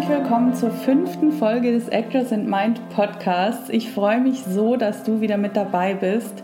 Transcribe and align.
Herzlich 0.00 0.18
willkommen 0.18 0.54
zur 0.54 0.70
fünften 0.70 1.30
Folge 1.30 1.72
des 1.72 1.90
Actors 1.90 2.32
and 2.32 2.48
Mind 2.48 2.80
Podcasts. 2.88 3.68
Ich 3.68 3.90
freue 3.90 4.18
mich 4.18 4.42
so, 4.44 4.76
dass 4.76 5.02
du 5.02 5.20
wieder 5.20 5.36
mit 5.36 5.56
dabei 5.56 5.92
bist. 5.92 6.42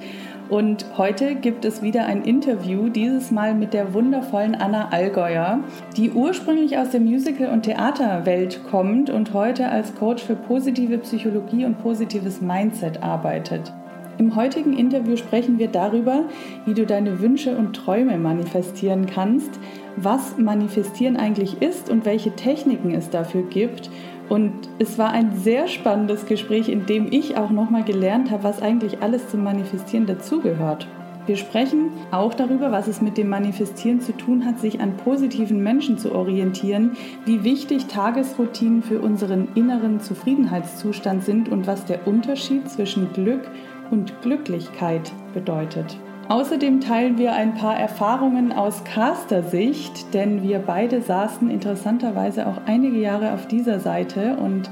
Und 0.50 0.84
heute 0.98 1.36
gibt 1.36 1.64
es 1.64 1.80
wieder 1.80 2.04
ein 2.04 2.22
Interview, 2.22 2.90
dieses 2.90 3.30
Mal 3.30 3.54
mit 3.54 3.72
der 3.72 3.94
wundervollen 3.94 4.56
Anna 4.56 4.90
Allgäuer, 4.90 5.60
die 5.96 6.10
ursprünglich 6.10 6.76
aus 6.76 6.90
der 6.90 7.00
Musical- 7.00 7.48
und 7.48 7.62
Theaterwelt 7.62 8.60
kommt 8.70 9.08
und 9.08 9.32
heute 9.32 9.70
als 9.70 9.94
Coach 9.94 10.22
für 10.22 10.36
positive 10.36 10.98
Psychologie 10.98 11.64
und 11.64 11.78
positives 11.78 12.42
Mindset 12.42 13.02
arbeitet. 13.02 13.72
Im 14.18 14.34
heutigen 14.34 14.78
Interview 14.78 15.16
sprechen 15.16 15.58
wir 15.58 15.68
darüber, 15.68 16.24
wie 16.64 16.72
du 16.72 16.86
deine 16.86 17.20
Wünsche 17.20 17.54
und 17.54 17.76
Träume 17.76 18.16
manifestieren 18.16 19.04
kannst, 19.04 19.50
was 19.96 20.38
Manifestieren 20.38 21.18
eigentlich 21.18 21.60
ist 21.60 21.90
und 21.90 22.06
welche 22.06 22.34
Techniken 22.34 22.94
es 22.94 23.10
dafür 23.10 23.42
gibt. 23.42 23.90
Und 24.30 24.52
es 24.78 24.96
war 24.96 25.10
ein 25.10 25.36
sehr 25.36 25.68
spannendes 25.68 26.24
Gespräch, 26.24 26.70
in 26.70 26.86
dem 26.86 27.12
ich 27.12 27.36
auch 27.36 27.50
nochmal 27.50 27.84
gelernt 27.84 28.30
habe, 28.30 28.44
was 28.44 28.62
eigentlich 28.62 29.02
alles 29.02 29.28
zum 29.28 29.44
Manifestieren 29.44 30.06
dazugehört. 30.06 30.88
Wir 31.26 31.36
sprechen 31.36 31.90
auch 32.12 32.34
darüber, 32.34 32.70
was 32.70 32.86
es 32.86 33.02
mit 33.02 33.18
dem 33.18 33.28
Manifestieren 33.28 34.00
zu 34.00 34.12
tun 34.12 34.46
hat, 34.46 34.60
sich 34.60 34.80
an 34.80 34.96
positiven 34.96 35.60
Menschen 35.60 35.98
zu 35.98 36.14
orientieren, 36.14 36.92
wie 37.24 37.42
wichtig 37.42 37.86
Tagesroutinen 37.86 38.82
für 38.82 39.00
unseren 39.00 39.48
inneren 39.56 39.98
Zufriedenheitszustand 39.98 41.24
sind 41.24 41.48
und 41.48 41.66
was 41.66 41.84
der 41.84 42.06
Unterschied 42.06 42.70
zwischen 42.70 43.12
Glück 43.12 43.42
und 43.42 43.75
Glücklichkeit 44.22 45.12
bedeutet. 45.34 45.98
Außerdem 46.28 46.80
teilen 46.80 47.18
wir 47.18 47.34
ein 47.34 47.54
paar 47.54 47.78
Erfahrungen 47.78 48.52
aus 48.52 48.82
Caster-Sicht, 48.82 50.12
denn 50.12 50.42
wir 50.42 50.58
beide 50.58 51.00
saßen 51.00 51.48
interessanterweise 51.48 52.48
auch 52.48 52.62
einige 52.66 52.98
Jahre 52.98 53.32
auf 53.32 53.46
dieser 53.46 53.78
Seite 53.78 54.36
und 54.36 54.68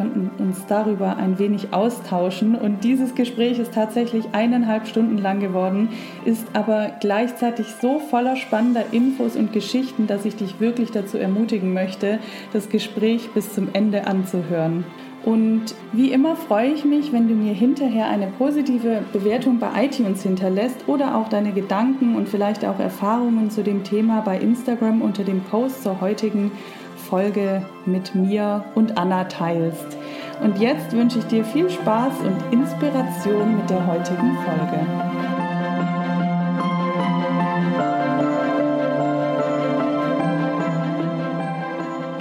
konnten 0.00 0.30
uns 0.38 0.64
darüber 0.66 1.16
ein 1.16 1.38
wenig 1.38 1.72
austauschen. 1.72 2.54
Und 2.54 2.84
dieses 2.84 3.14
Gespräch 3.14 3.58
ist 3.58 3.74
tatsächlich 3.74 4.24
eineinhalb 4.32 4.86
Stunden 4.86 5.18
lang 5.18 5.40
geworden, 5.40 5.88
ist 6.24 6.46
aber 6.54 6.90
gleichzeitig 7.00 7.66
so 7.80 7.98
voller 7.98 8.36
spannender 8.36 8.84
Infos 8.92 9.36
und 9.36 9.52
Geschichten, 9.52 10.06
dass 10.06 10.24
ich 10.24 10.36
dich 10.36 10.60
wirklich 10.60 10.90
dazu 10.90 11.18
ermutigen 11.18 11.72
möchte, 11.72 12.18
das 12.52 12.68
Gespräch 12.68 13.30
bis 13.34 13.52
zum 13.52 13.68
Ende 13.72 14.06
anzuhören. 14.06 14.84
Und 15.24 15.74
wie 15.92 16.12
immer 16.12 16.34
freue 16.34 16.72
ich 16.72 16.84
mich, 16.84 17.12
wenn 17.12 17.28
du 17.28 17.34
mir 17.34 17.52
hinterher 17.52 18.08
eine 18.08 18.28
positive 18.28 19.02
Bewertung 19.12 19.58
bei 19.58 19.84
iTunes 19.84 20.22
hinterlässt 20.22 20.88
oder 20.88 21.14
auch 21.16 21.28
deine 21.28 21.52
Gedanken 21.52 22.16
und 22.16 22.28
vielleicht 22.28 22.64
auch 22.64 22.78
Erfahrungen 22.78 23.50
zu 23.50 23.62
dem 23.62 23.84
Thema 23.84 24.22
bei 24.22 24.38
Instagram 24.38 25.02
unter 25.02 25.22
dem 25.22 25.40
Post 25.42 25.82
zur 25.82 26.00
heutigen 26.00 26.50
Folge 26.96 27.62
mit 27.84 28.14
mir 28.14 28.64
und 28.74 28.96
Anna 28.96 29.24
teilst. 29.24 29.98
Und 30.42 30.58
jetzt 30.58 30.92
wünsche 30.92 31.18
ich 31.18 31.26
dir 31.26 31.44
viel 31.44 31.68
Spaß 31.68 32.14
und 32.20 32.52
Inspiration 32.52 33.56
mit 33.56 33.68
der 33.68 33.86
heutigen 33.86 34.38
Folge. 34.38 34.86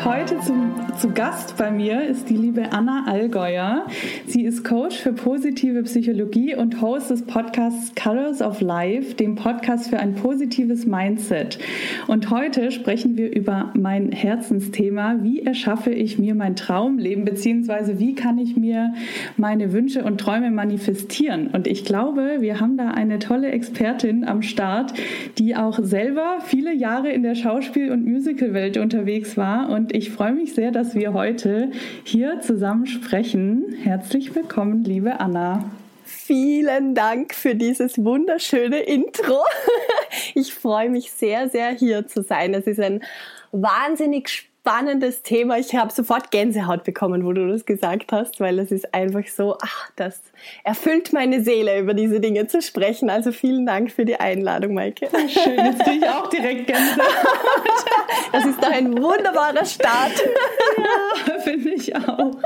Heute 0.03 0.39
zum, 0.41 0.68
zu 0.97 1.11
Gast 1.11 1.55
bei 1.57 1.71
mir 1.71 2.03
ist 2.03 2.29
die 2.29 2.37
liebe 2.37 2.71
Anna 2.71 3.05
Allgäuer. 3.05 3.85
Sie 4.25 4.43
ist 4.43 4.63
Coach 4.63 4.97
für 4.97 5.13
positive 5.13 5.83
Psychologie 5.83 6.55
und 6.55 6.81
Host 6.81 7.11
des 7.11 7.21
Podcasts 7.21 7.93
Colors 7.95 8.41
of 8.41 8.61
Life, 8.61 9.13
dem 9.15 9.35
Podcast 9.35 9.89
für 9.89 9.99
ein 9.99 10.15
positives 10.15 10.85
Mindset. 10.85 11.59
Und 12.07 12.31
heute 12.31 12.71
sprechen 12.71 13.17
wir 13.17 13.35
über 13.35 13.71
mein 13.75 14.11
Herzensthema, 14.11 15.17
wie 15.21 15.41
erschaffe 15.41 15.91
ich 15.91 16.17
mir 16.17 16.33
mein 16.33 16.55
Traumleben, 16.55 17.23
beziehungsweise 17.23 17.99
wie 17.99 18.15
kann 18.15 18.37
ich 18.37 18.55
mir 18.55 18.93
meine 19.37 19.73
Wünsche 19.73 20.03
und 20.03 20.19
Träume 20.19 20.49
manifestieren. 20.49 21.47
Und 21.47 21.67
ich 21.67 21.85
glaube, 21.85 22.37
wir 22.39 22.59
haben 22.59 22.77
da 22.77 22.91
eine 22.91 23.19
tolle 23.19 23.51
Expertin 23.51 24.25
am 24.25 24.41
Start, 24.41 24.93
die 25.37 25.55
auch 25.55 25.77
selber 25.81 26.37
viele 26.45 26.73
Jahre 26.73 27.09
in 27.09 27.23
der 27.23 27.35
Schauspiel- 27.35 27.91
und 27.91 28.05
Musicalwelt 28.05 28.77
unterwegs 28.77 29.37
war 29.37 29.69
und 29.69 29.95
ich 29.95 30.09
freue 30.09 30.33
mich 30.33 30.53
sehr, 30.53 30.71
dass 30.71 30.78
wir 30.95 31.13
heute 31.13 31.71
hier 32.05 32.39
zusammen 32.39 32.87
sprechen. 32.87 33.75
Herzlich 33.83 34.33
willkommen, 34.33 34.85
liebe 34.85 35.19
Anna. 35.19 35.69
Vielen 36.05 36.95
Dank 36.95 37.33
für 37.33 37.53
dieses 37.53 37.97
wunderschöne 37.97 38.79
Intro. 38.79 39.43
Ich 40.35 40.53
freue 40.53 40.89
mich 40.89 41.11
sehr, 41.11 41.49
sehr 41.49 41.71
hier 41.71 42.07
zu 42.07 42.21
sein. 42.23 42.53
Es 42.53 42.65
ist 42.65 42.79
ein 42.79 43.01
wahnsinnig 43.51 44.48
spannendes 44.69 45.23
Thema. 45.23 45.57
Ich 45.57 45.75
habe 45.75 45.91
sofort 45.91 46.29
Gänsehaut 46.29 46.83
bekommen, 46.83 47.25
wo 47.25 47.33
du 47.33 47.47
das 47.47 47.65
gesagt 47.65 48.11
hast, 48.11 48.39
weil 48.39 48.59
es 48.59 48.71
ist 48.71 48.93
einfach 48.93 49.25
so, 49.27 49.57
ach, 49.63 49.89
das 49.95 50.21
erfüllt 50.63 51.11
meine 51.11 51.41
Seele, 51.41 51.79
über 51.79 51.95
diese 51.95 52.19
Dinge 52.19 52.45
zu 52.45 52.61
sprechen. 52.61 53.09
Also 53.09 53.31
vielen 53.31 53.65
Dank 53.65 53.91
für 53.91 54.05
die 54.05 54.19
Einladung, 54.19 54.75
Maike. 54.75 55.07
Schön, 55.27 55.57
jetzt 55.57 55.83
kriege 55.83 56.05
ich 56.05 56.09
auch 56.09 56.29
direkt 56.29 56.67
Gänsehaut. 56.67 57.07
Das 58.31 58.45
ist 58.45 58.61
doch 58.61 58.71
ein 58.71 58.93
wunderbarer 59.01 59.65
Start. 59.65 60.13
Ja, 61.27 61.39
finde 61.39 61.69
ich 61.69 61.95
auch. 61.95 62.37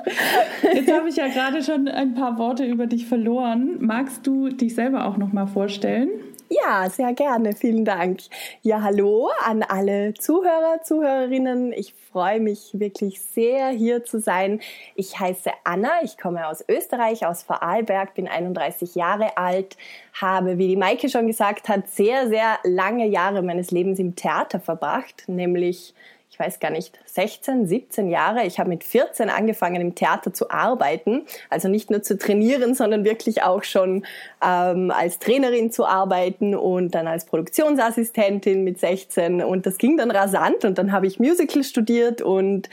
Jetzt 0.74 0.92
habe 0.92 1.10
ich 1.10 1.18
ja 1.18 1.28
gerade 1.28 1.62
schon 1.62 1.90
ein 1.90 2.14
paar 2.14 2.38
Worte 2.38 2.64
über 2.64 2.88
dich 2.88 3.06
verloren. 3.06 3.78
Magst 3.80 4.26
du 4.26 4.48
dich 4.48 4.76
selber 4.76 5.08
auch 5.08 5.18
noch 5.18 5.34
mal 5.34 5.46
vorstellen? 5.48 6.10
Ja, 6.56 6.88
sehr 6.90 7.14
gerne. 7.14 7.56
Vielen 7.56 7.84
Dank. 7.84 8.20
Ja, 8.62 8.84
hallo 8.84 9.32
an 9.44 9.64
alle 9.64 10.14
Zuhörer, 10.14 10.84
Zuhörerinnen. 10.84 11.74
Ich 11.74 11.96
freue 12.12 12.40
mich 12.40 12.70
wirklich 12.74 13.22
sehr, 13.22 13.70
hier 13.70 14.04
zu 14.04 14.20
sein. 14.20 14.60
Ich 14.96 15.20
heiße 15.20 15.50
Anna. 15.64 15.90
Ich 16.04 16.18
komme 16.18 16.48
aus 16.48 16.64
Österreich, 16.68 17.26
aus 17.26 17.42
Vorarlberg, 17.42 18.14
bin 18.14 18.28
31 18.28 18.94
Jahre 18.94 19.36
alt, 19.38 19.78
habe, 20.22 20.60
wie 20.60 20.68
die 20.68 20.76
Maike 20.76 21.10
schon 21.10 21.26
gesagt 21.26 21.70
hat, 21.70 21.88
sehr, 21.88 22.28
sehr 22.28 22.60
lange 22.64 23.08
Jahre 23.08 23.42
meines 23.42 23.72
Lebens 23.72 23.98
im 23.98 24.16
Theater 24.16 24.60
verbracht, 24.60 25.24
nämlich 25.28 25.96
ich 26.34 26.40
weiß 26.40 26.60
gar 26.60 26.72
nicht, 26.72 26.98
16, 27.06 27.68
17 27.68 28.10
Jahre. 28.10 28.44
Ich 28.46 28.58
habe 28.58 28.68
mit 28.68 28.84
14 28.84 29.30
angefangen 29.30 29.80
im 29.80 29.94
Theater 29.94 30.34
zu 30.34 30.50
arbeiten, 30.50 31.28
also 31.52 31.68
nicht 31.68 31.92
nur 31.92 32.02
zu 32.02 32.18
trainieren, 32.18 32.74
sondern 32.74 33.06
wirklich 33.06 33.44
auch 33.44 33.64
schon 33.64 34.04
ähm, 34.44 34.90
als 34.90 35.20
Trainerin 35.20 35.72
zu 35.72 35.86
arbeiten 35.86 36.56
und 36.56 36.96
dann 36.96 37.06
als 37.06 37.26
Produktionsassistentin 37.26 38.64
mit 38.64 38.80
16 38.80 39.44
und 39.44 39.68
das 39.68 39.78
ging 39.78 39.96
dann 39.96 40.10
rasant 40.10 40.66
und 40.66 40.80
dann 40.80 40.92
habe 40.92 41.06
ich 41.06 41.20
Musical 41.20 41.64
studiert 41.64 42.24
und 42.24 42.68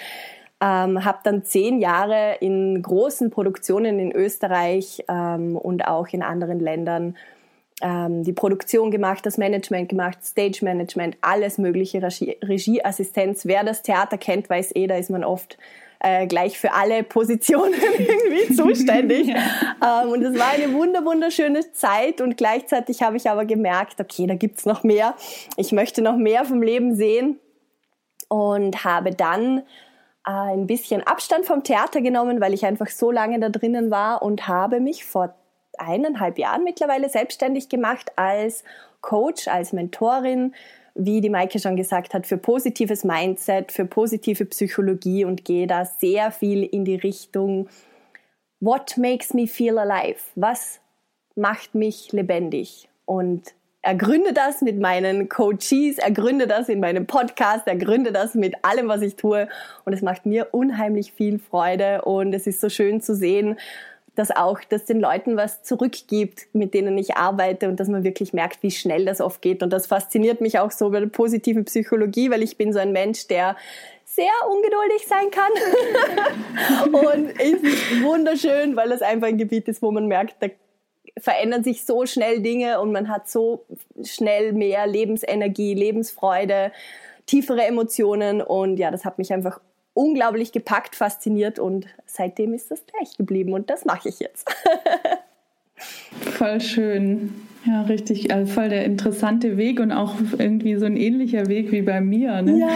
ähm, 0.62 1.04
habe 1.04 1.18
dann 1.22 1.44
zehn 1.44 1.80
Jahre 1.80 2.36
in 2.40 2.80
großen 2.80 3.28
Produktionen 3.28 3.98
in 3.98 4.10
Österreich 4.10 5.04
ähm, 5.06 5.54
und 5.54 5.86
auch 5.86 6.08
in 6.08 6.22
anderen 6.22 6.60
Ländern 6.60 7.14
ähm, 7.80 8.22
die 8.24 8.32
Produktion 8.32 8.90
gemacht, 8.90 9.24
das 9.24 9.38
Management 9.38 9.88
gemacht, 9.88 10.24
Stage 10.24 10.58
Management, 10.62 11.16
alles 11.20 11.58
mögliche, 11.58 12.02
Regie, 12.02 12.36
Regieassistenz. 12.42 13.46
Wer 13.46 13.64
das 13.64 13.82
Theater 13.82 14.18
kennt, 14.18 14.50
weiß 14.50 14.74
eh, 14.74 14.86
da 14.86 14.96
ist 14.96 15.10
man 15.10 15.24
oft 15.24 15.56
äh, 16.00 16.26
gleich 16.26 16.58
für 16.58 16.72
alle 16.72 17.02
Positionen 17.02 17.74
irgendwie 17.98 18.54
zuständig. 18.54 19.28
ja. 19.82 20.02
ähm, 20.02 20.10
und 20.10 20.22
es 20.22 20.38
war 20.38 20.50
eine 20.50 20.72
wunder 20.72 21.04
wunderschöne 21.04 21.72
Zeit 21.72 22.20
und 22.20 22.36
gleichzeitig 22.36 23.02
habe 23.02 23.16
ich 23.16 23.28
aber 23.28 23.44
gemerkt, 23.44 24.00
okay, 24.00 24.26
da 24.26 24.34
gibt's 24.34 24.66
noch 24.66 24.82
mehr. 24.82 25.14
Ich 25.56 25.72
möchte 25.72 26.02
noch 26.02 26.16
mehr 26.16 26.44
vom 26.44 26.62
Leben 26.62 26.94
sehen 26.94 27.38
und 28.28 28.84
habe 28.84 29.10
dann 29.10 29.58
äh, 30.26 30.30
ein 30.30 30.66
bisschen 30.66 31.06
Abstand 31.06 31.46
vom 31.46 31.64
Theater 31.64 32.00
genommen, 32.00 32.40
weil 32.40 32.54
ich 32.54 32.64
einfach 32.64 32.88
so 32.88 33.10
lange 33.10 33.38
da 33.40 33.48
drinnen 33.48 33.90
war 33.90 34.22
und 34.22 34.48
habe 34.48 34.80
mich 34.80 35.04
vor 35.04 35.34
eineinhalb 35.78 36.38
Jahren 36.38 36.64
mittlerweile 36.64 37.08
selbstständig 37.08 37.68
gemacht 37.68 38.12
als 38.16 38.64
Coach, 39.00 39.48
als 39.48 39.72
Mentorin, 39.72 40.54
wie 40.94 41.20
die 41.20 41.30
Maike 41.30 41.58
schon 41.58 41.76
gesagt 41.76 42.14
hat, 42.14 42.26
für 42.26 42.36
positives 42.36 43.04
Mindset, 43.04 43.72
für 43.72 43.84
positive 43.84 44.44
Psychologie 44.46 45.24
und 45.24 45.44
gehe 45.44 45.66
da 45.66 45.84
sehr 45.84 46.30
viel 46.30 46.64
in 46.64 46.84
die 46.84 46.96
Richtung, 46.96 47.68
what 48.60 48.96
makes 48.96 49.32
me 49.32 49.46
feel 49.46 49.78
alive? 49.78 50.20
Was 50.34 50.80
macht 51.36 51.74
mich 51.74 52.12
lebendig? 52.12 52.88
Und 53.06 53.54
ergründe 53.82 54.32
das 54.32 54.60
mit 54.60 54.78
meinen 54.78 55.28
Coaches, 55.28 55.98
ergründe 55.98 56.46
das 56.46 56.68
in 56.68 56.80
meinem 56.80 57.06
Podcast, 57.06 57.66
ergründe 57.66 58.12
das 58.12 58.34
mit 58.34 58.54
allem, 58.62 58.88
was 58.88 59.00
ich 59.00 59.16
tue. 59.16 59.48
Und 59.84 59.92
es 59.92 60.02
macht 60.02 60.26
mir 60.26 60.48
unheimlich 60.52 61.12
viel 61.12 61.38
Freude 61.38 62.02
und 62.02 62.34
es 62.34 62.46
ist 62.46 62.60
so 62.60 62.68
schön 62.68 63.00
zu 63.00 63.14
sehen, 63.14 63.58
dass 64.20 64.30
auch 64.30 64.60
das 64.68 64.84
den 64.84 65.00
Leuten 65.00 65.38
was 65.38 65.62
zurückgibt, 65.62 66.48
mit 66.52 66.74
denen 66.74 66.98
ich 66.98 67.16
arbeite 67.16 67.68
und 67.70 67.80
dass 67.80 67.88
man 67.88 68.04
wirklich 68.04 68.34
merkt, 68.34 68.62
wie 68.62 68.70
schnell 68.70 69.06
das 69.06 69.22
oft 69.22 69.40
geht. 69.40 69.62
Und 69.62 69.72
das 69.72 69.86
fasziniert 69.86 70.42
mich 70.42 70.58
auch 70.58 70.70
so 70.70 70.90
bei 70.90 71.00
der 71.00 71.06
positiven 71.06 71.64
Psychologie, 71.64 72.30
weil 72.30 72.42
ich 72.42 72.58
bin 72.58 72.74
so 72.74 72.78
ein 72.78 72.92
Mensch, 72.92 73.28
der 73.28 73.56
sehr 74.04 74.26
ungeduldig 74.46 75.06
sein 75.06 75.30
kann. 75.30 76.92
und 76.92 77.30
es 77.40 77.62
ist 77.62 78.02
wunderschön, 78.02 78.76
weil 78.76 78.90
das 78.90 79.00
einfach 79.00 79.28
ein 79.28 79.38
Gebiet 79.38 79.68
ist, 79.68 79.80
wo 79.80 79.90
man 79.90 80.06
merkt, 80.06 80.36
da 80.40 80.48
verändern 81.18 81.64
sich 81.64 81.86
so 81.86 82.04
schnell 82.04 82.42
Dinge 82.42 82.78
und 82.78 82.92
man 82.92 83.08
hat 83.08 83.26
so 83.26 83.64
schnell 84.04 84.52
mehr 84.52 84.86
Lebensenergie, 84.86 85.72
Lebensfreude, 85.72 86.72
tiefere 87.24 87.64
Emotionen 87.64 88.42
und 88.42 88.76
ja, 88.76 88.90
das 88.90 89.06
hat 89.06 89.16
mich 89.16 89.32
einfach 89.32 89.60
unglaublich 89.94 90.52
gepackt, 90.52 90.96
fasziniert 90.96 91.58
und 91.58 91.86
seitdem 92.06 92.54
ist 92.54 92.70
das 92.70 92.84
gleich 92.86 93.16
geblieben 93.16 93.52
und 93.52 93.70
das 93.70 93.84
mache 93.84 94.08
ich 94.08 94.20
jetzt. 94.20 94.48
Voll 96.36 96.60
schön. 96.60 97.32
Ja, 97.66 97.82
richtig, 97.82 98.32
also 98.32 98.50
voll 98.50 98.70
der 98.70 98.84
interessante 98.84 99.58
Weg 99.58 99.80
und 99.80 99.92
auch 99.92 100.14
irgendwie 100.38 100.76
so 100.76 100.86
ein 100.86 100.96
ähnlicher 100.96 101.46
Weg 101.48 101.72
wie 101.72 101.82
bei 101.82 102.00
mir. 102.00 102.40
Ne? 102.40 102.58
Ja, 102.58 102.68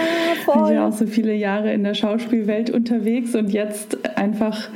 voll. 0.45 0.55
Ich 0.57 0.63
bin 0.65 0.75
ja 0.75 0.89
auch 0.89 0.93
so 0.93 1.07
viele 1.07 1.35
Jahre 1.35 1.73
in 1.73 1.85
der 1.85 1.95
Schauspielwelt 1.95 2.69
unterwegs 2.69 3.35
und 3.35 3.49
jetzt 3.49 4.07
einfach 4.19 4.69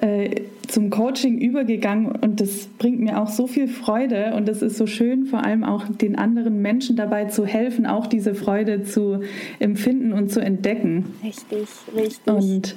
äh, 0.00 0.42
zum 0.68 0.90
Coaching 0.90 1.38
übergegangen 1.38 2.06
und 2.06 2.40
das 2.40 2.66
bringt 2.66 3.00
mir 3.00 3.20
auch 3.20 3.28
so 3.28 3.46
viel 3.46 3.68
Freude 3.68 4.34
und 4.34 4.48
es 4.48 4.62
ist 4.62 4.76
so 4.76 4.86
schön, 4.86 5.26
vor 5.26 5.44
allem 5.44 5.64
auch 5.64 5.84
den 5.88 6.16
anderen 6.16 6.60
Menschen 6.60 6.96
dabei 6.96 7.26
zu 7.26 7.46
helfen, 7.46 7.86
auch 7.86 8.06
diese 8.06 8.34
Freude 8.34 8.82
zu 8.82 9.20
empfinden 9.58 10.12
und 10.12 10.30
zu 10.30 10.40
entdecken. 10.40 11.06
Richtig, 11.22 11.68
richtig. 11.96 12.26
Und 12.26 12.76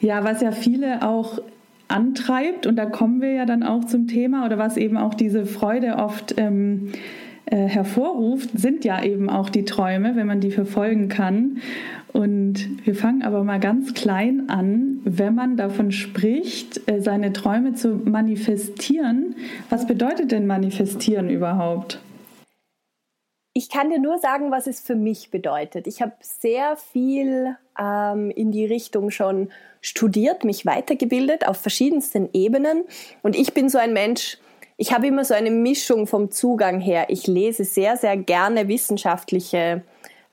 ja, 0.00 0.24
was 0.24 0.40
ja 0.40 0.52
viele 0.52 1.06
auch 1.06 1.40
antreibt, 1.88 2.66
und 2.66 2.76
da 2.76 2.86
kommen 2.86 3.20
wir 3.20 3.32
ja 3.32 3.46
dann 3.46 3.62
auch 3.62 3.84
zum 3.84 4.08
Thema, 4.08 4.46
oder 4.46 4.58
was 4.58 4.76
eben 4.76 4.96
auch 4.96 5.14
diese 5.14 5.46
Freude 5.46 5.96
oft 5.96 6.34
ähm, 6.38 6.92
äh, 7.46 7.56
hervorruft, 7.68 8.50
sind 8.54 8.84
ja 8.84 9.02
eben 9.02 9.28
auch 9.28 9.50
die 9.50 9.64
Träume, 9.64 10.16
wenn 10.16 10.26
man 10.26 10.40
die 10.40 10.50
verfolgen 10.50 11.08
kann. 11.08 11.60
Und 12.12 12.86
wir 12.86 12.94
fangen 12.94 13.22
aber 13.22 13.42
mal 13.42 13.58
ganz 13.58 13.92
klein 13.92 14.48
an, 14.48 15.00
wenn 15.04 15.34
man 15.34 15.56
davon 15.56 15.90
spricht, 15.90 16.88
äh, 16.88 17.00
seine 17.00 17.32
Träume 17.32 17.74
zu 17.74 17.88
manifestieren. 18.04 19.34
Was 19.68 19.86
bedeutet 19.86 20.30
denn 20.32 20.46
manifestieren 20.46 21.28
überhaupt? 21.28 22.00
Ich 23.52 23.68
kann 23.68 23.90
dir 23.90 24.00
nur 24.00 24.18
sagen, 24.18 24.50
was 24.50 24.66
es 24.66 24.80
für 24.80 24.96
mich 24.96 25.30
bedeutet. 25.30 25.86
Ich 25.86 26.02
habe 26.02 26.12
sehr 26.20 26.76
viel 26.76 27.56
ähm, 27.78 28.30
in 28.30 28.50
die 28.52 28.64
Richtung 28.64 29.10
schon 29.10 29.50
studiert, 29.80 30.44
mich 30.44 30.66
weitergebildet 30.66 31.46
auf 31.46 31.58
verschiedensten 31.58 32.28
Ebenen. 32.32 32.84
Und 33.22 33.36
ich 33.36 33.54
bin 33.54 33.68
so 33.68 33.78
ein 33.78 33.92
Mensch, 33.92 34.38
ich 34.76 34.92
habe 34.92 35.06
immer 35.06 35.24
so 35.24 35.34
eine 35.34 35.50
Mischung 35.50 36.06
vom 36.06 36.30
Zugang 36.30 36.80
her. 36.80 37.06
Ich 37.08 37.26
lese 37.26 37.64
sehr, 37.64 37.96
sehr 37.96 38.16
gerne 38.16 38.68
wissenschaftliche 38.68 39.82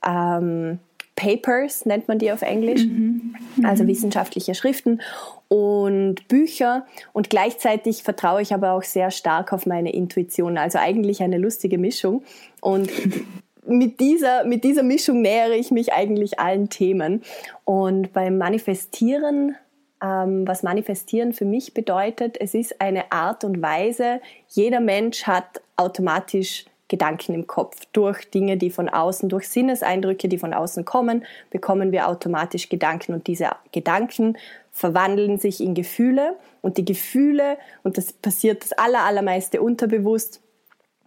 ähm, 0.05 0.79
Papers, 1.15 1.85
nennt 1.85 2.07
man 2.07 2.17
die 2.17 2.31
auf 2.31 2.41
Englisch, 2.41 2.83
mhm. 2.83 3.35
Mhm. 3.57 3.65
also 3.65 3.85
wissenschaftliche 3.85 4.55
Schriften 4.55 5.01
und 5.49 6.27
Bücher. 6.27 6.85
Und 7.13 7.29
gleichzeitig 7.29 8.01
vertraue 8.01 8.41
ich 8.41 8.53
aber 8.53 8.71
auch 8.71 8.83
sehr 8.83 9.11
stark 9.11 9.53
auf 9.53 9.65
meine 9.65 9.93
Intuition. 9.93 10.57
Also 10.57 10.79
eigentlich 10.79 11.21
eine 11.21 11.37
lustige 11.37 11.77
Mischung. 11.77 12.23
Und 12.61 12.89
mit 13.67 13.99
dieser, 13.99 14.45
mit 14.45 14.63
dieser 14.63 14.83
Mischung 14.83 15.21
nähere 15.21 15.55
ich 15.55 15.69
mich 15.69 15.93
eigentlich 15.93 16.39
allen 16.39 16.69
Themen. 16.69 17.21
Und 17.65 18.13
beim 18.13 18.37
Manifestieren, 18.37 19.55
was 20.01 20.63
Manifestieren 20.63 21.31
für 21.31 21.45
mich 21.45 21.75
bedeutet, 21.75 22.35
es 22.41 22.55
ist 22.55 22.81
eine 22.81 23.11
Art 23.11 23.43
und 23.43 23.61
Weise, 23.61 24.19
jeder 24.49 24.79
Mensch 24.79 25.27
hat 25.27 25.61
automatisch 25.77 26.65
Gedanken 26.87 27.33
im 27.33 27.47
Kopf. 27.47 27.85
Durch 27.93 28.29
Dinge, 28.29 28.57
die 28.57 28.69
von 28.69 28.89
außen, 28.89 29.29
durch 29.29 29.47
Sinneseindrücke, 29.47 30.27
die 30.27 30.37
von 30.37 30.53
außen 30.53 30.83
kommen, 30.83 31.23
bekommen 31.49 31.91
wir 31.91 32.09
automatisch 32.09 32.67
Gedanken 32.67 33.13
und 33.13 33.27
diese 33.27 33.51
Gedanken 33.71 34.37
verwandeln 34.71 35.37
sich 35.37 35.61
in 35.61 35.73
Gefühle 35.73 36.35
und 36.61 36.77
die 36.77 36.85
Gefühle, 36.85 37.57
und 37.83 37.97
das 37.97 38.11
passiert 38.11 38.63
das 38.63 38.73
aller, 38.73 39.03
allermeiste 39.03 39.61
unterbewusst, 39.61 40.41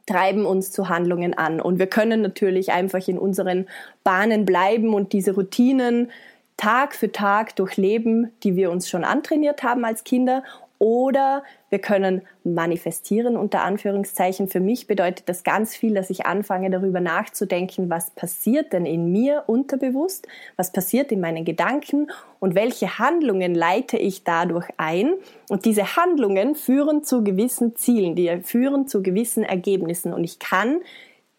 treiben 0.06 0.46
uns 0.46 0.70
zu 0.70 0.88
Handlungen 0.88 1.34
an. 1.34 1.60
Und 1.60 1.78
wir 1.78 1.86
können 1.86 2.22
natürlich 2.22 2.72
einfach 2.72 3.06
in 3.08 3.18
unseren 3.18 3.66
Bahnen 4.04 4.44
bleiben 4.44 4.94
und 4.94 5.12
diese 5.12 5.34
Routinen 5.34 6.10
Tag 6.56 6.94
für 6.94 7.12
Tag 7.12 7.56
durchleben, 7.56 8.32
die 8.42 8.56
wir 8.56 8.70
uns 8.70 8.88
schon 8.88 9.04
antrainiert 9.04 9.62
haben 9.62 9.84
als 9.84 10.04
Kinder 10.04 10.42
oder 10.78 11.44
wir 11.70 11.78
können 11.78 12.22
manifestieren 12.42 13.36
unter 13.36 13.62
Anführungszeichen. 13.62 14.48
Für 14.48 14.60
mich 14.60 14.86
bedeutet 14.86 15.28
das 15.28 15.42
ganz 15.42 15.74
viel, 15.74 15.94
dass 15.94 16.10
ich 16.10 16.26
anfange 16.26 16.68
darüber 16.68 17.00
nachzudenken, 17.00 17.88
was 17.90 18.10
passiert 18.10 18.72
denn 18.72 18.84
in 18.84 19.10
mir 19.10 19.44
unterbewusst, 19.46 20.26
was 20.56 20.72
passiert 20.72 21.10
in 21.10 21.20
meinen 21.20 21.44
Gedanken 21.44 22.10
und 22.38 22.54
welche 22.54 22.98
Handlungen 22.98 23.54
leite 23.54 23.96
ich 23.96 24.24
dadurch 24.24 24.68
ein. 24.76 25.14
Und 25.48 25.64
diese 25.64 25.96
Handlungen 25.96 26.54
führen 26.54 27.02
zu 27.02 27.24
gewissen 27.24 27.76
Zielen, 27.76 28.14
die 28.14 28.42
führen 28.42 28.86
zu 28.86 29.02
gewissen 29.02 29.42
Ergebnissen. 29.42 30.12
Und 30.12 30.24
ich 30.24 30.38
kann 30.38 30.80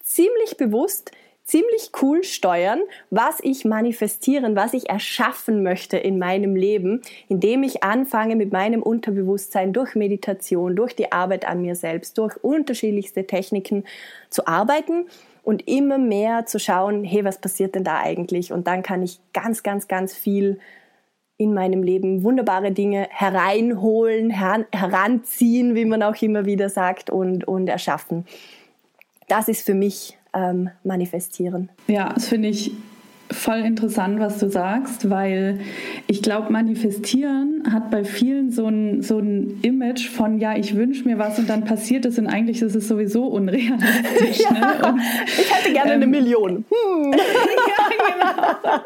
ziemlich 0.02 0.56
bewusst 0.56 1.12
ziemlich 1.46 1.92
cool 2.02 2.24
steuern, 2.24 2.80
was 3.10 3.38
ich 3.40 3.64
manifestieren, 3.64 4.56
was 4.56 4.74
ich 4.74 4.90
erschaffen 4.90 5.62
möchte 5.62 5.96
in 5.96 6.18
meinem 6.18 6.56
Leben, 6.56 7.02
indem 7.28 7.62
ich 7.62 7.84
anfange 7.84 8.34
mit 8.34 8.52
meinem 8.52 8.82
Unterbewusstsein 8.82 9.72
durch 9.72 9.94
Meditation, 9.94 10.74
durch 10.74 10.96
die 10.96 11.12
Arbeit 11.12 11.46
an 11.46 11.62
mir 11.62 11.76
selbst, 11.76 12.18
durch 12.18 12.36
unterschiedlichste 12.42 13.26
Techniken 13.26 13.84
zu 14.28 14.46
arbeiten 14.48 15.06
und 15.44 15.68
immer 15.68 15.98
mehr 15.98 16.46
zu 16.46 16.58
schauen, 16.58 17.04
hey, 17.04 17.24
was 17.24 17.40
passiert 17.40 17.76
denn 17.76 17.84
da 17.84 18.00
eigentlich? 18.00 18.52
Und 18.52 18.66
dann 18.66 18.82
kann 18.82 19.02
ich 19.04 19.20
ganz, 19.32 19.62
ganz, 19.62 19.86
ganz 19.86 20.14
viel 20.14 20.58
in 21.38 21.54
meinem 21.54 21.84
Leben 21.84 22.24
wunderbare 22.24 22.72
Dinge 22.72 23.06
hereinholen, 23.10 24.30
her 24.30 24.66
heranziehen, 24.72 25.76
wie 25.76 25.84
man 25.84 26.02
auch 26.02 26.20
immer 26.22 26.46
wieder 26.46 26.68
sagt, 26.70 27.10
und, 27.10 27.46
und 27.46 27.68
erschaffen. 27.68 28.24
Das 29.28 29.48
ist 29.48 29.64
für 29.64 29.74
mich 29.74 30.18
ähm, 30.36 30.70
manifestieren. 30.84 31.70
Ja, 31.88 32.12
das 32.12 32.28
finde 32.28 32.48
ich 32.48 32.72
voll 33.30 33.58
interessant, 33.58 34.20
was 34.20 34.38
du 34.38 34.48
sagst, 34.48 35.10
weil 35.10 35.60
ich 36.06 36.22
glaube, 36.22 36.52
manifestieren 36.52 37.64
hat 37.72 37.90
bei 37.90 38.04
vielen 38.04 38.52
so 38.52 38.68
ein, 38.68 39.02
so 39.02 39.18
ein 39.18 39.58
Image 39.62 40.08
von, 40.08 40.38
ja, 40.38 40.56
ich 40.56 40.76
wünsche 40.76 41.04
mir 41.04 41.18
was 41.18 41.38
und 41.38 41.48
dann 41.48 41.64
passiert 41.64 42.04
es 42.04 42.18
und 42.18 42.28
eigentlich 42.28 42.62
ist 42.62 42.76
es 42.76 42.86
sowieso 42.86 43.26
unrealistisch. 43.26 44.38
ja, 44.44 44.52
ne? 44.52 44.88
und, 44.88 45.00
ich 45.26 45.52
hätte 45.52 45.72
gerne 45.72 45.94
ähm, 45.94 46.02
eine 46.02 46.06
Million. 46.06 46.64
Hm. 46.68 47.12
ja, 47.12 47.78
genau. 47.98 48.82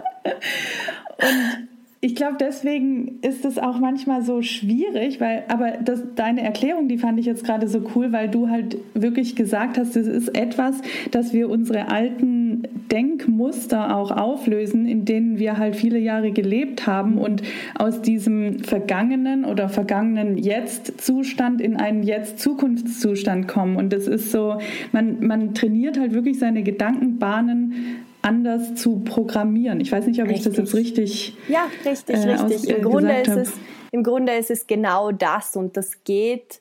Und 1.19 1.80
ich 2.03 2.15
glaube, 2.15 2.39
deswegen 2.41 3.19
ist 3.21 3.45
es 3.45 3.59
auch 3.59 3.79
manchmal 3.79 4.23
so 4.23 4.41
schwierig, 4.41 5.21
weil, 5.21 5.45
aber 5.49 5.73
das, 5.85 6.03
deine 6.15 6.41
Erklärung, 6.41 6.89
die 6.89 6.97
fand 6.97 7.21
ich 7.21 7.27
jetzt 7.27 7.45
gerade 7.45 7.69
so 7.69 7.85
cool, 7.95 8.11
weil 8.11 8.31
du 8.31 8.49
halt 8.49 8.79
wirklich 8.95 9.37
gesagt 9.37 9.77
hast, 9.77 9.97
es 9.97 10.07
ist 10.07 10.35
etwas, 10.35 10.81
dass 11.11 11.35
wir 11.35 11.51
unsere 11.51 11.91
alten 11.91 12.63
Denkmuster 12.91 13.95
auch 13.95 14.13
auflösen, 14.13 14.87
in 14.87 15.05
denen 15.05 15.39
wir 15.39 15.59
halt 15.59 15.77
viele 15.77 15.99
Jahre 15.99 16.33
gelebt 16.33 16.87
haben 16.87 17.19
und 17.19 17.43
aus 17.75 18.01
diesem 18.01 18.61
vergangenen 18.61 19.45
oder 19.45 19.69
vergangenen 19.69 20.39
Jetzt-Zustand 20.39 21.61
in 21.61 21.77
einen 21.77 22.03
Jetzt-Zukunftszustand 22.03 23.47
kommen. 23.47 23.77
Und 23.77 23.93
das 23.93 24.07
ist 24.07 24.33
so, 24.33 24.57
man, 24.93 25.27
man 25.27 25.53
trainiert 25.53 25.99
halt 25.99 26.15
wirklich 26.15 26.39
seine 26.39 26.63
Gedankenbahnen 26.63 27.75
anders 28.23 28.75
zu 28.75 29.01
programmieren. 29.01 29.81
Ich 29.81 29.93
weiß 29.93 30.07
nicht, 30.07 30.21
ob 30.21 30.29
richtig. 30.29 30.47
ich 30.47 30.57
das 30.57 30.57
jetzt 30.57 30.75
richtig. 30.75 31.37
Ja, 31.49 31.67
richtig, 31.85 32.17
äh, 32.17 32.31
richtig. 32.31 32.57
Aus, 32.57 32.65
Im, 32.65 32.77
äh, 32.77 32.81
Grunde 32.81 33.21
ist 33.21 33.29
es, 33.29 33.53
Im 33.93 34.03
Grunde 34.03 34.35
ist 34.35 34.51
es 34.51 34.67
genau 34.67 35.13
das 35.13 35.57
und 35.57 35.77
das 35.77 36.05
geht. 36.05 36.61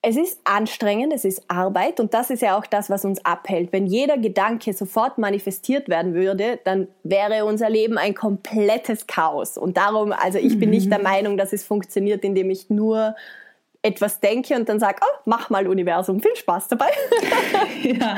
Es 0.00 0.16
ist 0.16 0.40
anstrengend, 0.44 1.12
es 1.12 1.24
ist 1.24 1.42
Arbeit 1.48 1.98
und 1.98 2.14
das 2.14 2.30
ist 2.30 2.40
ja 2.40 2.56
auch 2.56 2.66
das, 2.66 2.88
was 2.88 3.04
uns 3.04 3.24
abhält. 3.24 3.72
Wenn 3.72 3.86
jeder 3.86 4.16
Gedanke 4.16 4.72
sofort 4.72 5.18
manifestiert 5.18 5.88
werden 5.88 6.14
würde, 6.14 6.60
dann 6.64 6.86
wäre 7.02 7.44
unser 7.44 7.68
Leben 7.68 7.98
ein 7.98 8.14
komplettes 8.14 9.08
Chaos. 9.08 9.58
Und 9.58 9.76
darum, 9.76 10.12
also 10.12 10.38
ich 10.38 10.58
bin 10.58 10.70
nicht 10.70 10.86
mhm. 10.86 10.90
der 10.90 11.02
Meinung, 11.02 11.36
dass 11.36 11.52
es 11.52 11.64
funktioniert, 11.64 12.24
indem 12.24 12.48
ich 12.50 12.70
nur 12.70 13.16
etwas 13.82 14.20
denke 14.20 14.54
und 14.54 14.68
dann 14.68 14.78
sage, 14.78 14.98
oh, 15.02 15.20
mach 15.24 15.50
mal 15.50 15.66
Universum, 15.66 16.20
viel 16.20 16.36
Spaß 16.36 16.68
dabei. 16.68 16.90
ja. 17.82 18.16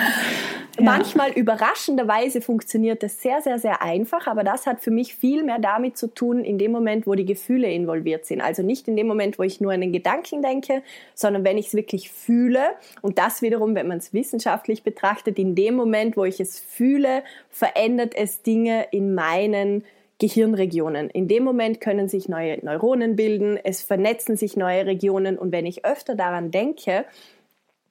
Manchmal 0.81 1.33
überraschenderweise 1.33 2.41
funktioniert 2.41 3.03
das 3.03 3.21
sehr, 3.21 3.41
sehr, 3.43 3.59
sehr 3.59 3.83
einfach, 3.83 4.27
aber 4.27 4.45
das 4.45 4.67
hat 4.67 4.81
für 4.81 4.91
mich 4.91 5.15
viel 5.15 5.43
mehr 5.43 5.59
damit 5.59 5.97
zu 5.97 6.09
tun, 6.09 6.45
in 6.45 6.59
dem 6.59 6.73
Moment, 6.73 7.07
wo 7.07 7.15
die 7.15 7.25
Gefühle 7.25 7.71
involviert 7.71 8.27
sind. 8.27 8.41
Also 8.41 8.63
nicht 8.63 8.89
in 8.89 8.97
dem 8.97 9.07
Moment, 9.07 9.39
wo 9.39 9.43
ich 9.43 9.61
nur 9.61 9.73
an 9.73 9.81
den 9.81 9.93
Gedanken 9.93 10.43
denke, 10.43 10.83
sondern 11.15 11.45
wenn 11.45 11.59
ich 11.59 11.69
es 11.69 11.75
wirklich 11.75 12.11
fühle. 12.11 12.61
Und 13.03 13.19
das 13.19 13.43
wiederum, 13.43 13.75
wenn 13.75 13.89
man 13.89 13.99
es 13.99 14.13
wissenschaftlich 14.13 14.83
betrachtet, 14.83 15.39
in 15.39 15.55
dem 15.55 15.75
Moment, 15.75 16.17
wo 16.17 16.25
ich 16.25 16.41
es 16.41 16.59
fühle, 16.59 17.23
verändert 17.51 18.15
es 18.15 18.43
Dinge 18.43 18.87
in 18.91 19.15
meinen 19.15 19.85
Gehirnregionen. 20.21 21.09
In 21.11 21.29
dem 21.29 21.45
Moment 21.45 21.81
können 21.81 22.09
sich 22.09 22.29
neue 22.29 22.63
Neuronen 22.65 23.17
bilden, 23.17 23.59
es 23.63 23.83
vernetzen 23.83 24.37
sich 24.37 24.57
neue 24.57 24.85
Regionen 24.87 25.39
und 25.39 25.51
wenn 25.51 25.65
ich 25.65 25.85
öfter 25.85 26.15
daran 26.15 26.51
denke, 26.51 27.07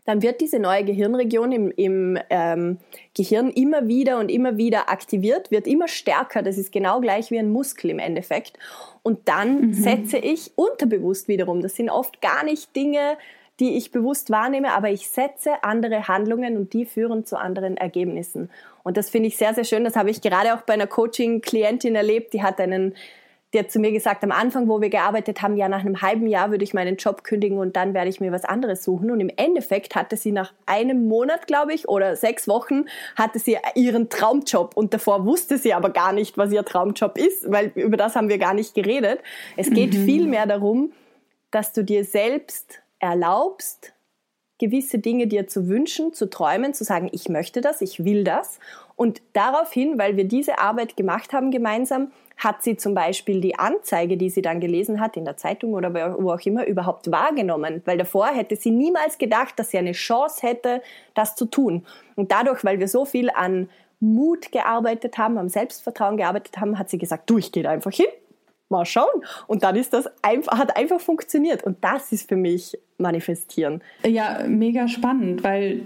dann 0.10 0.24
wird 0.24 0.42
diese 0.42 0.58
neue 0.58 0.84
Gehirnregion 0.84 1.51
im, 1.51 1.72
im 1.72 2.18
ähm, 2.32 2.80
Gehirn 3.16 3.51
immer 3.51 3.88
wieder 3.88 4.18
und 4.18 4.30
immer 4.30 4.58
wieder 4.58 4.89
aktiviert, 4.89 5.51
wird 5.51 5.68
immer 5.68 5.88
stärker. 5.88 6.42
Das 6.42 6.58
ist 6.58 6.72
genau 6.72 7.00
gleich 7.00 7.30
wie 7.30 7.38
ein 7.38 7.51
Muskel 7.51 7.92
im 7.92 8.00
Endeffekt. 8.00 8.58
Und 9.04 9.30
dann 9.30 9.68
mhm. 9.68 9.74
setze 9.74 10.18
ich 10.18 10.51
unterbewusst 10.56 11.28
wiederum, 11.28 11.62
das 11.62 11.75
sind 11.75 11.92
oft 11.92 12.22
gar 12.22 12.44
nicht 12.44 12.75
Dinge, 12.75 13.18
die 13.60 13.78
ich 13.78 13.92
bewusst 13.92 14.32
wahrnehme, 14.32 14.72
aber 14.72 14.89
ich 14.89 15.10
setze 15.10 15.63
andere 15.63 16.08
Handlungen 16.08 16.58
und 16.58 16.74
die 16.74 16.86
führen 16.86 17.24
zu 17.24 17.38
anderen 17.38 17.78
Ergebnissen. 17.78 18.50
Und 18.84 18.98
das 18.98 19.12
finde 19.12 19.28
ich 19.28 19.38
sehr, 19.38 19.54
sehr 19.54 19.66
schön. 19.66 19.84
Das 19.84 19.96
habe 19.96 20.10
ich 20.10 20.22
gerade 20.22 20.56
auch 20.56 20.62
bei 20.62 20.74
einer 20.74 20.88
Coaching-Klientin 20.88 21.94
erlebt, 21.96 22.34
die 22.34 22.42
hat 22.42 22.60
einen 22.60 22.96
hat 23.58 23.72
zu 23.72 23.79
mir 23.79 23.91
gesagt, 23.91 24.24
am 24.24 24.32
Anfang, 24.32 24.68
wo 24.68 24.79
wir 24.79 24.89
gearbeitet 24.89 25.41
haben, 25.41 25.58
ja, 25.58 25.68
nach 25.68 25.79
einem 25.79 26.03
halben 26.03 26.27
Jahr 26.27 26.51
würde 26.51 26.63
ich 26.63 26.75
meinen 26.75 26.98
Job 26.98 27.24
kündigen 27.24 27.58
und 27.58 27.75
dann 27.75 27.96
werde 27.96 28.10
ich 28.10 28.20
mir 28.20 28.32
was 28.32 28.46
anderes 28.46 28.84
suchen. 28.84 29.10
Und 29.10 29.20
im 29.20 29.32
Endeffekt 29.36 29.96
hatte 29.96 30.18
sie 30.18 30.32
nach 30.32 30.53
einem 30.68 31.08
Monat, 31.08 31.48
glaube 31.48 31.74
ich, 31.74 31.89
oder 31.89 32.15
sechs 32.15 32.48
Wochen, 32.48 32.86
hatte 33.15 33.39
sie 33.39 33.58
ihren 33.74 34.10
Traumjob. 34.10 34.77
Und 34.77 34.94
davor 34.94 35.25
wusste 35.25 35.58
sie 35.58 35.74
aber 35.74 35.89
gar 35.89 36.13
nicht, 36.13 36.38
was 36.38 36.51
ihr 36.51 36.63
Traumjob 36.63 37.18
ist, 37.18 37.51
weil 37.51 37.72
über 37.74 37.98
das 37.98 38.15
haben 38.15 38.29
wir 38.29 38.38
gar 38.38 38.53
nicht 38.53 38.75
geredet. 38.75 39.20
Es 39.58 39.72
geht 39.72 39.96
mhm. 39.96 40.06
vielmehr 40.06 40.46
darum, 40.46 40.91
dass 41.50 41.74
du 41.74 41.84
dir 41.84 42.06
selbst 42.06 42.84
erlaubst, 43.00 43.94
gewisse 44.60 45.00
Dinge 45.00 45.25
dir 45.25 45.48
zu 45.48 45.68
wünschen, 45.68 46.13
zu 46.13 46.29
träumen, 46.29 46.75
zu 46.75 46.84
sagen, 46.84 47.10
ich 47.12 47.29
möchte 47.29 47.62
das, 47.62 47.82
ich 47.82 48.03
will 48.06 48.24
das. 48.24 48.60
Und 48.96 49.22
daraufhin, 49.34 49.98
weil 49.98 50.18
wir 50.18 50.25
diese 50.25 50.60
Arbeit 50.60 50.98
gemacht 50.98 51.34
haben 51.34 51.50
gemeinsam, 51.50 52.12
hat 52.39 52.63
sie 52.63 52.77
zum 52.77 52.93
Beispiel 52.93 53.41
die 53.41 53.60
Anzeige, 53.60 54.15
die 54.15 54.29
sie 54.29 54.41
dann 54.41 54.62
gelesen 54.62 55.01
hat 55.01 55.17
in 55.17 55.25
der 55.25 55.36
Zeitung 55.36 55.74
oder 55.74 55.93
wo 55.93 56.31
auch 56.31 56.39
immer, 56.46 56.65
überhaupt 56.65 57.12
wahrgenommen. 57.12 57.81
Weil 57.86 57.98
davor 57.98 58.27
hätte 58.27 58.55
sie 58.55 58.72
niemals 58.72 59.17
gedacht, 59.17 59.60
dass 59.60 59.72
sie 59.72 59.77
eine 59.77 59.91
Chance 59.91 60.48
hätte, 60.48 60.81
das 61.13 61.36
zu 61.36 61.46
tun. 61.46 61.86
Und 62.15 62.31
dadurch, 62.31 62.63
weil 62.63 62.79
wir 62.79 62.88
so 62.88 63.03
viel 63.03 63.29
an 63.29 63.69
Mut 64.00 64.53
gearbeitet 64.53 65.17
haben, 65.17 65.38
am 65.38 65.50
Selbstvertrauen 65.50 66.15
gearbeitet 66.15 66.58
haben, 66.58 66.79
hat 66.79 66.89
sie 66.89 66.98
gesagt, 66.98 67.29
du, 67.29 67.38
ich 67.38 67.51
gehe 67.51 67.69
einfach 67.69 67.91
hin, 67.91 68.08
mal 68.69 68.86
schauen. 68.86 69.25
Und 69.48 69.63
dann 69.63 69.75
ist 69.75 69.91
das 69.91 70.10
einfach, 70.22 70.58
hat 70.58 70.77
einfach 70.77 71.01
funktioniert. 71.01 71.63
Und 71.63 71.84
das 71.84 72.13
ist 72.13 72.29
für 72.29 72.38
mich 72.38 72.79
manifestieren. 72.98 73.84
Ja, 74.05 74.43
mega 74.48 74.88
spannend, 74.88 75.43
weil 75.43 75.81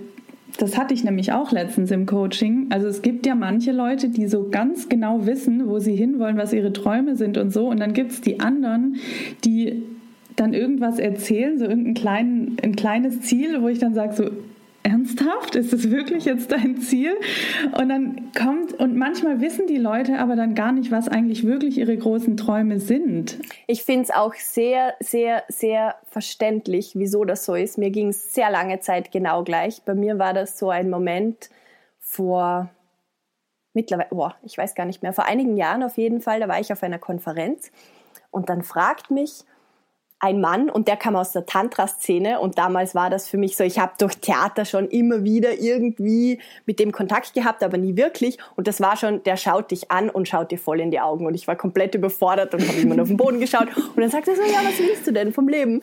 das 0.58 0.78
hatte 0.78 0.94
ich 0.94 1.04
nämlich 1.04 1.32
auch 1.32 1.52
letztens 1.52 1.90
im 1.92 2.06
Coaching. 2.06 2.68
Also 2.70 2.88
es 2.88 3.02
gibt 3.02 3.26
ja 3.26 3.36
manche 3.36 3.72
Leute, 3.72 4.10
die 4.10 4.28
so 4.28 4.50
ganz 4.50 4.88
genau 4.88 5.26
wissen, 5.26 5.68
wo 5.68 5.80
sie 5.80 5.96
hinwollen, 5.96 6.38
was 6.38 6.54
ihre 6.54 6.72
Träume 6.72 7.16
sind 7.16 7.38
und 7.38 7.52
so. 7.52 7.68
Und 7.68 7.80
dann 7.80 7.94
gibt 7.94 8.12
es 8.12 8.22
die 8.22 8.40
anderen, 8.40 8.98
die 9.44 9.84
dann 10.36 10.54
irgendwas 10.54 11.00
erzählen, 11.00 11.58
so 11.58 11.66
irgendein 11.66 11.94
klein, 11.96 12.58
ein 12.64 12.76
kleines 12.76 13.22
Ziel, 13.22 13.62
wo 13.62 13.68
ich 13.68 13.80
dann 13.80 13.94
sage, 13.94 14.14
so, 14.14 14.30
ernsthaft? 14.84 15.56
Ist 15.56 15.74
das 15.74 15.90
wirklich 15.90 16.26
jetzt 16.26 16.52
dein 16.52 16.78
Ziel? 16.78 17.18
Und 17.78 17.90
dann 17.90 18.32
kommt, 18.38 18.74
und 18.74 18.96
manchmal 18.96 19.42
wissen 19.42 19.68
die 19.68 19.78
Leute 19.78 20.20
aber 20.20 20.36
dann 20.36 20.56
gar 20.56 20.72
nicht, 20.72 20.92
was 20.92 21.08
eigentlich 21.08 21.46
wirklich 21.46 21.78
ihre 21.78 21.98
großen 21.98 22.38
Träume 22.38 22.80
sind. 22.80 23.40
Ich 23.68 23.84
finde 23.84 24.04
es 24.04 24.12
auch 24.12 24.34
sehr, 24.36 24.94
sehr, 25.00 25.44
sehr 25.48 25.96
verständlich, 26.10 26.92
wieso 26.96 27.24
das 27.26 27.46
so 27.46 27.56
ist. 27.56 27.78
Mir 27.78 27.90
ging 27.90 28.10
es 28.10 28.34
sehr 28.34 28.52
lange 28.52 28.80
Zeit 28.80 29.12
genau 29.12 29.44
gleich. 29.44 29.82
Bei 29.84 29.96
mir 29.96 30.20
war 30.20 30.34
das 30.34 30.60
so 30.60 30.70
ein 30.70 30.90
Moment 30.90 31.50
vor 32.00 32.70
mittlerweile, 33.74 34.10
boah, 34.12 34.36
ich 34.44 34.58
weiß 34.58 34.76
gar 34.76 34.86
nicht 34.86 35.02
mehr, 35.02 35.14
vor 35.14 35.26
einigen 35.26 35.58
Jahren 35.58 35.84
auf 35.84 35.98
jeden 35.98 36.22
Fall, 36.22 36.40
da 36.40 36.48
war 36.48 36.60
ich 36.60 36.72
auf 36.72 36.84
einer 36.84 37.00
Konferenz 37.00 37.72
und 38.30 38.50
dann 38.50 38.62
fragt 38.62 39.10
mich 39.12 39.46
ein 40.24 40.40
Mann 40.40 40.70
und 40.70 40.88
der 40.88 40.96
kam 40.96 41.18
aus 41.18 41.34
der 41.34 41.46
Tantra-Szene 41.46 42.40
und 42.40 42.58
damals 42.58 42.96
war 42.96 43.10
das 43.10 43.28
für 43.28 43.38
mich 43.38 43.58
so, 43.58 43.66
ich 43.66 43.78
habe 43.78 43.92
durch 44.00 44.16
Theater 44.16 44.64
schon 44.64 44.88
immer 44.88 45.26
wieder 45.26 45.60
irgendwie 45.60 46.40
mit 46.66 46.80
dem 46.80 46.94
Kontakt 46.94 47.34
gehabt, 47.34 47.62
aber 47.62 47.78
nie 47.78 47.98
wirklich. 47.98 48.38
Und 48.56 48.68
das 48.68 48.80
war 48.80 48.96
schon, 48.96 49.22
der 49.24 49.36
schaut 49.36 49.72
dich 49.72 49.92
an 49.92 50.10
und 50.10 50.30
schaut 50.30 50.52
dir 50.52 50.58
voll 50.58 50.80
in 50.80 50.92
die 50.92 51.02
Augen. 51.02 51.26
Und 51.26 51.34
ich 51.34 51.46
war 51.46 51.58
komplett 51.58 51.94
überfordert 51.94 52.54
und 52.54 52.66
habe 52.66 52.80
immer 52.80 53.02
auf 53.02 53.10
den 53.10 53.18
Boden 53.18 53.42
geschaut. 53.42 53.68
Und 53.76 53.98
dann 53.98 54.10
sagt 54.10 54.30
er 54.30 54.38
so, 54.38 54.44
ja, 54.44 54.60
was 54.64 54.80
willst 54.80 55.06
du 55.06 55.12
denn 55.12 55.34
vom 55.34 55.50
Leben? 55.50 55.82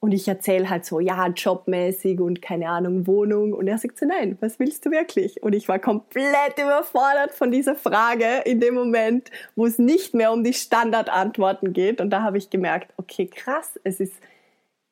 Und 0.00 0.12
ich 0.12 0.28
erzähle 0.28 0.70
halt 0.70 0.84
so, 0.84 1.00
ja, 1.00 1.26
jobmäßig 1.26 2.20
und 2.20 2.40
keine 2.40 2.68
Ahnung, 2.68 3.08
Wohnung. 3.08 3.52
Und 3.52 3.66
er 3.66 3.78
sagt 3.78 3.98
so, 3.98 4.06
nein, 4.06 4.38
was 4.40 4.60
willst 4.60 4.86
du 4.86 4.92
wirklich? 4.92 5.42
Und 5.42 5.54
ich 5.54 5.68
war 5.68 5.80
komplett 5.80 6.56
überfordert 6.56 7.32
von 7.32 7.50
dieser 7.50 7.74
Frage 7.74 8.42
in 8.44 8.60
dem 8.60 8.74
Moment, 8.74 9.30
wo 9.56 9.66
es 9.66 9.78
nicht 9.78 10.14
mehr 10.14 10.32
um 10.32 10.44
die 10.44 10.52
Standardantworten 10.52 11.72
geht. 11.72 12.00
Und 12.00 12.10
da 12.10 12.22
habe 12.22 12.38
ich 12.38 12.48
gemerkt, 12.48 12.92
okay, 12.96 13.26
krass, 13.26 13.78
es 13.82 13.98
ist 13.98 14.14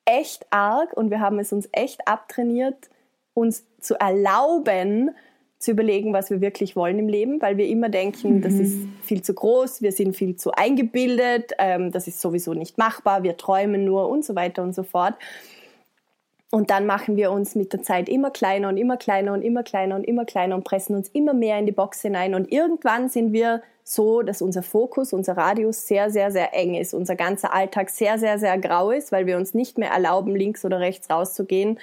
echt 0.06 0.46
arg 0.50 0.92
und 0.92 1.10
wir 1.10 1.20
haben 1.20 1.38
es 1.38 1.52
uns 1.52 1.68
echt 1.70 2.08
abtrainiert, 2.08 2.90
uns 3.34 3.64
zu 3.80 3.94
erlauben, 4.00 5.14
zu 5.58 5.70
überlegen, 5.70 6.12
was 6.12 6.30
wir 6.30 6.40
wirklich 6.40 6.76
wollen 6.76 6.98
im 6.98 7.08
Leben, 7.08 7.40
weil 7.40 7.56
wir 7.56 7.66
immer 7.66 7.88
denken, 7.88 8.36
mhm. 8.36 8.42
das 8.42 8.54
ist 8.54 8.76
viel 9.02 9.22
zu 9.22 9.34
groß, 9.34 9.80
wir 9.80 9.92
sind 9.92 10.14
viel 10.14 10.36
zu 10.36 10.52
eingebildet, 10.52 11.52
ähm, 11.58 11.92
das 11.92 12.06
ist 12.06 12.20
sowieso 12.20 12.52
nicht 12.54 12.76
machbar, 12.78 13.22
wir 13.22 13.36
träumen 13.36 13.84
nur 13.84 14.08
und 14.08 14.24
so 14.24 14.34
weiter 14.34 14.62
und 14.62 14.74
so 14.74 14.82
fort. 14.82 15.14
Und 16.50 16.70
dann 16.70 16.86
machen 16.86 17.16
wir 17.16 17.32
uns 17.32 17.54
mit 17.54 17.72
der 17.72 17.82
Zeit 17.82 18.08
immer 18.08 18.30
kleiner 18.30 18.68
und 18.68 18.76
immer 18.76 18.96
kleiner 18.96 19.32
und 19.32 19.42
immer 19.42 19.62
kleiner 19.62 19.96
und 19.96 20.04
immer 20.04 20.24
kleiner 20.24 20.54
und 20.54 20.64
pressen 20.64 20.94
uns 20.94 21.08
immer 21.08 21.34
mehr 21.34 21.58
in 21.58 21.66
die 21.66 21.72
Box 21.72 22.02
hinein. 22.02 22.34
Und 22.34 22.52
irgendwann 22.52 23.08
sind 23.08 23.32
wir 23.32 23.62
so, 23.82 24.22
dass 24.22 24.42
unser 24.42 24.62
Fokus, 24.62 25.12
unser 25.12 25.36
Radius 25.36 25.86
sehr, 25.86 26.10
sehr, 26.10 26.30
sehr 26.30 26.54
eng 26.54 26.74
ist, 26.74 26.94
unser 26.94 27.16
ganzer 27.16 27.52
Alltag 27.52 27.90
sehr, 27.90 28.18
sehr, 28.18 28.38
sehr 28.38 28.58
grau 28.58 28.90
ist, 28.90 29.10
weil 29.10 29.26
wir 29.26 29.36
uns 29.36 29.54
nicht 29.54 29.78
mehr 29.78 29.90
erlauben, 29.90 30.36
links 30.36 30.64
oder 30.64 30.80
rechts 30.80 31.10
rauszugehen, 31.10 31.78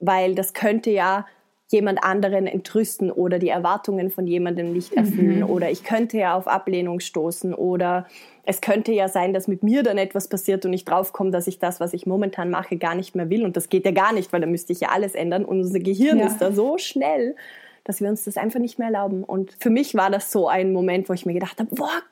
weil 0.00 0.34
das 0.34 0.52
könnte 0.52 0.90
ja 0.90 1.26
jemand 1.70 2.02
anderen 2.02 2.46
entrüsten 2.46 3.10
oder 3.10 3.38
die 3.38 3.50
Erwartungen 3.50 4.10
von 4.10 4.26
jemandem 4.26 4.72
nicht 4.72 4.94
erfüllen. 4.94 5.40
Mhm. 5.40 5.50
oder 5.50 5.70
ich 5.70 5.84
könnte 5.84 6.16
ja 6.16 6.34
auf 6.34 6.48
Ablehnung 6.48 7.00
stoßen. 7.00 7.54
Oder 7.54 8.06
es 8.44 8.60
könnte 8.60 8.92
ja 8.92 9.08
sein, 9.08 9.34
dass 9.34 9.48
mit 9.48 9.62
mir 9.62 9.82
dann 9.82 9.98
etwas 9.98 10.28
passiert 10.28 10.64
und 10.64 10.72
ich 10.72 10.84
draufkomme, 10.84 11.30
dass 11.30 11.46
ich 11.46 11.58
das, 11.58 11.80
was 11.80 11.92
ich 11.92 12.06
momentan 12.06 12.50
mache, 12.50 12.76
gar 12.76 12.94
nicht 12.94 13.14
mehr 13.14 13.28
will. 13.28 13.44
Und 13.44 13.56
das 13.56 13.68
geht 13.68 13.84
ja 13.84 13.92
gar 13.92 14.12
nicht, 14.12 14.32
weil 14.32 14.40
da 14.40 14.46
müsste 14.46 14.72
ich 14.72 14.80
ja 14.80 14.88
alles 14.88 15.14
ändern. 15.14 15.44
Und 15.44 15.60
unser 15.60 15.80
Gehirn 15.80 16.18
ja. 16.18 16.26
ist 16.26 16.38
da 16.38 16.52
so 16.52 16.78
schnell, 16.78 17.36
dass 17.84 18.00
wir 18.00 18.08
uns 18.08 18.24
das 18.24 18.38
einfach 18.38 18.60
nicht 18.60 18.78
mehr 18.78 18.88
erlauben. 18.88 19.22
Und 19.22 19.54
für 19.58 19.70
mich 19.70 19.94
war 19.94 20.10
das 20.10 20.32
so 20.32 20.48
ein 20.48 20.72
Moment, 20.72 21.08
wo 21.08 21.12
ich 21.12 21.26
mir 21.26 21.34
gedacht 21.34 21.58
habe, 21.60 21.74
boah, 21.74 22.02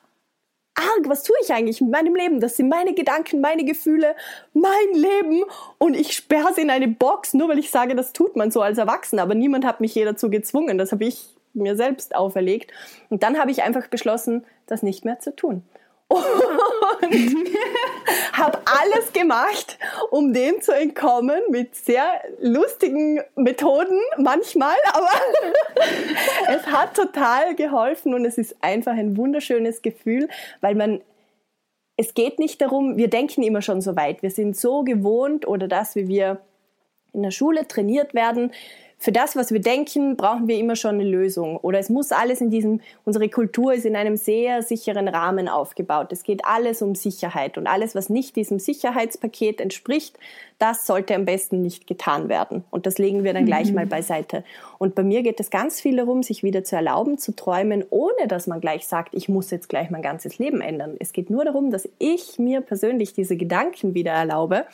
arg, 0.77 1.09
was 1.09 1.23
tue 1.23 1.37
ich 1.43 1.53
eigentlich 1.53 1.81
mit 1.81 1.91
meinem 1.91 2.15
Leben? 2.15 2.41
Das 2.41 2.57
sind 2.57 2.69
meine 2.69 2.95
Gedanken, 2.95 3.41
meine 3.41 3.65
Gefühle, 3.65 4.15
mein 4.53 4.93
Leben. 4.93 5.45
Und 5.79 5.95
ich 5.95 6.13
sperre 6.13 6.51
es 6.51 6.59
in 6.59 6.71
eine 6.71 6.89
Box, 6.89 7.35
nur 7.35 7.49
weil 7.49 7.59
ich 7.59 7.71
sage, 7.71 7.97
das 7.97 8.13
tut 8.13 8.37
man 8.37 8.51
so 8.51 8.61
als 8.61 8.79
Erwachsener, 8.79 9.23
aber 9.23 9.35
niemand 9.35 9.65
hat 9.65 9.81
mich 9.81 9.95
je 9.95 10.05
dazu 10.05 10.31
gezwungen, 10.31 10.79
das 10.79 10.93
habe 10.93 11.05
ich 11.05 11.35
mir 11.55 11.77
selbst 11.77 12.15
auferlegt. 12.15 12.73
Und 13.09 13.23
dann 13.23 13.39
habe 13.39 13.51
ich 13.51 13.63
einfach 13.63 13.89
beschlossen, 13.89 14.45
das 14.67 14.83
nicht 14.83 15.05
mehr 15.05 15.19
zu 15.19 15.35
tun 15.35 15.63
und 17.03 17.49
habe 18.33 18.59
alles 18.65 19.13
gemacht, 19.13 19.79
um 20.11 20.33
dem 20.33 20.61
zu 20.61 20.73
entkommen, 20.73 21.41
mit 21.51 21.75
sehr 21.75 22.05
lustigen 22.41 23.21
Methoden 23.35 23.99
manchmal, 24.19 24.77
aber 24.93 25.11
es 26.49 26.67
hat 26.67 26.95
total 26.95 27.55
geholfen 27.55 28.15
und 28.15 28.25
es 28.25 28.39
ist 28.39 28.57
einfach 28.61 28.93
ein 28.93 29.17
wunderschönes 29.17 29.83
Gefühl, 29.83 30.29
weil 30.61 30.75
man 30.75 31.01
es 31.99 32.13
geht 32.13 32.39
nicht 32.39 32.61
darum, 32.61 32.99
wir 32.99 33.09
denken 33.09 33.43
immer 33.43 33.63
schon 33.63 33.81
so 33.81 33.97
weit, 33.97 34.23
wir 34.23 34.31
sind 34.31 34.57
so 34.57 34.83
gewohnt 34.83 35.49
oder 35.49 35.67
das, 35.67 35.97
wie 35.97 36.09
wir 36.09 36.41
in 37.15 37.23
der 37.23 37.31
Schule 37.31 37.67
trainiert 37.67 38.13
werden, 38.13 38.53
für 38.99 39.13
das, 39.13 39.37
was 39.37 39.53
wir 39.53 39.61
denken, 39.61 40.17
brauchen 40.17 40.49
wir 40.49 40.57
immer 40.57 40.75
schon 40.75 40.95
eine 40.95 41.05
Lösung. 41.05 41.59
Oder 41.59 41.79
es 41.79 41.91
muss 41.91 42.13
alles 42.13 42.41
in 42.41 42.51
diesem, 42.51 42.81
unsere 43.05 43.29
Kultur 43.29 43.75
ist 43.75 43.85
in 43.85 43.95
einem 43.95 44.17
sehr 44.17 44.63
sicheren 44.63 45.07
Rahmen 45.07 45.49
aufgebaut. 45.49 46.13
Es 46.13 46.23
geht 46.23 46.45
alles 46.47 46.81
um 46.81 46.95
Sicherheit. 46.95 47.59
Und 47.59 47.67
alles, 47.67 47.95
was 47.95 48.09
nicht 48.09 48.37
diesem 48.37 48.59
Sicherheitspaket 48.59 49.61
entspricht, 49.61 50.19
das 50.59 50.87
sollte 50.87 51.15
am 51.15 51.27
besten 51.27 51.61
nicht 51.61 51.87
getan 51.87 52.31
werden. 52.31 52.65
Und 52.71 52.87
das 52.87 52.97
legen 52.97 53.23
wir 53.23 53.35
dann 53.35 53.45
gleich 53.45 53.69
mhm. 53.69 53.75
mal 53.75 53.87
beiseite. 53.87 54.45
Und 54.79 54.95
bei 54.95 55.03
mir 55.03 55.23
geht 55.23 55.41
es 55.41 55.51
ganz 55.51 55.79
viel 55.79 55.97
darum, 55.97 56.23
sich 56.23 56.43
wieder 56.43 56.65
zu 56.65 56.75
erlauben, 56.75 57.19
zu 57.19 57.37
träumen, 57.37 57.85
ohne 57.91 58.27
dass 58.29 58.47
man 58.47 58.63
gleich 58.63 58.87
sagt, 58.87 59.15
ich 59.15 59.29
muss 59.29 59.51
jetzt 59.51 59.69
gleich 59.69 59.91
mein 59.91 60.03
ganzes 60.03 60.39
Leben 60.39 60.63
ändern. 60.63 60.97
Es 60.99 61.13
geht 61.13 61.29
nur 61.29 61.45
darum, 61.45 61.71
dass 61.71 61.87
ich 61.99 62.39
mir 62.39 62.63
persönlich 62.63 63.13
diese 63.13 63.37
Gedanken 63.37 63.93
wieder 63.93 64.13
erlaube. 64.13 64.65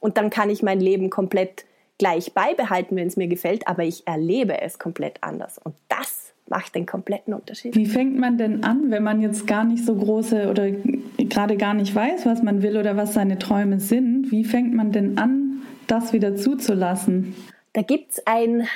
Und 0.00 0.16
dann 0.16 0.30
kann 0.30 0.48
ich 0.48 0.62
mein 0.62 0.80
Leben 0.80 1.10
komplett 1.10 1.66
gleich 1.98 2.32
beibehalten, 2.32 2.96
wenn 2.96 3.08
es 3.08 3.16
mir 3.16 3.28
gefällt, 3.28 3.66
aber 3.68 3.84
ich 3.84 4.06
erlebe 4.06 4.60
es 4.60 4.78
komplett 4.78 5.22
anders. 5.22 5.58
Und 5.58 5.74
das 5.88 6.32
macht 6.48 6.74
den 6.74 6.86
kompletten 6.86 7.34
Unterschied. 7.34 7.74
Wie 7.74 7.86
fängt 7.86 8.18
man 8.18 8.38
denn 8.38 8.62
an, 8.64 8.90
wenn 8.90 9.02
man 9.02 9.20
jetzt 9.20 9.46
gar 9.46 9.64
nicht 9.64 9.84
so 9.84 9.94
große 9.96 10.48
oder 10.48 10.70
gerade 11.18 11.56
gar 11.56 11.74
nicht 11.74 11.94
weiß, 11.94 12.26
was 12.26 12.42
man 12.42 12.62
will 12.62 12.76
oder 12.76 12.96
was 12.96 13.14
seine 13.14 13.38
Träume 13.38 13.80
sind? 13.80 14.30
Wie 14.30 14.44
fängt 14.44 14.74
man 14.74 14.92
denn 14.92 15.18
an, 15.18 15.62
das 15.86 16.12
wieder 16.12 16.36
zuzulassen? 16.36 17.34
Da 17.72 17.82
gibt 17.82 18.12
es 18.12 18.26
ein 18.26 18.68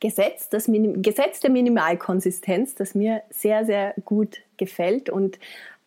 Gesetz, 0.00 0.48
das 0.48 0.68
Minim 0.68 1.02
Gesetz 1.02 1.40
der 1.40 1.50
Minimalkonsistenz, 1.50 2.74
das 2.74 2.94
mir 2.94 3.22
sehr, 3.30 3.64
sehr 3.64 3.94
gut 4.04 4.38
gefällt 4.56 5.10
und 5.10 5.38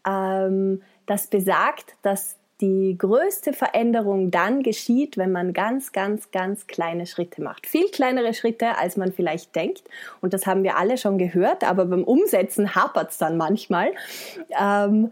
ähm, 0.08 0.82
das 1.06 1.28
besagt, 1.28 1.96
dass 2.02 2.39
die 2.62 2.98
größte 2.98 3.54
Veränderung 3.54 4.32
dann 4.32 4.64
geschieht, 4.64 5.18
wenn 5.18 5.32
man 5.32 5.54
ganz, 5.54 5.92
ganz, 5.92 6.32
ganz 6.32 6.68
kleine 6.68 7.06
Schritte 7.06 7.42
macht. 7.42 7.68
Viel 7.68 7.90
kleinere 7.90 8.34
Schritte, 8.34 8.78
als 8.78 8.98
man 8.98 9.14
vielleicht 9.14 9.56
denkt. 9.56 9.84
Und 10.22 10.34
das 10.34 10.46
haben 10.46 10.64
wir 10.64 10.78
alle 10.78 10.98
schon 10.98 11.18
gehört, 11.18 11.64
aber 11.64 11.86
beim 11.86 12.04
Umsetzen 12.04 12.76
hapert 12.76 13.12
es 13.12 13.18
dann 13.18 13.38
manchmal. 13.38 13.94
Ähm, 14.60 15.12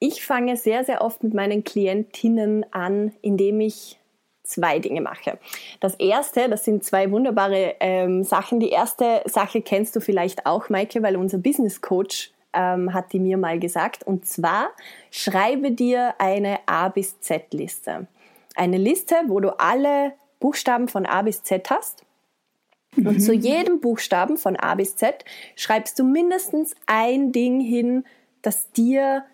ich 0.00 0.24
fange 0.24 0.56
sehr, 0.56 0.82
sehr 0.82 1.02
oft 1.02 1.22
mit 1.22 1.34
meinen 1.34 1.62
Klientinnen 1.62 2.66
an, 2.72 3.12
indem 3.22 3.60
ich 3.60 4.00
zwei 4.42 4.80
Dinge 4.80 5.00
mache. 5.00 5.38
Das 5.78 5.94
erste, 5.94 6.48
das 6.48 6.64
sind 6.64 6.82
zwei 6.84 7.10
wunderbare 7.12 7.76
ähm, 7.78 8.24
Sachen. 8.24 8.58
Die 8.58 8.70
erste 8.70 9.22
Sache 9.26 9.62
kennst 9.62 9.94
du 9.94 10.00
vielleicht 10.00 10.46
auch, 10.46 10.68
Maike, 10.68 11.02
weil 11.02 11.16
unser 11.16 11.38
Business 11.38 11.80
Coach 11.80 12.32
ähm, 12.52 12.92
hat 12.92 13.12
die 13.12 13.20
mir 13.20 13.36
mal 13.36 13.58
gesagt. 13.58 14.04
Und 14.06 14.26
zwar 14.26 14.70
schreibe 15.10 15.72
dir 15.72 16.14
eine 16.18 16.60
A 16.66 16.88
bis 16.88 17.20
Z 17.20 17.52
Liste. 17.52 18.06
Eine 18.54 18.78
Liste, 18.78 19.16
wo 19.26 19.40
du 19.40 19.58
alle 19.58 20.12
Buchstaben 20.40 20.88
von 20.88 21.06
A 21.06 21.22
bis 21.22 21.42
Z 21.42 21.70
hast. 21.70 22.04
Mhm. 22.96 23.06
Und 23.06 23.20
zu 23.20 23.32
jedem 23.32 23.80
Buchstaben 23.80 24.36
von 24.36 24.56
A 24.56 24.74
bis 24.74 24.96
Z 24.96 25.24
schreibst 25.56 25.98
du 25.98 26.04
mindestens 26.04 26.74
ein 26.86 27.32
Ding 27.32 27.60
hin, 27.60 28.04
das 28.42 28.70
dir 28.72 29.24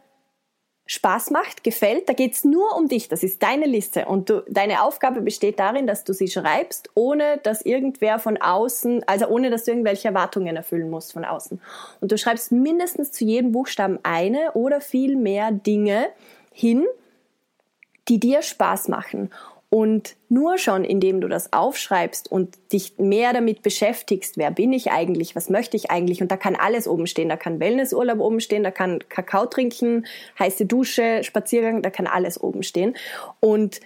Spaß 0.90 1.32
macht, 1.32 1.64
gefällt, 1.64 2.08
da 2.08 2.14
geht's 2.14 2.44
nur 2.44 2.74
um 2.74 2.88
dich. 2.88 3.08
Das 3.08 3.22
ist 3.22 3.42
deine 3.42 3.66
Liste. 3.66 4.06
Und 4.06 4.30
du, 4.30 4.42
deine 4.48 4.82
Aufgabe 4.82 5.20
besteht 5.20 5.58
darin, 5.58 5.86
dass 5.86 6.02
du 6.02 6.14
sie 6.14 6.28
schreibst, 6.28 6.88
ohne 6.94 7.36
dass 7.42 7.60
irgendwer 7.60 8.18
von 8.18 8.38
außen, 8.38 9.04
also 9.06 9.26
ohne 9.28 9.50
dass 9.50 9.64
du 9.64 9.72
irgendwelche 9.72 10.08
Erwartungen 10.08 10.56
erfüllen 10.56 10.88
musst 10.88 11.12
von 11.12 11.26
außen. 11.26 11.60
Und 12.00 12.10
du 12.10 12.16
schreibst 12.16 12.52
mindestens 12.52 13.12
zu 13.12 13.26
jedem 13.26 13.52
Buchstaben 13.52 13.98
eine 14.02 14.52
oder 14.52 14.80
viel 14.80 15.16
mehr 15.16 15.52
Dinge 15.52 16.06
hin, 16.50 16.86
die 18.08 18.18
dir 18.18 18.40
Spaß 18.40 18.88
machen. 18.88 19.30
Und 19.70 20.16
nur 20.30 20.56
schon, 20.56 20.82
indem 20.82 21.20
du 21.20 21.28
das 21.28 21.52
aufschreibst 21.52 22.32
und 22.32 22.56
dich 22.72 22.94
mehr 22.96 23.34
damit 23.34 23.62
beschäftigst, 23.62 24.38
wer 24.38 24.50
bin 24.50 24.72
ich 24.72 24.90
eigentlich, 24.90 25.36
was 25.36 25.50
möchte 25.50 25.76
ich 25.76 25.90
eigentlich, 25.90 26.22
und 26.22 26.32
da 26.32 26.38
kann 26.38 26.56
alles 26.56 26.88
oben 26.88 27.06
stehen, 27.06 27.28
da 27.28 27.36
kann 27.36 27.60
Wellnessurlaub 27.60 28.18
oben 28.18 28.40
stehen, 28.40 28.62
da 28.62 28.70
kann 28.70 29.00
Kakao 29.10 29.44
trinken, 29.44 30.06
heiße 30.38 30.64
Dusche, 30.64 31.22
Spaziergang, 31.22 31.82
da 31.82 31.90
kann 31.90 32.06
alles 32.06 32.40
oben 32.40 32.62
stehen. 32.62 32.96
Und 33.40 33.80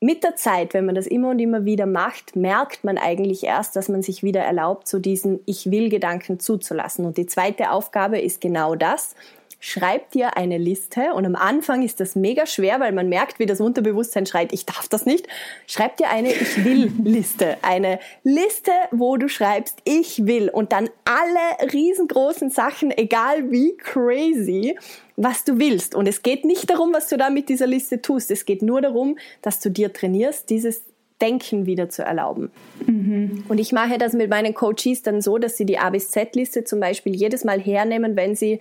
mit 0.00 0.22
der 0.22 0.36
Zeit, 0.36 0.74
wenn 0.74 0.86
man 0.86 0.94
das 0.94 1.08
immer 1.08 1.30
und 1.30 1.40
immer 1.40 1.64
wieder 1.64 1.86
macht, 1.86 2.36
merkt 2.36 2.84
man 2.84 2.98
eigentlich 2.98 3.42
erst, 3.42 3.74
dass 3.74 3.88
man 3.88 4.02
sich 4.02 4.22
wieder 4.22 4.42
erlaubt, 4.42 4.86
so 4.86 5.00
diesen 5.00 5.40
Ich 5.44 5.72
will 5.72 5.88
Gedanken 5.88 6.38
zuzulassen. 6.38 7.04
Und 7.04 7.16
die 7.16 7.26
zweite 7.26 7.72
Aufgabe 7.72 8.20
ist 8.20 8.40
genau 8.40 8.76
das, 8.76 9.16
schreib 9.60 10.10
dir 10.12 10.36
eine 10.36 10.58
Liste 10.58 11.12
und 11.14 11.26
am 11.26 11.34
Anfang 11.34 11.82
ist 11.82 12.00
das 12.00 12.14
mega 12.14 12.46
schwer, 12.46 12.78
weil 12.80 12.92
man 12.92 13.08
merkt, 13.08 13.38
wie 13.38 13.46
das 13.46 13.60
Unterbewusstsein 13.60 14.26
schreit, 14.26 14.52
ich 14.52 14.66
darf 14.66 14.88
das 14.88 15.04
nicht. 15.04 15.26
Schreib 15.66 15.96
dir 15.96 16.10
eine 16.10 16.32
Ich 16.32 16.64
will 16.64 16.92
Liste, 17.02 17.56
eine 17.62 17.98
Liste, 18.22 18.70
wo 18.92 19.16
du 19.16 19.28
schreibst 19.28 19.78
Ich 19.84 20.26
will 20.26 20.48
und 20.48 20.72
dann 20.72 20.88
alle 21.04 21.72
riesengroßen 21.72 22.50
Sachen, 22.50 22.96
egal 22.96 23.50
wie 23.50 23.76
crazy, 23.76 24.76
was 25.16 25.44
du 25.44 25.58
willst. 25.58 25.96
Und 25.96 26.06
es 26.06 26.22
geht 26.22 26.44
nicht 26.44 26.70
darum, 26.70 26.92
was 26.92 27.08
du 27.08 27.16
da 27.16 27.28
mit 27.28 27.48
dieser 27.48 27.66
Liste 27.66 28.00
tust. 28.00 28.30
Es 28.30 28.44
geht 28.44 28.62
nur 28.62 28.80
darum, 28.80 29.18
dass 29.42 29.58
du 29.58 29.70
dir 29.70 29.92
trainierst, 29.92 30.48
dieses 30.50 30.84
Denken 31.20 31.66
wieder 31.66 31.88
zu 31.88 32.02
erlauben. 32.02 32.52
Mhm. 32.86 33.44
Und 33.48 33.58
ich 33.58 33.72
mache 33.72 33.98
das 33.98 34.12
mit 34.12 34.30
meinen 34.30 34.54
Coaches 34.54 35.02
dann 35.02 35.20
so, 35.20 35.38
dass 35.38 35.56
sie 35.56 35.66
die 35.66 35.78
A 35.78 35.90
bis 35.90 36.10
Z-Liste 36.10 36.62
zum 36.62 36.78
Beispiel 36.78 37.16
jedes 37.16 37.42
Mal 37.42 37.60
hernehmen, 37.60 38.14
wenn 38.14 38.36
sie 38.36 38.60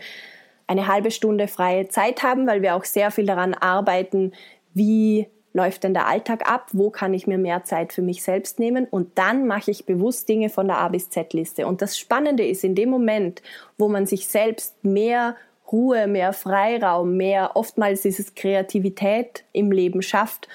eine 0.68 0.88
halbe 0.88 1.12
Stunde 1.12 1.48
freie 1.48 1.88
Zeit 1.88 2.24
haben, 2.24 2.46
weil 2.46 2.62
wir 2.62 2.76
auch 2.76 2.84
sehr 2.84 3.10
viel 3.12 3.26
daran 3.26 3.54
arbeiten, 3.54 4.34
wie 4.74 5.28
läuft 5.54 5.84
denn 5.84 5.94
der 5.94 6.08
Alltag 6.08 6.50
ab, 6.50 6.68
wo 6.74 6.92
kann 6.92 7.14
ich 7.14 7.26
mir 7.26 7.40
mehr 7.40 7.64
Zeit 7.64 7.92
für 7.92 8.04
mich 8.04 8.22
selbst 8.22 8.60
nehmen 8.60 8.86
und 8.86 9.18
dann 9.18 9.48
mache 9.48 9.72
ich 9.72 9.86
bewusst 9.86 10.30
Dinge 10.30 10.50
von 10.50 10.68
der 10.68 10.78
A 10.78 10.88
bis 10.90 11.10
Z 11.10 11.34
Liste. 11.34 11.66
Und 11.66 11.82
das 11.82 11.98
Spannende 11.98 12.46
ist, 12.46 12.64
in 12.64 12.76
dem 12.76 12.90
Moment, 12.90 13.42
wo 13.78 13.88
man 13.88 14.06
sich 14.06 14.28
selbst 14.28 14.84
mehr 14.84 15.36
Ruhe, 15.72 16.08
mehr 16.08 16.32
Freiraum, 16.32 17.18
mehr 17.18 17.52
oftmals 17.56 18.06
ist 18.06 18.20
es 18.20 18.36
Kreativität 18.36 19.44
im 19.52 19.72
Leben 19.72 20.02
schafft, 20.02 20.48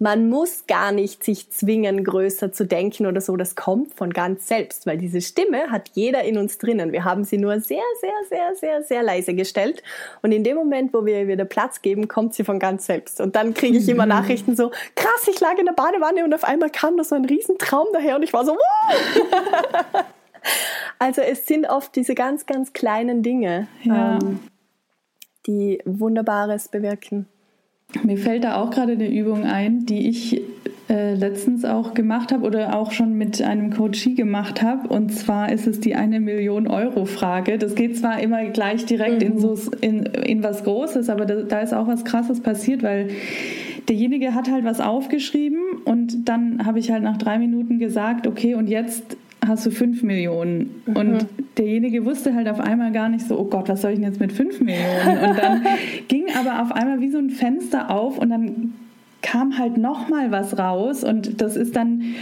man 0.00 0.30
muss 0.30 0.66
gar 0.66 0.92
nicht 0.92 1.22
sich 1.22 1.50
zwingen, 1.50 2.04
größer 2.04 2.52
zu 2.52 2.64
denken 2.64 3.04
oder 3.04 3.20
so. 3.20 3.36
Das 3.36 3.54
kommt 3.54 3.94
von 3.94 4.14
ganz 4.14 4.48
selbst, 4.48 4.86
weil 4.86 4.96
diese 4.96 5.20
Stimme 5.20 5.70
hat 5.70 5.90
jeder 5.92 6.24
in 6.24 6.38
uns 6.38 6.56
drinnen. 6.56 6.90
Wir 6.92 7.04
haben 7.04 7.24
sie 7.24 7.36
nur 7.36 7.60
sehr, 7.60 7.82
sehr, 8.00 8.10
sehr, 8.30 8.56
sehr, 8.56 8.82
sehr 8.82 9.02
leise 9.02 9.34
gestellt. 9.34 9.82
Und 10.22 10.32
in 10.32 10.42
dem 10.42 10.56
Moment, 10.56 10.94
wo 10.94 11.04
wir 11.04 11.20
ihr 11.20 11.28
wieder 11.28 11.44
Platz 11.44 11.82
geben, 11.82 12.08
kommt 12.08 12.32
sie 12.32 12.44
von 12.44 12.58
ganz 12.58 12.86
selbst. 12.86 13.20
Und 13.20 13.36
dann 13.36 13.52
kriege 13.52 13.76
ich 13.76 13.88
immer. 13.88 14.06
Nachrichten 14.10 14.56
so, 14.56 14.70
krass, 14.96 15.28
ich 15.30 15.38
lag 15.38 15.58
in 15.58 15.66
der 15.66 15.74
Badewanne 15.74 16.24
und 16.24 16.34
auf 16.34 16.44
einmal 16.44 16.70
kam 16.70 16.96
da 16.96 17.04
so 17.04 17.14
ein 17.14 17.26
Riesentraum 17.26 17.88
daher 17.92 18.16
und 18.16 18.22
ich 18.22 18.32
war 18.32 18.46
so, 18.46 18.52
wow! 18.52 20.02
also 20.98 21.20
es 21.20 21.46
sind 21.46 21.68
oft 21.68 21.94
diese 21.94 22.14
ganz, 22.14 22.46
ganz 22.46 22.72
kleinen 22.72 23.22
Dinge, 23.22 23.68
ja. 23.82 24.14
ähm, 24.14 24.40
die 25.46 25.80
Wunderbares 25.84 26.68
bewirken. 26.68 27.26
Mir 28.02 28.18
fällt 28.18 28.44
da 28.44 28.56
auch 28.56 28.70
gerade 28.70 28.92
eine 28.92 29.10
Übung 29.10 29.44
ein, 29.44 29.84
die 29.84 30.08
ich 30.08 30.40
äh, 30.88 31.14
letztens 31.14 31.64
auch 31.64 31.94
gemacht 31.94 32.32
habe 32.32 32.44
oder 32.44 32.76
auch 32.76 32.90
schon 32.90 33.16
mit 33.16 33.40
einem 33.42 33.72
Coachie 33.72 34.14
gemacht 34.14 34.60
habe. 34.62 34.88
Und 34.88 35.12
zwar 35.12 35.52
ist 35.52 35.66
es 35.66 35.80
die 35.80 35.94
eine 35.94 36.18
Million 36.18 36.66
Euro 36.66 37.04
Frage. 37.04 37.58
Das 37.58 37.74
geht 37.74 37.96
zwar 37.96 38.20
immer 38.20 38.44
gleich 38.46 38.86
direkt 38.86 39.22
mhm. 39.22 39.32
in, 39.32 39.38
so, 39.38 39.56
in, 39.80 40.06
in 40.06 40.42
was 40.42 40.64
Großes, 40.64 41.08
aber 41.08 41.26
da, 41.26 41.42
da 41.42 41.60
ist 41.60 41.72
auch 41.72 41.86
was 41.86 42.04
Krasses 42.04 42.40
passiert, 42.40 42.82
weil 42.82 43.10
derjenige 43.88 44.34
hat 44.34 44.50
halt 44.50 44.64
was 44.64 44.80
aufgeschrieben 44.80 45.60
und 45.84 46.28
dann 46.28 46.66
habe 46.66 46.78
ich 46.78 46.90
halt 46.90 47.02
nach 47.02 47.18
drei 47.18 47.38
Minuten 47.38 47.78
gesagt, 47.78 48.26
okay, 48.26 48.54
und 48.54 48.68
jetzt 48.68 49.16
hast 49.46 49.66
du 49.66 49.70
fünf 49.70 50.02
Millionen. 50.02 50.82
Mhm. 50.86 50.96
Und 50.96 51.26
derjenige 51.58 52.04
wusste 52.04 52.34
halt 52.34 52.48
auf 52.48 52.60
einmal 52.60 52.92
gar 52.92 53.08
nicht 53.08 53.26
so, 53.26 53.38
oh 53.38 53.44
Gott, 53.44 53.68
was 53.68 53.82
soll 53.82 53.92
ich 53.92 53.98
denn 53.98 54.06
jetzt 54.06 54.20
mit 54.20 54.32
fünf 54.32 54.60
Millionen? 54.60 55.30
Und 55.30 55.38
dann 55.38 55.66
ging 56.08 56.26
aber 56.38 56.62
auf 56.62 56.72
einmal 56.72 57.00
wie 57.00 57.10
so 57.10 57.18
ein 57.18 57.30
Fenster 57.30 57.90
auf 57.90 58.18
und 58.18 58.30
dann 58.30 58.74
kam 59.22 59.58
halt 59.58 59.76
nochmal 59.76 60.30
was 60.30 60.58
raus 60.58 61.04
und 61.04 61.40
das 61.42 61.56
ist 61.56 61.76
dann 61.76 62.14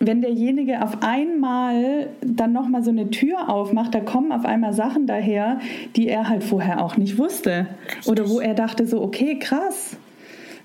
wenn 0.00 0.20
derjenige 0.22 0.82
auf 0.82 1.02
einmal 1.02 2.08
dann 2.20 2.52
nochmal 2.52 2.84
so 2.84 2.90
eine 2.90 3.10
Tür 3.10 3.48
aufmacht, 3.48 3.94
da 3.94 4.00
kommen 4.00 4.30
auf 4.30 4.44
einmal 4.44 4.72
Sachen 4.72 5.06
daher, 5.06 5.58
die 5.96 6.08
er 6.08 6.28
halt 6.28 6.44
vorher 6.44 6.84
auch 6.84 6.96
nicht 6.96 7.18
wusste. 7.18 7.66
Richtig. 7.86 8.08
Oder 8.08 8.28
wo 8.28 8.40
er 8.40 8.54
dachte 8.54 8.86
so, 8.86 9.02
okay, 9.02 9.38
krass. 9.38 9.96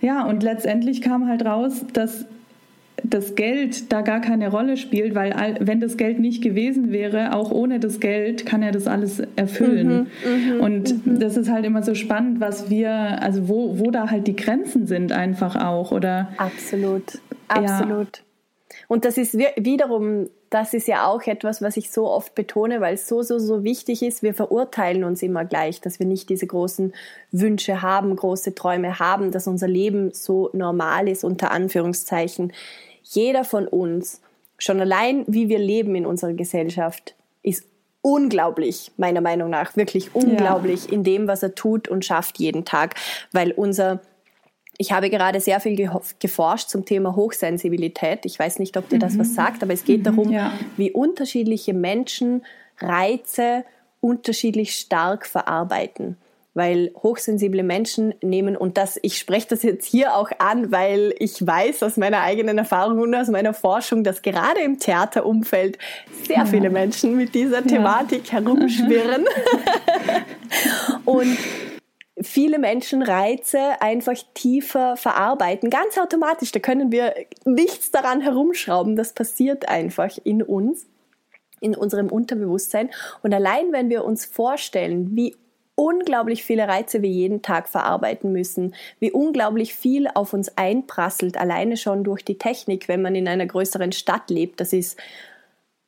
Ja, 0.01 0.23
und 0.25 0.43
letztendlich 0.43 1.01
kam 1.01 1.27
halt 1.27 1.45
raus, 1.45 1.85
dass 1.93 2.25
das 3.03 3.35
Geld 3.35 3.91
da 3.91 4.01
gar 4.01 4.21
keine 4.21 4.49
Rolle 4.49 4.77
spielt, 4.77 5.13
weil 5.13 5.57
wenn 5.59 5.81
das 5.81 5.97
Geld 5.97 6.19
nicht 6.19 6.41
gewesen 6.41 6.91
wäre, 6.91 7.35
auch 7.35 7.51
ohne 7.51 7.79
das 7.79 7.99
Geld 7.99 8.45
kann 8.45 8.63
er 8.63 8.71
das 8.71 8.87
alles 8.87 9.21
erfüllen. 9.35 10.07
Mhm, 10.23 10.55
mhm 10.55 10.61
und 10.61 11.05
mhm. 11.05 11.19
das 11.19 11.37
ist 11.37 11.49
halt 11.49 11.65
immer 11.65 11.83
so 11.83 11.95
spannend, 11.95 12.39
was 12.39 12.69
wir, 12.69 12.91
also 13.21 13.49
wo, 13.49 13.79
wo 13.79 13.91
da 13.91 14.09
halt 14.09 14.27
die 14.27 14.35
Grenzen 14.35 14.87
sind 14.87 15.11
einfach 15.11 15.55
auch, 15.55 15.91
oder? 15.91 16.29
Absolut, 16.37 17.19
absolut. 17.47 18.17
Ja. 18.17 18.23
Und 18.87 19.05
das 19.05 19.17
ist 19.17 19.37
wiederum, 19.37 20.29
das 20.49 20.73
ist 20.73 20.87
ja 20.87 21.07
auch 21.07 21.23
etwas, 21.23 21.61
was 21.61 21.77
ich 21.77 21.91
so 21.91 22.07
oft 22.07 22.35
betone, 22.35 22.79
weil 22.81 22.95
es 22.95 23.07
so, 23.07 23.21
so, 23.21 23.39
so 23.39 23.63
wichtig 23.63 24.03
ist. 24.03 24.23
Wir 24.23 24.33
verurteilen 24.33 25.03
uns 25.03 25.23
immer 25.23 25.45
gleich, 25.45 25.81
dass 25.81 25.99
wir 25.99 26.05
nicht 26.05 26.29
diese 26.29 26.47
großen 26.47 26.93
Wünsche 27.31 27.81
haben, 27.81 28.15
große 28.15 28.53
Träume 28.55 28.99
haben, 28.99 29.31
dass 29.31 29.47
unser 29.47 29.67
Leben 29.67 30.11
so 30.13 30.49
normal 30.53 31.07
ist, 31.07 31.23
unter 31.23 31.51
Anführungszeichen 31.51 32.53
jeder 33.03 33.43
von 33.43 33.67
uns, 33.67 34.21
schon 34.57 34.79
allein 34.79 35.25
wie 35.27 35.49
wir 35.49 35.59
leben 35.59 35.95
in 35.95 36.05
unserer 36.05 36.33
Gesellschaft, 36.33 37.15
ist 37.43 37.65
unglaublich, 38.01 38.91
meiner 38.97 39.21
Meinung 39.21 39.49
nach, 39.49 39.75
wirklich 39.75 40.15
unglaublich 40.15 40.85
ja. 40.85 40.93
in 40.93 41.03
dem, 41.03 41.27
was 41.27 41.43
er 41.43 41.55
tut 41.55 41.87
und 41.87 42.03
schafft 42.05 42.39
jeden 42.39 42.65
Tag, 42.65 42.95
weil 43.31 43.51
unser 43.51 44.01
ich 44.79 44.91
habe 44.91 45.11
gerade 45.11 45.39
sehr 45.39 45.59
viel 45.59 45.89
geforscht 46.19 46.67
zum 46.67 46.83
Thema 46.83 47.15
Hochsensibilität. 47.15 48.25
Ich 48.25 48.39
weiß 48.39 48.57
nicht, 48.57 48.75
ob 48.75 48.89
dir 48.89 48.97
das 48.97 49.13
mhm. 49.13 49.19
was 49.19 49.35
sagt, 49.35 49.61
aber 49.61 49.71
es 49.71 49.85
geht 49.85 49.99
mhm, 49.99 50.03
darum, 50.03 50.31
ja. 50.31 50.51
wie 50.77 50.91
unterschiedliche 50.91 51.75
Menschen 51.75 52.43
Reize 52.79 53.65
unterschiedlich 54.01 54.75
stark 54.75 55.27
verarbeiten 55.27 56.17
weil 56.53 56.91
hochsensible 56.95 57.63
Menschen 57.63 58.13
nehmen, 58.21 58.55
und 58.55 58.77
das, 58.77 58.99
ich 59.01 59.17
spreche 59.17 59.47
das 59.49 59.63
jetzt 59.63 59.85
hier 59.85 60.15
auch 60.15 60.29
an, 60.37 60.71
weil 60.71 61.15
ich 61.17 61.45
weiß 61.45 61.83
aus 61.83 61.97
meiner 61.97 62.21
eigenen 62.21 62.57
Erfahrung 62.57 62.99
und 62.99 63.15
aus 63.15 63.27
meiner 63.29 63.53
Forschung, 63.53 64.03
dass 64.03 64.21
gerade 64.21 64.61
im 64.61 64.79
Theaterumfeld 64.79 65.77
sehr 66.27 66.37
ja. 66.37 66.45
viele 66.45 66.69
Menschen 66.69 67.17
mit 67.17 67.33
dieser 67.33 67.63
Thematik 67.63 68.27
ja. 68.27 68.33
herumschwirren. 68.33 69.25
und 71.05 71.37
viele 72.21 72.59
Menschen 72.59 73.01
Reize 73.01 73.81
einfach 73.81 74.15
tiefer 74.35 74.95
verarbeiten, 74.95 75.71
ganz 75.71 75.97
automatisch. 75.97 76.51
Da 76.51 76.59
können 76.59 76.91
wir 76.91 77.15
nichts 77.45 77.89
daran 77.91 78.21
herumschrauben. 78.21 78.95
Das 78.95 79.13
passiert 79.13 79.67
einfach 79.67 80.17
in 80.23 80.43
uns 80.43 80.85
in 81.59 81.75
unserem 81.75 82.07
Unterbewusstsein. 82.07 82.89
Und 83.21 83.33
allein 83.33 83.71
wenn 83.71 83.89
wir 83.89 84.03
uns 84.03 84.25
vorstellen, 84.25 85.15
wie 85.15 85.33
unglaublich 85.75 86.43
viele 86.43 86.67
Reize 86.67 87.01
wir 87.01 87.09
jeden 87.09 87.41
Tag 87.41 87.67
verarbeiten 87.67 88.31
müssen, 88.31 88.75
wie 88.99 89.11
unglaublich 89.11 89.73
viel 89.73 90.07
auf 90.13 90.33
uns 90.33 90.57
einprasselt, 90.57 91.37
alleine 91.37 91.77
schon 91.77 92.03
durch 92.03 92.23
die 92.23 92.37
Technik, 92.37 92.87
wenn 92.87 93.01
man 93.01 93.15
in 93.15 93.27
einer 93.27 93.45
größeren 93.45 93.91
Stadt 93.91 94.29
lebt. 94.29 94.59
Das 94.59 94.71
ist, 94.71 94.99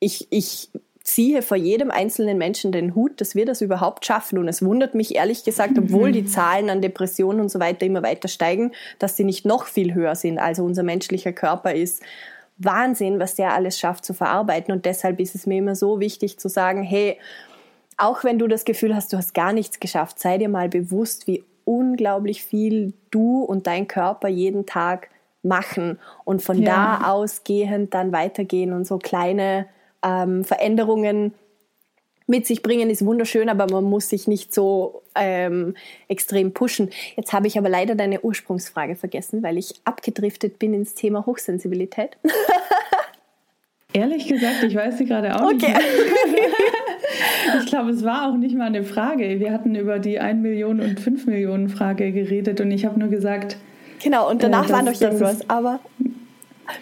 ich, 0.00 0.26
ich 0.30 0.70
ziehe 1.06 1.40
vor 1.42 1.56
jedem 1.56 1.92
einzelnen 1.92 2.36
Menschen 2.36 2.72
den 2.72 2.96
Hut, 2.96 3.20
dass 3.20 3.36
wir 3.36 3.46
das 3.46 3.60
überhaupt 3.60 4.04
schaffen. 4.04 4.38
Und 4.38 4.48
es 4.48 4.64
wundert 4.64 4.96
mich 4.96 5.14
ehrlich 5.14 5.44
gesagt, 5.44 5.78
obwohl 5.78 6.10
die 6.10 6.24
Zahlen 6.26 6.68
an 6.68 6.82
Depressionen 6.82 7.40
und 7.40 7.48
so 7.48 7.60
weiter 7.60 7.86
immer 7.86 8.02
weiter 8.02 8.26
steigen, 8.26 8.72
dass 8.98 9.16
sie 9.16 9.24
nicht 9.24 9.46
noch 9.46 9.66
viel 9.66 9.94
höher 9.94 10.16
sind. 10.16 10.38
Also 10.38 10.64
unser 10.64 10.82
menschlicher 10.82 11.32
Körper 11.32 11.72
ist 11.74 12.02
Wahnsinn, 12.58 13.20
was 13.20 13.36
der 13.36 13.54
alles 13.54 13.78
schafft 13.78 14.04
zu 14.04 14.14
verarbeiten. 14.14 14.74
Und 14.74 14.84
deshalb 14.84 15.20
ist 15.20 15.36
es 15.36 15.46
mir 15.46 15.58
immer 15.58 15.76
so 15.76 16.00
wichtig 16.00 16.40
zu 16.40 16.48
sagen, 16.48 16.82
hey, 16.82 17.18
auch 17.96 18.24
wenn 18.24 18.38
du 18.38 18.46
das 18.46 18.64
Gefühl 18.64 18.94
hast, 18.94 19.12
du 19.12 19.16
hast 19.16 19.34
gar 19.34 19.52
nichts 19.52 19.80
geschafft, 19.80 20.18
sei 20.18 20.38
dir 20.38 20.48
mal 20.48 20.68
bewusst, 20.68 21.26
wie 21.26 21.44
unglaublich 21.64 22.42
viel 22.42 22.92
du 23.10 23.42
und 23.42 23.66
dein 23.66 23.88
Körper 23.88 24.28
jeden 24.28 24.66
Tag 24.66 25.08
machen 25.42 25.98
und 26.24 26.42
von 26.42 26.60
ja. 26.60 26.98
da 27.00 27.10
ausgehend 27.10 27.94
dann 27.94 28.12
weitergehen 28.12 28.72
und 28.72 28.86
so 28.86 28.98
kleine 28.98 29.66
ähm, 30.02 30.44
Veränderungen 30.44 31.34
mit 32.26 32.46
sich 32.46 32.62
bringen, 32.62 32.90
ist 32.90 33.04
wunderschön, 33.04 33.48
aber 33.48 33.66
man 33.70 33.84
muss 33.84 34.08
sich 34.08 34.26
nicht 34.26 34.52
so 34.52 35.02
ähm, 35.14 35.76
extrem 36.08 36.52
pushen. 36.52 36.90
Jetzt 37.16 37.32
habe 37.32 37.46
ich 37.46 37.56
aber 37.56 37.68
leider 37.68 37.94
deine 37.94 38.20
Ursprungsfrage 38.20 38.96
vergessen, 38.96 39.44
weil 39.44 39.58
ich 39.58 39.80
abgedriftet 39.84 40.58
bin 40.58 40.74
ins 40.74 40.94
Thema 40.94 41.24
Hochsensibilität. 41.24 42.16
Ehrlich 43.92 44.26
gesagt, 44.26 44.62
ich 44.62 44.74
weiß 44.74 44.98
sie 44.98 45.06
gerade 45.06 45.34
auch 45.34 45.46
okay. 45.46 45.54
nicht. 45.54 45.80
ich 47.60 47.66
glaube, 47.66 47.90
es 47.90 48.04
war 48.04 48.28
auch 48.28 48.36
nicht 48.36 48.56
mal 48.56 48.66
eine 48.66 48.84
Frage. 48.84 49.40
Wir 49.40 49.52
hatten 49.52 49.74
über 49.74 49.98
die 49.98 50.18
1 50.18 50.42
Million 50.42 50.80
und 50.80 51.00
5 51.00 51.26
Millionen 51.26 51.68
Frage 51.68 52.12
geredet 52.12 52.60
und 52.60 52.70
ich 52.70 52.84
habe 52.84 52.98
nur 52.98 53.08
gesagt. 53.08 53.56
Genau, 54.02 54.28
und 54.30 54.42
danach 54.42 54.68
äh, 54.68 54.72
war 54.72 54.82
noch 54.82 55.00
irgendwas, 55.00 55.48
aber 55.48 55.80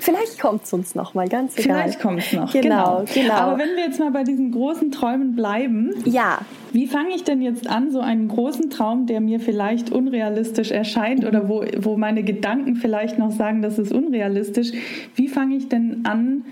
Vielleicht 0.01 0.41
kommt 0.41 0.65
es 0.65 0.73
uns 0.73 0.95
noch 0.95 1.15
mal, 1.15 1.29
ganz 1.29 1.59
egal. 1.59 1.83
Vielleicht 1.83 2.01
kommt 2.01 2.21
es 2.21 2.33
noch. 2.33 2.53
Genau, 2.53 3.05
genau, 3.05 3.05
genau. 3.13 3.35
Aber 3.35 3.59
wenn 3.59 3.77
wir 3.77 3.85
jetzt 3.85 4.01
mal 4.01 4.11
bei 4.11 4.25
diesen 4.25 4.51
großen 4.51 4.91
Träumen 4.91 5.37
bleiben. 5.37 5.95
Ja. 6.07 6.39
Wie 6.73 6.87
fange 6.87 7.15
ich 7.15 7.25
denn 7.25 7.43
jetzt 7.43 7.69
an, 7.69 7.93
so 7.93 8.01
einen 8.01 8.29
großen 8.29 8.71
Traum, 8.71 9.07
der 9.07 9.21
mir 9.21 9.41
vielleicht 9.41 9.93
unrealistisch 9.93 10.71
erscheint 10.71 11.25
oder 11.25 11.49
wo, 11.49 11.65
wo 11.79 11.97
meine 11.97 12.23
Gedanken 12.23 12.77
vielleicht 12.77 13.19
noch 13.19 13.31
sagen, 13.31 13.63
das 13.63 13.79
ist 13.79 13.93
unrealistisch, 13.93 14.73
wie 15.15 15.29
fange 15.29 15.57
ich 15.57 15.69
denn 15.69 16.01
an, 16.05 16.45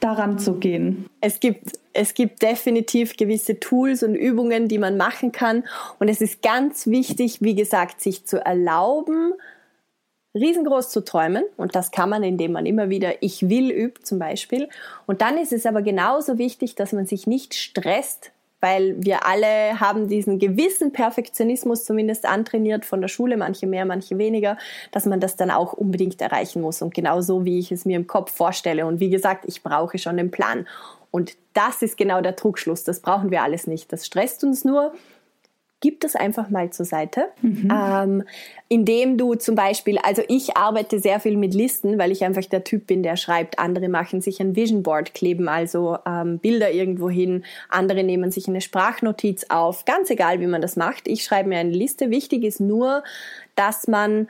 daran 0.00 0.38
zu 0.38 0.54
gehen? 0.54 1.06
Es 1.20 1.40
gibt, 1.40 1.78
es 1.92 2.14
gibt 2.14 2.42
definitiv 2.42 3.16
gewisse 3.16 3.58
Tools 3.60 4.02
und 4.02 4.14
Übungen, 4.14 4.68
die 4.68 4.78
man 4.78 4.96
machen 4.96 5.32
kann. 5.32 5.64
Und 5.98 6.08
es 6.08 6.20
ist 6.20 6.42
ganz 6.42 6.86
wichtig, 6.86 7.42
wie 7.42 7.54
gesagt, 7.54 8.00
sich 8.00 8.24
zu 8.26 8.44
erlauben, 8.44 9.34
riesengroß 10.34 10.90
zu 10.90 11.04
träumen. 11.04 11.44
Und 11.56 11.74
das 11.74 11.90
kann 11.90 12.08
man, 12.08 12.22
indem 12.22 12.52
man 12.52 12.66
immer 12.66 12.90
wieder 12.90 13.22
Ich 13.22 13.48
will 13.48 13.70
übt 13.70 14.02
zum 14.02 14.18
Beispiel. 14.18 14.68
Und 15.06 15.20
dann 15.20 15.38
ist 15.38 15.52
es 15.52 15.66
aber 15.66 15.82
genauso 15.82 16.38
wichtig, 16.38 16.74
dass 16.74 16.92
man 16.92 17.06
sich 17.06 17.26
nicht 17.26 17.54
stresst, 17.54 18.32
weil 18.60 18.96
wir 18.98 19.26
alle 19.26 19.80
haben 19.80 20.08
diesen 20.08 20.38
gewissen 20.38 20.92
Perfektionismus 20.92 21.84
zumindest 21.84 22.26
antrainiert 22.26 22.84
von 22.84 23.00
der 23.00 23.08
Schule, 23.08 23.36
manche 23.36 23.66
mehr, 23.66 23.84
manche 23.84 24.18
weniger, 24.18 24.58
dass 24.90 25.06
man 25.06 25.20
das 25.20 25.36
dann 25.36 25.50
auch 25.50 25.72
unbedingt 25.72 26.20
erreichen 26.20 26.62
muss 26.62 26.82
und 26.82 26.94
genauso 26.94 27.44
wie 27.44 27.58
ich 27.58 27.72
es 27.72 27.84
mir 27.84 27.96
im 27.96 28.06
Kopf 28.06 28.32
vorstelle. 28.32 28.86
Und 28.86 29.00
wie 29.00 29.10
gesagt, 29.10 29.44
ich 29.46 29.62
brauche 29.62 29.98
schon 29.98 30.16
den 30.16 30.30
Plan. 30.30 30.66
Und 31.10 31.36
das 31.54 31.82
ist 31.82 31.96
genau 31.96 32.20
der 32.20 32.36
Trugschluss. 32.36 32.84
Das 32.84 33.00
brauchen 33.00 33.30
wir 33.30 33.42
alles 33.42 33.66
nicht. 33.66 33.92
Das 33.92 34.06
stresst 34.06 34.44
uns 34.44 34.64
nur 34.64 34.92
gib 35.80 36.00
das 36.00 36.16
einfach 36.16 36.50
mal 36.50 36.70
zur 36.70 36.86
Seite, 36.86 37.28
mhm. 37.40 37.72
ähm, 37.72 38.24
indem 38.68 39.16
du 39.16 39.34
zum 39.34 39.54
Beispiel, 39.54 39.98
also 39.98 40.22
ich 40.28 40.56
arbeite 40.56 40.98
sehr 40.98 41.20
viel 41.20 41.36
mit 41.36 41.54
Listen, 41.54 41.98
weil 41.98 42.10
ich 42.10 42.24
einfach 42.24 42.44
der 42.44 42.64
Typ 42.64 42.86
bin, 42.86 43.02
der 43.02 43.16
schreibt. 43.16 43.58
Andere 43.58 43.88
machen 43.88 44.20
sich 44.20 44.40
ein 44.40 44.56
Vision 44.56 44.82
Board, 44.82 45.14
kleben 45.14 45.48
also 45.48 45.98
ähm, 46.06 46.38
Bilder 46.38 46.70
irgendwo 46.70 47.08
hin. 47.08 47.44
Andere 47.68 48.02
nehmen 48.02 48.30
sich 48.30 48.48
eine 48.48 48.60
Sprachnotiz 48.60 49.46
auf. 49.48 49.84
Ganz 49.84 50.10
egal, 50.10 50.40
wie 50.40 50.46
man 50.46 50.60
das 50.60 50.76
macht. 50.76 51.06
Ich 51.06 51.22
schreibe 51.22 51.48
mir 51.48 51.58
eine 51.58 51.70
Liste. 51.70 52.10
Wichtig 52.10 52.42
ist 52.42 52.60
nur, 52.60 53.04
dass 53.54 53.86
man 53.86 54.28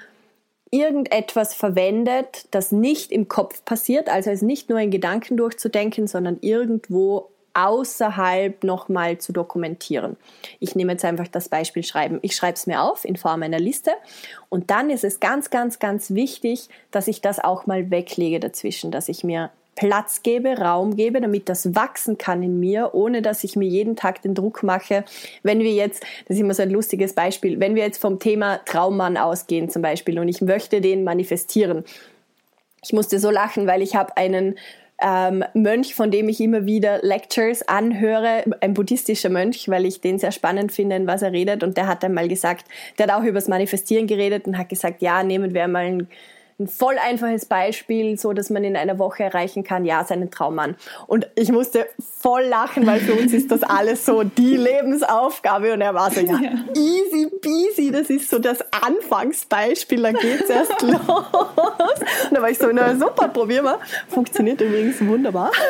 irgendetwas 0.70 1.54
verwendet, 1.54 2.46
das 2.50 2.72
nicht 2.72 3.10
im 3.10 3.28
Kopf 3.28 3.64
passiert, 3.64 4.10
also 4.10 4.30
es 4.30 4.42
nicht 4.42 4.68
nur 4.68 4.78
in 4.78 4.90
Gedanken 4.90 5.38
durchzudenken, 5.38 6.06
sondern 6.06 6.36
irgendwo 6.42 7.30
außerhalb 7.58 8.62
nochmal 8.62 9.18
zu 9.18 9.32
dokumentieren. 9.32 10.16
Ich 10.60 10.76
nehme 10.76 10.92
jetzt 10.92 11.04
einfach 11.04 11.28
das 11.28 11.48
Beispiel 11.48 11.82
Schreiben. 11.82 12.20
Ich 12.22 12.36
schreibe 12.36 12.54
es 12.54 12.66
mir 12.66 12.82
auf 12.82 13.04
in 13.04 13.16
Form 13.16 13.42
einer 13.42 13.58
Liste 13.58 13.90
und 14.48 14.70
dann 14.70 14.90
ist 14.90 15.04
es 15.04 15.18
ganz, 15.18 15.50
ganz, 15.50 15.78
ganz 15.78 16.10
wichtig, 16.12 16.68
dass 16.90 17.08
ich 17.08 17.20
das 17.20 17.40
auch 17.40 17.66
mal 17.66 17.90
weglege 17.90 18.38
dazwischen, 18.38 18.90
dass 18.90 19.08
ich 19.08 19.24
mir 19.24 19.50
Platz 19.74 20.22
gebe, 20.22 20.58
Raum 20.58 20.96
gebe, 20.96 21.20
damit 21.20 21.48
das 21.48 21.74
wachsen 21.74 22.18
kann 22.18 22.42
in 22.42 22.58
mir, 22.58 22.94
ohne 22.94 23.22
dass 23.22 23.44
ich 23.44 23.54
mir 23.54 23.68
jeden 23.68 23.94
Tag 23.94 24.22
den 24.22 24.34
Druck 24.34 24.64
mache. 24.64 25.04
Wenn 25.44 25.60
wir 25.60 25.72
jetzt, 25.72 26.02
das 26.26 26.36
ist 26.36 26.40
immer 26.40 26.54
so 26.54 26.62
ein 26.62 26.70
lustiges 26.70 27.12
Beispiel, 27.12 27.60
wenn 27.60 27.76
wir 27.76 27.84
jetzt 27.84 28.00
vom 28.00 28.18
Thema 28.18 28.58
Traummann 28.64 29.16
ausgehen 29.16 29.70
zum 29.70 29.82
Beispiel 29.82 30.18
und 30.18 30.26
ich 30.28 30.40
möchte 30.40 30.80
den 30.80 31.04
manifestieren. 31.04 31.84
Ich 32.82 32.92
musste 32.92 33.18
so 33.18 33.30
lachen, 33.30 33.66
weil 33.66 33.82
ich 33.82 33.94
habe 33.94 34.16
einen 34.16 34.58
ähm, 35.00 35.44
Mönch, 35.54 35.94
von 35.94 36.10
dem 36.10 36.28
ich 36.28 36.40
immer 36.40 36.66
wieder 36.66 37.00
Lectures 37.02 37.66
anhöre, 37.66 38.44
ein 38.60 38.74
buddhistischer 38.74 39.28
Mönch, 39.28 39.68
weil 39.68 39.86
ich 39.86 40.00
den 40.00 40.18
sehr 40.18 40.32
spannend 40.32 40.72
finde, 40.72 41.06
was 41.06 41.22
er 41.22 41.32
redet. 41.32 41.62
Und 41.62 41.76
der 41.76 41.86
hat 41.86 42.04
einmal 42.04 42.28
gesagt, 42.28 42.66
der 42.98 43.06
hat 43.06 43.14
auch 43.14 43.22
über 43.22 43.38
das 43.38 43.48
Manifestieren 43.48 44.06
geredet 44.06 44.46
und 44.46 44.58
hat 44.58 44.68
gesagt, 44.68 45.02
ja, 45.02 45.22
nehmen 45.22 45.54
wir 45.54 45.68
mal 45.68 45.84
ein 45.84 46.08
ein 46.60 46.66
voll 46.66 46.96
einfaches 46.98 47.46
Beispiel, 47.46 48.18
so 48.18 48.32
dass 48.32 48.50
man 48.50 48.64
in 48.64 48.76
einer 48.76 48.98
Woche 48.98 49.22
erreichen 49.22 49.62
kann, 49.62 49.84
ja, 49.84 50.04
seinen 50.04 50.30
Traummann. 50.30 50.74
Und 51.06 51.28
ich 51.36 51.52
musste 51.52 51.86
voll 52.20 52.42
lachen, 52.42 52.84
weil 52.84 52.98
für 52.98 53.14
uns 53.14 53.32
ist 53.32 53.52
das 53.52 53.62
alles 53.62 54.04
so 54.04 54.24
die 54.24 54.56
Lebensaufgabe. 54.56 55.72
Und 55.72 55.80
er 55.80 55.94
war 55.94 56.10
so, 56.10 56.20
ja, 56.20 56.38
ja. 56.40 56.50
easy 56.74 57.30
peasy, 57.40 57.92
das 57.92 58.10
ist 58.10 58.28
so 58.28 58.40
das 58.40 58.58
Anfangsbeispiel, 58.72 60.02
dann 60.02 60.14
geht's 60.14 60.50
erst 60.50 60.82
los. 60.82 60.98
Und 60.98 62.32
da 62.32 62.42
war 62.42 62.50
ich 62.50 62.58
so, 62.58 62.66
na 62.72 62.96
super, 62.96 63.28
probier 63.28 63.62
mal. 63.62 63.78
Funktioniert 64.08 64.60
übrigens 64.60 65.00
wunderbar. 65.00 65.52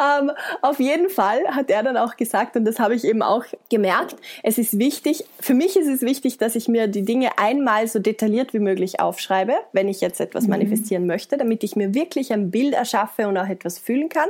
ähm, 0.00 0.30
auf 0.62 0.80
jeden 0.80 1.08
Fall 1.08 1.46
hat 1.48 1.70
er 1.70 1.82
dann 1.82 1.96
auch 1.96 2.16
gesagt, 2.16 2.56
und 2.56 2.64
das 2.64 2.78
habe 2.78 2.94
ich 2.94 3.04
eben 3.04 3.22
auch 3.22 3.44
gemerkt, 3.70 4.16
es 4.42 4.58
ist 4.58 4.78
wichtig, 4.78 5.24
für 5.40 5.54
mich 5.54 5.76
ist 5.76 5.88
es 5.88 6.02
wichtig, 6.02 6.38
dass 6.38 6.56
ich 6.56 6.68
mir 6.68 6.88
die 6.88 7.04
Dinge 7.04 7.38
einmal 7.38 7.86
so 7.88 7.98
detailliert 7.98 8.52
wie 8.52 8.58
möglich 8.58 9.00
aufschreibe, 9.00 9.54
wenn 9.72 9.88
ich 9.88 10.00
jetzt 10.00 10.20
etwas 10.20 10.44
mhm. 10.44 10.50
manifestieren 10.50 11.06
möchte, 11.06 11.36
damit 11.36 11.64
ich 11.64 11.76
mir 11.76 11.94
wirklich 11.94 12.32
ein 12.32 12.50
Bild 12.50 12.74
erschaffe 12.74 13.28
und 13.28 13.36
auch 13.38 13.48
etwas 13.48 13.78
fühlen 13.78 14.08
kann. 14.08 14.28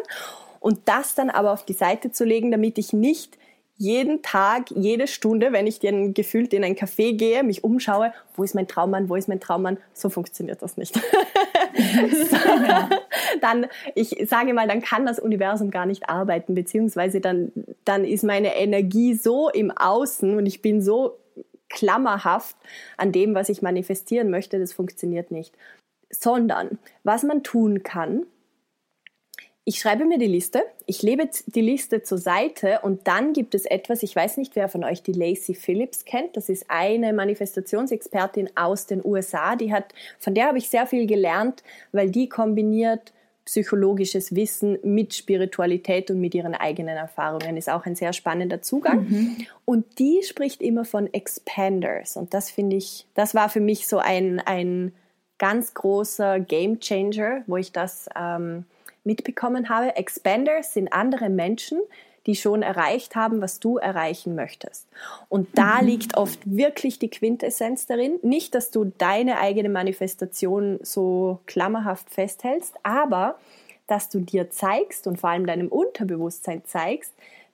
Und 0.61 0.81
das 0.87 1.15
dann 1.15 1.31
aber 1.31 1.53
auf 1.53 1.65
die 1.65 1.75
Seite 1.75 2.11
zu 2.11 2.25
legen, 2.25 2.51
damit 2.51 2.79
ich 2.79 2.93
nicht 2.93 3.39
jeden 3.79 4.23
Tag, 4.23 4.71
jede 4.71 5.07
Stunde, 5.07 5.53
wenn 5.53 5.67
ich 5.67 5.81
dann 5.81 6.15
gefühlt 6.15 6.55
in 6.55 6.65
ein 6.65 6.77
Café 6.77 7.17
gehe, 7.17 7.43
mich 7.43 7.63
umschaue, 7.63 8.13
wo 8.35 8.43
ist 8.43 8.55
mein 8.55 8.67
Traummann, 8.67 9.09
wo 9.09 9.17
ist 9.17 9.29
mein 9.29 9.41
Traummann, 9.41 9.77
so 9.93 10.09
funktioniert 10.09 10.63
das 10.63 10.79
nicht. 10.79 10.95
so, 10.95 11.03
dann, 13.43 13.67
ich 13.95 14.17
sage 14.29 14.55
mal, 14.55 14.67
dann 14.67 14.81
kann 14.81 15.05
das 15.05 15.19
Universum 15.19 15.71
gar 15.71 15.85
nicht 15.85 16.09
arbeiten, 16.09 16.55
beziehungsweise 16.55 17.21
dann, 17.21 17.53
dann 17.85 18.05
ist 18.05 18.25
meine 18.25 18.57
Energie 18.57 19.15
so 19.15 19.51
im 19.51 19.71
Außen 19.71 20.37
und 20.37 20.47
ich 20.47 20.63
bin 20.63 20.81
so 20.81 21.19
klammerhaft 21.69 22.57
an 22.97 23.13
dem, 23.13 23.35
was 23.35 23.51
ich 23.51 23.61
manifestieren 23.61 24.31
möchte, 24.31 24.59
das 24.59 24.73
funktioniert 24.73 25.31
nicht. 25.31 25.55
Sondern, 26.09 26.79
was 27.03 27.25
man 27.25 27.43
tun 27.43 27.83
kann, 27.83 28.25
ich 29.69 29.81
schreibe 29.81 30.05
mir 30.05 30.19
die 30.19 30.29
Liste, 30.29 30.63
ich 30.87 31.03
lebe 31.03 31.29
die 31.47 31.61
Liste 31.61 32.01
zur 32.05 32.19
Seite 32.19 32.79
und 32.83 33.09
dann 33.09 33.33
gibt 33.33 33.53
es 33.53 33.67
etwas, 33.67 34.05
ich 34.05 34.15
weiß 34.15 34.37
nicht, 34.37 34.55
wer 34.55 34.69
von 34.69 34.85
euch 34.85 35.03
die 35.03 35.13
Lacey 35.13 35.57
Phillips 35.57 36.05
kennt. 36.05 36.37
Das 36.37 36.49
ist 36.49 36.67
eine 36.69 37.13
Manifestationsexpertin 37.13 38.51
aus 38.55 38.87
den 38.87 39.05
USA. 39.05 39.57
Die 39.57 39.73
hat, 39.73 39.93
von 40.21 40.35
der 40.35 40.47
habe 40.47 40.59
ich 40.59 40.71
sehr 40.71 40.87
viel 40.87 41.09
gelernt, 41.09 41.65
weil 41.91 42.11
die 42.11 42.29
kombiniert 42.29 43.13
psychologisches 43.45 44.37
Wissen 44.37 44.79
mit 44.85 45.15
Spiritualität 45.15 46.13
und 46.13 46.21
mit 46.21 46.37
ihren 46.37 46.55
eigenen 46.55 46.97
Erfahrungen. 46.97 47.57
Ist 47.57 47.69
auch 47.69 47.87
ein 47.87 47.97
sehr 47.97 48.13
spannender 48.13 48.63
Zugang. 48.63 49.09
Mhm. 49.09 49.37
Und 49.65 49.99
die 49.99 50.23
spricht 50.23 50.63
immer 50.63 50.85
von 50.85 51.13
Expanders. 51.13 52.17
Und 52.17 52.35
das 52.35 52.53
finde 52.53 52.77
ich, 52.77 53.07
das 53.15 53.35
war 53.35 53.49
für 53.49 53.61
mich 53.61 53.89
so 53.89 53.99
ein, 53.99 54.39
ein 54.39 54.93
ganz 55.39 55.75
großer 55.75 56.39
Game 56.39 56.79
Changer, 56.79 57.43
wo 57.49 57.57
ich 57.57 57.73
das 57.73 58.09
ähm, 58.17 58.65
mitbekommen 59.07 59.69
habe, 59.69 59.97
Expanders 59.97 60.75
sind 60.75 60.93
andere 60.93 61.29
Menschen, 61.31 61.81
die 62.27 62.35
schon 62.35 62.63
erreicht 62.63 63.15
haben, 63.15 63.41
was 63.41 63.61
du 63.61 63.79
erreichen 63.79 64.35
möchtest. 64.35 64.89
Und 65.29 65.49
da 65.57 65.81
mhm. 65.81 65.87
liegt 65.87 66.17
oft 66.17 66.41
wirklich 66.45 66.99
die 66.99 67.09
Quintessenz 67.09 67.87
darin. 67.87 68.19
Nicht, 68.23 68.55
dass 68.55 68.71
du 68.71 68.93
deine 68.99 69.39
eigene 69.39 69.69
Manifestation 69.69 70.81
so 70.83 71.39
klammerhaft 71.47 72.11
festhältst, 72.11 72.75
aber 72.83 73.39
dass 73.87 74.09
du 74.09 74.19
dir 74.19 74.51
zeigst 74.51 75.07
und 75.07 75.21
vor 75.21 75.31
allem 75.31 75.47
deinem 75.47 75.69
Unterbewusstsein 75.69 76.63
zeigst, 76.65 77.13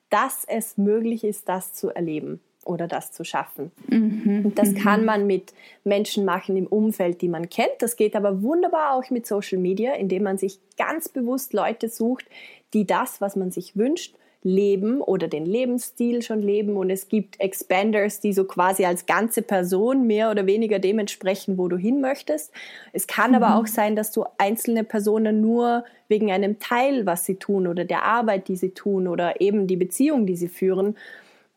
dass 0.08 0.44
es 0.46 0.78
möglich 0.78 1.24
ist, 1.24 1.48
das 1.48 1.74
zu 1.74 1.90
erleben. 1.90 2.40
Oder 2.64 2.86
das 2.86 3.12
zu 3.12 3.24
schaffen. 3.24 3.72
Mhm. 3.88 4.52
Das 4.54 4.70
mhm. 4.70 4.74
kann 4.76 5.04
man 5.04 5.26
mit 5.26 5.52
Menschen 5.84 6.24
machen 6.24 6.56
im 6.56 6.66
Umfeld, 6.66 7.20
die 7.20 7.28
man 7.28 7.48
kennt. 7.48 7.80
Das 7.80 7.96
geht 7.96 8.16
aber 8.16 8.42
wunderbar 8.42 8.94
auch 8.94 9.10
mit 9.10 9.26
Social 9.26 9.58
Media, 9.58 9.94
indem 9.94 10.24
man 10.24 10.38
sich 10.38 10.58
ganz 10.76 11.08
bewusst 11.08 11.52
Leute 11.52 11.88
sucht, 11.88 12.26
die 12.74 12.86
das, 12.86 13.20
was 13.20 13.36
man 13.36 13.50
sich 13.50 13.76
wünscht, 13.76 14.14
leben 14.44 15.00
oder 15.00 15.28
den 15.28 15.46
Lebensstil 15.46 16.22
schon 16.22 16.42
leben. 16.42 16.76
Und 16.76 16.90
es 16.90 17.08
gibt 17.08 17.40
Expanders, 17.40 18.20
die 18.20 18.32
so 18.32 18.44
quasi 18.44 18.84
als 18.84 19.06
ganze 19.06 19.42
Person 19.42 20.06
mehr 20.06 20.30
oder 20.30 20.46
weniger 20.46 20.78
dementsprechend, 20.78 21.58
wo 21.58 21.68
du 21.68 21.76
hin 21.76 22.00
möchtest. 22.00 22.52
Es 22.92 23.06
kann 23.06 23.30
mhm. 23.30 23.36
aber 23.36 23.56
auch 23.56 23.66
sein, 23.66 23.94
dass 23.94 24.10
du 24.10 24.24
einzelne 24.38 24.84
Personen 24.84 25.40
nur 25.40 25.84
wegen 26.08 26.32
einem 26.32 26.58
Teil, 26.58 27.06
was 27.06 27.24
sie 27.24 27.36
tun 27.36 27.66
oder 27.66 27.84
der 27.84 28.04
Arbeit, 28.04 28.48
die 28.48 28.56
sie 28.56 28.70
tun 28.70 29.06
oder 29.06 29.40
eben 29.40 29.66
die 29.66 29.76
Beziehung, 29.76 30.26
die 30.26 30.36
sie 30.36 30.48
führen, 30.48 30.96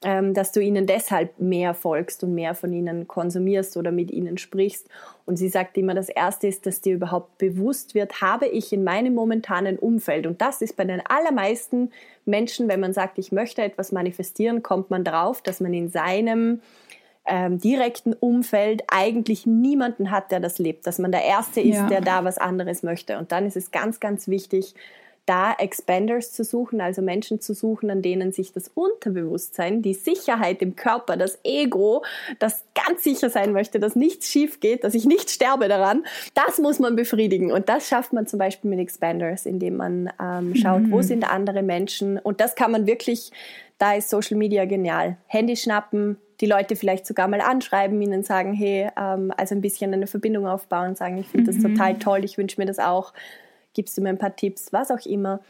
dass 0.01 0.51
du 0.51 0.59
ihnen 0.59 0.85
deshalb 0.85 1.39
mehr 1.39 1.73
folgst 1.73 2.23
und 2.23 2.35
mehr 2.35 2.53
von 2.53 2.71
ihnen 2.71 3.07
konsumierst 3.07 3.75
oder 3.75 3.91
mit 3.91 4.11
ihnen 4.11 4.37
sprichst. 4.37 4.87
Und 5.25 5.37
sie 5.37 5.49
sagt 5.49 5.77
immer, 5.77 5.95
das 5.95 6.09
Erste 6.09 6.47
ist, 6.47 6.67
dass 6.67 6.81
dir 6.81 6.93
überhaupt 6.93 7.39
bewusst 7.39 7.95
wird, 7.95 8.21
habe 8.21 8.45
ich 8.45 8.71
in 8.71 8.83
meinem 8.83 9.15
momentanen 9.15 9.79
Umfeld, 9.79 10.27
und 10.27 10.41
das 10.41 10.61
ist 10.61 10.75
bei 10.75 10.83
den 10.83 11.01
allermeisten 11.07 11.91
Menschen, 12.25 12.67
wenn 12.67 12.79
man 12.79 12.93
sagt, 12.93 13.17
ich 13.17 13.31
möchte 13.31 13.63
etwas 13.63 13.91
manifestieren, 13.91 14.61
kommt 14.61 14.91
man 14.91 15.03
drauf, 15.03 15.41
dass 15.41 15.59
man 15.59 15.73
in 15.73 15.89
seinem 15.89 16.61
ähm, 17.25 17.57
direkten 17.57 18.13
Umfeld 18.13 18.83
eigentlich 18.87 19.47
niemanden 19.47 20.11
hat, 20.11 20.31
der 20.31 20.39
das 20.39 20.59
lebt, 20.59 20.85
dass 20.85 20.99
man 20.99 21.11
der 21.11 21.23
Erste 21.23 21.61
ist, 21.61 21.77
ja. 21.77 21.87
der 21.87 22.01
da 22.01 22.23
was 22.23 22.37
anderes 22.37 22.83
möchte. 22.83 23.17
Und 23.17 23.31
dann 23.31 23.47
ist 23.47 23.57
es 23.57 23.71
ganz, 23.71 23.99
ganz 23.99 24.27
wichtig, 24.27 24.75
da 25.25 25.53
Expanders 25.53 26.31
zu 26.31 26.43
suchen, 26.43 26.81
also 26.81 27.01
Menschen 27.01 27.41
zu 27.41 27.53
suchen, 27.53 27.89
an 27.89 28.01
denen 28.01 28.31
sich 28.31 28.51
das 28.51 28.69
Unterbewusstsein, 28.73 29.81
die 29.81 29.93
Sicherheit 29.95 30.61
im 30.61 30.75
Körper, 30.75 31.17
das 31.17 31.39
Ego, 31.43 32.03
das 32.37 32.63
ganz 32.75 33.03
sicher 33.03 33.29
sein 33.29 33.51
möchte, 33.51 33.79
dass 33.79 33.95
nichts 33.95 34.29
schief 34.29 34.59
geht, 34.59 34.83
dass 34.83 34.93
ich 34.93 35.05
nicht 35.05 35.31
sterbe 35.31 35.67
daran, 35.67 36.05
das 36.35 36.59
muss 36.59 36.79
man 36.79 36.95
befriedigen. 36.95 37.51
Und 37.51 37.69
das 37.69 37.87
schafft 37.87 38.13
man 38.13 38.27
zum 38.27 38.37
Beispiel 38.37 38.69
mit 38.69 38.79
Expanders, 38.79 39.45
indem 39.45 39.77
man 39.77 40.11
ähm, 40.21 40.55
schaut, 40.55 40.83
mhm. 40.83 40.91
wo 40.91 41.01
sind 41.01 41.29
andere 41.29 41.63
Menschen. 41.63 42.19
Und 42.19 42.39
das 42.39 42.55
kann 42.55 42.71
man 42.71 42.85
wirklich, 42.85 43.31
da 43.79 43.95
ist 43.95 44.09
Social 44.09 44.37
Media 44.37 44.65
genial. 44.65 45.17
Handy 45.25 45.55
schnappen, 45.55 46.17
die 46.41 46.45
Leute 46.45 46.75
vielleicht 46.75 47.07
sogar 47.07 47.27
mal 47.27 47.41
anschreiben, 47.41 47.99
ihnen 48.01 48.23
sagen, 48.23 48.53
hey, 48.53 48.89
ähm, 48.99 49.31
also 49.37 49.55
ein 49.55 49.61
bisschen 49.61 49.93
eine 49.93 50.05
Verbindung 50.05 50.45
aufbauen, 50.45 50.95
sagen, 50.95 51.17
ich 51.17 51.27
finde 51.27 51.51
das 51.51 51.57
mhm. 51.57 51.73
total 51.75 51.97
toll, 51.97 52.23
ich 52.23 52.37
wünsche 52.37 52.59
mir 52.59 52.67
das 52.67 52.77
auch 52.77 53.13
gibst 53.75 53.95
du 53.97 54.01
mir 54.01 54.09
ein 54.09 54.17
paar 54.17 54.35
Tipps, 54.35 54.73
was 54.73 54.89
auch 54.89 55.05
immer. 55.05 55.41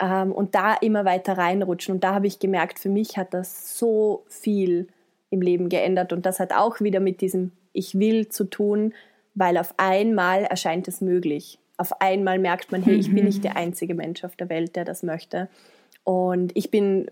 Ähm, 0.00 0.32
und 0.32 0.54
da 0.54 0.74
immer 0.74 1.04
weiter 1.04 1.36
reinrutschen. 1.36 1.96
Und 1.96 2.04
da 2.04 2.14
habe 2.14 2.26
ich 2.26 2.38
gemerkt, 2.38 2.78
für 2.78 2.88
mich 2.88 3.18
hat 3.18 3.34
das 3.34 3.78
so 3.78 4.24
viel 4.28 4.88
im 5.30 5.42
Leben 5.42 5.68
geändert. 5.68 6.14
Und 6.14 6.24
das 6.24 6.40
hat 6.40 6.52
auch 6.52 6.80
wieder 6.80 7.00
mit 7.00 7.20
diesem 7.20 7.52
Ich 7.72 7.98
will 7.98 8.28
zu 8.28 8.44
tun, 8.44 8.94
weil 9.34 9.58
auf 9.58 9.74
einmal 9.76 10.44
erscheint 10.44 10.88
es 10.88 11.00
möglich. 11.02 11.58
Auf 11.76 12.00
einmal 12.00 12.38
merkt 12.38 12.72
man, 12.72 12.82
hey, 12.82 12.94
ich 12.94 13.12
bin 13.12 13.24
nicht 13.24 13.38
mhm. 13.38 13.42
der 13.42 13.56
einzige 13.56 13.94
Mensch 13.94 14.24
auf 14.24 14.36
der 14.36 14.48
Welt, 14.48 14.76
der 14.76 14.84
das 14.84 15.02
möchte. 15.02 15.48
Und 16.04 16.52
ich 16.56 16.70
bin 16.70 17.10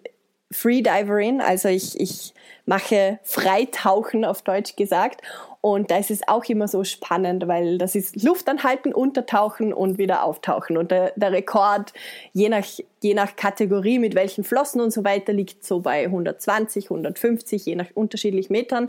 Freediverin, 0.53 1.40
also 1.40 1.68
ich, 1.68 1.98
ich 1.98 2.35
mache 2.73 3.19
Freitauchen 3.23 4.25
auf 4.25 4.41
Deutsch 4.41 4.77
gesagt. 4.77 5.21
Und 5.61 5.91
da 5.91 5.99
ist 5.99 6.11
es 6.11 6.27
auch 6.27 6.45
immer 6.47 6.69
so 6.69 6.85
spannend, 6.85 7.47
weil 7.47 7.77
das 7.77 7.95
ist 7.95 8.23
Luft 8.23 8.49
anhalten, 8.49 8.95
untertauchen 8.95 9.75
und 9.75 9.99
wieder 9.99 10.25
auftauchen. 10.25 10.79
Und 10.79 10.91
der, 10.91 11.13
der 11.15 11.33
Rekord, 11.33 11.93
je 12.33 12.49
nach, 12.49 12.65
je 13.03 13.13
nach 13.13 13.37
Kategorie, 13.37 13.99
mit 13.99 14.15
welchen 14.15 14.43
Flossen 14.43 14.81
und 14.81 14.91
so 14.91 15.05
weiter, 15.05 15.35
liegt 15.35 15.65
so 15.65 15.81
bei 15.81 16.05
120, 16.05 16.87
150, 16.87 17.67
je 17.67 17.77
nach 17.77 17.89
unterschiedlich 17.95 18.49
Metern. 18.49 18.89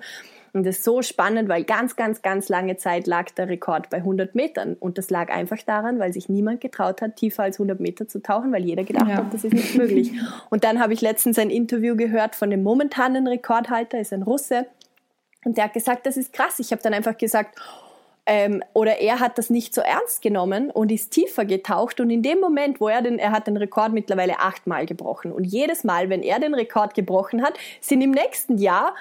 Und 0.53 0.67
das 0.67 0.77
ist 0.77 0.83
so 0.83 1.01
spannend, 1.01 1.49
weil 1.49 1.63
ganz, 1.63 1.95
ganz, 1.95 2.21
ganz 2.21 2.47
lange 2.47 2.77
Zeit 2.77 3.07
lag 3.07 3.31
der 3.31 3.49
Rekord 3.49 3.89
bei 3.89 3.97
100 3.97 4.35
Metern. 4.35 4.75
Und 4.79 4.99
das 4.99 5.09
lag 5.09 5.31
einfach 5.31 5.57
daran, 5.63 5.97
weil 5.97 6.13
sich 6.13 6.29
niemand 6.29 6.61
getraut 6.61 7.01
hat, 7.01 7.15
tiefer 7.15 7.41
als 7.41 7.55
100 7.55 7.79
Meter 7.79 8.07
zu 8.07 8.21
tauchen, 8.21 8.51
weil 8.51 8.63
jeder 8.63 8.83
gedacht 8.83 9.09
ja. 9.09 9.15
hat, 9.17 9.33
das 9.33 9.43
ist 9.43 9.53
nicht 9.53 9.75
möglich. 9.75 10.11
Und 10.51 10.63
dann 10.63 10.79
habe 10.79 10.93
ich 10.93 11.01
letztens 11.01 11.39
ein 11.39 11.49
Interview 11.49 11.95
gehört 11.95 12.35
von 12.35 12.51
dem 12.51 12.61
momentanen 12.61 13.25
Rekordhalter, 13.73 13.99
ist 13.99 14.13
ein 14.13 14.23
Russe, 14.23 14.67
und 15.45 15.57
der 15.57 15.65
hat 15.65 15.73
gesagt, 15.73 16.05
das 16.05 16.15
ist 16.15 16.31
krass. 16.31 16.59
Ich 16.59 16.71
habe 16.71 16.81
dann 16.81 16.93
einfach 16.93 17.17
gesagt, 17.17 17.59
ähm, 18.25 18.63
oder 18.71 18.99
er 18.99 19.19
hat 19.19 19.37
das 19.37 19.49
nicht 19.49 19.75
so 19.75 19.81
ernst 19.81 20.21
genommen 20.21 20.71
und 20.71 20.89
ist 20.89 21.11
tiefer 21.11 21.43
getaucht 21.43 21.99
und 21.99 22.09
in 22.09 22.23
dem 22.23 22.39
Moment, 22.39 22.79
wo 22.79 22.87
er 22.87 23.01
den, 23.01 23.19
er 23.19 23.31
hat 23.31 23.47
den 23.47 23.57
Rekord 23.57 23.91
mittlerweile 23.91 24.39
achtmal 24.39 24.85
gebrochen 24.85 25.33
und 25.33 25.43
jedes 25.43 25.83
Mal, 25.83 26.09
wenn 26.09 26.21
er 26.21 26.39
den 26.39 26.53
Rekord 26.53 26.93
gebrochen 26.93 27.43
hat, 27.43 27.55
sind 27.81 28.01
im 28.01 28.11
nächsten 28.11 28.57
Jahr 28.57 28.95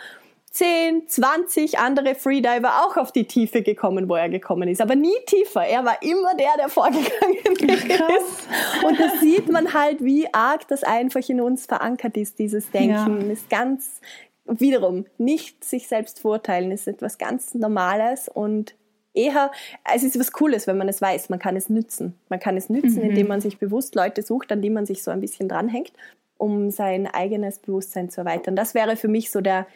10, 0.50 1.06
20 1.06 1.78
andere 1.78 2.16
Freediver 2.16 2.85
auch 2.85 2.96
auf 2.96 3.12
die 3.12 3.24
Tiefe 3.24 3.62
gekommen, 3.62 4.08
wo 4.08 4.16
er 4.16 4.28
gekommen 4.28 4.68
ist, 4.68 4.80
aber 4.80 4.96
nie 4.96 5.16
tiefer. 5.26 5.64
Er 5.64 5.85
war 5.85 6.02
immer 6.02 6.35
der, 6.35 6.56
der 6.58 6.68
vorgegangen 6.68 7.37
ist. 7.46 8.85
Und 8.85 8.98
da 8.98 9.08
sieht 9.20 9.50
man 9.50 9.72
halt, 9.72 10.04
wie 10.04 10.26
arg 10.35 10.66
das 10.66 10.82
einfach 10.82 11.26
in 11.28 11.40
uns 11.40 11.64
verankert 11.66 12.16
ist, 12.16 12.40
dieses 12.40 12.70
Denken. 12.70 13.28
Ja. 13.28 13.32
Ist 13.32 13.48
ganz, 13.48 14.00
wiederum 14.44 15.07
nicht 15.18 15.64
sich 15.64 15.88
selbst 15.88 16.20
verurteilen 16.20 16.70
ist 16.72 16.88
etwas 16.88 17.18
ganz 17.18 17.55
Normales 17.55 18.28
und 18.28 18.74
eher, 19.14 19.50
es 19.94 20.02
ist 20.02 20.18
was 20.18 20.33
Cooles, 20.33 20.66
wenn 20.66 20.78
man 20.78 20.88
es 20.88 21.00
weiß. 21.00 21.28
Man 21.28 21.38
kann 21.38 21.57
es 21.57 21.68
nützen. 21.68 22.14
Man 22.28 22.40
kann 22.40 22.57
es 22.57 22.68
nützen, 22.70 23.02
mhm. 23.02 23.11
indem 23.11 23.28
man 23.28 23.40
sich 23.40 23.59
bewusst 23.59 23.94
Leute 23.94 24.22
sucht, 24.22 24.50
an 24.52 24.62
die 24.62 24.70
man 24.70 24.87
sich 24.87 25.02
so 25.02 25.11
ein 25.11 25.20
bisschen 25.20 25.48
dranhängt, 25.48 25.92
um 26.38 26.70
sein 26.70 27.07
eigenes 27.07 27.59
Bewusstsein 27.59 28.11
zu 28.11 28.22
erweitern. 28.22 28.57
Das 28.57 28.74
wäre 28.74 28.96
für 28.96 29.09
mich 29.09 29.31
so 29.31 29.40
der 29.40 29.66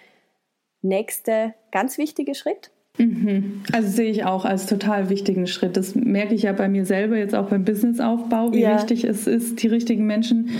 nächste 0.83 1.55
ganz 1.71 1.99
wichtige 1.99 2.35
Schritt. 2.35 2.71
Mhm. 2.99 3.63
Also 3.73 3.89
sehe 3.89 4.11
ich 4.11 4.25
auch 4.25 4.45
als 4.47 4.67
total 4.67 5.11
wichtigen 5.11 5.47
Schritt. 5.47 5.77
Das 5.77 5.95
merke 5.95 6.35
ich 6.35 6.43
ja 6.43 6.53
bei 6.53 6.69
mir 6.69 6.87
selber 6.87 7.17
jetzt 7.19 7.35
auch 7.35 7.51
beim 7.51 7.65
Businessaufbau, 7.65 8.53
wie 8.53 8.61
ja. 8.61 8.77
wichtig 8.77 9.05
es 9.05 9.27
ist, 9.27 9.63
die 9.63 9.69
richtigen 9.69 10.07
Menschen 10.07 10.51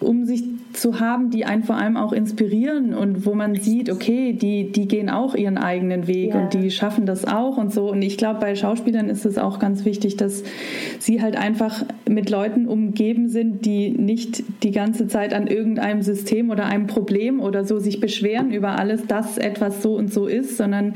um 0.00 0.24
sich 0.24 0.44
zu 0.76 1.00
haben, 1.00 1.30
die 1.30 1.44
einen 1.44 1.64
vor 1.64 1.76
allem 1.76 1.96
auch 1.96 2.12
inspirieren 2.12 2.94
und 2.94 3.26
wo 3.26 3.34
man 3.34 3.54
sieht, 3.54 3.90
okay, 3.90 4.32
die, 4.32 4.70
die 4.70 4.86
gehen 4.86 5.10
auch 5.10 5.34
ihren 5.34 5.58
eigenen 5.58 6.06
Weg 6.06 6.34
ja. 6.34 6.40
und 6.40 6.54
die 6.54 6.70
schaffen 6.70 7.06
das 7.06 7.24
auch 7.24 7.56
und 7.56 7.72
so. 7.72 7.90
Und 7.90 8.02
ich 8.02 8.16
glaube, 8.16 8.40
bei 8.40 8.54
Schauspielern 8.54 9.08
ist 9.08 9.24
es 9.24 9.38
auch 9.38 9.58
ganz 9.58 9.84
wichtig, 9.84 10.16
dass 10.16 10.44
sie 10.98 11.22
halt 11.22 11.36
einfach 11.36 11.84
mit 12.08 12.30
Leuten 12.30 12.66
umgeben 12.66 13.28
sind, 13.28 13.64
die 13.64 13.90
nicht 13.90 14.44
die 14.62 14.70
ganze 14.70 15.08
Zeit 15.08 15.34
an 15.34 15.46
irgendeinem 15.46 16.02
System 16.02 16.50
oder 16.50 16.66
einem 16.66 16.86
Problem 16.86 17.40
oder 17.40 17.64
so 17.64 17.78
sich 17.78 18.00
beschweren 18.00 18.50
über 18.50 18.78
alles, 18.78 19.06
dass 19.06 19.38
etwas 19.38 19.82
so 19.82 19.96
und 19.96 20.12
so 20.12 20.26
ist, 20.26 20.56
sondern 20.56 20.94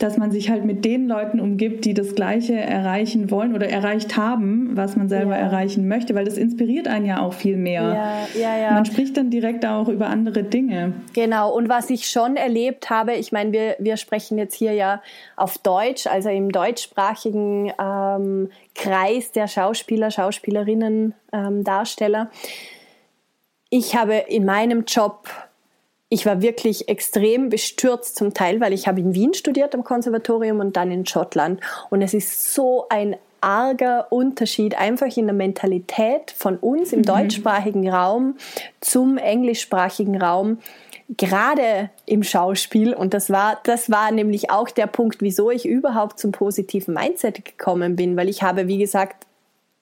dass 0.00 0.16
man 0.16 0.30
sich 0.30 0.50
halt 0.50 0.64
mit 0.64 0.84
den 0.86 1.06
Leuten 1.06 1.40
umgibt, 1.40 1.84
die 1.84 1.92
das 1.92 2.14
Gleiche 2.14 2.54
erreichen 2.54 3.30
wollen 3.30 3.54
oder 3.54 3.68
erreicht 3.68 4.16
haben, 4.16 4.70
was 4.74 4.96
man 4.96 5.10
selber 5.10 5.36
ja. 5.36 5.42
erreichen 5.42 5.86
möchte, 5.88 6.14
weil 6.14 6.24
das 6.24 6.38
inspiriert 6.38 6.88
einen 6.88 7.04
ja 7.04 7.20
auch 7.20 7.34
viel 7.34 7.58
mehr. 7.58 7.82
Ja, 7.82 8.40
ja, 8.40 8.58
ja. 8.62 8.72
Man 8.72 8.86
spricht 8.86 9.09
dann 9.16 9.30
direkt 9.30 9.64
auch 9.66 9.88
über 9.88 10.08
andere 10.08 10.42
Dinge. 10.42 10.94
Genau, 11.14 11.52
und 11.52 11.68
was 11.68 11.90
ich 11.90 12.08
schon 12.08 12.36
erlebt 12.36 12.90
habe, 12.90 13.14
ich 13.14 13.32
meine, 13.32 13.52
wir, 13.52 13.76
wir 13.78 13.96
sprechen 13.96 14.38
jetzt 14.38 14.54
hier 14.54 14.72
ja 14.72 15.02
auf 15.36 15.58
Deutsch, 15.58 16.06
also 16.06 16.28
im 16.28 16.52
deutschsprachigen 16.52 17.72
ähm, 17.80 18.50
Kreis 18.74 19.32
der 19.32 19.48
Schauspieler, 19.48 20.10
Schauspielerinnen, 20.10 21.14
ähm, 21.32 21.64
Darsteller. 21.64 22.30
Ich 23.68 23.96
habe 23.96 24.14
in 24.14 24.44
meinem 24.44 24.84
Job 24.84 25.28
ich 26.12 26.26
war 26.26 26.42
wirklich 26.42 26.88
extrem 26.88 27.50
bestürzt 27.50 28.16
zum 28.16 28.34
Teil, 28.34 28.60
weil 28.60 28.72
ich 28.72 28.88
habe 28.88 28.98
in 29.00 29.14
Wien 29.14 29.32
studiert 29.32 29.76
am 29.76 29.84
Konservatorium 29.84 30.58
und 30.58 30.76
dann 30.76 30.90
in 30.90 31.06
Schottland. 31.06 31.60
Und 31.88 32.02
es 32.02 32.14
ist 32.14 32.52
so 32.52 32.86
ein 32.88 33.14
arger 33.40 34.06
Unterschied 34.10 34.78
einfach 34.78 35.16
in 35.16 35.26
der 35.26 35.34
Mentalität 35.34 36.32
von 36.36 36.56
uns 36.56 36.92
im 36.92 37.00
mhm. 37.00 37.04
deutschsprachigen 37.04 37.88
Raum 37.88 38.36
zum 38.80 39.18
englischsprachigen 39.18 40.20
Raum 40.20 40.58
gerade 41.16 41.90
im 42.06 42.22
Schauspiel 42.22 42.94
und 42.94 43.14
das 43.14 43.30
war 43.30 43.58
das 43.64 43.90
war 43.90 44.10
nämlich 44.12 44.50
auch 44.50 44.70
der 44.70 44.86
Punkt, 44.86 45.20
wieso 45.20 45.50
ich 45.50 45.66
überhaupt 45.66 46.18
zum 46.20 46.32
positiven 46.32 46.94
Mindset 46.94 47.44
gekommen 47.44 47.96
bin, 47.96 48.16
weil 48.16 48.28
ich 48.28 48.42
habe 48.42 48.68
wie 48.68 48.78
gesagt 48.78 49.26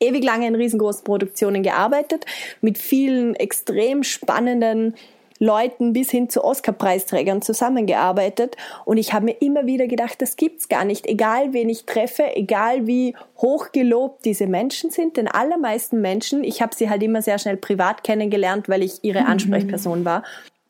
ewig 0.00 0.24
lange 0.24 0.46
in 0.46 0.54
riesengroßen 0.54 1.04
Produktionen 1.04 1.62
gearbeitet 1.62 2.24
mit 2.60 2.78
vielen 2.78 3.34
extrem 3.34 4.04
spannenden 4.04 4.94
Leuten 5.38 5.92
bis 5.92 6.10
hin 6.10 6.28
zu 6.28 6.44
Oscar-Preisträgern 6.44 7.42
zusammengearbeitet 7.42 8.56
und 8.84 8.98
ich 8.98 9.12
habe 9.12 9.26
mir 9.26 9.36
immer 9.40 9.66
wieder 9.66 9.86
gedacht, 9.86 10.20
das 10.20 10.36
gibt's 10.36 10.68
gar 10.68 10.84
nicht. 10.84 11.06
Egal 11.06 11.52
wen 11.52 11.68
ich 11.68 11.86
treffe, 11.86 12.36
egal 12.36 12.86
wie 12.86 13.14
hochgelobt 13.38 14.24
diese 14.24 14.46
Menschen 14.46 14.90
sind, 14.90 15.16
den 15.16 15.28
allermeisten 15.28 16.00
Menschen, 16.00 16.44
ich 16.44 16.60
habe 16.60 16.74
sie 16.74 16.90
halt 16.90 17.02
immer 17.02 17.22
sehr 17.22 17.38
schnell 17.38 17.56
privat 17.56 18.02
kennengelernt, 18.02 18.68
weil 18.68 18.82
ich 18.82 19.04
ihre 19.04 19.22
mhm. 19.22 19.26
Ansprechperson 19.26 20.04
war, 20.04 20.24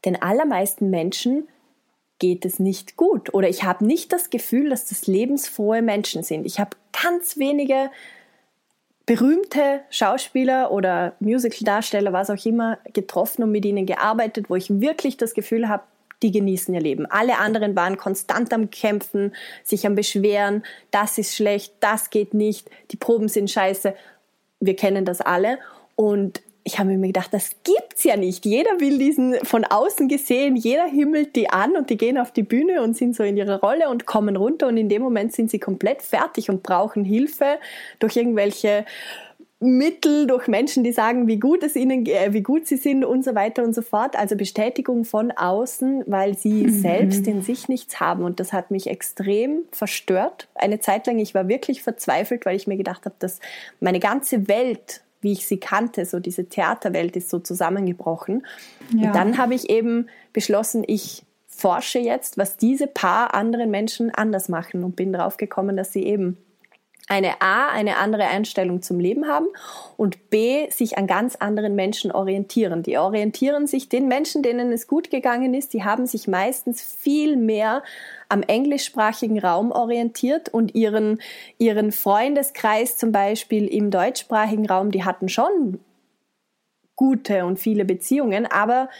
den 0.04 0.20
allermeisten 0.20 0.90
Menschen 0.90 1.48
geht 2.18 2.44
es 2.44 2.58
nicht 2.58 2.96
gut 2.96 3.32
oder 3.32 3.48
ich 3.48 3.62
habe 3.62 3.86
nicht 3.86 4.12
das 4.12 4.30
Gefühl, 4.30 4.70
dass 4.70 4.86
das 4.86 5.06
lebensfrohe 5.06 5.82
Menschen 5.82 6.22
sind. 6.22 6.46
Ich 6.46 6.58
habe 6.58 6.70
ganz 7.02 7.38
wenige 7.38 7.90
berühmte 9.08 9.80
Schauspieler 9.88 10.70
oder 10.70 11.14
Musical-Darsteller, 11.18 12.12
was 12.12 12.28
auch 12.28 12.44
immer, 12.44 12.78
getroffen 12.92 13.42
und 13.42 13.50
mit 13.50 13.64
ihnen 13.64 13.86
gearbeitet, 13.86 14.50
wo 14.50 14.54
ich 14.54 14.68
wirklich 14.68 15.16
das 15.16 15.32
Gefühl 15.32 15.66
habe, 15.66 15.82
die 16.20 16.30
genießen 16.30 16.74
ihr 16.74 16.82
Leben. 16.82 17.06
Alle 17.06 17.38
anderen 17.38 17.74
waren 17.74 17.96
konstant 17.96 18.52
am 18.52 18.68
Kämpfen, 18.68 19.34
sich 19.64 19.86
am 19.86 19.94
Beschweren, 19.94 20.62
das 20.90 21.16
ist 21.16 21.34
schlecht, 21.34 21.72
das 21.80 22.10
geht 22.10 22.34
nicht, 22.34 22.68
die 22.90 22.98
Proben 22.98 23.28
sind 23.28 23.50
scheiße. 23.50 23.94
Wir 24.60 24.76
kennen 24.76 25.06
das 25.06 25.22
alle. 25.22 25.58
Und 25.96 26.42
ich 26.64 26.78
habe 26.78 26.90
mir 26.96 27.06
gedacht, 27.06 27.32
das 27.32 27.56
gibt's 27.64 28.04
ja 28.04 28.16
nicht. 28.16 28.44
Jeder 28.44 28.80
will 28.80 28.98
diesen 28.98 29.34
von 29.42 29.64
außen 29.64 30.08
gesehen, 30.08 30.54
jeder 30.56 30.86
himmelt 30.86 31.34
die 31.34 31.48
an 31.48 31.76
und 31.76 31.88
die 31.88 31.96
gehen 31.96 32.18
auf 32.18 32.30
die 32.30 32.42
Bühne 32.42 32.82
und 32.82 32.96
sind 32.96 33.16
so 33.16 33.22
in 33.22 33.36
ihrer 33.36 33.60
Rolle 33.60 33.88
und 33.88 34.04
kommen 34.04 34.36
runter 34.36 34.66
und 34.66 34.76
in 34.76 34.88
dem 34.88 35.02
Moment 35.02 35.32
sind 35.32 35.50
sie 35.50 35.58
komplett 35.58 36.02
fertig 36.02 36.50
und 36.50 36.62
brauchen 36.62 37.04
Hilfe 37.04 37.58
durch 38.00 38.16
irgendwelche 38.16 38.84
Mittel 39.60 40.28
durch 40.28 40.46
Menschen, 40.46 40.84
die 40.84 40.92
sagen, 40.92 41.26
wie 41.26 41.40
gut 41.40 41.64
es 41.64 41.74
ihnen, 41.74 42.06
äh, 42.06 42.32
wie 42.32 42.42
gut 42.42 42.66
sie 42.68 42.76
sind 42.76 43.04
und 43.04 43.24
so 43.24 43.34
weiter 43.34 43.64
und 43.64 43.74
so 43.74 43.82
fort. 43.82 44.16
Also 44.16 44.36
Bestätigung 44.36 45.04
von 45.04 45.32
außen, 45.32 46.04
weil 46.06 46.38
sie 46.38 46.64
mhm. 46.64 46.70
selbst 46.70 47.26
in 47.26 47.42
sich 47.42 47.68
nichts 47.68 47.98
haben. 47.98 48.22
Und 48.22 48.38
das 48.38 48.52
hat 48.52 48.70
mich 48.70 48.86
extrem 48.86 49.64
verstört. 49.72 50.46
Eine 50.54 50.78
Zeit 50.78 51.08
lang, 51.08 51.18
ich 51.18 51.34
war 51.34 51.48
wirklich 51.48 51.82
verzweifelt, 51.82 52.46
weil 52.46 52.54
ich 52.54 52.68
mir 52.68 52.76
gedacht 52.76 53.04
habe, 53.04 53.16
dass 53.18 53.40
meine 53.80 53.98
ganze 53.98 54.46
Welt, 54.46 55.02
wie 55.20 55.32
ich 55.32 55.46
sie 55.46 55.58
kannte, 55.58 56.04
so 56.04 56.20
diese 56.20 56.48
Theaterwelt 56.48 57.16
ist 57.16 57.30
so 57.30 57.38
zusammengebrochen. 57.38 58.46
Ja. 58.94 59.08
Und 59.08 59.14
dann 59.14 59.38
habe 59.38 59.54
ich 59.54 59.68
eben 59.70 60.08
beschlossen, 60.32 60.84
ich 60.86 61.24
forsche 61.46 61.98
jetzt, 61.98 62.38
was 62.38 62.56
diese 62.56 62.86
paar 62.86 63.34
anderen 63.34 63.70
Menschen 63.70 64.14
anders 64.14 64.48
machen 64.48 64.84
und 64.84 64.94
bin 64.94 65.12
drauf 65.12 65.36
gekommen, 65.36 65.76
dass 65.76 65.92
sie 65.92 66.04
eben 66.04 66.38
eine 67.08 67.40
A, 67.40 67.68
eine 67.68 67.96
andere 67.96 68.24
Einstellung 68.24 68.82
zum 68.82 69.00
Leben 69.00 69.26
haben 69.26 69.46
und 69.96 70.30
B, 70.30 70.70
sich 70.70 70.98
an 70.98 71.06
ganz 71.06 71.36
anderen 71.36 71.74
Menschen 71.74 72.12
orientieren. 72.12 72.82
Die 72.82 72.98
orientieren 72.98 73.66
sich 73.66 73.88
den 73.88 74.08
Menschen, 74.08 74.42
denen 74.42 74.72
es 74.72 74.86
gut 74.86 75.10
gegangen 75.10 75.54
ist, 75.54 75.72
die 75.72 75.84
haben 75.84 76.06
sich 76.06 76.28
meistens 76.28 76.82
viel 76.82 77.36
mehr 77.36 77.82
am 78.28 78.42
englischsprachigen 78.42 79.38
Raum 79.38 79.72
orientiert 79.72 80.50
und 80.50 80.74
ihren, 80.74 81.20
ihren 81.56 81.92
Freundeskreis 81.92 82.98
zum 82.98 83.10
Beispiel 83.10 83.66
im 83.66 83.90
deutschsprachigen 83.90 84.66
Raum, 84.66 84.90
die 84.90 85.04
hatten 85.04 85.28
schon 85.28 85.80
gute 86.94 87.46
und 87.46 87.58
viele 87.58 87.84
Beziehungen, 87.84 88.44
aber 88.44 88.90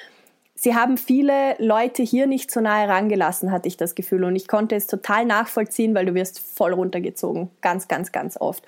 sie 0.58 0.74
haben 0.74 0.96
viele 0.98 1.54
Leute 1.58 2.02
hier 2.02 2.26
nicht 2.26 2.50
so 2.50 2.60
nahe 2.60 2.88
rangelassen, 2.88 3.52
hatte 3.52 3.68
ich 3.68 3.76
das 3.76 3.94
Gefühl. 3.94 4.24
Und 4.24 4.34
ich 4.34 4.48
konnte 4.48 4.74
es 4.74 4.86
total 4.86 5.24
nachvollziehen, 5.24 5.94
weil 5.94 6.06
du 6.06 6.14
wirst 6.14 6.40
voll 6.40 6.72
runtergezogen. 6.72 7.48
Ganz, 7.60 7.86
ganz, 7.86 8.10
ganz 8.10 8.36
oft. 8.40 8.64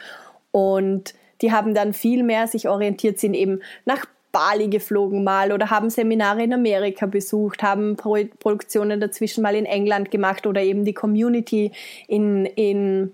Und 0.53 1.14
die 1.42 1.53
haben 1.53 1.74
dann 1.74 1.92
viel 1.92 2.22
mehr 2.22 2.46
sich 2.46 2.68
orientiert, 2.68 3.18
sind 3.18 3.35
eben 3.35 3.61
nach 3.85 4.07
Bali 4.31 4.68
geflogen 4.68 5.24
mal 5.24 5.50
oder 5.50 5.70
haben 5.70 5.90
Seminare 5.90 6.44
in 6.44 6.53
Amerika 6.53 7.07
besucht, 7.07 7.64
haben 7.64 7.96
Pro 7.96 8.18
Produktionen 8.38 9.00
dazwischen 9.00 9.42
mal 9.42 9.57
in 9.57 9.66
England 9.66 10.12
gemacht 10.12 10.46
oder 10.46 10.62
eben 10.62 10.85
die 10.85 10.94
Community 10.94 11.72
in, 12.07 12.46
in 12.46 13.11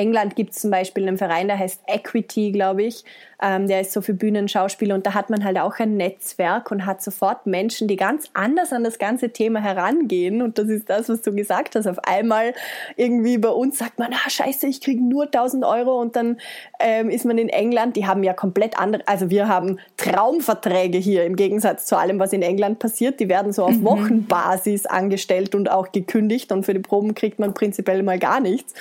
England 0.00 0.34
gibt 0.34 0.52
es 0.52 0.60
zum 0.60 0.70
Beispiel 0.70 1.06
einen 1.06 1.18
Verein, 1.18 1.48
der 1.48 1.58
heißt 1.58 1.82
Equity, 1.86 2.52
glaube 2.52 2.84
ich. 2.84 3.04
Ähm, 3.42 3.68
der 3.68 3.80
ist 3.82 3.92
so 3.92 4.00
für 4.00 4.14
Bühnenschauspieler 4.14 4.94
und 4.94 5.06
da 5.06 5.14
hat 5.14 5.30
man 5.30 5.44
halt 5.44 5.58
auch 5.58 5.78
ein 5.78 5.96
Netzwerk 5.96 6.70
und 6.70 6.84
hat 6.84 7.02
sofort 7.02 7.46
Menschen, 7.46 7.88
die 7.88 7.96
ganz 7.96 8.28
anders 8.34 8.72
an 8.72 8.84
das 8.84 8.98
ganze 8.98 9.30
Thema 9.30 9.60
herangehen. 9.60 10.42
Und 10.42 10.58
das 10.58 10.68
ist 10.68 10.90
das, 10.90 11.08
was 11.08 11.22
du 11.22 11.34
gesagt 11.34 11.74
hast. 11.74 11.86
Auf 11.86 11.98
einmal 12.04 12.54
irgendwie 12.96 13.38
bei 13.38 13.48
uns 13.48 13.78
sagt 13.78 13.98
man, 13.98 14.12
ah 14.12 14.28
scheiße, 14.28 14.66
ich 14.66 14.80
kriege 14.80 15.02
nur 15.02 15.24
1000 15.24 15.64
Euro 15.64 16.00
und 16.00 16.16
dann 16.16 16.38
ähm, 16.80 17.08
ist 17.10 17.24
man 17.24 17.38
in 17.38 17.48
England. 17.48 17.96
Die 17.96 18.06
haben 18.06 18.22
ja 18.22 18.32
komplett 18.32 18.78
andere, 18.78 19.06
also 19.06 19.30
wir 19.30 19.48
haben 19.48 19.78
Traumverträge 19.96 20.98
hier 20.98 21.24
im 21.24 21.36
Gegensatz 21.36 21.86
zu 21.86 21.96
allem, 21.96 22.18
was 22.18 22.32
in 22.32 22.42
England 22.42 22.78
passiert. 22.78 23.20
Die 23.20 23.28
werden 23.28 23.52
so 23.52 23.64
auf 23.64 23.76
mhm. 23.76 23.84
Wochenbasis 23.84 24.86
angestellt 24.86 25.54
und 25.54 25.70
auch 25.70 25.92
gekündigt 25.92 26.52
und 26.52 26.64
für 26.64 26.74
die 26.74 26.80
Proben 26.80 27.14
kriegt 27.14 27.38
man 27.38 27.54
prinzipiell 27.54 28.02
mal 28.02 28.18
gar 28.18 28.40
nichts. 28.40 28.74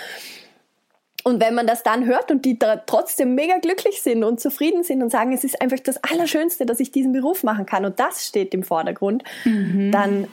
Und 1.24 1.42
wenn 1.42 1.54
man 1.54 1.68
das 1.68 1.84
dann 1.84 2.06
hört 2.06 2.32
und 2.32 2.46
die 2.46 2.58
trotzdem 2.58 3.36
mega 3.36 3.58
glücklich 3.58 4.02
sind 4.02 4.24
und 4.24 4.40
zufrieden 4.40 4.84
sind 4.84 5.04
und 5.04 5.10
sagen, 5.10 5.34
es 5.34 5.44
ist 5.44 5.62
einfach 5.62 5.80
das 5.80 6.02
Allerschönste, 6.04 6.66
dass 6.66 6.80
ich 6.80 6.92
diesen 6.92 7.12
Beruf 7.12 7.44
machen 7.44 7.66
kann 7.66 7.86
und 7.86 8.00
das 8.00 8.26
steht 8.26 8.54
im 8.54 8.64
Vordergrund, 8.64 9.24
mhm. 9.44 9.92
dann 9.92 10.28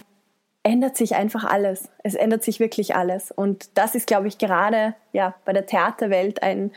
ändert 0.63 0.97
sich 0.97 1.15
einfach 1.15 1.45
alles. 1.45 1.89
Es 2.03 2.15
ändert 2.15 2.43
sich 2.43 2.61
wirklich 2.61 2.97
alles. 2.97 3.31
Und 3.31 3.71
das 3.75 3.95
ist, 3.95 4.07
glaube 4.07 4.29
ich, 4.29 4.39
gerade 4.39 4.95
ja, 5.13 5.35
bei 5.45 5.53
der 5.53 5.67
Theaterwelt 5.67 6.43
ein 6.43 6.73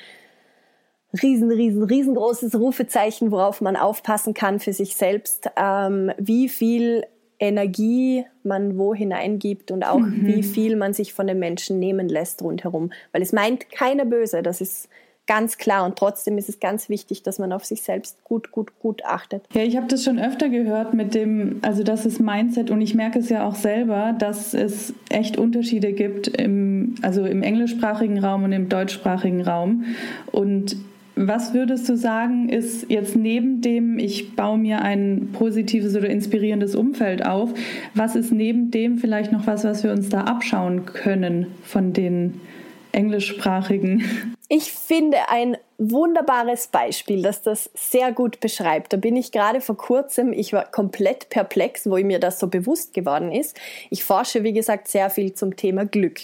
riesen, 1.24 1.52
riesen, 1.52 1.84
riesengroßes 1.84 2.56
Rufezeichen, 2.56 3.32
worauf 3.32 3.62
man 3.62 3.76
aufpassen 3.76 4.34
kann 4.34 4.60
für 4.60 4.74
sich 4.74 4.96
selbst, 4.96 5.50
ähm, 5.56 6.12
wie 6.18 6.50
viel 6.50 7.06
Energie 7.40 8.26
man 8.44 8.78
wo 8.78 8.94
hineingibt 8.94 9.72
und 9.72 9.84
auch 9.84 10.00
mhm. 10.00 10.28
wie 10.28 10.44
viel 10.44 10.76
man 10.76 10.94
sich 10.94 11.14
von 11.14 11.28
den 11.28 11.40
Menschen 11.40 11.80
nehmen 11.80 12.10
lässt 12.10 12.42
rundherum. 12.42 12.92
Weil 13.12 13.22
es 13.22 13.32
meint 13.32 13.70
keiner 13.72 14.06
böse, 14.06 14.44
das 14.44 14.62
ist 14.62 14.90
ganz 15.30 15.60
klar 15.60 15.86
und 15.86 15.96
trotzdem 15.96 16.40
ist 16.40 16.50
es 16.50 16.60
ganz 16.60 16.90
wichtig, 16.90 17.22
dass 17.22 17.38
man 17.38 17.54
auf 17.54 17.64
sich 17.64 17.84
selbst 17.84 18.24
gut, 18.24 18.52
gut, 18.52 18.72
gut 18.80 19.06
achtet. 19.06 19.46
Ja, 19.54 19.62
ich 19.62 19.78
habe 19.78 19.86
das 19.86 20.04
schon 20.04 20.18
öfter 20.18 20.50
gehört 20.50 20.96
mit 20.96 21.14
dem, 21.14 21.60
also 21.62 21.84
das 21.84 22.08
ist 22.08 22.20
Mindset 22.20 22.72
und 22.72 22.82
ich 22.82 22.96
merke 22.96 23.20
es 23.20 23.30
ja 23.30 23.48
auch 23.48 23.54
selber, 23.54 24.16
dass 24.18 24.56
es 24.56 24.92
echt 25.10 25.38
Unterschiede 25.38 25.94
gibt 25.94 26.28
im, 26.28 26.96
also 27.04 27.26
im 27.26 27.44
englischsprachigen 27.44 28.18
Raum 28.18 28.44
und 28.44 28.54
im 28.54 28.70
deutschsprachigen 28.70 29.42
Raum 29.42 29.86
und 30.32 30.78
was 31.28 31.54
würdest 31.54 31.90
du 31.90 31.98
sagen, 31.98 32.48
ist 32.48 32.90
jetzt 32.90 33.18
neben 33.18 33.62
dem, 33.62 34.00
ich 34.00 34.38
baue 34.38 34.58
mir 34.58 34.82
ein 34.82 35.30
positives 35.34 35.94
oder 35.96 36.10
inspirierendes 36.10 36.76
Umfeld 36.76 37.26
auf, 37.26 37.50
was 37.94 38.16
ist 38.16 38.32
neben 38.32 38.72
dem 38.72 38.98
vielleicht 39.00 39.34
noch 39.34 39.46
was, 39.46 39.66
was 39.66 39.84
wir 39.84 39.92
uns 39.92 40.08
da 40.08 40.22
abschauen 40.22 40.86
können 40.86 41.48
von 41.64 41.92
den 41.92 42.40
englischsprachigen? 42.94 44.32
Ich 44.48 44.72
finde 44.72 45.18
ein 45.30 45.58
wunderbares 45.78 46.68
Beispiel, 46.68 47.22
das 47.22 47.42
das 47.42 47.70
sehr 47.76 48.14
gut 48.14 48.40
beschreibt. 48.40 48.94
Da 48.94 48.98
bin 48.98 49.16
ich 49.16 49.32
gerade 49.34 49.60
vor 49.60 49.78
kurzem, 49.78 50.32
ich 50.32 50.54
war 50.54 50.66
komplett 50.72 51.30
perplex, 51.30 51.88
wo 51.90 51.98
mir 51.98 52.20
das 52.20 52.40
so 52.40 52.48
bewusst 52.48 52.94
geworden 52.94 53.32
ist. 53.32 53.60
Ich 53.90 54.04
forsche, 54.04 54.44
wie 54.44 54.54
gesagt, 54.54 54.88
sehr 54.88 55.10
viel 55.10 55.34
zum 55.34 55.56
Thema 55.56 55.86
Glück 55.86 56.22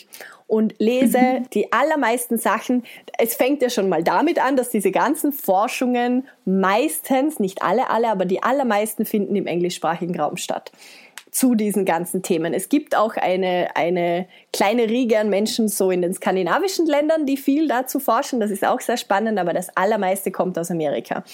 und 0.48 0.76
lese 0.80 1.18
mhm. 1.18 1.50
die 1.52 1.72
allermeisten 1.72 2.38
Sachen. 2.38 2.84
Es 3.18 3.36
fängt 3.36 3.62
ja 3.62 3.70
schon 3.70 3.90
mal 3.90 4.04
damit 4.04 4.40
an, 4.40 4.56
dass 4.56 4.70
diese 4.70 4.92
ganzen 4.92 5.32
Forschungen 5.32 6.28
meistens, 6.46 7.40
nicht 7.40 7.64
alle, 7.64 7.90
alle, 7.90 8.10
aber 8.10 8.26
die 8.26 8.44
allermeisten 8.44 9.06
finden 9.06 9.36
im 9.36 9.48
englischsprachigen 9.48 10.20
Raum 10.20 10.38
statt 10.38 10.72
zu 11.36 11.54
diesen 11.54 11.84
ganzen 11.84 12.22
Themen. 12.22 12.54
Es 12.54 12.70
gibt 12.70 12.96
auch 12.96 13.18
eine, 13.18 13.76
eine 13.76 14.26
kleine 14.54 14.84
Riege 14.90 15.20
an 15.20 15.30
Menschen 15.30 15.68
so 15.68 15.92
in 15.92 16.02
den 16.02 16.14
skandinavischen 16.14 16.86
Ländern, 16.86 17.26
die 17.26 17.36
viel 17.36 17.68
dazu 17.68 18.00
forschen. 18.00 18.40
Das 18.40 18.52
ist 18.52 18.66
auch 18.66 18.80
sehr 18.80 18.96
spannend, 18.96 19.38
aber 19.38 19.52
das 19.52 19.76
allermeiste 19.76 20.32
kommt 20.32 20.58
aus 20.58 20.72
Amerika 20.72 21.26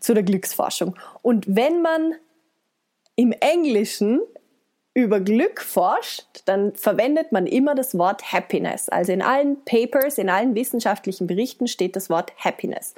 zu 0.00 0.12
der 0.12 0.24
Glücksforschung. 0.24 0.96
Und 1.22 1.44
wenn 1.46 1.82
man 1.82 2.14
im 3.14 3.30
Englischen 3.30 4.20
über 4.94 5.18
Glück 5.20 5.60
forscht, 5.60 6.24
dann 6.44 6.74
verwendet 6.76 7.32
man 7.32 7.46
immer 7.46 7.74
das 7.74 7.98
Wort 7.98 8.32
Happiness. 8.32 8.88
Also 8.88 9.12
in 9.12 9.22
allen 9.22 9.64
Papers, 9.64 10.18
in 10.18 10.30
allen 10.30 10.54
wissenschaftlichen 10.54 11.26
Berichten 11.26 11.66
steht 11.66 11.96
das 11.96 12.08
Wort 12.08 12.32
Happiness. 12.38 12.94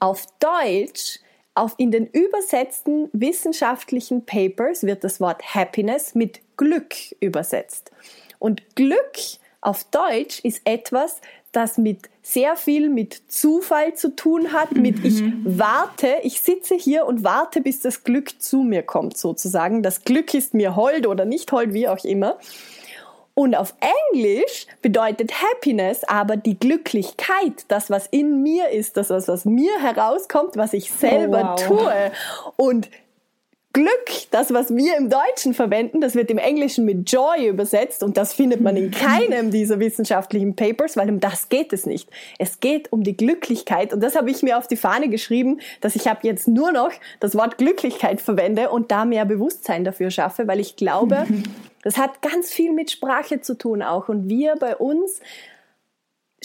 Auf 0.00 0.26
Deutsch, 0.40 1.20
auf 1.54 1.74
in 1.78 1.92
den 1.92 2.06
übersetzten 2.06 3.08
wissenschaftlichen 3.12 4.26
Papers 4.26 4.82
wird 4.82 5.04
das 5.04 5.20
Wort 5.20 5.54
Happiness 5.54 6.14
mit 6.14 6.40
Glück 6.56 6.94
übersetzt. 7.20 7.92
Und 8.38 8.74
Glück 8.74 9.16
auf 9.60 9.84
Deutsch 9.84 10.40
ist 10.40 10.60
etwas, 10.64 11.20
das 11.56 11.78
mit 11.78 12.10
sehr 12.22 12.56
viel 12.56 12.90
mit 12.90 13.22
Zufall 13.28 13.94
zu 13.94 14.14
tun 14.14 14.52
hat, 14.52 14.72
mit 14.72 14.98
mhm. 14.98 15.04
ich 15.04 15.22
warte, 15.58 16.16
ich 16.22 16.40
sitze 16.40 16.74
hier 16.74 17.06
und 17.06 17.24
warte, 17.24 17.60
bis 17.60 17.80
das 17.80 18.04
Glück 18.04 18.42
zu 18.42 18.62
mir 18.62 18.82
kommt, 18.82 19.16
sozusagen. 19.16 19.82
Das 19.82 20.04
Glück 20.04 20.34
ist 20.34 20.52
mir 20.52 20.76
hold 20.76 21.06
oder 21.06 21.24
nicht 21.24 21.50
hold, 21.52 21.72
wie 21.72 21.88
auch 21.88 22.04
immer. 22.04 22.38
Und 23.34 23.54
auf 23.54 23.74
Englisch 24.12 24.66
bedeutet 24.82 25.32
Happiness 25.42 26.04
aber 26.04 26.36
die 26.36 26.58
Glücklichkeit, 26.58 27.66
das, 27.68 27.90
was 27.90 28.06
in 28.06 28.42
mir 28.42 28.70
ist, 28.70 28.96
das, 28.96 29.10
was 29.10 29.28
aus 29.28 29.44
mir 29.44 29.78
herauskommt, 29.80 30.56
was 30.56 30.72
ich 30.72 30.90
selber 30.90 31.56
oh, 31.58 31.70
wow. 31.70 31.78
tue. 31.80 32.12
Und 32.56 32.88
Glück, 33.76 34.30
das, 34.30 34.54
was 34.54 34.74
wir 34.74 34.96
im 34.96 35.10
Deutschen 35.10 35.52
verwenden, 35.52 36.00
das 36.00 36.14
wird 36.14 36.30
im 36.30 36.38
Englischen 36.38 36.86
mit 36.86 37.12
Joy 37.12 37.46
übersetzt 37.46 38.02
und 38.02 38.16
das 38.16 38.32
findet 38.32 38.62
man 38.62 38.74
in 38.74 38.90
keinem 38.90 39.50
dieser 39.50 39.78
wissenschaftlichen 39.78 40.56
Papers, 40.56 40.96
weil 40.96 41.10
um 41.10 41.20
das 41.20 41.50
geht 41.50 41.74
es 41.74 41.84
nicht. 41.84 42.08
Es 42.38 42.60
geht 42.60 42.90
um 42.90 43.02
die 43.02 43.14
Glücklichkeit 43.18 43.92
und 43.92 44.02
das 44.02 44.16
habe 44.16 44.30
ich 44.30 44.42
mir 44.42 44.56
auf 44.56 44.66
die 44.66 44.76
Fahne 44.78 45.10
geschrieben, 45.10 45.60
dass 45.82 45.94
ich 45.94 46.08
ab 46.08 46.20
jetzt 46.22 46.48
nur 46.48 46.72
noch 46.72 46.90
das 47.20 47.34
Wort 47.34 47.58
Glücklichkeit 47.58 48.22
verwende 48.22 48.70
und 48.70 48.90
da 48.90 49.04
mehr 49.04 49.26
Bewusstsein 49.26 49.84
dafür 49.84 50.10
schaffe, 50.10 50.48
weil 50.48 50.58
ich 50.58 50.76
glaube, 50.76 51.26
das 51.82 51.98
hat 51.98 52.22
ganz 52.22 52.50
viel 52.50 52.72
mit 52.72 52.90
Sprache 52.90 53.42
zu 53.42 53.58
tun 53.58 53.82
auch 53.82 54.08
und 54.08 54.30
wir 54.30 54.54
bei 54.58 54.74
uns 54.74 55.20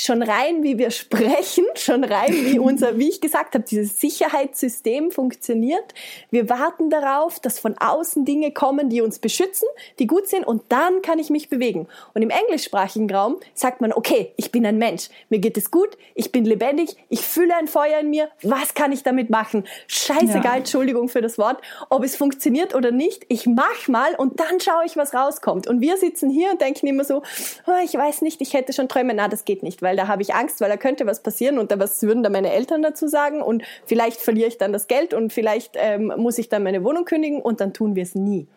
schon 0.03 0.23
rein, 0.23 0.63
wie 0.63 0.77
wir 0.77 0.91
sprechen, 0.91 1.65
schon 1.75 2.03
rein, 2.03 2.33
wie 2.33 2.59
unser, 2.59 2.97
wie 2.97 3.09
ich 3.09 3.21
gesagt 3.21 3.53
habe, 3.53 3.63
dieses 3.63 3.99
Sicherheitssystem 3.99 5.11
funktioniert. 5.11 5.93
Wir 6.29 6.49
warten 6.49 6.89
darauf, 6.89 7.39
dass 7.39 7.59
von 7.59 7.77
außen 7.77 8.25
Dinge 8.25 8.51
kommen, 8.51 8.89
die 8.89 9.01
uns 9.01 9.19
beschützen, 9.19 9.67
die 9.99 10.07
gut 10.07 10.27
sind 10.27 10.45
und 10.45 10.63
dann 10.69 11.01
kann 11.01 11.19
ich 11.19 11.29
mich 11.29 11.49
bewegen. 11.49 11.87
Und 12.13 12.21
im 12.21 12.29
englischsprachigen 12.29 13.09
Raum 13.13 13.37
sagt 13.53 13.81
man, 13.81 13.93
okay, 13.93 14.33
ich 14.37 14.51
bin 14.51 14.65
ein 14.65 14.77
Mensch, 14.77 15.09
mir 15.29 15.39
geht 15.39 15.57
es 15.57 15.71
gut, 15.71 15.97
ich 16.15 16.31
bin 16.31 16.45
lebendig, 16.45 16.95
ich 17.09 17.21
fühle 17.21 17.55
ein 17.55 17.67
Feuer 17.67 17.99
in 17.99 18.09
mir, 18.09 18.29
was 18.41 18.73
kann 18.73 18.91
ich 18.91 19.03
damit 19.03 19.29
machen? 19.29 19.65
Scheißegal, 19.87 20.43
ja. 20.43 20.55
Entschuldigung 20.57 21.09
für 21.09 21.21
das 21.21 21.37
Wort, 21.37 21.61
ob 21.89 22.03
es 22.03 22.15
funktioniert 22.15 22.75
oder 22.75 22.91
nicht, 22.91 23.25
ich 23.27 23.45
mach 23.45 23.87
mal 23.87 24.15
und 24.15 24.39
dann 24.39 24.59
schaue 24.59 24.85
ich, 24.85 24.97
was 24.97 25.13
rauskommt. 25.13 25.67
Und 25.67 25.81
wir 25.81 25.97
sitzen 25.97 26.29
hier 26.29 26.51
und 26.51 26.61
denken 26.61 26.87
immer 26.87 27.03
so, 27.03 27.21
oh, 27.67 27.83
ich 27.83 27.93
weiß 27.93 28.21
nicht, 28.21 28.41
ich 28.41 28.53
hätte 28.53 28.73
schon 28.73 28.87
Träume, 28.87 29.13
na, 29.13 29.27
das 29.27 29.45
geht 29.45 29.63
nicht, 29.63 29.81
weil 29.81 29.90
da 29.95 30.07
habe 30.07 30.21
ich 30.21 30.33
Angst, 30.33 30.61
weil 30.61 30.69
da 30.69 30.77
könnte 30.77 31.05
was 31.05 31.23
passieren 31.23 31.57
und 31.57 31.71
da 31.71 31.79
was 31.79 32.01
würden 32.03 32.23
da 32.23 32.29
meine 32.29 32.51
Eltern 32.51 32.81
dazu 32.81 33.07
sagen 33.07 33.41
und 33.41 33.63
vielleicht 33.85 34.21
verliere 34.21 34.47
ich 34.47 34.57
dann 34.57 34.73
das 34.73 34.87
Geld 34.87 35.13
und 35.13 35.31
vielleicht 35.33 35.75
ähm, 35.75 36.13
muss 36.17 36.37
ich 36.37 36.49
dann 36.49 36.63
meine 36.63 36.83
Wohnung 36.83 37.05
kündigen 37.05 37.41
und 37.41 37.61
dann 37.61 37.73
tun 37.73 37.95
wir 37.95 38.03
es 38.03 38.15
nie. 38.15 38.47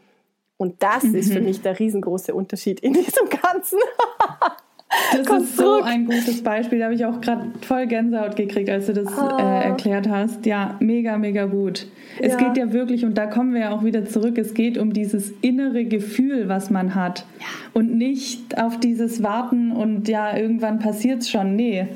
Und 0.56 0.82
das 0.82 1.02
mhm. 1.02 1.14
ist 1.16 1.32
für 1.32 1.40
mich 1.40 1.62
der 1.62 1.78
riesengroße 1.78 2.34
Unterschied 2.34 2.80
in 2.80 2.92
diesem 2.94 3.28
Ganzen. 3.28 3.78
Das 5.12 5.26
Konstrukt. 5.26 5.40
ist 5.42 5.56
so 5.56 5.82
ein 5.82 6.06
gutes 6.06 6.42
Beispiel. 6.42 6.78
Da 6.78 6.86
habe 6.86 6.94
ich 6.94 7.04
auch 7.04 7.20
gerade 7.20 7.52
voll 7.62 7.86
Gänsehaut 7.86 8.36
gekriegt, 8.36 8.70
als 8.70 8.86
du 8.86 8.92
das 8.92 9.08
oh. 9.18 9.36
äh, 9.38 9.64
erklärt 9.64 10.08
hast. 10.08 10.46
Ja, 10.46 10.76
mega, 10.80 11.18
mega 11.18 11.46
gut. 11.46 11.86
Es 12.20 12.32
ja. 12.32 12.38
geht 12.38 12.56
ja 12.56 12.72
wirklich, 12.72 13.04
und 13.04 13.18
da 13.18 13.26
kommen 13.26 13.54
wir 13.54 13.62
ja 13.62 13.70
auch 13.70 13.84
wieder 13.84 14.04
zurück, 14.04 14.38
es 14.38 14.54
geht 14.54 14.78
um 14.78 14.92
dieses 14.92 15.32
innere 15.40 15.84
Gefühl, 15.84 16.48
was 16.48 16.70
man 16.70 16.94
hat. 16.94 17.26
Ja. 17.40 17.46
Und 17.72 17.96
nicht 17.96 18.58
auf 18.58 18.78
dieses 18.78 19.22
Warten 19.22 19.72
und 19.72 20.08
ja, 20.08 20.36
irgendwann 20.36 20.78
passiert 20.78 21.22
es 21.22 21.30
schon. 21.30 21.56
Nee. 21.56 21.88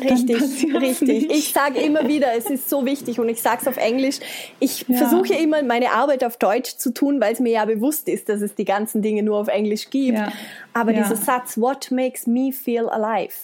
Richtig, 0.00 0.74
richtig. 0.74 1.30
Ich 1.30 1.52
sage 1.52 1.80
immer 1.80 2.06
wieder, 2.08 2.34
es 2.36 2.46
ist 2.46 2.68
so 2.68 2.84
wichtig 2.84 3.20
und 3.20 3.28
ich 3.28 3.42
sage 3.42 3.58
es 3.62 3.68
auf 3.68 3.76
Englisch. 3.76 4.18
Ich 4.60 4.86
ja. 4.88 4.96
versuche 4.96 5.34
immer 5.34 5.62
meine 5.62 5.92
Arbeit 5.92 6.24
auf 6.24 6.36
Deutsch 6.36 6.76
zu 6.76 6.92
tun, 6.92 7.20
weil 7.20 7.32
es 7.32 7.40
mir 7.40 7.52
ja 7.52 7.64
bewusst 7.64 8.08
ist, 8.08 8.28
dass 8.28 8.40
es 8.40 8.54
die 8.54 8.64
ganzen 8.64 9.02
Dinge 9.02 9.22
nur 9.22 9.38
auf 9.38 9.48
Englisch 9.48 9.90
gibt. 9.90 10.18
Ja. 10.18 10.32
Aber 10.72 10.92
dieser 10.92 11.16
Satz, 11.16 11.58
what 11.58 11.90
makes 11.90 12.26
me 12.26 12.52
feel 12.52 12.88
alive? 12.88 13.34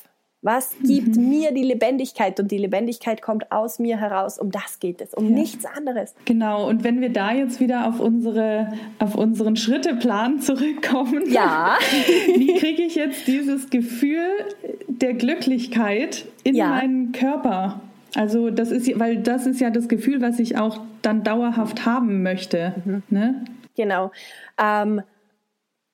Was 0.45 0.75
gibt 0.83 1.17
mhm. 1.17 1.29
mir 1.29 1.53
die 1.53 1.63
Lebendigkeit? 1.63 2.39
Und 2.41 2.51
die 2.51 2.59
Lebendigkeit 2.59 3.23
kommt 3.23 3.53
aus 3.53 3.79
mir 3.79 3.99
heraus. 3.99 4.41
Um 4.41 4.51
das 4.51 4.81
geht 4.81 5.01
es, 5.01 5.15
um 5.15 5.27
ja. 5.27 5.31
nichts 5.31 5.65
anderes. 5.65 6.15
Genau. 6.25 6.69
Und 6.69 6.83
wenn 6.83 7.01
wir 7.01 7.11
da 7.11 7.33
jetzt 7.33 7.61
wieder 7.61 7.87
auf, 7.87 8.01
unsere, 8.01 8.73
auf 8.99 9.15
unseren 9.15 9.55
Schritteplan 9.55 10.41
zurückkommen, 10.41 11.31
ja. 11.31 11.79
wie 12.37 12.55
kriege 12.55 12.83
ich 12.83 12.97
jetzt 12.97 13.29
dieses 13.29 13.71
Gefühl 13.71 14.27
der 14.89 15.15
Glücklichkeit 15.15 16.27
in 16.43 16.57
ja. 16.57 16.71
meinen 16.71 17.13
Körper? 17.13 17.81
Also 18.17 18.51
das 18.51 18.73
ist, 18.73 18.99
weil 18.99 19.19
das 19.19 19.47
ist 19.47 19.61
ja 19.61 19.71
das 19.71 19.89
Gefühl, 19.89 20.21
was 20.21 20.41
ich 20.41 20.59
auch 20.59 20.81
dann 21.03 21.23
dauerhaft 21.23 21.87
haben 21.87 22.23
möchte. 22.25 22.75
Mhm. 22.85 23.03
Ne? 23.11 23.45
Genau. 23.77 24.11
Ähm, 24.61 25.03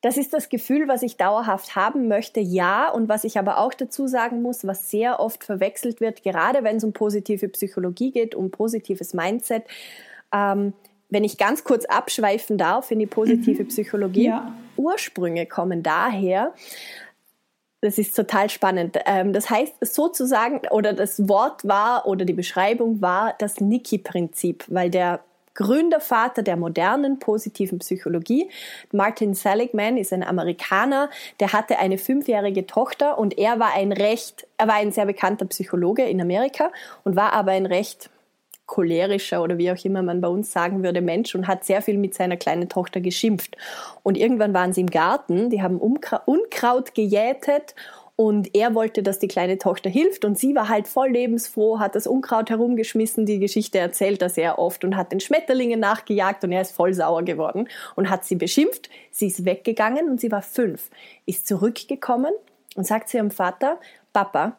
das 0.00 0.16
ist 0.16 0.32
das 0.32 0.48
Gefühl, 0.48 0.86
was 0.86 1.02
ich 1.02 1.16
dauerhaft 1.16 1.74
haben 1.74 2.06
möchte, 2.06 2.40
ja. 2.40 2.88
Und 2.90 3.08
was 3.08 3.24
ich 3.24 3.38
aber 3.38 3.58
auch 3.58 3.74
dazu 3.74 4.06
sagen 4.06 4.42
muss, 4.42 4.66
was 4.66 4.90
sehr 4.90 5.18
oft 5.18 5.42
verwechselt 5.42 6.00
wird, 6.00 6.22
gerade 6.22 6.62
wenn 6.62 6.76
es 6.76 6.84
um 6.84 6.92
positive 6.92 7.48
Psychologie 7.48 8.12
geht, 8.12 8.34
um 8.34 8.50
positives 8.50 9.12
Mindset. 9.12 9.64
Ähm, 10.32 10.72
wenn 11.10 11.24
ich 11.24 11.38
ganz 11.38 11.64
kurz 11.64 11.84
abschweifen 11.86 12.58
darf 12.58 12.90
in 12.90 12.98
die 12.98 13.06
positive 13.06 13.64
mhm. 13.64 13.68
Psychologie, 13.68 14.26
ja. 14.26 14.54
Ursprünge 14.76 15.46
kommen 15.46 15.82
daher, 15.82 16.52
das 17.80 17.98
ist 17.98 18.14
total 18.14 18.50
spannend. 18.50 18.98
Ähm, 19.06 19.32
das 19.32 19.50
heißt 19.50 19.74
sozusagen, 19.80 20.60
oder 20.70 20.92
das 20.92 21.28
Wort 21.28 21.66
war, 21.66 22.06
oder 22.06 22.24
die 22.24 22.32
Beschreibung 22.32 23.00
war 23.00 23.34
das 23.38 23.60
Niki-Prinzip, 23.60 24.64
weil 24.68 24.90
der 24.90 25.20
Gründervater 25.58 26.44
der 26.44 26.56
modernen 26.56 27.18
positiven 27.18 27.80
Psychologie. 27.80 28.48
Martin 28.92 29.34
Seligman 29.34 29.96
ist 29.96 30.12
ein 30.12 30.22
Amerikaner, 30.22 31.10
der 31.40 31.52
hatte 31.52 31.80
eine 31.80 31.98
fünfjährige 31.98 32.64
Tochter 32.64 33.18
und 33.18 33.36
er 33.36 33.58
war 33.58 33.74
ein 33.74 33.90
recht, 33.90 34.46
er 34.56 34.68
war 34.68 34.76
ein 34.76 34.92
sehr 34.92 35.06
bekannter 35.06 35.46
Psychologe 35.46 36.04
in 36.04 36.20
Amerika 36.20 36.70
und 37.02 37.16
war 37.16 37.32
aber 37.32 37.50
ein 37.50 37.66
recht 37.66 38.08
cholerischer 38.66 39.42
oder 39.42 39.58
wie 39.58 39.72
auch 39.72 39.84
immer 39.84 40.02
man 40.02 40.20
bei 40.20 40.28
uns 40.28 40.52
sagen 40.52 40.84
würde, 40.84 41.00
Mensch 41.00 41.34
und 41.34 41.48
hat 41.48 41.64
sehr 41.64 41.82
viel 41.82 41.98
mit 41.98 42.14
seiner 42.14 42.36
kleinen 42.36 42.68
Tochter 42.68 43.00
geschimpft. 43.00 43.56
Und 44.04 44.16
irgendwann 44.16 44.54
waren 44.54 44.72
sie 44.72 44.82
im 44.82 44.90
Garten, 44.90 45.50
die 45.50 45.60
haben 45.60 45.78
Unkraut 45.78 46.94
gejätet 46.94 47.74
und 48.20 48.56
er 48.56 48.74
wollte, 48.74 49.04
dass 49.04 49.20
die 49.20 49.28
kleine 49.28 49.58
Tochter 49.58 49.88
hilft 49.88 50.24
und 50.24 50.36
sie 50.36 50.56
war 50.56 50.68
halt 50.68 50.88
voll 50.88 51.10
lebensfroh, 51.10 51.78
hat 51.78 51.94
das 51.94 52.08
Unkraut 52.08 52.50
herumgeschmissen, 52.50 53.26
die 53.26 53.38
Geschichte 53.38 53.78
erzählt 53.78 54.20
er 54.22 54.28
sehr 54.28 54.58
oft 54.58 54.82
und 54.82 54.96
hat 54.96 55.12
den 55.12 55.20
Schmetterlingen 55.20 55.78
nachgejagt 55.78 56.42
und 56.42 56.50
er 56.50 56.62
ist 56.62 56.72
voll 56.72 56.92
sauer 56.92 57.22
geworden 57.22 57.68
und 57.94 58.10
hat 58.10 58.24
sie 58.24 58.34
beschimpft. 58.34 58.90
Sie 59.12 59.28
ist 59.28 59.44
weggegangen 59.44 60.10
und 60.10 60.20
sie 60.20 60.32
war 60.32 60.42
fünf, 60.42 60.90
ist 61.26 61.46
zurückgekommen 61.46 62.32
und 62.74 62.88
sagt 62.88 63.08
zu 63.08 63.18
ihrem 63.18 63.30
Vater, 63.30 63.78
Papa, 64.12 64.56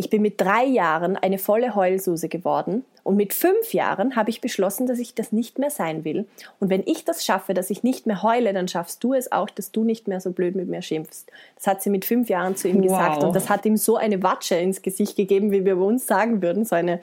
ich 0.00 0.08
bin 0.08 0.22
mit 0.22 0.40
drei 0.40 0.64
Jahren 0.64 1.18
eine 1.18 1.36
volle 1.36 1.74
Heulsuse 1.74 2.30
geworden 2.30 2.86
und 3.02 3.16
mit 3.16 3.34
fünf 3.34 3.74
Jahren 3.74 4.16
habe 4.16 4.30
ich 4.30 4.40
beschlossen, 4.40 4.86
dass 4.86 4.98
ich 4.98 5.14
das 5.14 5.30
nicht 5.30 5.58
mehr 5.58 5.68
sein 5.68 6.04
will. 6.04 6.26
Und 6.58 6.70
wenn 6.70 6.82
ich 6.86 7.04
das 7.04 7.22
schaffe, 7.22 7.52
dass 7.52 7.68
ich 7.68 7.82
nicht 7.82 8.06
mehr 8.06 8.22
heule, 8.22 8.54
dann 8.54 8.66
schaffst 8.66 9.04
du 9.04 9.12
es 9.12 9.30
auch, 9.30 9.50
dass 9.50 9.72
du 9.72 9.84
nicht 9.84 10.08
mehr 10.08 10.20
so 10.20 10.32
blöd 10.32 10.56
mit 10.56 10.68
mir 10.68 10.80
schimpfst. 10.80 11.26
Das 11.56 11.66
hat 11.66 11.82
sie 11.82 11.90
mit 11.90 12.06
fünf 12.06 12.30
Jahren 12.30 12.56
zu 12.56 12.68
ihm 12.68 12.82
wow. 12.82 12.88
gesagt 12.88 13.22
und 13.24 13.36
das 13.36 13.50
hat 13.50 13.66
ihm 13.66 13.76
so 13.76 13.96
eine 13.96 14.22
Watsche 14.22 14.54
ins 14.54 14.80
Gesicht 14.80 15.16
gegeben, 15.16 15.50
wie 15.50 15.66
wir 15.66 15.76
bei 15.76 15.82
uns 15.82 16.06
sagen 16.06 16.40
würden, 16.40 16.64
so 16.64 16.76
eine 16.76 17.00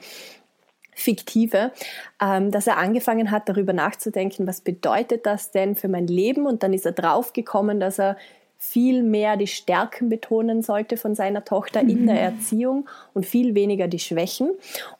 fiktive, 0.96 1.70
ähm, 2.20 2.50
dass 2.50 2.66
er 2.66 2.78
angefangen 2.78 3.30
hat, 3.30 3.48
darüber 3.48 3.72
nachzudenken, 3.72 4.48
was 4.48 4.60
bedeutet 4.60 5.24
das 5.24 5.52
denn 5.52 5.76
für 5.76 5.86
mein 5.86 6.08
Leben? 6.08 6.46
Und 6.46 6.64
dann 6.64 6.72
ist 6.72 6.84
er 6.84 6.92
draufgekommen, 6.92 7.78
dass 7.78 8.00
er 8.00 8.16
viel 8.60 9.04
mehr 9.04 9.36
die 9.36 9.46
Stärken 9.46 10.08
betonen 10.08 10.62
sollte 10.62 10.96
von 10.96 11.14
seiner 11.14 11.44
Tochter 11.44 11.80
in 11.80 12.06
der 12.06 12.16
mhm. 12.16 12.36
Erziehung 12.36 12.88
und 13.14 13.24
viel 13.24 13.54
weniger 13.54 13.86
die 13.86 14.00
Schwächen. 14.00 14.50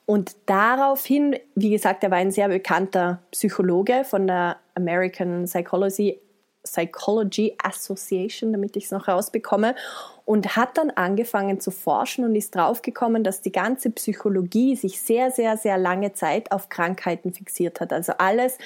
Und 0.05 0.37
daraufhin, 0.45 1.35
wie 1.55 1.69
gesagt, 1.69 2.03
er 2.05 2.09
war 2.09 2.17
ein 2.17 2.31
sehr 2.31 2.47
bekannter 2.47 3.19
Psychologe 3.31 4.05
von 4.05 4.27
der 4.27 4.55
American 4.75 5.43
Psychology, 5.43 6.19
Psychology 6.63 7.55
Association, 7.61 8.53
damit 8.53 8.77
ich 8.77 8.85
es 8.85 8.91
noch 8.91 9.09
rausbekomme, 9.09 9.75
und 10.23 10.55
hat 10.55 10.77
dann 10.77 10.91
angefangen 10.91 11.59
zu 11.59 11.71
forschen 11.71 12.23
und 12.23 12.35
ist 12.35 12.55
draufgekommen, 12.55 13.25
dass 13.25 13.41
die 13.41 13.51
ganze 13.51 13.89
Psychologie 13.89 14.77
sich 14.77 15.01
sehr, 15.01 15.31
sehr, 15.31 15.57
sehr 15.57 15.77
lange 15.77 16.13
Zeit 16.13 16.51
auf 16.53 16.69
Krankheiten 16.69 17.33
fixiert 17.33 17.81
hat. 17.81 17.91
Also 17.91 18.13
alles, 18.19 18.57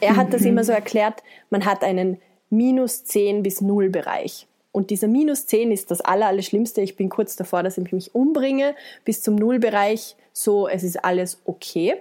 er 0.00 0.16
hat 0.16 0.32
das 0.32 0.40
mhm. 0.40 0.48
immer 0.48 0.64
so 0.64 0.72
erklärt, 0.72 1.22
man 1.50 1.64
hat 1.64 1.84
einen 1.84 2.20
minus 2.56 3.04
10 3.04 3.42
bis 3.42 3.60
0 3.60 3.90
Bereich. 3.90 4.46
Und 4.72 4.90
dieser 4.90 5.06
minus 5.06 5.46
10 5.46 5.70
ist 5.70 5.90
das 5.90 6.00
aller, 6.00 6.26
aller 6.26 6.42
Schlimmste. 6.42 6.80
Ich 6.80 6.96
bin 6.96 7.08
kurz 7.08 7.36
davor, 7.36 7.62
dass 7.62 7.78
ich 7.78 7.92
mich 7.92 8.14
umbringe. 8.14 8.74
Bis 9.04 9.22
zum 9.22 9.36
Nullbereich 9.36 10.16
so, 10.32 10.66
es 10.66 10.82
ist 10.82 11.04
alles 11.04 11.40
okay. 11.44 11.94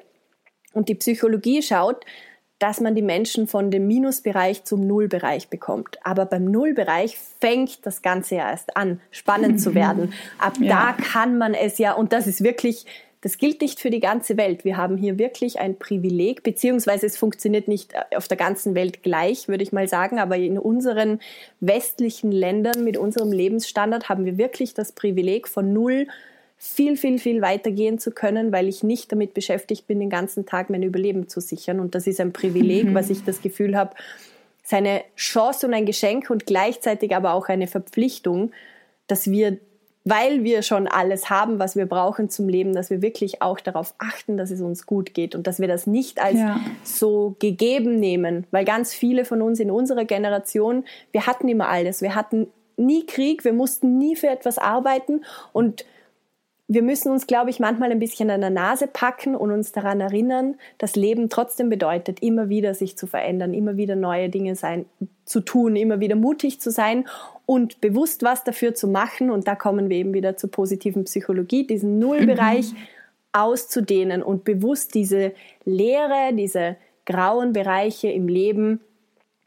Und 0.74 0.90
die 0.90 0.96
Psychologie 0.96 1.62
schaut, 1.62 2.04
dass 2.58 2.80
man 2.80 2.96
die 2.96 3.02
Menschen 3.02 3.46
von 3.46 3.70
dem 3.70 3.88
Minusbereich 3.88 4.64
zum 4.64 4.88
Nullbereich 4.88 5.50
bekommt. 5.50 5.98
Aber 6.04 6.26
beim 6.26 6.46
Nullbereich 6.46 7.18
fängt 7.40 7.86
das 7.86 8.02
Ganze 8.02 8.36
ja 8.36 8.50
erst 8.50 8.76
an, 8.76 9.02
spannend 9.12 9.62
zu 9.62 9.76
werden. 9.76 10.14
Ab 10.40 10.54
ja. 10.60 10.96
da 10.96 11.04
kann 11.04 11.38
man 11.38 11.54
es 11.54 11.78
ja, 11.78 11.94
und 11.94 12.14
das 12.14 12.26
ist 12.26 12.44
wirklich 12.44 12.86
das 13.24 13.38
gilt 13.38 13.62
nicht 13.62 13.80
für 13.80 13.90
die 13.90 14.02
ganze 14.02 14.36
Welt. 14.36 14.66
Wir 14.66 14.76
haben 14.76 14.98
hier 14.98 15.18
wirklich 15.18 15.58
ein 15.58 15.80
Privileg, 15.80 16.44
beziehungsweise 16.44 17.06
es 17.06 17.16
funktioniert 17.16 17.70
nicht 17.70 17.94
äh, 17.94 18.18
auf 18.18 18.28
der 18.28 18.36
ganzen 18.36 18.76
Welt 18.76 19.02
gleich, 19.02 19.48
würde 19.48 19.64
ich 19.64 19.72
mal 19.72 19.88
sagen, 19.88 20.20
aber 20.20 20.36
in 20.36 20.60
unseren 20.60 21.20
westlichen 21.62 22.34
Ländern 22.34 22.84
mit 22.84 22.98
unserem 22.98 23.32
Lebensstandard 23.32 24.10
haben 24.10 24.26
wir 24.26 24.38
wirklich 24.38 24.74
das 24.74 24.92
Privileg 24.92 25.48
von 25.48 25.72
null 25.72 26.08
viel, 26.58 26.98
viel, 26.98 27.18
viel 27.18 27.42
weitergehen 27.42 27.98
zu 27.98 28.12
können, 28.12 28.52
weil 28.52 28.68
ich 28.68 28.84
nicht 28.84 29.12
damit 29.14 29.34
beschäftigt 29.34 29.88
bin, 29.88 30.02
den 30.02 30.10
ganzen 30.10 30.46
Tag 30.46 30.70
mein 30.70 30.84
Überleben 30.84 31.30
zu 31.30 31.40
sichern. 31.40 31.80
Und 31.80 31.96
das 31.96 32.08
ist 32.08 32.20
ein 32.20 32.34
Privileg, 32.34 32.86
mhm. 32.86 32.94
was 32.94 33.10
ich 33.10 33.24
das 33.24 33.42
Gefühl 33.42 33.78
habe, 33.78 33.96
seine 34.64 35.02
Chance 35.16 35.68
und 35.68 35.74
ein 35.74 35.86
Geschenk 35.86 36.30
und 36.30 36.46
gleichzeitig 36.46 37.16
aber 37.16 37.34
auch 37.34 37.48
eine 37.48 37.68
Verpflichtung, 37.68 38.52
dass 39.08 39.32
wir 39.32 39.60
weil 40.06 40.44
wir 40.44 40.64
schon 40.64 40.88
alles 40.88 41.30
haben, 41.30 41.60
was 41.60 41.76
wir 41.76 41.86
brauchen 41.86 42.30
zum 42.30 42.50
Leben, 42.50 42.74
dass 42.74 42.90
wir 42.90 43.02
wirklich 43.02 43.42
auch 43.42 43.60
darauf 43.60 43.94
achten, 44.00 44.36
dass 44.36 44.52
es 44.52 44.62
uns 44.62 44.86
gut 44.86 45.14
geht 45.14 45.34
und 45.34 45.48
dass 45.48 45.60
wir 45.60 45.68
das 45.68 45.88
nicht 45.88 46.22
als 46.22 46.40
ja. 46.40 46.60
so 46.84 47.36
gegeben 47.40 48.00
nehmen, 48.00 48.46
weil 48.52 48.66
ganz 48.66 48.94
viele 48.94 49.24
von 49.24 49.42
uns 49.42 49.60
in 49.60 49.72
unserer 49.72 50.06
Generation, 50.06 50.84
wir 51.12 51.26
hatten 51.26 51.48
immer 51.48 51.70
alles, 51.70 52.02
wir 52.02 52.16
hatten 52.16 52.48
nie 52.76 53.06
Krieg, 53.06 53.46
wir 53.46 53.54
mussten 53.54 53.98
nie 53.98 54.16
für 54.16 54.30
etwas 54.30 54.58
arbeiten 54.58 55.24
und 55.54 55.86
wir 56.68 56.82
müssen 56.82 57.12
uns, 57.12 57.28
glaube 57.28 57.50
ich, 57.50 57.60
manchmal 57.60 57.92
ein 57.92 58.00
bisschen 58.00 58.30
an 58.32 58.42
der 58.42 58.50
Nase 58.50 58.88
packen 58.88 59.36
und 59.36 59.52
uns 59.52 59.74
daran 59.74 60.02
erinnern, 60.02 60.56
dass 60.78 60.96
Leben 60.96 61.30
trotzdem 61.30 61.70
bedeutet, 61.70 62.22
immer 62.22 62.50
wieder 62.50 62.74
sich 62.74 62.98
zu 62.98 63.06
verändern, 63.06 63.54
immer 63.54 63.78
wieder 63.78 63.96
neue 63.96 64.30
Dinge 64.30 64.56
sein, 64.56 64.86
zu 65.26 65.42
tun, 65.42 65.76
immer 65.76 66.00
wieder 66.00 66.16
mutig 66.16 66.60
zu 66.60 66.72
sein 66.72 67.06
und 67.46 67.82
bewusst 67.82 68.24
was 68.24 68.44
dafür 68.44 68.74
zu 68.74 68.88
machen. 68.88 69.30
Und 69.30 69.48
da 69.48 69.56
kommen 69.56 69.90
wir 69.90 69.98
eben 69.98 70.14
wieder 70.14 70.38
zur 70.38 70.52
positiven 70.52 71.06
Psychologie, 71.06 71.68
diesen 71.68 72.00
Nullbereich 72.00 72.72
mhm. 72.72 72.78
auszudehnen 73.34 74.24
und 74.24 74.44
bewusst 74.44 74.96
diese 74.96 75.34
Leere, 75.66 76.34
diese 76.34 76.78
grauen 77.06 77.54
Bereiche 77.54 78.10
im 78.10 78.28
Leben 78.28 78.80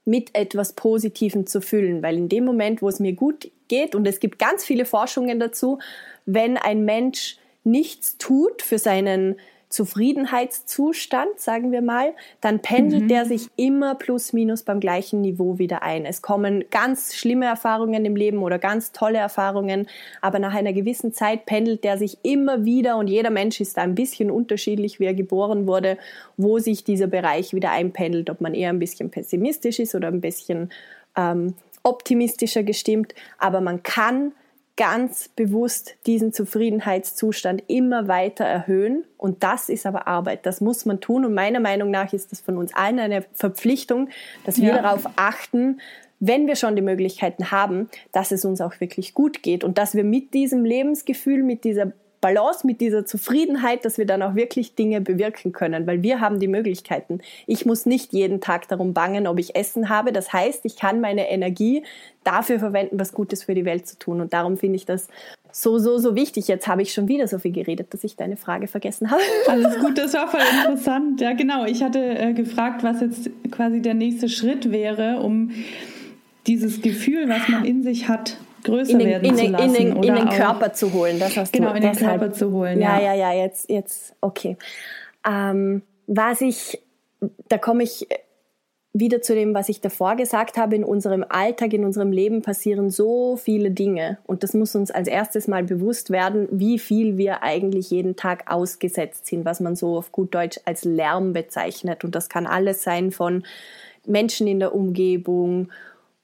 mit 0.04 0.34
etwas 0.34 0.74
Positivem 0.74 1.46
zu 1.46 1.60
füllen. 1.60 2.02
Weil 2.02 2.16
in 2.16 2.28
dem 2.28 2.44
Moment, 2.44 2.82
wo 2.82 2.88
es 2.88 3.00
mir 3.00 3.14
gut 3.14 3.50
geht, 3.68 3.94
und 3.94 4.06
es 4.06 4.20
gibt 4.20 4.38
ganz 4.38 4.64
viele 4.64 4.84
Forschungen 4.84 5.40
dazu, 5.40 5.78
wenn 6.26 6.56
ein 6.56 6.84
Mensch 6.84 7.38
nichts 7.64 8.16
tut 8.18 8.62
für 8.62 8.78
seinen 8.78 9.36
Zufriedenheitszustand, 9.68 11.40
sagen 11.40 11.72
wir 11.72 11.82
mal, 11.82 12.14
dann 12.40 12.60
pendelt 12.60 13.04
mhm. 13.04 13.08
der 13.08 13.24
sich 13.24 13.48
immer 13.56 13.96
plus 13.96 14.32
minus 14.32 14.62
beim 14.62 14.78
gleichen 14.78 15.20
Niveau 15.20 15.58
wieder 15.58 15.82
ein. 15.82 16.06
Es 16.06 16.22
kommen 16.22 16.64
ganz 16.70 17.14
schlimme 17.14 17.46
Erfahrungen 17.46 18.04
im 18.04 18.14
Leben 18.14 18.38
oder 18.38 18.58
ganz 18.58 18.92
tolle 18.92 19.18
Erfahrungen, 19.18 19.88
aber 20.20 20.38
nach 20.38 20.54
einer 20.54 20.72
gewissen 20.72 21.12
Zeit 21.12 21.46
pendelt 21.46 21.82
der 21.82 21.98
sich 21.98 22.18
immer 22.22 22.64
wieder 22.64 22.96
und 22.96 23.08
jeder 23.08 23.30
Mensch 23.30 23.60
ist 23.60 23.76
da 23.76 23.82
ein 23.82 23.96
bisschen 23.96 24.30
unterschiedlich, 24.30 25.00
wie 25.00 25.06
er 25.06 25.14
geboren 25.14 25.66
wurde, 25.66 25.98
wo 26.36 26.58
sich 26.58 26.84
dieser 26.84 27.08
Bereich 27.08 27.52
wieder 27.52 27.72
einpendelt, 27.72 28.30
ob 28.30 28.40
man 28.40 28.54
eher 28.54 28.70
ein 28.70 28.78
bisschen 28.78 29.10
pessimistisch 29.10 29.80
ist 29.80 29.94
oder 29.94 30.08
ein 30.08 30.20
bisschen 30.20 30.70
ähm, 31.16 31.54
optimistischer 31.82 32.62
gestimmt, 32.62 33.14
aber 33.38 33.60
man 33.60 33.82
kann 33.82 34.32
ganz 34.76 35.28
bewusst 35.28 35.96
diesen 36.06 36.32
Zufriedenheitszustand 36.32 37.64
immer 37.66 38.08
weiter 38.08 38.44
erhöhen. 38.44 39.04
Und 39.16 39.42
das 39.42 39.68
ist 39.68 39.86
aber 39.86 40.06
Arbeit. 40.06 40.44
Das 40.44 40.60
muss 40.60 40.84
man 40.84 41.00
tun. 41.00 41.24
Und 41.24 41.34
meiner 41.34 41.60
Meinung 41.60 41.90
nach 41.90 42.12
ist 42.12 42.30
das 42.30 42.40
von 42.40 42.58
uns 42.58 42.74
allen 42.74 42.98
eine 42.98 43.24
Verpflichtung, 43.32 44.10
dass 44.44 44.60
wir 44.60 44.68
ja. 44.68 44.82
darauf 44.82 45.08
achten, 45.16 45.80
wenn 46.20 46.46
wir 46.46 46.56
schon 46.56 46.76
die 46.76 46.82
Möglichkeiten 46.82 47.50
haben, 47.50 47.88
dass 48.12 48.32
es 48.32 48.44
uns 48.44 48.60
auch 48.60 48.80
wirklich 48.80 49.14
gut 49.14 49.42
geht 49.42 49.64
und 49.64 49.78
dass 49.78 49.94
wir 49.94 50.04
mit 50.04 50.34
diesem 50.34 50.64
Lebensgefühl, 50.64 51.42
mit 51.42 51.64
dieser 51.64 51.92
Balance, 52.20 52.66
mit 52.66 52.80
dieser 52.80 53.04
Zufriedenheit, 53.04 53.84
dass 53.84 53.98
wir 53.98 54.06
dann 54.06 54.22
auch 54.22 54.34
wirklich 54.34 54.74
Dinge 54.74 55.00
bewirken 55.00 55.52
können, 55.52 55.86
weil 55.86 56.02
wir 56.02 56.20
haben 56.20 56.38
die 56.38 56.48
Möglichkeiten. 56.48 57.20
Ich 57.46 57.66
muss 57.66 57.86
nicht 57.86 58.12
jeden 58.12 58.40
Tag 58.40 58.68
darum 58.68 58.94
bangen, 58.94 59.26
ob 59.26 59.38
ich 59.38 59.54
Essen 59.54 59.88
habe. 59.88 60.12
Das 60.12 60.32
heißt, 60.32 60.64
ich 60.64 60.76
kann 60.76 61.00
meine 61.00 61.28
Energie 61.30 61.82
dafür 62.24 62.58
verwenden, 62.58 62.98
was 62.98 63.12
Gutes 63.12 63.44
für 63.44 63.54
die 63.54 63.64
Welt 63.64 63.86
zu 63.86 63.98
tun. 63.98 64.20
Und 64.20 64.32
darum 64.32 64.56
finde 64.56 64.76
ich 64.76 64.86
das 64.86 65.08
so, 65.52 65.78
so, 65.78 65.98
so 65.98 66.14
wichtig. 66.14 66.48
Jetzt 66.48 66.66
habe 66.68 66.82
ich 66.82 66.92
schon 66.92 67.08
wieder 67.08 67.28
so 67.28 67.38
viel 67.38 67.52
geredet, 67.52 67.94
dass 67.94 68.04
ich 68.04 68.16
deine 68.16 68.36
Frage 68.36 68.66
vergessen 68.66 69.10
habe. 69.10 69.22
Alles 69.46 69.78
gut, 69.78 69.96
das 69.96 70.12
war 70.14 70.28
voll 70.28 70.40
interessant. 70.64 71.20
Ja, 71.20 71.32
genau. 71.32 71.64
Ich 71.64 71.82
hatte 71.82 72.00
äh, 72.00 72.32
gefragt, 72.32 72.82
was 72.82 73.00
jetzt 73.00 73.30
quasi 73.50 73.80
der 73.80 73.94
nächste 73.94 74.28
Schritt 74.28 74.70
wäre, 74.70 75.20
um 75.20 75.50
dieses 76.46 76.82
Gefühl, 76.82 77.28
was 77.28 77.48
man 77.48 77.64
in 77.64 77.82
sich 77.82 78.08
hat, 78.08 78.36
größer 78.66 78.92
in 78.92 78.98
den, 78.98 79.08
werden 79.08 79.24
in 79.24 79.36
zu 79.36 79.46
lassen. 79.46 79.74
In 79.74 79.94
den, 79.94 80.02
in 80.02 80.14
den 80.14 80.28
Körper 80.28 80.72
zu 80.72 80.92
holen. 80.92 81.18
Das 81.18 81.36
hast 81.36 81.52
genau, 81.52 81.70
du, 81.70 81.76
in 81.76 81.82
den 81.82 81.96
Körper 81.96 82.32
zu 82.32 82.52
holen. 82.52 82.80
Ja, 82.80 83.00
ja, 83.00 83.14
ja, 83.14 83.32
ja 83.32 83.44
jetzt, 83.44 83.70
jetzt, 83.70 84.14
okay. 84.20 84.56
Ähm, 85.26 85.82
was 86.06 86.40
ich, 86.40 86.80
da 87.48 87.58
komme 87.58 87.82
ich 87.82 88.06
wieder 89.00 89.20
zu 89.20 89.34
dem, 89.34 89.54
was 89.54 89.68
ich 89.68 89.80
davor 89.80 90.16
gesagt 90.16 90.56
habe, 90.56 90.74
in 90.74 90.84
unserem 90.84 91.24
Alltag, 91.28 91.72
in 91.72 91.84
unserem 91.84 92.12
Leben 92.12 92.42
passieren 92.42 92.90
so 92.90 93.36
viele 93.36 93.70
Dinge. 93.70 94.18
Und 94.26 94.42
das 94.42 94.54
muss 94.54 94.74
uns 94.74 94.90
als 94.90 95.08
erstes 95.08 95.48
mal 95.48 95.62
bewusst 95.62 96.10
werden, 96.10 96.48
wie 96.50 96.78
viel 96.78 97.18
wir 97.18 97.42
eigentlich 97.42 97.90
jeden 97.90 98.16
Tag 98.16 98.50
ausgesetzt 98.50 99.26
sind, 99.26 99.44
was 99.44 99.60
man 99.60 99.76
so 99.76 99.98
auf 99.98 100.12
gut 100.12 100.34
Deutsch 100.34 100.58
als 100.64 100.84
Lärm 100.84 101.32
bezeichnet. 101.32 102.04
Und 102.04 102.14
das 102.14 102.28
kann 102.28 102.46
alles 102.46 102.82
sein 102.82 103.10
von 103.10 103.44
Menschen 104.06 104.46
in 104.46 104.60
der 104.60 104.74
Umgebung 104.74 105.68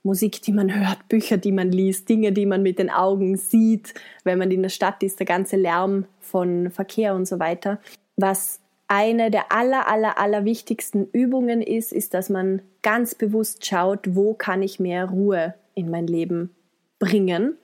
Musik, 0.02 0.42
die 0.42 0.52
man 0.52 0.74
hört, 0.74 1.08
Bücher, 1.08 1.36
die 1.36 1.52
man 1.52 1.70
liest, 1.70 2.08
Dinge, 2.08 2.32
die 2.32 2.46
man 2.46 2.62
mit 2.62 2.78
den 2.78 2.90
Augen 2.90 3.36
sieht, 3.36 3.94
wenn 4.24 4.38
man 4.38 4.50
in 4.50 4.62
der 4.62 4.68
Stadt 4.68 5.02
ist, 5.02 5.20
der 5.20 5.26
ganze 5.26 5.56
Lärm 5.56 6.06
von 6.20 6.70
Verkehr 6.70 7.14
und 7.14 7.26
so 7.26 7.38
weiter. 7.38 7.80
Was 8.16 8.60
eine 8.88 9.30
der 9.30 9.52
aller, 9.52 9.88
aller, 9.88 10.18
aller 10.18 10.44
wichtigsten 10.44 11.08
Übungen 11.12 11.62
ist, 11.62 11.92
ist, 11.92 12.14
dass 12.14 12.28
man 12.28 12.62
ganz 12.82 13.14
bewusst 13.14 13.64
schaut, 13.64 14.14
wo 14.14 14.34
kann 14.34 14.62
ich 14.62 14.80
mehr 14.80 15.06
Ruhe 15.06 15.54
in 15.74 15.88
mein 15.88 16.06
Leben 16.06 16.50
bringen. 16.98 17.56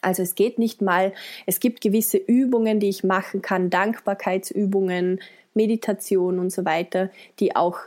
Also 0.00 0.22
es 0.22 0.34
geht 0.34 0.58
nicht 0.58 0.80
mal, 0.80 1.12
es 1.46 1.60
gibt 1.60 1.80
gewisse 1.80 2.16
Übungen, 2.16 2.80
die 2.80 2.88
ich 2.88 3.04
machen 3.04 3.42
kann, 3.42 3.70
Dankbarkeitsübungen, 3.70 5.20
Meditation 5.54 6.38
und 6.38 6.50
so 6.50 6.64
weiter, 6.64 7.10
die 7.40 7.56
auch 7.56 7.78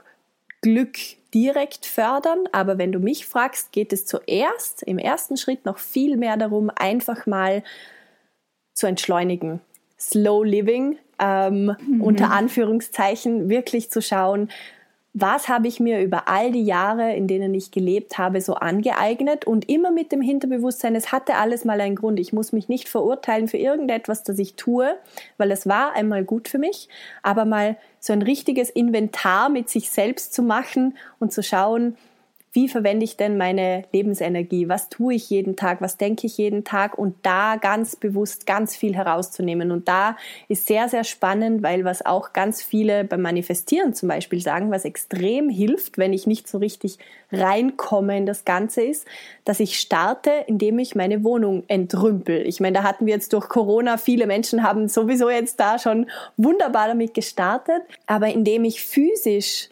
Glück 0.61 0.97
direkt 1.33 1.85
fördern, 1.85 2.39
aber 2.51 2.77
wenn 2.77 2.91
du 2.91 2.99
mich 2.99 3.25
fragst, 3.25 3.71
geht 3.71 3.93
es 3.93 4.05
zuerst 4.05 4.83
im 4.83 4.97
ersten 4.97 5.37
Schritt 5.37 5.65
noch 5.65 5.77
viel 5.77 6.17
mehr 6.17 6.37
darum, 6.37 6.69
einfach 6.75 7.25
mal 7.25 7.63
zu 8.73 8.87
entschleunigen. 8.87 9.61
Slow 9.99 10.43
Living, 10.43 10.97
ähm, 11.19 11.75
mhm. 11.87 12.01
unter 12.01 12.31
Anführungszeichen, 12.31 13.49
wirklich 13.49 13.91
zu 13.91 14.01
schauen, 14.01 14.49
was 15.13 15.49
habe 15.49 15.67
ich 15.67 15.81
mir 15.81 16.01
über 16.01 16.29
all 16.29 16.51
die 16.51 16.63
Jahre, 16.63 17.13
in 17.13 17.27
denen 17.27 17.53
ich 17.53 17.71
gelebt 17.71 18.17
habe, 18.17 18.39
so 18.39 18.53
angeeignet 18.53 19.45
und 19.45 19.67
immer 19.69 19.91
mit 19.91 20.13
dem 20.13 20.21
Hinterbewusstsein, 20.21 20.95
es 20.95 21.11
hatte 21.11 21.35
alles 21.35 21.65
mal 21.65 21.81
einen 21.81 21.97
Grund. 21.97 22.17
Ich 22.19 22.31
muss 22.31 22.53
mich 22.53 22.69
nicht 22.69 22.87
verurteilen 22.87 23.49
für 23.49 23.57
irgendetwas, 23.57 24.23
das 24.23 24.39
ich 24.39 24.55
tue, 24.55 24.97
weil 25.37 25.51
es 25.51 25.67
war 25.67 25.93
einmal 25.93 26.23
gut 26.23 26.47
für 26.47 26.59
mich, 26.59 26.87
aber 27.23 27.43
mal 27.43 27.77
so 27.99 28.13
ein 28.13 28.21
richtiges 28.21 28.69
Inventar 28.69 29.49
mit 29.49 29.69
sich 29.69 29.91
selbst 29.91 30.33
zu 30.33 30.43
machen 30.43 30.97
und 31.19 31.33
zu 31.33 31.43
schauen, 31.43 31.97
wie 32.53 32.67
verwende 32.67 33.05
ich 33.05 33.15
denn 33.15 33.37
meine 33.37 33.85
Lebensenergie? 33.93 34.67
Was 34.67 34.89
tue 34.89 35.13
ich 35.13 35.29
jeden 35.29 35.55
Tag? 35.55 35.79
Was 35.79 35.95
denke 35.95 36.27
ich 36.27 36.37
jeden 36.37 36.65
Tag? 36.65 36.97
Und 36.97 37.15
da 37.21 37.55
ganz 37.55 37.95
bewusst 37.95 38.45
ganz 38.45 38.75
viel 38.75 38.93
herauszunehmen. 38.93 39.71
Und 39.71 39.87
da 39.87 40.17
ist 40.49 40.67
sehr, 40.67 40.89
sehr 40.89 41.05
spannend, 41.05 41.63
weil 41.63 41.85
was 41.85 42.05
auch 42.05 42.33
ganz 42.33 42.61
viele 42.61 43.05
beim 43.05 43.21
Manifestieren 43.21 43.93
zum 43.93 44.09
Beispiel 44.09 44.41
sagen, 44.41 44.69
was 44.69 44.83
extrem 44.83 45.47
hilft, 45.47 45.97
wenn 45.97 46.11
ich 46.11 46.27
nicht 46.27 46.49
so 46.49 46.57
richtig 46.57 46.97
reinkomme 47.31 48.17
in 48.17 48.25
das 48.25 48.43
Ganze 48.43 48.81
ist, 48.81 49.07
dass 49.45 49.61
ich 49.61 49.79
starte, 49.79 50.31
indem 50.47 50.77
ich 50.79 50.93
meine 50.93 51.23
Wohnung 51.23 51.63
entrümpel. 51.69 52.45
Ich 52.45 52.59
meine, 52.59 52.79
da 52.79 52.83
hatten 52.83 53.05
wir 53.05 53.13
jetzt 53.13 53.31
durch 53.31 53.47
Corona, 53.47 53.95
viele 53.95 54.27
Menschen 54.27 54.63
haben 54.63 54.89
sowieso 54.89 55.29
jetzt 55.29 55.57
da 55.61 55.79
schon 55.79 56.09
wunderbar 56.35 56.87
damit 56.87 57.13
gestartet, 57.13 57.83
aber 58.07 58.27
indem 58.27 58.65
ich 58.65 58.83
physisch 58.83 59.69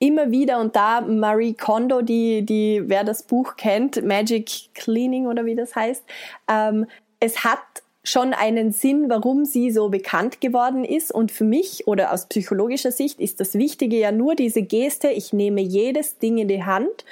immer 0.00 0.32
wieder 0.32 0.58
und 0.58 0.74
da 0.74 1.02
Marie 1.02 1.54
Kondo, 1.54 2.02
die, 2.02 2.44
die, 2.44 2.82
wer 2.86 3.04
das 3.04 3.22
Buch 3.22 3.56
kennt, 3.56 4.02
Magic 4.02 4.74
Cleaning 4.74 5.26
oder 5.26 5.44
wie 5.44 5.54
das 5.54 5.76
heißt, 5.76 6.02
ähm, 6.50 6.86
es 7.20 7.44
hat 7.44 7.60
schon 8.02 8.32
einen 8.32 8.72
Sinn, 8.72 9.10
warum 9.10 9.44
sie 9.44 9.70
so 9.70 9.90
bekannt 9.90 10.40
geworden 10.40 10.84
ist. 10.84 11.12
Und 11.12 11.30
für 11.30 11.44
mich 11.44 11.86
oder 11.86 12.12
aus 12.12 12.26
psychologischer 12.26 12.92
Sicht 12.92 13.20
ist 13.20 13.40
das 13.40 13.54
Wichtige 13.54 13.98
ja 13.98 14.10
nur 14.10 14.34
diese 14.34 14.62
Geste, 14.62 15.08
ich 15.08 15.34
nehme 15.34 15.60
jedes 15.60 16.18
Ding 16.18 16.38
in 16.38 16.48
die 16.48 16.64
Hand, 16.64 17.04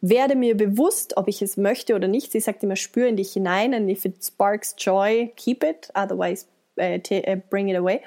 werde 0.00 0.34
mir 0.34 0.56
bewusst, 0.56 1.16
ob 1.16 1.28
ich 1.28 1.42
es 1.42 1.56
möchte 1.56 1.94
oder 1.94 2.08
nicht. 2.08 2.32
Sie 2.32 2.40
sagt 2.40 2.64
immer, 2.64 2.74
spür 2.74 3.06
in 3.06 3.16
dich 3.16 3.32
hinein 3.34 3.72
and 3.72 3.88
if 3.88 4.04
it 4.04 4.16
sparks 4.24 4.74
joy, 4.76 5.32
keep 5.36 5.62
it, 5.62 5.90
otherwise 5.94 6.44
uh, 6.80 6.98
bring 7.48 7.68
it 7.68 7.76
away. 7.76 8.00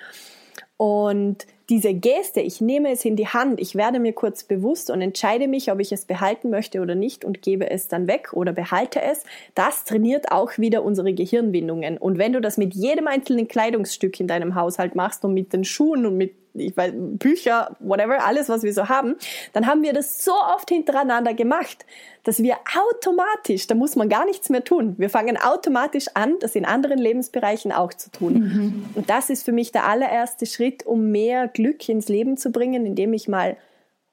Und 0.75 1.47
diese 1.69 1.93
Geste, 1.93 2.41
ich 2.41 2.61
nehme 2.61 2.91
es 2.91 3.05
in 3.05 3.15
die 3.15 3.27
Hand, 3.27 3.59
ich 3.59 3.75
werde 3.75 3.99
mir 3.99 4.13
kurz 4.13 4.43
bewusst 4.43 4.89
und 4.91 5.01
entscheide 5.01 5.47
mich, 5.47 5.71
ob 5.71 5.79
ich 5.79 5.91
es 5.91 6.05
behalten 6.05 6.49
möchte 6.49 6.81
oder 6.81 6.95
nicht 6.95 7.25
und 7.25 7.41
gebe 7.41 7.69
es 7.69 7.87
dann 7.87 8.07
weg 8.07 8.33
oder 8.33 8.53
behalte 8.53 9.01
es, 9.01 9.23
das 9.55 9.83
trainiert 9.83 10.31
auch 10.31 10.57
wieder 10.57 10.83
unsere 10.83 11.13
Gehirnwindungen. 11.13 11.97
Und 11.97 12.17
wenn 12.17 12.33
du 12.33 12.41
das 12.41 12.57
mit 12.57 12.75
jedem 12.75 13.07
einzelnen 13.07 13.47
Kleidungsstück 13.47 14.19
in 14.19 14.27
deinem 14.27 14.55
Haushalt 14.55 14.95
machst 14.95 15.25
und 15.25 15.33
mit 15.33 15.53
den 15.53 15.63
Schuhen 15.63 16.05
und 16.05 16.17
mit 16.17 16.33
ich 16.57 16.75
weiß, 16.75 16.93
Bücher, 16.95 17.75
whatever, 17.79 18.25
alles, 18.25 18.49
was 18.49 18.63
wir 18.63 18.73
so 18.73 18.89
haben, 18.89 19.15
dann 19.53 19.67
haben 19.67 19.83
wir 19.83 19.93
das 19.93 20.23
so 20.23 20.33
oft 20.33 20.69
hintereinander 20.69 21.33
gemacht, 21.33 21.85
dass 22.23 22.41
wir 22.41 22.55
automatisch, 22.75 23.67
da 23.67 23.75
muss 23.75 23.95
man 23.95 24.09
gar 24.09 24.25
nichts 24.25 24.49
mehr 24.49 24.63
tun. 24.63 24.95
Wir 24.97 25.09
fangen 25.09 25.37
automatisch 25.37 26.07
an, 26.13 26.35
das 26.39 26.55
in 26.55 26.65
anderen 26.65 26.97
Lebensbereichen 26.97 27.71
auch 27.71 27.93
zu 27.93 28.09
tun. 28.09 28.33
Mhm. 28.33 28.85
Und 28.95 29.09
das 29.09 29.29
ist 29.29 29.43
für 29.43 29.51
mich 29.51 29.71
der 29.71 29.85
allererste 29.85 30.45
Schritt, 30.45 30.85
um 30.85 31.11
mehr 31.11 31.47
Glück 31.47 31.87
ins 31.87 32.07
Leben 32.07 32.37
zu 32.37 32.51
bringen, 32.51 32.85
indem 32.85 33.13
ich 33.13 33.27
mal 33.27 33.57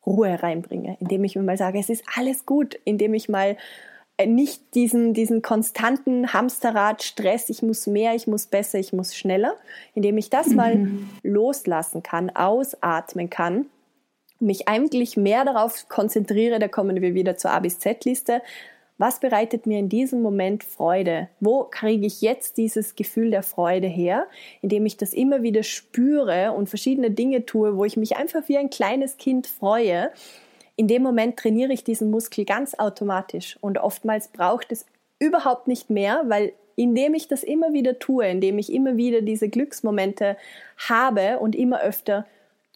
Ruhe 0.05 0.43
reinbringe, 0.43 0.97
indem 1.01 1.25
ich 1.25 1.37
mir 1.37 1.43
mal 1.43 1.57
sage, 1.57 1.79
es 1.79 1.89
ist 1.89 2.05
alles 2.17 2.45
gut, 2.45 2.79
indem 2.85 3.15
ich 3.15 3.29
mal 3.29 3.57
nicht 4.27 4.75
diesen, 4.75 5.15
diesen 5.15 5.43
konstanten 5.43 6.33
Hamsterrad, 6.33 7.03
Stress, 7.03 7.49
ich 7.49 7.63
muss 7.63 7.87
mehr, 7.87 8.15
ich 8.15 8.27
muss 8.27 8.47
besser, 8.47 8.79
ich 8.79 8.93
muss 8.93 9.15
schneller, 9.15 9.57
indem 9.95 10.19
ich 10.19 10.31
das 10.31 10.49
mhm. 10.49 10.57
mal 10.57 10.89
loslassen 11.23 12.03
kann, 12.03 12.31
ausatmen 12.31 13.31
kann, 13.31 13.67
mich 14.39 14.69
eigentlich 14.69 15.17
mehr 15.17 15.45
darauf 15.45 15.89
konzentriere, 15.89 16.59
da 16.59 16.69
kommen 16.69 17.01
wir 17.01 17.15
wieder 17.15 17.37
zur 17.37 17.53
A 17.53 17.61
bis 17.61 17.79
Z-Liste, 17.79 18.43
was 18.99 19.19
bereitet 19.19 19.67
mir 19.67 19.81
in 19.81 19.89
diesem 19.89 20.23
Moment 20.23 20.63
Freude? 20.63 21.29
Wo 21.41 21.65
kriege 21.65 22.07
ich 22.07 22.21
jetzt 22.21 22.57
dieses 22.57 22.95
Gefühl 22.95 23.31
der 23.31 23.43
Freude 23.43 23.89
her, 23.89 24.29
indem 24.61 24.87
ich 24.87 24.97
das 24.97 25.13
immer 25.13 25.43
wieder 25.43 25.65
spüre 25.65 26.53
und 26.53 26.69
verschiedene 26.69 27.11
Dinge 27.11 27.45
tue, 27.45 27.77
wo 27.77 27.85
ich 27.85 27.97
mich 27.97 28.17
einfach 28.17 28.49
wie 28.49 28.59
ein 28.59 28.71
kleines 28.71 29.17
Kind 29.17 29.49
freue 29.49 30.13
in 30.77 30.89
dem 30.89 31.03
Moment 31.03 31.39
trainiere 31.39 31.73
ich 31.73 31.85
diesen 31.85 32.11
Muskel 32.11 32.45
ganz 32.45 32.75
automatisch 32.75 33.57
und 33.61 33.79
oftmals 33.79 34.29
braucht 34.29 34.73
es 34.73 34.87
überhaupt 35.19 35.69
nicht 35.69 35.91
mehr, 35.91 36.23
weil 36.27 36.53
indem 36.75 37.15
ich 37.15 37.29
das 37.29 37.43
immer 37.43 37.73
wieder 37.73 37.99
tue, 37.99 38.27
indem 38.27 38.59
ich 38.59 38.73
immer 38.73 38.97
wieder 38.97 39.21
diese 39.21 39.49
Glücksmomente 39.49 40.37
habe 40.89 41.39
und 41.39 41.55
immer 41.55 41.81
öfter 41.83 42.27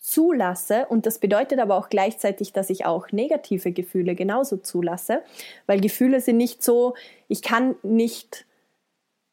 zulasse, 0.00 0.86
und 0.88 1.04
das 1.04 1.18
bedeutet 1.18 1.58
aber 1.58 1.76
auch 1.76 1.88
gleichzeitig, 1.88 2.52
dass 2.52 2.70
ich 2.70 2.84
auch 2.86 3.10
negative 3.10 3.72
Gefühle 3.72 4.14
genauso 4.14 4.56
zulasse, 4.58 5.22
weil 5.66 5.80
Gefühle 5.80 6.20
sind 6.20 6.36
nicht 6.36 6.62
so, 6.62 6.94
ich 7.26 7.42
kann 7.42 7.74
nicht 7.82 8.46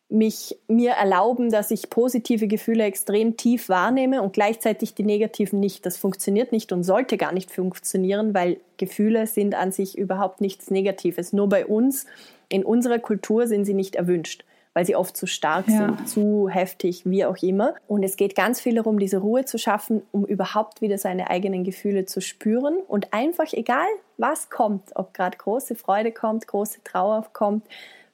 mich 0.10 0.58
mir 0.68 0.92
erlauben, 0.92 1.50
dass 1.50 1.72
ich 1.72 1.90
positive 1.90 2.48
Gefühle 2.48 2.84
extrem 2.84 3.36
tief 3.36 3.70
wahrnehme 3.70 4.22
und 4.22 4.34
gleichzeitig 4.34 4.94
die 4.94 5.04
negativen 5.04 5.60
nicht. 5.60 5.86
Das 5.86 5.98
funktioniert 5.98 6.52
nicht 6.52 6.72
und 6.72 6.84
sollte 6.84 7.18
gar 7.18 7.32
nicht 7.32 7.52
funktionieren, 7.52 8.34
weil 8.34 8.58
Gefühle 8.78 9.26
sind 9.26 9.56
an 9.56 9.72
sich 9.72 9.98
überhaupt 9.98 10.40
nichts 10.40 10.70
Negatives. 10.70 11.34
Nur 11.34 11.50
bei 11.50 11.66
uns, 11.66 12.06
in 12.50 12.64
unserer 12.64 13.00
Kultur 13.00 13.48
sind 13.48 13.66
sie 13.66 13.74
nicht 13.74 13.96
erwünscht 13.96 14.44
weil 14.74 14.86
sie 14.86 14.96
oft 14.96 15.16
zu 15.16 15.28
stark 15.28 15.68
ja. 15.68 15.78
sind, 15.78 16.10
zu 16.10 16.50
heftig, 16.50 17.04
wie 17.06 17.26
auch 17.26 17.38
immer. 17.38 17.76
Und 17.88 18.04
es 18.04 18.18
geht 18.18 18.36
ganz 18.36 18.60
viel 18.60 18.76
darum, 18.76 19.00
diese 19.00 19.20
Ruhe 19.20 19.46
zu 19.46 19.58
schaffen, 19.58 20.02
um 20.12 20.26
überhaupt 20.26 20.82
wieder 20.82 20.98
seine 20.98 21.30
eigenen 21.30 21.64
Gefühle 21.64 22.06
zu 22.06 22.22
spüren 22.22 22.78
und 22.88 23.14
einfach, 23.14 23.54
egal 23.54 23.88
was 24.18 24.50
kommt, 24.50 24.96
ob 24.96 25.14
gerade 25.14 25.38
große 25.38 25.76
Freude 25.76 26.12
kommt, 26.12 26.48
große 26.48 26.84
Trauer 26.84 27.26
kommt, 27.34 27.66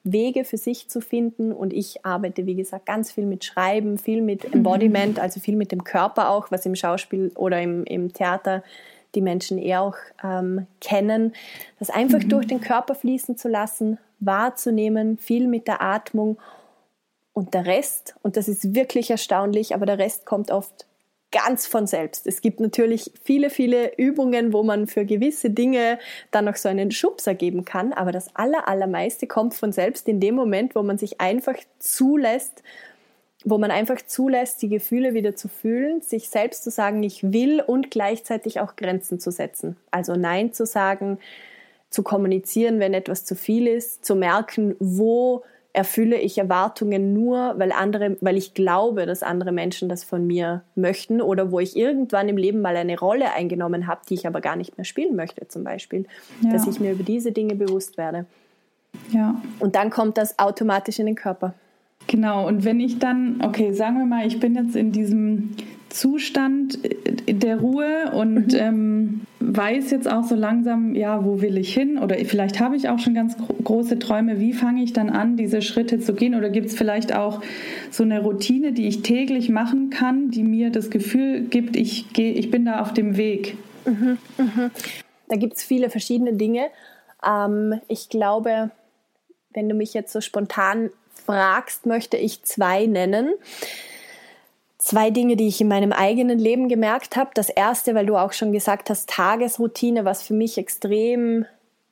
Wege 0.04 0.46
für 0.46 0.58
sich 0.58 0.90
zu 0.90 1.02
finden. 1.02 1.52
Und 1.52 1.74
ich 1.74 2.06
arbeite, 2.06 2.46
wie 2.46 2.56
gesagt, 2.56 2.86
ganz 2.86 3.12
viel 3.12 3.26
mit 3.26 3.44
Schreiben, 3.44 3.98
viel 3.98 4.22
mit 4.22 4.48
mhm. 4.48 4.54
Embodiment, 4.54 5.18
mhm. 5.18 5.22
also 5.22 5.40
viel 5.40 5.56
mit 5.56 5.72
dem 5.72 5.84
Körper 5.84 6.30
auch, 6.30 6.52
was 6.52 6.66
im 6.66 6.76
Schauspiel 6.76 7.32
oder 7.36 7.62
im, 7.62 7.84
im 7.86 8.14
Theater 8.14 8.64
die 9.16 9.22
Menschen 9.22 9.58
eher 9.58 9.82
auch 9.82 9.98
ähm, 10.24 10.68
kennen. 10.82 11.34
Das 11.80 11.90
einfach 11.90 12.20
mhm. 12.24 12.30
durch 12.30 12.48
den 12.48 12.62
Körper 12.62 12.96
fließen 12.96 13.38
zu 13.38 13.48
lassen, 13.48 13.98
wahrzunehmen, 14.20 15.18
viel 15.18 15.48
mit 15.48 15.68
der 15.68 15.82
Atmung. 15.82 16.38
Und 17.34 17.54
der 17.54 17.66
Rest, 17.66 18.16
und 18.22 18.38
das 18.38 18.48
ist 18.48 18.76
wirklich 18.76 19.12
erstaunlich, 19.12 19.74
aber 19.74 19.86
der 19.86 19.98
Rest 19.98 20.26
kommt 20.26 20.52
oft 20.52 20.86
ganz 21.32 21.68
von 21.68 21.86
selbst. 21.88 22.26
Es 22.26 22.42
gibt 22.42 22.60
natürlich 22.60 23.12
viele, 23.24 23.50
viele 23.50 23.96
Übungen, 23.98 24.54
wo 24.54 24.64
man 24.64 24.88
für 24.88 25.06
gewisse 25.06 25.50
Dinge 25.50 26.00
dann 26.32 26.46
noch 26.46 26.56
so 26.56 26.70
einen 26.70 26.92
Schubser 26.92 27.36
geben 27.36 27.66
kann, 27.66 27.94
aber 27.94 28.12
das 28.12 28.36
aller, 28.36 28.68
allermeiste 28.68 29.28
kommt 29.28 29.54
von 29.54 29.72
selbst 29.72 30.08
in 30.08 30.20
dem 30.20 30.36
Moment, 30.36 30.76
wo 30.76 30.82
man 30.82 30.98
sich 30.98 31.22
einfach 31.22 31.56
zulässt, 31.78 32.64
wo 33.46 33.58
man 33.58 33.72
einfach 33.72 34.02
zulässt, 34.06 34.62
die 34.62 34.70
Gefühle 34.70 35.14
wieder 35.14 35.36
zu 35.36 35.48
fühlen, 35.48 36.02
sich 36.02 36.30
selbst 36.30 36.64
zu 36.64 36.72
sagen, 36.72 37.04
ich 37.04 37.32
will 37.32 37.62
und 37.62 37.92
gleichzeitig 37.92 38.60
auch 38.60 38.76
Grenzen 38.76 39.20
zu 39.20 39.32
setzen. 39.32 39.78
Also 39.92 40.16
Nein 40.16 40.52
zu 40.52 40.66
sagen, 40.66 41.20
zu 41.90 42.04
kommunizieren, 42.04 42.80
wenn 42.80 42.94
etwas 42.94 43.24
zu 43.24 43.36
viel 43.36 43.68
ist, 43.68 44.04
zu 44.04 44.16
merken, 44.16 44.76
wo 44.80 45.44
erfülle 45.74 46.20
ich 46.20 46.38
Erwartungen 46.38 47.14
nur, 47.14 47.54
weil 47.58 47.72
andere, 47.72 48.18
weil 48.22 48.38
ich 48.38 48.54
glaube, 48.54 49.06
dass 49.06 49.22
andere 49.22 49.52
Menschen 49.52 49.88
das 49.88 50.04
von 50.04 50.26
mir 50.26 50.64
möchten 50.76 51.22
oder 51.22 51.52
wo 51.52 51.60
ich 51.60 51.78
irgendwann 51.78 52.28
im 52.28 52.38
Leben 52.38 52.62
mal 52.62 52.76
eine 52.76 52.98
Rolle 52.98 53.34
eingenommen 53.34 53.86
habe, 53.88 54.02
die 54.10 54.16
ich 54.16 54.26
aber 54.26 54.42
gar 54.42 54.56
nicht 54.56 54.78
mehr 54.78 54.86
spielen 54.86 55.16
möchte, 55.16 55.48
zum 55.48 55.64
Beispiel, 55.64 56.06
ja. 56.42 56.52
dass 56.52 56.68
ich 56.68 56.80
mir 56.80 56.94
über 56.94 57.04
diese 57.04 57.32
Dinge 57.32 57.56
bewusst 57.56 57.98
werde. 57.98 58.26
Ja. 59.12 59.40
Und 59.60 59.76
dann 59.76 59.92
kommt 59.92 60.18
das 60.18 60.40
automatisch 60.40 60.98
in 61.00 61.06
den 61.06 61.16
Körper. 61.16 61.54
Genau, 62.08 62.48
und 62.48 62.66
wenn 62.66 62.80
ich 62.80 62.98
dann, 62.98 63.40
okay, 63.44 63.72
sagen 63.72 64.00
wir 64.00 64.06
mal, 64.06 64.26
ich 64.26 64.40
bin 64.40 64.56
jetzt 64.56 64.76
in 64.76 64.92
diesem 64.92 65.56
Zustand 65.90 66.80
der 67.28 67.58
Ruhe 67.60 68.12
und 68.14 68.54
mhm. 68.54 68.60
ähm, 68.60 69.22
weiß 69.40 69.92
jetzt 69.92 70.12
auch 70.12 70.24
so 70.24 70.36
langsam, 70.36 70.96
ja, 70.96 71.26
wo 71.26 71.42
will 71.42 71.58
ich 71.58 71.74
hin? 71.74 71.98
Oder 71.98 72.16
vielleicht 72.26 72.60
habe 72.60 72.76
ich 72.76 72.90
auch 72.90 73.00
schon 73.00 73.14
ganz 73.14 73.36
große 73.64 74.00
Träume. 74.00 74.40
Wie 74.40 74.54
fange 74.54 74.84
ich 74.84 74.94
dann 74.94 75.10
an, 75.10 75.38
diese 75.38 75.62
Schritte 75.62 76.00
zu 76.00 76.14
gehen? 76.14 76.36
Oder 76.36 76.50
gibt 76.50 76.68
es 76.68 76.76
vielleicht 76.76 77.16
auch 77.16 77.42
so 77.90 78.04
eine 78.04 78.22
Routine, 78.22 78.72
die 78.72 78.88
ich 78.88 79.02
täglich 79.02 79.50
machen 79.50 79.90
kann, 79.90 80.30
die 80.30 80.44
mir 80.44 80.70
das 80.70 80.90
Gefühl 80.90 81.42
gibt, 81.42 81.76
ich, 81.76 82.14
geh, 82.14 82.32
ich 82.32 82.52
bin 82.52 82.66
da 82.66 82.82
auf 82.82 82.94
dem 82.94 83.18
Weg? 83.18 83.58
Mhm, 83.86 84.18
mhm. 84.38 84.72
Da 85.28 85.36
gibt 85.36 85.58
es 85.58 85.64
viele 85.64 85.90
verschiedene 85.90 86.34
Dinge. 86.34 86.68
Ähm, 87.26 87.80
ich 87.88 88.10
glaube, 88.10 88.72
wenn 89.54 89.70
du 89.70 89.76
mich 89.76 89.94
jetzt 89.94 90.14
so 90.14 90.22
spontan 90.22 90.90
fragst, 91.14 91.86
möchte 91.86 92.18
ich 92.18 92.44
zwei 92.44 92.86
nennen. 92.86 93.34
Zwei 94.90 95.12
Dinge, 95.12 95.36
die 95.36 95.48
ich 95.48 95.62
in 95.62 95.68
meinem 95.68 95.92
eigenen 95.92 96.40
Leben 96.40 96.68
gemerkt 96.68 97.16
habe. 97.16 97.30
Das 97.36 97.50
erste, 97.50 97.94
weil 97.94 98.08
du 98.08 98.18
auch 98.18 98.34
schon 98.34 98.52
gesagt 98.52 98.90
hast, 98.90 99.08
Tagesroutine, 99.08 100.04
was 100.04 100.24
für 100.24 100.34
mich 100.34 100.58
extrem 100.58 101.46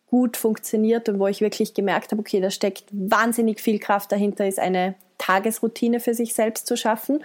gut 0.08 0.36
funktioniert 0.36 1.08
und 1.08 1.20
wo 1.20 1.28
ich 1.28 1.40
wirklich 1.40 1.76
gemerkt 1.76 2.12
habe, 2.12 2.22
okay, 2.22 2.42
da 2.42 2.50
steckt 2.50 2.86
wahnsinnig 2.92 3.62
viel 3.62 3.78
Kraft 3.78 4.12
dahinter, 4.12 4.48
ist 4.48 4.58
eine 4.58 4.96
Tagesroutine 5.20 6.00
für 6.00 6.16
sich 6.16 6.34
selbst 6.34 6.66
zu 6.66 6.76
schaffen. 6.76 7.24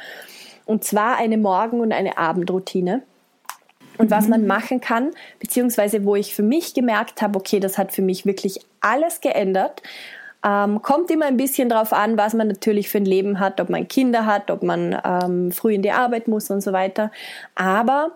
Und 0.66 0.84
zwar 0.84 1.16
eine 1.16 1.38
Morgen- 1.38 1.80
und 1.80 1.92
eine 1.92 2.18
Abendroutine. 2.18 3.02
Und 3.96 4.10
was 4.10 4.24
mhm. 4.24 4.30
man 4.30 4.46
machen 4.46 4.82
kann, 4.82 5.12
beziehungsweise 5.40 6.04
wo 6.04 6.16
ich 6.16 6.34
für 6.34 6.42
mich 6.42 6.74
gemerkt 6.74 7.22
habe, 7.22 7.38
okay, 7.38 7.60
das 7.60 7.78
hat 7.78 7.92
für 7.92 8.02
mich 8.02 8.26
wirklich 8.26 8.60
alles 8.82 9.22
geändert, 9.22 9.80
ähm, 10.44 10.82
kommt 10.82 11.10
immer 11.10 11.26
ein 11.26 11.36
bisschen 11.36 11.68
drauf 11.68 11.92
an, 11.92 12.18
was 12.18 12.34
man 12.34 12.48
natürlich 12.48 12.88
für 12.88 12.98
ein 12.98 13.04
Leben 13.04 13.38
hat, 13.38 13.60
ob 13.60 13.68
man 13.68 13.86
Kinder 13.86 14.26
hat, 14.26 14.50
ob 14.50 14.62
man 14.62 15.00
ähm, 15.04 15.52
früh 15.52 15.74
in 15.74 15.82
die 15.82 15.92
Arbeit 15.92 16.28
muss 16.28 16.50
und 16.50 16.60
so 16.60 16.72
weiter. 16.72 17.10
Aber 17.54 18.12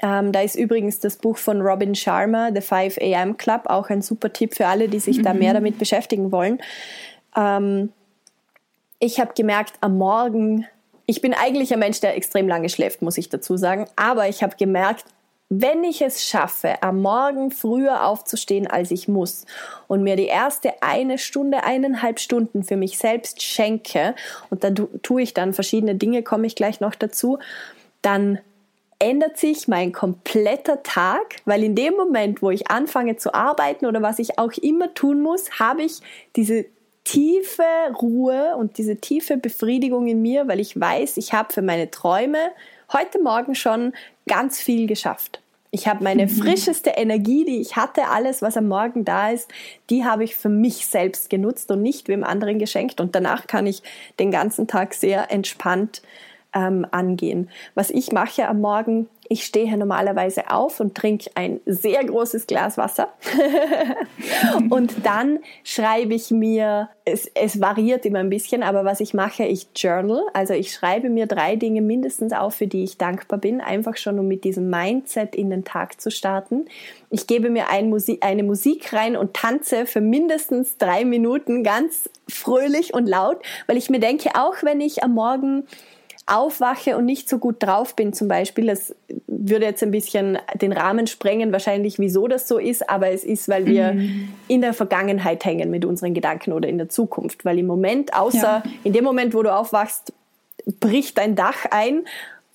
ähm, 0.00 0.30
da 0.30 0.40
ist 0.40 0.54
übrigens 0.54 1.00
das 1.00 1.16
Buch 1.16 1.36
von 1.36 1.60
Robin 1.60 1.94
Sharma, 1.94 2.50
The 2.54 2.60
5 2.60 2.98
AM 3.00 3.36
Club, 3.36 3.62
auch 3.64 3.90
ein 3.90 4.02
super 4.02 4.32
Tipp 4.32 4.54
für 4.54 4.66
alle, 4.66 4.88
die 4.88 5.00
sich 5.00 5.18
mhm. 5.18 5.22
da 5.24 5.34
mehr 5.34 5.54
damit 5.54 5.78
beschäftigen 5.78 6.30
wollen. 6.30 6.60
Ähm, 7.36 7.92
ich 9.00 9.18
habe 9.18 9.32
gemerkt, 9.34 9.74
am 9.80 9.98
Morgen, 9.98 10.66
ich 11.06 11.20
bin 11.20 11.34
eigentlich 11.34 11.72
ein 11.72 11.80
Mensch, 11.80 12.00
der 12.00 12.16
extrem 12.16 12.46
lange 12.46 12.68
schläft, 12.68 13.02
muss 13.02 13.18
ich 13.18 13.28
dazu 13.28 13.56
sagen, 13.56 13.86
aber 13.96 14.28
ich 14.28 14.42
habe 14.42 14.56
gemerkt, 14.56 15.04
wenn 15.50 15.82
ich 15.82 16.02
es 16.02 16.24
schaffe, 16.24 16.82
am 16.82 17.00
Morgen 17.00 17.50
früher 17.50 18.06
aufzustehen, 18.06 18.66
als 18.66 18.90
ich 18.90 19.08
muss 19.08 19.46
und 19.86 20.02
mir 20.02 20.16
die 20.16 20.26
erste 20.26 20.82
eine 20.82 21.16
Stunde, 21.16 21.64
eineinhalb 21.64 22.20
Stunden 22.20 22.64
für 22.64 22.76
mich 22.76 22.98
selbst 22.98 23.42
schenke, 23.42 24.14
und 24.50 24.62
da 24.62 24.70
tue 24.70 25.22
ich 25.22 25.32
dann 25.32 25.54
verschiedene 25.54 25.94
Dinge, 25.94 26.22
komme 26.22 26.46
ich 26.46 26.54
gleich 26.54 26.80
noch 26.80 26.94
dazu, 26.94 27.38
dann 28.02 28.38
ändert 28.98 29.38
sich 29.38 29.68
mein 29.68 29.92
kompletter 29.92 30.82
Tag, 30.82 31.36
weil 31.44 31.62
in 31.62 31.74
dem 31.74 31.94
Moment, 31.94 32.42
wo 32.42 32.50
ich 32.50 32.70
anfange 32.70 33.16
zu 33.16 33.32
arbeiten 33.32 33.86
oder 33.86 34.02
was 34.02 34.18
ich 34.18 34.38
auch 34.38 34.52
immer 34.52 34.92
tun 34.92 35.22
muss, 35.22 35.58
habe 35.58 35.82
ich 35.82 36.00
diese 36.36 36.66
tiefe 37.04 37.62
Ruhe 38.02 38.56
und 38.56 38.76
diese 38.76 38.96
tiefe 38.96 39.38
Befriedigung 39.38 40.08
in 40.08 40.20
mir, 40.20 40.46
weil 40.46 40.60
ich 40.60 40.78
weiß, 40.78 41.16
ich 41.16 41.32
habe 41.32 41.52
für 41.52 41.62
meine 41.62 41.90
Träume 41.90 42.38
heute 42.92 43.20
Morgen 43.22 43.54
schon 43.54 43.92
ganz 44.26 44.60
viel 44.60 44.86
geschafft. 44.86 45.40
Ich 45.70 45.86
habe 45.86 46.02
meine 46.02 46.24
mhm. 46.24 46.30
frischeste 46.30 46.90
Energie, 46.90 47.44
die 47.44 47.60
ich 47.60 47.76
hatte, 47.76 48.08
alles, 48.08 48.40
was 48.40 48.56
am 48.56 48.68
Morgen 48.68 49.04
da 49.04 49.30
ist, 49.30 49.50
die 49.90 50.04
habe 50.04 50.24
ich 50.24 50.34
für 50.34 50.48
mich 50.48 50.86
selbst 50.86 51.28
genutzt 51.28 51.70
und 51.70 51.82
nicht 51.82 52.08
wem 52.08 52.24
anderen 52.24 52.58
geschenkt. 52.58 53.00
Und 53.00 53.14
danach 53.14 53.46
kann 53.46 53.66
ich 53.66 53.82
den 54.18 54.30
ganzen 54.30 54.66
Tag 54.66 54.94
sehr 54.94 55.30
entspannt 55.30 56.02
ähm, 56.58 56.86
angehen. 56.90 57.48
Was 57.74 57.90
ich 57.90 58.10
mache 58.10 58.48
am 58.48 58.60
Morgen, 58.60 59.08
ich 59.30 59.44
stehe 59.44 59.76
normalerweise 59.76 60.50
auf 60.50 60.80
und 60.80 60.94
trinke 60.94 61.30
ein 61.34 61.60
sehr 61.66 62.02
großes 62.02 62.46
Glas 62.46 62.78
Wasser. 62.78 63.08
und 64.70 64.94
dann 65.04 65.40
schreibe 65.62 66.14
ich 66.14 66.30
mir, 66.30 66.88
es, 67.04 67.30
es 67.34 67.60
variiert 67.60 68.06
immer 68.06 68.20
ein 68.20 68.30
bisschen, 68.30 68.62
aber 68.62 68.84
was 68.84 69.00
ich 69.00 69.12
mache, 69.14 69.44
ich 69.44 69.68
journal. 69.76 70.22
Also 70.32 70.54
ich 70.54 70.72
schreibe 70.72 71.10
mir 71.10 71.26
drei 71.26 71.56
Dinge 71.56 71.82
mindestens 71.82 72.32
auf, 72.32 72.54
für 72.54 72.66
die 72.66 72.84
ich 72.84 72.96
dankbar 72.96 73.38
bin, 73.38 73.60
einfach 73.60 73.98
schon 73.98 74.18
um 74.18 74.26
mit 74.26 74.44
diesem 74.44 74.70
Mindset 74.70 75.36
in 75.36 75.50
den 75.50 75.64
Tag 75.64 76.00
zu 76.00 76.10
starten. 76.10 76.64
Ich 77.10 77.26
gebe 77.26 77.50
mir 77.50 77.68
ein 77.70 77.90
Musik, 77.90 78.24
eine 78.24 78.42
Musik 78.42 78.92
rein 78.94 79.14
und 79.16 79.34
tanze 79.34 79.86
für 79.86 80.00
mindestens 80.00 80.78
drei 80.78 81.04
Minuten 81.04 81.62
ganz 81.64 82.08
fröhlich 82.28 82.94
und 82.94 83.06
laut, 83.06 83.42
weil 83.66 83.76
ich 83.76 83.90
mir 83.90 84.00
denke, 84.00 84.30
auch 84.34 84.62
wenn 84.62 84.80
ich 84.80 85.02
am 85.02 85.12
Morgen 85.12 85.64
aufwache 86.28 86.96
und 86.96 87.06
nicht 87.06 87.28
so 87.28 87.38
gut 87.38 87.56
drauf 87.60 87.96
bin 87.96 88.12
zum 88.12 88.28
Beispiel, 88.28 88.66
das 88.66 88.94
würde 89.26 89.64
jetzt 89.64 89.82
ein 89.82 89.90
bisschen 89.90 90.38
den 90.54 90.72
Rahmen 90.72 91.06
sprengen, 91.06 91.52
wahrscheinlich 91.52 91.98
wieso 91.98 92.28
das 92.28 92.46
so 92.46 92.58
ist, 92.58 92.88
aber 92.90 93.10
es 93.10 93.24
ist, 93.24 93.48
weil 93.48 93.66
wir 93.66 93.92
mhm. 93.92 94.28
in 94.46 94.60
der 94.60 94.74
Vergangenheit 94.74 95.44
hängen 95.44 95.70
mit 95.70 95.84
unseren 95.84 96.14
Gedanken 96.14 96.52
oder 96.52 96.68
in 96.68 96.78
der 96.78 96.88
Zukunft, 96.88 97.44
weil 97.44 97.58
im 97.58 97.66
Moment, 97.66 98.14
außer 98.14 98.62
ja. 98.64 98.70
in 98.84 98.92
dem 98.92 99.04
Moment, 99.04 99.34
wo 99.34 99.42
du 99.42 99.54
aufwachst, 99.54 100.12
bricht 100.80 101.16
dein 101.16 101.34
Dach 101.34 101.64
ein 101.70 102.04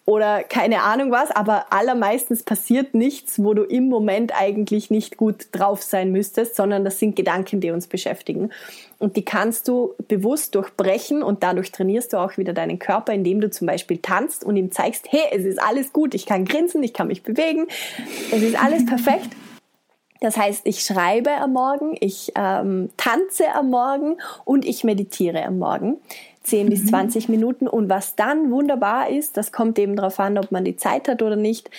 oder 0.06 0.44
keine 0.44 0.82
Ahnung 0.82 1.12
was, 1.12 1.32
aber 1.32 1.72
allermeistens 1.72 2.44
passiert 2.44 2.94
nichts, 2.94 3.42
wo 3.42 3.54
du 3.54 3.64
im 3.64 3.88
Moment 3.88 4.34
eigentlich 4.38 4.92
nicht 4.92 5.16
gut 5.16 5.48
drauf 5.54 5.82
sein 5.82 6.12
müsstest, 6.12 6.58
sondern 6.58 6.84
das 6.84 7.00
sind 7.00 7.16
Gedanken, 7.16 7.62
die 7.62 7.72
uns 7.72 7.88
beschäftigen. 7.88 8.52
Und 9.00 9.16
die 9.16 9.24
kannst 9.24 9.70
du 9.70 9.96
bewusst 10.10 10.56
durchbrechen 10.56 11.24
und 11.24 11.44
dadurch 11.44 11.72
trainierst 11.72 12.12
du 12.12 12.18
auch 12.18 12.38
wieder 12.38 12.52
deinen 12.54 12.80
Körper, 12.80 13.14
indem 13.14 13.40
du 13.40 13.50
zum 13.50 13.66
Beispiel 13.66 13.98
tanzt 13.98 14.44
und 14.44 14.58
ihm 14.58 14.72
zeigst, 14.72 15.08
hey, 15.10 15.24
es 15.32 15.46
ist 15.46 15.62
alles 15.62 15.94
gut, 15.94 16.14
ich 16.14 16.26
kann 16.26 16.44
grinsen, 16.44 16.84
ich 16.84 16.94
kann 16.94 17.08
mich 17.08 17.24
bewegen, 17.24 17.68
es 18.32 18.42
ist 18.42 18.62
alles 18.62 18.86
perfekt. 18.86 19.30
Das 20.20 20.38
heißt, 20.38 20.62
ich 20.66 20.82
schreibe 20.84 21.32
am 21.32 21.52
Morgen, 21.52 21.98
ich 22.00 22.32
ähm, 22.36 22.90
tanze 22.96 23.54
am 23.54 23.70
Morgen 23.70 24.16
und 24.46 24.64
ich 24.64 24.86
meditiere 24.86 25.44
am 25.44 25.60
Morgen. 25.60 25.98
10 26.44 26.66
mhm. 26.66 26.70
bis 26.70 26.86
20 26.88 27.30
Minuten. 27.30 27.68
Und 27.68 27.90
was 27.90 28.16
dann 28.16 28.52
wunderbar 28.52 29.10
ist, 29.10 29.38
das 29.38 29.52
kommt 29.52 29.80
eben 29.80 29.96
darauf 29.96 30.20
an, 30.20 30.38
ob 30.38 30.52
man 30.52 30.66
die 30.66 30.76
Zeit 30.76 31.08
hat 31.08 31.22
oder 31.22 31.36
nicht. 31.36 31.70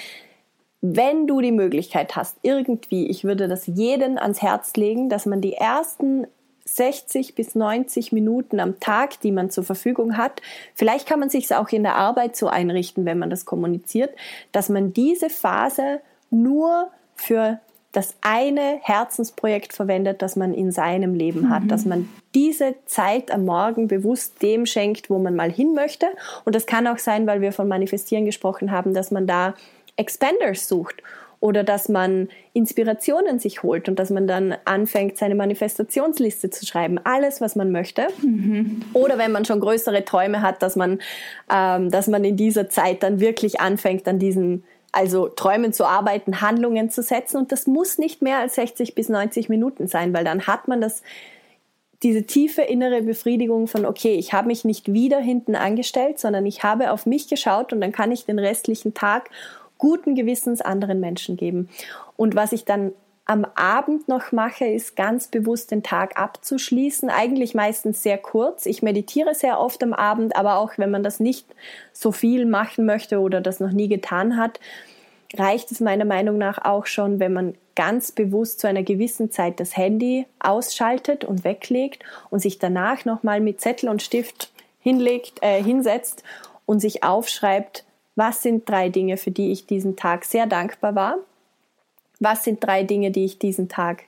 Wenn 0.81 1.27
du 1.27 1.41
die 1.41 1.53
Möglichkeit 1.53 2.17
hast, 2.17 2.37
irgendwie, 2.43 3.09
ich 3.09 3.25
würde 3.25 3.49
das 3.49 3.67
jeden 3.67 4.19
ans 4.19 4.43
Herz 4.43 4.75
legen, 4.77 5.09
dass 5.09 5.25
man 5.25 5.41
die 5.41 5.55
ersten 5.55 6.27
60 6.67 7.35
bis 7.35 7.55
90 7.55 8.13
Minuten 8.13 8.59
am 8.59 8.81
Tag, 8.81 9.21
die 9.21 9.33
man 9.33 9.51
zur 9.51 9.65
Verfügung 9.65 10.17
hat. 10.17 10.41
Vielleicht 10.75 11.07
kann 11.07 11.21
man 11.21 11.31
sich 11.31 11.45
es 11.45 11.53
auch 11.53 11.69
in 11.71 11.83
der 11.83 11.97
Arbeit 11.97 12.37
so 12.37 12.49
einrichten, 12.49 13.05
wenn 13.05 13.19
man 13.19 13.31
das 13.31 13.45
kommuniziert, 13.45 14.15
dass 14.53 14.69
man 14.69 14.93
diese 14.93 15.29
Phase 15.29 16.01
nur 16.31 16.91
für 17.15 17.61
das 17.95 18.15
eine 18.21 18.79
Herzensprojekt 18.83 19.73
verwendet, 19.73 20.21
das 20.21 20.35
man 20.37 20.53
in 20.53 20.73
seinem 20.73 21.15
Leben 21.15 21.43
mhm. 21.43 21.51
hat, 21.51 21.63
dass 21.69 21.85
man 21.85 22.09
diese 22.35 22.75
Zeit 22.87 23.31
am 23.31 23.45
Morgen 23.45 23.87
bewusst 23.87 24.43
dem 24.43 24.67
schenkt, 24.67 25.09
wo 25.11 25.19
man 25.19 25.37
mal 25.37 25.51
hin 25.51 25.75
möchte. 25.75 26.07
Und 26.45 26.55
das 26.55 26.67
kann 26.67 26.89
auch 26.89 26.99
sein, 26.99 27.27
weil 27.27 27.41
wir 27.41 27.53
von 27.53 27.69
Manifestieren 27.69 28.25
gesprochen 28.25 28.73
haben, 28.73 28.95
dass 28.95 29.11
man 29.11 29.27
da 29.27 29.55
Expanders 29.97 30.67
sucht 30.67 31.03
oder 31.39 31.63
dass 31.63 31.89
man 31.89 32.31
Inspirationen 32.53 33.39
sich 33.39 33.63
holt 33.63 33.89
und 33.89 33.99
dass 33.99 34.11
man 34.11 34.27
dann 34.27 34.57
anfängt, 34.65 35.19
seine 35.19 35.35
Manifestationsliste 35.35 36.51
zu 36.51 36.67
schreiben. 36.67 36.99
Alles, 37.05 37.41
was 37.41 37.55
man 37.55 37.71
möchte. 37.71 38.09
Mhm. 38.23 38.81
Oder 38.95 39.19
wenn 39.19 39.31
man 39.31 39.45
schon 39.45 39.61
größere 39.61 40.05
Träume 40.05 40.41
hat, 40.41 40.63
dass 40.63 40.75
man, 40.75 41.01
ähm, 41.53 41.91
dass 41.91 42.09
man 42.09 42.25
in 42.25 42.37
dieser 42.37 42.71
Zeit 42.71 43.03
dann 43.03 43.21
wirklich 43.21 43.61
anfängt, 43.61 44.09
an 44.09 44.19
diesen 44.19 44.65
also 44.95 45.29
Träumen 45.29 45.73
zu 45.73 45.85
arbeiten, 45.85 46.41
Handlungen 46.41 46.91
zu 46.91 47.03
setzen. 47.03 47.37
Und 47.37 47.53
das 47.53 47.67
muss 47.67 47.99
nicht 47.99 48.23
mehr 48.23 48.39
als 48.39 48.55
60 48.55 48.95
bis 48.95 49.09
90 49.09 49.49
Minuten 49.49 49.89
sein, 49.89 50.15
weil 50.15 50.25
dann 50.25 50.47
hat 50.47 50.69
man 50.69 50.81
das, 50.81 51.03
diese 52.03 52.25
tiefe 52.25 52.63
innere 52.63 53.03
Befriedigung 53.03 53.67
von, 53.67 53.87
okay, 53.87 54.15
ich 54.15 54.33
habe 54.33 54.49
mich 54.49 54.65
nicht 54.65 54.93
wieder 54.93 55.19
hinten 55.19 55.57
angestellt, 55.57 56.19
sondern 56.19 56.47
ich 56.47 56.63
habe 56.63 56.93
auf 56.93 57.07
mich 57.07 57.29
geschaut 57.29 57.73
und 57.73 57.81
dann 57.81 57.93
kann 57.93 58.13
ich 58.13 58.27
den 58.27 58.39
restlichen 58.39 58.95
Tag 58.95 59.31
guten 59.79 60.15
Gewissens 60.15 60.61
anderen 60.61 61.01
Menschen 61.01 61.37
geben. 61.37 61.69
Und 62.17 62.37
was 62.37 62.53
ich 62.53 62.65
dann 62.65 62.93
am 63.27 63.47
Abend 63.55 64.07
noch 64.07 64.33
mache, 64.33 64.67
ist 64.67 64.97
ganz 64.97 65.29
bewusst 65.29 65.71
den 65.71 65.83
Tag 65.83 66.19
abzuschließen. 66.19 67.09
Eigentlich 67.09 67.55
meistens 67.55 68.03
sehr 68.03 68.19
kurz. 68.19 68.67
Ich 68.67 68.83
meditiere 68.83 69.35
sehr 69.35 69.59
oft 69.61 69.83
am 69.83 69.95
Abend, 69.95 70.37
aber 70.37 70.57
auch 70.59 70.73
wenn 70.77 70.91
man 70.91 71.03
das 71.03 71.21
nicht 71.21 71.47
so 71.93 72.13
viel 72.13 72.45
machen 72.45 72.85
möchte 72.85 73.21
oder 73.21 73.41
das 73.41 73.61
noch 73.61 73.73
nie 73.73 73.89
getan 73.89 74.37
hat, 74.37 74.61
reicht 75.35 75.73
es 75.73 75.81
meiner 75.81 76.05
Meinung 76.05 76.37
nach 76.37 76.65
auch 76.65 76.87
schon, 76.87 77.19
wenn 77.19 77.33
man 77.33 77.55
ganz 77.75 78.13
bewusst 78.13 78.61
zu 78.61 78.69
einer 78.69 78.83
gewissen 78.83 79.31
Zeit 79.31 79.59
das 79.59 79.77
Handy 79.77 80.27
ausschaltet 80.39 81.25
und 81.25 81.45
weglegt 81.45 82.05
und 82.31 82.41
sich 82.41 82.59
danach 82.59 83.05
nochmal 83.07 83.41
mit 83.41 83.61
Zettel 83.61 83.89
und 83.89 84.03
Stift 84.03 84.53
hinlegt, 84.81 85.39
äh, 85.41 85.63
hinsetzt 85.63 86.23
und 86.67 86.81
sich 86.81 87.03
aufschreibt, 87.03 87.85
was 88.17 88.43
sind 88.43 88.69
drei 88.69 88.91
Dinge, 88.91 89.17
für 89.17 89.31
die 89.31 89.51
ich 89.51 89.67
diesen 89.67 89.97
Tag 89.97 90.25
sehr 90.25 90.47
dankbar 90.47 90.95
war 90.95 91.19
was 92.21 92.45
sind 92.45 92.63
drei 92.65 92.83
Dinge, 92.83 93.11
die 93.11 93.25
ich 93.25 93.39
diesen 93.39 93.69
Tag 93.69 94.05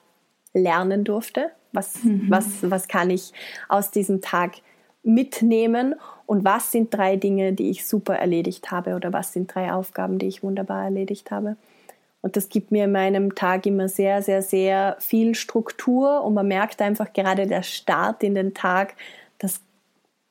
lernen 0.53 1.05
durfte? 1.05 1.51
Was, 1.73 2.03
mhm. 2.05 2.27
was, 2.29 2.47
was 2.63 2.89
kann 2.89 3.11
ich 3.11 3.33
aus 3.69 3.91
diesem 3.91 4.21
Tag 4.21 4.57
mitnehmen? 5.03 5.95
Und 6.25 6.45
was 6.45 6.73
sind 6.73 6.93
drei 6.93 7.17
Dinge, 7.17 7.53
die 7.53 7.71
ich 7.71 7.87
super 7.87 8.17
erledigt 8.17 8.71
habe? 8.71 8.95
Oder 8.95 9.13
was 9.13 9.33
sind 9.33 9.55
drei 9.55 9.73
Aufgaben, 9.73 10.19
die 10.19 10.27
ich 10.27 10.43
wunderbar 10.43 10.85
erledigt 10.85 11.31
habe? 11.31 11.57
Und 12.23 12.37
das 12.37 12.49
gibt 12.49 12.73
mir 12.73 12.85
in 12.85 12.93
meinem 12.93 13.37
Tag 13.37 13.67
immer 13.67 13.89
sehr, 13.89 14.21
sehr, 14.23 14.43
sehr 14.43 14.97
viel 14.99 15.37
Struktur. 15.37 16.25
Und 16.25 16.35
man 16.35 16.49
merkt 16.49 16.83
einfach 16.83 17.13
gerade 17.13 17.47
der 17.47 17.63
Start 17.63 18.25
in 18.25 18.35
den 18.35 18.55
Tag, 18.55 18.95
das, 19.39 19.61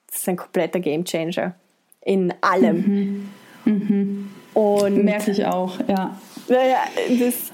das 0.08 0.18
ist 0.18 0.30
ein 0.30 0.36
kompletter 0.36 0.80
Gamechanger 0.80 1.56
in 2.02 2.34
allem. 2.42 2.76
Mhm. 2.76 3.30
Mhm. 3.66 4.32
Und 4.54 5.04
merke 5.04 5.32
ich 5.32 5.46
auch, 5.46 5.80
ja. 5.88 6.18
Naja, 6.48 6.80
das, 7.20 7.52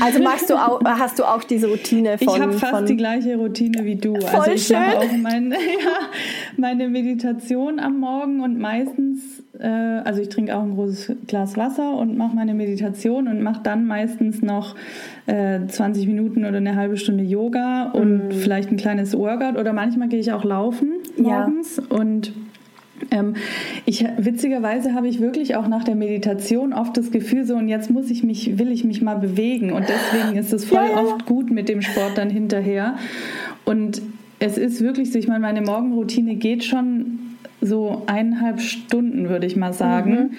also 0.00 0.22
machst 0.22 0.50
du 0.50 0.54
auch, 0.54 0.80
hast 0.84 1.18
du 1.18 1.24
auch 1.24 1.44
diese 1.44 1.68
Routine 1.68 2.18
von. 2.18 2.28
Ich 2.28 2.40
habe 2.40 2.52
fast 2.52 2.72
von 2.72 2.86
die 2.86 2.96
gleiche 2.96 3.36
Routine 3.36 3.84
wie 3.84 3.96
du. 3.96 4.14
Voll 4.14 4.40
also 4.40 4.50
ich 4.52 4.66
schön. 4.66 4.78
mache 4.78 4.98
auch 4.98 5.16
mein, 5.20 5.50
ja, 5.52 5.56
meine 6.56 6.88
Meditation 6.88 7.78
am 7.78 7.98
Morgen 7.98 8.40
und 8.40 8.58
meistens, 8.58 9.42
äh, 9.58 9.66
also 9.66 10.20
ich 10.20 10.28
trinke 10.28 10.56
auch 10.56 10.62
ein 10.62 10.74
großes 10.74 11.16
Glas 11.26 11.56
Wasser 11.56 11.94
und 11.96 12.16
mache 12.16 12.34
meine 12.34 12.54
Meditation 12.54 13.28
und 13.28 13.42
mache 13.42 13.60
dann 13.62 13.86
meistens 13.86 14.42
noch 14.42 14.76
äh, 15.26 15.60
20 15.66 16.06
Minuten 16.06 16.44
oder 16.44 16.58
eine 16.58 16.76
halbe 16.76 16.96
Stunde 16.96 17.24
Yoga 17.24 17.90
und 17.92 18.28
mm. 18.28 18.32
vielleicht 18.32 18.70
ein 18.70 18.76
kleines 18.76 19.16
Workout 19.16 19.58
oder 19.58 19.72
manchmal 19.72 20.08
gehe 20.08 20.20
ich 20.20 20.32
auch 20.32 20.44
laufen 20.44 20.92
morgens 21.16 21.76
ja. 21.76 21.96
und 21.96 22.32
ich, 23.86 24.04
witzigerweise 24.18 24.94
habe 24.94 25.08
ich 25.08 25.20
wirklich 25.20 25.56
auch 25.56 25.68
nach 25.68 25.84
der 25.84 25.94
Meditation 25.94 26.72
oft 26.72 26.96
das 26.96 27.10
Gefühl, 27.10 27.44
so 27.44 27.56
und 27.56 27.68
jetzt 27.68 27.90
muss 27.90 28.10
ich 28.10 28.22
mich, 28.22 28.58
will 28.58 28.70
ich 28.70 28.84
mich 28.84 29.02
mal 29.02 29.16
bewegen. 29.16 29.72
Und 29.72 29.86
deswegen 29.88 30.36
ist 30.36 30.52
es 30.52 30.64
voll 30.64 30.78
ja, 30.78 30.90
ja. 30.90 31.00
oft 31.00 31.26
gut 31.26 31.50
mit 31.50 31.68
dem 31.68 31.82
Sport 31.82 32.16
dann 32.16 32.30
hinterher. 32.30 32.96
Und 33.64 34.02
es 34.38 34.58
ist 34.58 34.80
wirklich 34.80 35.12
so, 35.12 35.18
ich 35.18 35.28
meine, 35.28 35.40
meine 35.40 35.62
Morgenroutine 35.62 36.36
geht 36.36 36.64
schon 36.64 37.18
so 37.60 38.02
eineinhalb 38.06 38.60
Stunden, 38.60 39.28
würde 39.28 39.46
ich 39.46 39.56
mal 39.56 39.72
sagen. 39.72 40.12
Mhm. 40.12 40.30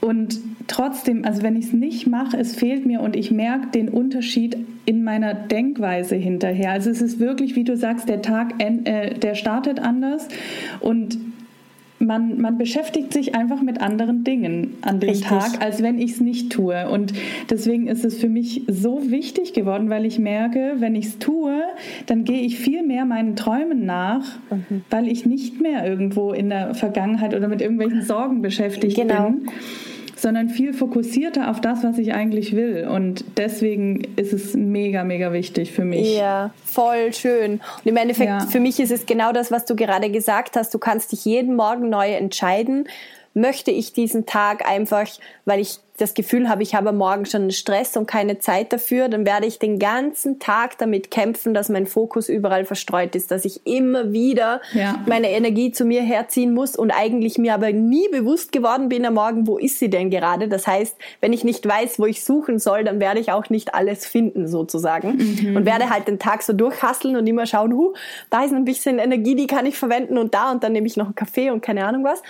Und 0.00 0.38
trotzdem, 0.66 1.24
also 1.24 1.42
wenn 1.42 1.56
ich 1.56 1.66
es 1.66 1.72
nicht 1.72 2.06
mache, 2.06 2.36
es 2.36 2.54
fehlt 2.54 2.86
mir 2.86 3.00
und 3.00 3.16
ich 3.16 3.30
merke 3.30 3.68
den 3.68 3.88
Unterschied 3.88 4.56
in 4.84 5.02
meiner 5.02 5.34
Denkweise 5.34 6.14
hinterher. 6.14 6.72
Also 6.72 6.90
es 6.90 7.02
ist 7.02 7.18
wirklich, 7.18 7.56
wie 7.56 7.64
du 7.64 7.76
sagst, 7.76 8.08
der 8.08 8.22
Tag, 8.22 8.54
äh, 8.58 9.14
der 9.14 9.34
startet 9.34 9.80
anders 9.80 10.28
und 10.80 11.18
man, 11.98 12.40
man 12.40 12.58
beschäftigt 12.58 13.12
sich 13.12 13.34
einfach 13.34 13.62
mit 13.62 13.80
anderen 13.80 14.24
Dingen 14.24 14.74
an 14.82 15.00
dem 15.00 15.10
Richtig. 15.10 15.28
Tag, 15.28 15.62
als 15.62 15.82
wenn 15.82 15.98
ich 15.98 16.12
es 16.12 16.20
nicht 16.20 16.52
tue. 16.52 16.88
Und 16.88 17.12
deswegen 17.50 17.86
ist 17.86 18.04
es 18.04 18.18
für 18.18 18.28
mich 18.28 18.62
so 18.68 19.10
wichtig 19.10 19.52
geworden, 19.52 19.90
weil 19.90 20.04
ich 20.04 20.18
merke, 20.18 20.76
wenn 20.78 20.94
ich 20.94 21.06
es 21.06 21.18
tue, 21.18 21.62
dann 22.06 22.24
gehe 22.24 22.40
ich 22.40 22.58
viel 22.58 22.82
mehr 22.82 23.04
meinen 23.04 23.36
Träumen 23.36 23.84
nach, 23.84 24.24
mhm. 24.50 24.82
weil 24.90 25.08
ich 25.08 25.26
nicht 25.26 25.60
mehr 25.60 25.86
irgendwo 25.86 26.32
in 26.32 26.50
der 26.50 26.74
Vergangenheit 26.74 27.34
oder 27.34 27.48
mit 27.48 27.60
irgendwelchen 27.60 28.02
Sorgen 28.02 28.42
beschäftigt 28.42 28.96
genau. 28.96 29.30
bin 29.30 29.48
sondern 30.18 30.48
viel 30.48 30.72
fokussierter 30.72 31.50
auf 31.50 31.60
das, 31.60 31.84
was 31.84 31.98
ich 31.98 32.12
eigentlich 32.12 32.54
will. 32.54 32.88
Und 32.88 33.24
deswegen 33.36 34.02
ist 34.16 34.32
es 34.32 34.54
mega, 34.54 35.04
mega 35.04 35.32
wichtig 35.32 35.72
für 35.72 35.84
mich. 35.84 36.16
Ja, 36.16 36.50
voll 36.64 37.12
schön. 37.12 37.52
Und 37.52 37.86
im 37.86 37.96
Endeffekt, 37.96 38.28
ja. 38.28 38.40
für 38.40 38.60
mich 38.60 38.80
ist 38.80 38.90
es 38.90 39.06
genau 39.06 39.32
das, 39.32 39.50
was 39.50 39.64
du 39.64 39.76
gerade 39.76 40.10
gesagt 40.10 40.56
hast. 40.56 40.74
Du 40.74 40.78
kannst 40.78 41.12
dich 41.12 41.24
jeden 41.24 41.56
Morgen 41.56 41.88
neu 41.88 42.12
entscheiden. 42.12 42.88
Möchte 43.38 43.70
ich 43.70 43.92
diesen 43.92 44.26
Tag 44.26 44.68
einfach, 44.68 45.06
weil 45.44 45.60
ich 45.60 45.80
das 45.98 46.14
Gefühl 46.14 46.48
habe, 46.48 46.62
ich 46.62 46.74
habe 46.74 46.92
morgen 46.92 47.26
schon 47.26 47.50
Stress 47.50 47.96
und 47.96 48.06
keine 48.06 48.38
Zeit 48.38 48.72
dafür, 48.72 49.08
dann 49.08 49.26
werde 49.26 49.46
ich 49.46 49.58
den 49.58 49.78
ganzen 49.78 50.38
Tag 50.38 50.78
damit 50.78 51.10
kämpfen, 51.10 51.54
dass 51.54 51.68
mein 51.68 51.86
Fokus 51.86 52.28
überall 52.28 52.64
verstreut 52.64 53.14
ist, 53.14 53.30
dass 53.30 53.44
ich 53.44 53.66
immer 53.66 54.12
wieder 54.12 54.60
ja. 54.72 55.02
meine 55.06 55.30
Energie 55.30 55.72
zu 55.72 55.84
mir 55.84 56.02
herziehen 56.02 56.54
muss 56.54 56.76
und 56.76 56.92
eigentlich 56.92 57.36
mir 57.36 57.54
aber 57.54 57.72
nie 57.72 58.08
bewusst 58.10 58.52
geworden 58.52 58.88
bin 58.88 59.04
am 59.04 59.14
Morgen, 59.14 59.46
wo 59.46 59.58
ist 59.58 59.78
sie 59.78 59.90
denn 59.90 60.10
gerade? 60.10 60.48
Das 60.48 60.66
heißt, 60.66 60.96
wenn 61.20 61.32
ich 61.32 61.42
nicht 61.42 61.66
weiß, 61.66 61.98
wo 61.98 62.06
ich 62.06 62.24
suchen 62.24 62.58
soll, 62.58 62.84
dann 62.84 63.00
werde 63.00 63.20
ich 63.20 63.32
auch 63.32 63.50
nicht 63.50 63.74
alles 63.74 64.06
finden 64.06 64.46
sozusagen 64.46 65.16
mhm. 65.16 65.56
und 65.56 65.66
werde 65.66 65.90
halt 65.90 66.06
den 66.06 66.20
Tag 66.20 66.42
so 66.42 66.52
durchhasseln 66.52 67.16
und 67.16 67.26
immer 67.26 67.46
schauen, 67.46 67.72
hu, 67.72 67.94
da 68.30 68.44
ist 68.44 68.52
ein 68.52 68.64
bisschen 68.64 68.98
Energie, 68.98 69.34
die 69.34 69.48
kann 69.48 69.66
ich 69.66 69.76
verwenden 69.76 70.16
und 70.16 70.32
da 70.34 70.52
und 70.52 70.62
dann 70.62 70.72
nehme 70.72 70.86
ich 70.86 70.96
noch 70.96 71.06
einen 71.06 71.14
Kaffee 71.16 71.50
und 71.50 71.60
keine 71.60 71.84
Ahnung 71.84 72.04
was. 72.04 72.22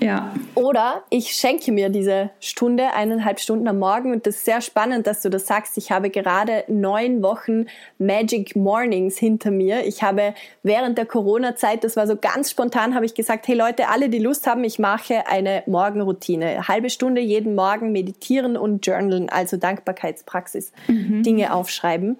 Ja. 0.00 0.34
Oder 0.54 1.02
ich 1.10 1.32
schenke 1.32 1.72
mir 1.72 1.88
diese 1.88 2.30
Stunde, 2.40 2.92
eineinhalb 2.94 3.40
Stunden 3.40 3.68
am 3.68 3.78
Morgen 3.78 4.12
und 4.12 4.26
das 4.26 4.36
ist 4.36 4.44
sehr 4.44 4.60
spannend, 4.60 5.06
dass 5.06 5.22
du 5.22 5.30
das 5.30 5.46
sagst. 5.46 5.76
Ich 5.76 5.90
habe 5.90 6.10
gerade 6.10 6.64
neun 6.68 7.22
Wochen 7.22 7.66
Magic 7.98 8.56
Mornings 8.56 9.18
hinter 9.18 9.50
mir. 9.50 9.86
Ich 9.86 10.02
habe 10.02 10.34
während 10.62 10.98
der 10.98 11.06
Corona-Zeit, 11.06 11.84
das 11.84 11.96
war 11.96 12.06
so 12.06 12.16
ganz 12.16 12.50
spontan, 12.50 12.94
habe 12.94 13.06
ich 13.06 13.14
gesagt, 13.14 13.48
hey 13.48 13.54
Leute, 13.54 13.88
alle, 13.88 14.08
die 14.08 14.18
Lust 14.18 14.46
haben, 14.46 14.64
ich 14.64 14.78
mache 14.78 15.26
eine 15.26 15.62
Morgenroutine. 15.66 16.68
halbe 16.68 16.90
Stunde 16.90 17.20
jeden 17.20 17.54
Morgen 17.54 17.92
meditieren 17.92 18.56
und 18.56 18.86
journalen, 18.86 19.28
also 19.28 19.56
Dankbarkeitspraxis, 19.56 20.72
mhm. 20.86 21.22
Dinge 21.22 21.52
aufschreiben. 21.52 22.18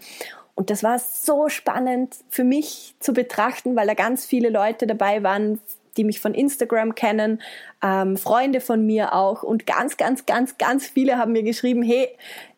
Und 0.54 0.70
das 0.70 0.82
war 0.82 0.98
so 0.98 1.48
spannend 1.48 2.16
für 2.30 2.42
mich 2.42 2.94
zu 2.98 3.12
betrachten, 3.12 3.76
weil 3.76 3.86
da 3.86 3.94
ganz 3.94 4.26
viele 4.26 4.48
Leute 4.48 4.88
dabei 4.88 5.22
waren, 5.22 5.60
die 5.98 6.04
mich 6.04 6.20
von 6.20 6.32
Instagram 6.32 6.94
kennen, 6.94 7.42
ähm, 7.82 8.16
Freunde 8.16 8.60
von 8.60 8.86
mir 8.86 9.14
auch 9.14 9.42
und 9.42 9.66
ganz, 9.66 9.96
ganz, 9.96 10.24
ganz, 10.24 10.56
ganz 10.56 10.86
viele 10.86 11.18
haben 11.18 11.32
mir 11.32 11.42
geschrieben, 11.42 11.82
hey, 11.82 12.08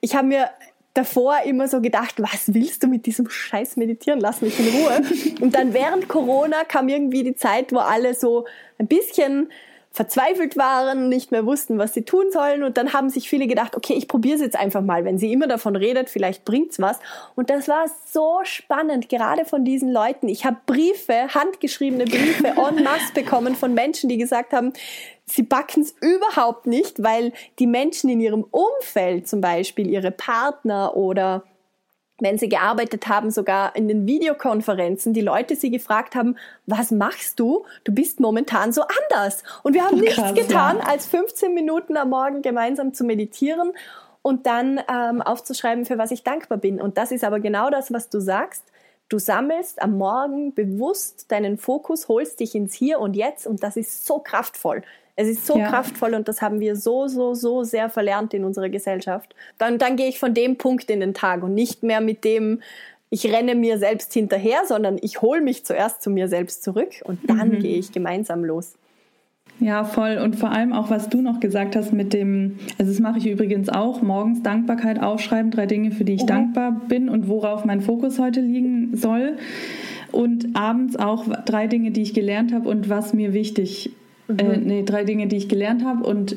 ich 0.00 0.14
habe 0.14 0.28
mir 0.28 0.50
davor 0.94 1.38
immer 1.44 1.68
so 1.68 1.80
gedacht, 1.80 2.14
was 2.18 2.52
willst 2.54 2.82
du 2.82 2.88
mit 2.88 3.06
diesem 3.06 3.28
Scheiß 3.28 3.76
meditieren? 3.76 4.20
Lass 4.20 4.42
mich 4.42 4.58
in 4.58 4.68
Ruhe. 4.68 5.00
Und 5.40 5.54
dann 5.54 5.72
während 5.72 6.08
Corona 6.08 6.64
kam 6.64 6.88
irgendwie 6.88 7.22
die 7.22 7.34
Zeit, 7.34 7.72
wo 7.72 7.78
alle 7.78 8.14
so 8.14 8.46
ein 8.78 8.86
bisschen 8.86 9.50
verzweifelt 9.92 10.56
waren, 10.56 11.08
nicht 11.08 11.32
mehr 11.32 11.44
wussten, 11.46 11.78
was 11.78 11.92
sie 11.92 12.02
tun 12.02 12.30
sollen. 12.30 12.62
Und 12.62 12.76
dann 12.76 12.92
haben 12.92 13.10
sich 13.10 13.28
viele 13.28 13.48
gedacht, 13.48 13.76
okay, 13.76 13.94
ich 13.94 14.06
probiere 14.06 14.36
es 14.36 14.40
jetzt 14.40 14.56
einfach 14.56 14.82
mal. 14.82 15.04
Wenn 15.04 15.18
sie 15.18 15.32
immer 15.32 15.48
davon 15.48 15.74
redet, 15.74 16.08
vielleicht 16.08 16.44
bringt's 16.44 16.78
was. 16.78 17.00
Und 17.34 17.50
das 17.50 17.66
war 17.66 17.86
so 18.06 18.38
spannend, 18.44 19.08
gerade 19.08 19.44
von 19.44 19.64
diesen 19.64 19.90
Leuten. 19.92 20.28
Ich 20.28 20.44
habe 20.44 20.58
Briefe, 20.64 21.34
handgeschriebene 21.34 22.04
Briefe 22.04 22.46
en 22.56 22.84
masse 22.84 23.12
bekommen 23.14 23.56
von 23.56 23.74
Menschen, 23.74 24.08
die 24.08 24.16
gesagt 24.16 24.52
haben, 24.52 24.72
sie 25.26 25.42
backen 25.42 25.82
es 25.82 25.94
überhaupt 26.00 26.66
nicht, 26.66 27.02
weil 27.02 27.32
die 27.58 27.66
Menschen 27.66 28.10
in 28.10 28.20
ihrem 28.20 28.44
Umfeld, 28.44 29.28
zum 29.28 29.40
Beispiel 29.40 29.88
ihre 29.88 30.12
Partner 30.12 30.96
oder 30.96 31.42
wenn 32.20 32.38
sie 32.38 32.48
gearbeitet 32.48 33.08
haben, 33.08 33.30
sogar 33.30 33.74
in 33.76 33.88
den 33.88 34.06
Videokonferenzen, 34.06 35.12
die 35.12 35.20
Leute 35.20 35.56
sie 35.56 35.70
gefragt 35.70 36.14
haben, 36.14 36.36
was 36.66 36.90
machst 36.90 37.40
du? 37.40 37.64
Du 37.84 37.92
bist 37.92 38.20
momentan 38.20 38.72
so 38.72 38.82
anders. 38.82 39.42
Und 39.62 39.74
wir 39.74 39.84
haben 39.84 40.00
nichts 40.00 40.34
getan, 40.34 40.78
ja. 40.78 40.84
als 40.86 41.06
15 41.06 41.54
Minuten 41.54 41.96
am 41.96 42.10
Morgen 42.10 42.42
gemeinsam 42.42 42.94
zu 42.94 43.04
meditieren 43.04 43.72
und 44.22 44.46
dann 44.46 44.80
ähm, 44.88 45.22
aufzuschreiben, 45.22 45.86
für 45.86 45.98
was 45.98 46.10
ich 46.10 46.22
dankbar 46.22 46.58
bin. 46.58 46.80
Und 46.80 46.98
das 46.98 47.10
ist 47.10 47.24
aber 47.24 47.40
genau 47.40 47.70
das, 47.70 47.92
was 47.92 48.08
du 48.08 48.20
sagst. 48.20 48.64
Du 49.08 49.18
sammelst 49.18 49.82
am 49.82 49.98
Morgen 49.98 50.54
bewusst 50.54 51.32
deinen 51.32 51.58
Fokus, 51.58 52.08
holst 52.08 52.38
dich 52.38 52.54
ins 52.54 52.74
Hier 52.74 53.00
und 53.00 53.16
Jetzt 53.16 53.46
und 53.46 53.62
das 53.62 53.76
ist 53.76 54.06
so 54.06 54.20
kraftvoll. 54.20 54.82
Es 55.16 55.28
ist 55.28 55.46
so 55.46 55.58
ja. 55.58 55.68
kraftvoll 55.68 56.14
und 56.14 56.28
das 56.28 56.40
haben 56.40 56.60
wir 56.60 56.76
so, 56.76 57.08
so, 57.08 57.34
so 57.34 57.62
sehr 57.62 57.88
verlernt 57.88 58.34
in 58.34 58.44
unserer 58.44 58.68
Gesellschaft. 58.68 59.34
Dann, 59.58 59.78
dann 59.78 59.96
gehe 59.96 60.08
ich 60.08 60.18
von 60.18 60.34
dem 60.34 60.56
Punkt 60.56 60.90
in 60.90 61.00
den 61.00 61.14
Tag 61.14 61.42
und 61.42 61.54
nicht 61.54 61.82
mehr 61.82 62.00
mit 62.00 62.24
dem, 62.24 62.60
ich 63.10 63.30
renne 63.32 63.54
mir 63.54 63.78
selbst 63.78 64.12
hinterher, 64.12 64.60
sondern 64.66 64.98
ich 65.02 65.20
hole 65.20 65.40
mich 65.40 65.64
zuerst 65.64 66.02
zu 66.02 66.10
mir 66.10 66.28
selbst 66.28 66.62
zurück 66.62 67.02
und 67.04 67.18
dann 67.28 67.48
mhm. 67.48 67.58
gehe 67.58 67.76
ich 67.76 67.92
gemeinsam 67.92 68.44
los. 68.44 68.74
Ja, 69.60 69.84
voll. 69.84 70.18
Und 70.24 70.36
vor 70.36 70.50
allem 70.50 70.72
auch, 70.72 70.88
was 70.88 71.10
du 71.10 71.20
noch 71.20 71.38
gesagt 71.38 71.76
hast 71.76 71.92
mit 71.92 72.14
dem, 72.14 72.58
also 72.78 72.90
das 72.90 73.00
mache 73.00 73.18
ich 73.18 73.26
übrigens 73.26 73.68
auch, 73.68 74.00
morgens 74.00 74.42
Dankbarkeit 74.42 75.02
aufschreiben, 75.02 75.50
drei 75.50 75.66
Dinge, 75.66 75.90
für 75.90 76.04
die 76.04 76.14
ich 76.14 76.22
mhm. 76.22 76.28
dankbar 76.28 76.80
bin 76.88 77.10
und 77.10 77.28
worauf 77.28 77.64
mein 77.66 77.82
Fokus 77.82 78.18
heute 78.18 78.40
liegen 78.40 78.96
soll. 78.96 79.36
Und 80.12 80.56
abends 80.56 80.96
auch 80.96 81.26
drei 81.44 81.66
Dinge, 81.66 81.90
die 81.90 82.02
ich 82.02 82.14
gelernt 82.14 82.52
habe 82.52 82.68
und 82.68 82.88
was 82.88 83.12
mir 83.12 83.32
wichtig 83.32 83.92
mhm. 84.32 84.38
Äh, 84.38 84.56
nee, 84.58 84.82
drei 84.84 85.04
Dinge, 85.04 85.26
die 85.26 85.36
ich 85.36 85.48
gelernt 85.48 85.84
habe 85.84 86.04
und 86.04 86.36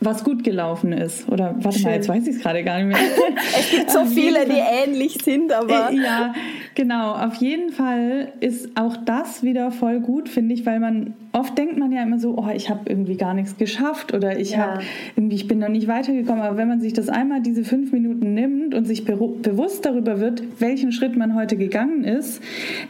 was 0.00 0.22
gut 0.22 0.44
gelaufen 0.44 0.92
ist. 0.92 1.28
Oder 1.28 1.56
warte 1.58 1.78
Schön. 1.78 1.88
mal, 1.88 1.94
jetzt 1.94 2.08
weiß 2.08 2.26
ich 2.26 2.36
es 2.36 2.42
gerade 2.42 2.62
gar 2.62 2.78
nicht 2.78 2.88
mehr. 2.88 2.98
es 3.58 3.70
gibt 3.70 3.90
so 3.90 4.04
viele, 4.04 4.46
die 4.46 4.58
ähnlich 4.58 5.18
sind, 5.24 5.52
aber. 5.52 5.90
Äh, 5.90 5.96
ja, 5.96 6.34
genau. 6.74 7.14
Auf 7.14 7.34
jeden 7.36 7.72
Fall 7.72 8.32
ist 8.40 8.70
auch 8.76 8.96
das 8.96 9.42
wieder 9.42 9.70
voll 9.72 10.00
gut, 10.00 10.28
finde 10.28 10.54
ich, 10.54 10.64
weil 10.66 10.78
man 10.78 11.14
oft 11.38 11.56
denkt 11.56 11.78
man 11.78 11.92
ja 11.92 12.02
immer 12.02 12.18
so, 12.18 12.36
oh, 12.36 12.48
ich 12.54 12.68
habe 12.68 12.80
irgendwie 12.86 13.16
gar 13.16 13.34
nichts 13.34 13.56
geschafft 13.56 14.12
oder 14.12 14.38
ich 14.38 14.52
ja. 14.52 14.58
habe 14.58 14.82
irgendwie, 15.16 15.36
ich 15.36 15.48
bin 15.48 15.58
noch 15.58 15.68
nicht 15.68 15.88
weitergekommen. 15.88 16.42
Aber 16.42 16.56
wenn 16.56 16.68
man 16.68 16.80
sich 16.80 16.92
das 16.92 17.08
einmal 17.08 17.40
diese 17.40 17.64
fünf 17.64 17.92
Minuten 17.92 18.34
nimmt 18.34 18.74
und 18.74 18.84
sich 18.86 19.04
bewusst 19.04 19.86
darüber 19.86 20.20
wird, 20.20 20.42
welchen 20.58 20.92
Schritt 20.92 21.16
man 21.16 21.34
heute 21.34 21.56
gegangen 21.56 22.04
ist, 22.04 22.42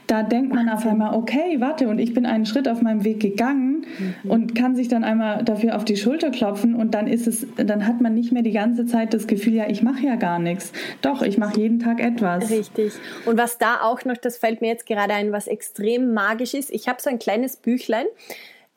da 0.07 0.23
denkt 0.23 0.55
man 0.55 0.69
auf 0.69 0.87
einmal, 0.87 1.15
okay, 1.15 1.57
warte, 1.59 1.89
und 1.89 1.99
ich 1.99 2.15
bin 2.15 2.27
einen 2.27 2.47
Schritt 2.47 2.69
auf 2.69 2.83
meinem 2.83 3.05
Weg 3.05 3.21
gegangen 3.21 3.85
mhm. 3.99 4.31
und 4.31 4.55
kann 4.55 4.75
sich 4.75 4.89
dann 4.89 5.05
einmal 5.05 5.45
dafür 5.45 5.77
auf 5.77 5.85
die 5.85 5.97
Schulter 5.97 6.31
klopfen 6.31 6.75
und 6.75 6.95
dann 6.95 7.07
ist 7.07 7.27
es, 7.27 7.47
dann 7.57 7.87
hat 7.87 8.01
man 8.01 8.15
nicht 8.15 8.33
mehr 8.33 8.43
die 8.43 8.53
ganze 8.53 8.87
Zeit 8.87 9.15
das 9.15 9.27
Gefühl, 9.27 9.55
ja, 9.55 9.69
ich 9.69 9.83
mache 9.83 10.05
ja 10.05 10.17
gar 10.17 10.39
nichts. 10.39 10.73
Doch, 11.03 11.23
ich 11.23 11.39
mache 11.39 11.61
jeden 11.61 11.79
Tag 11.79 12.01
etwas. 12.01 12.51
Richtig. 12.51 12.93
Und 13.27 13.37
was 13.37 13.59
da 13.59 13.83
auch 13.83 14.05
noch, 14.05 14.17
das 14.17 14.39
fällt 14.39 14.61
mir 14.61 14.69
jetzt 14.69 14.87
gerade 14.87 15.15
ein, 15.15 15.33
was 15.33 15.47
extrem 15.47 16.15
magisch 16.15 16.55
ist. 16.55 16.71
Ich 16.71 16.89
habe 16.89 17.01
so 17.01 17.11
ein 17.11 17.19
kleines 17.19 17.57
Büchlein 17.57 18.07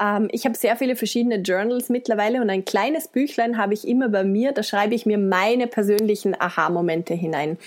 ähm, 0.01 0.27
ich 0.31 0.45
habe 0.45 0.57
sehr 0.57 0.75
viele 0.75 0.95
verschiedene 0.95 1.35
Journals 1.35 1.89
mittlerweile 1.89 2.41
und 2.41 2.49
ein 2.49 2.65
kleines 2.65 3.07
Büchlein 3.07 3.57
habe 3.57 3.73
ich 3.73 3.87
immer 3.87 4.09
bei 4.09 4.23
mir, 4.23 4.51
da 4.51 4.63
schreibe 4.63 4.95
ich 4.95 5.05
mir 5.05 5.17
meine 5.17 5.67
persönlichen 5.67 6.39
Aha-Momente 6.39 7.13
hinein. 7.13 7.57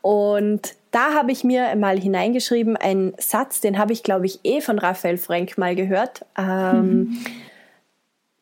Und 0.00 0.74
da 0.92 1.14
habe 1.14 1.32
ich 1.32 1.42
mir 1.42 1.74
mal 1.74 1.98
hineingeschrieben, 1.98 2.76
einen 2.76 3.14
Satz, 3.18 3.60
den 3.60 3.78
habe 3.78 3.92
ich, 3.92 4.02
glaube 4.04 4.26
ich, 4.26 4.40
eh 4.44 4.60
von 4.60 4.78
Raphael 4.78 5.16
Frank 5.16 5.58
mal 5.58 5.74
gehört. 5.74 6.24
Ähm, 6.38 6.86
mhm 6.86 7.18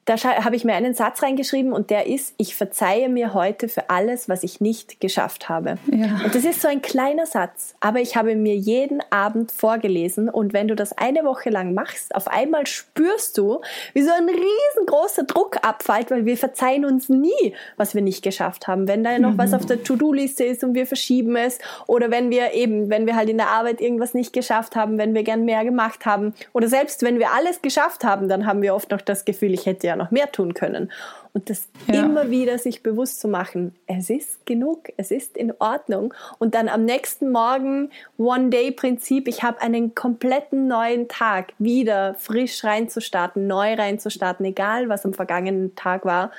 da 0.04 0.16
habe 0.16 0.56
ich 0.56 0.64
mir 0.64 0.74
einen 0.74 0.94
Satz 0.94 1.22
reingeschrieben 1.22 1.72
und 1.72 1.90
der 1.90 2.08
ist, 2.08 2.34
ich 2.36 2.56
verzeihe 2.56 3.08
mir 3.08 3.34
heute 3.34 3.68
für 3.68 3.88
alles, 3.88 4.28
was 4.28 4.42
ich 4.42 4.60
nicht 4.60 5.00
geschafft 5.00 5.48
habe. 5.48 5.78
Ja. 5.92 6.20
Und 6.24 6.34
das 6.34 6.44
ist 6.44 6.60
so 6.60 6.66
ein 6.66 6.82
kleiner 6.82 7.26
Satz, 7.26 7.76
aber 7.78 8.00
ich 8.00 8.16
habe 8.16 8.34
mir 8.34 8.56
jeden 8.56 9.00
Abend 9.10 9.52
vorgelesen 9.52 10.28
und 10.28 10.52
wenn 10.52 10.66
du 10.66 10.74
das 10.74 10.92
eine 10.98 11.24
Woche 11.24 11.50
lang 11.50 11.72
machst, 11.72 12.16
auf 12.16 12.26
einmal 12.26 12.66
spürst 12.66 13.38
du, 13.38 13.60
wie 13.94 14.02
so 14.02 14.10
ein 14.10 14.28
riesengroßer 14.28 15.22
Druck 15.22 15.58
abfällt, 15.62 16.10
weil 16.10 16.26
wir 16.26 16.36
verzeihen 16.36 16.84
uns 16.84 17.08
nie, 17.08 17.54
was 17.76 17.94
wir 17.94 18.02
nicht 18.02 18.24
geschafft 18.24 18.66
haben. 18.66 18.88
Wenn 18.88 19.04
da 19.04 19.16
noch 19.20 19.34
mhm. 19.34 19.38
was 19.38 19.54
auf 19.54 19.66
der 19.66 19.84
To-Do-Liste 19.84 20.42
ist 20.42 20.64
und 20.64 20.74
wir 20.74 20.86
verschieben 20.86 21.36
es 21.36 21.60
oder 21.86 22.10
wenn 22.10 22.30
wir 22.30 22.54
eben, 22.54 22.90
wenn 22.90 23.06
wir 23.06 23.14
halt 23.14 23.28
in 23.28 23.38
der 23.38 23.50
Arbeit 23.50 23.80
irgendwas 23.80 24.14
nicht 24.14 24.32
geschafft 24.32 24.74
haben, 24.74 24.98
wenn 24.98 25.14
wir 25.14 25.22
gern 25.22 25.44
mehr 25.44 25.64
gemacht 25.64 26.06
haben 26.06 26.34
oder 26.52 26.66
selbst 26.66 27.02
wenn 27.02 27.20
wir 27.20 27.32
alles 27.32 27.62
geschafft 27.62 28.02
haben, 28.02 28.28
dann 28.28 28.46
haben 28.46 28.62
wir 28.62 28.74
oft 28.74 28.90
noch 28.90 29.00
das 29.00 29.24
Gefühl, 29.24 29.54
ich 29.54 29.66
hätte 29.66 29.86
ja 29.86 29.91
noch 29.96 30.10
mehr 30.10 30.30
tun 30.30 30.54
können. 30.54 30.90
Und 31.34 31.48
das 31.48 31.68
ja. 31.86 32.02
immer 32.02 32.30
wieder 32.30 32.58
sich 32.58 32.82
bewusst 32.82 33.20
zu 33.20 33.28
machen, 33.28 33.74
es 33.86 34.10
ist 34.10 34.44
genug, 34.44 34.88
es 34.98 35.10
ist 35.10 35.36
in 35.36 35.52
Ordnung. 35.58 36.12
Und 36.38 36.54
dann 36.54 36.68
am 36.68 36.84
nächsten 36.84 37.30
Morgen 37.30 37.90
One-Day-Prinzip, 38.18 39.28
ich 39.28 39.42
habe 39.42 39.60
einen 39.62 39.94
kompletten 39.94 40.68
neuen 40.68 41.08
Tag, 41.08 41.54
wieder 41.58 42.14
frisch 42.14 42.64
reinzustarten, 42.64 43.46
neu 43.46 43.74
reinzustarten, 43.74 44.44
egal 44.44 44.88
was 44.88 45.06
am 45.06 45.14
vergangenen 45.14 45.74
Tag 45.74 46.04
war. 46.04 46.32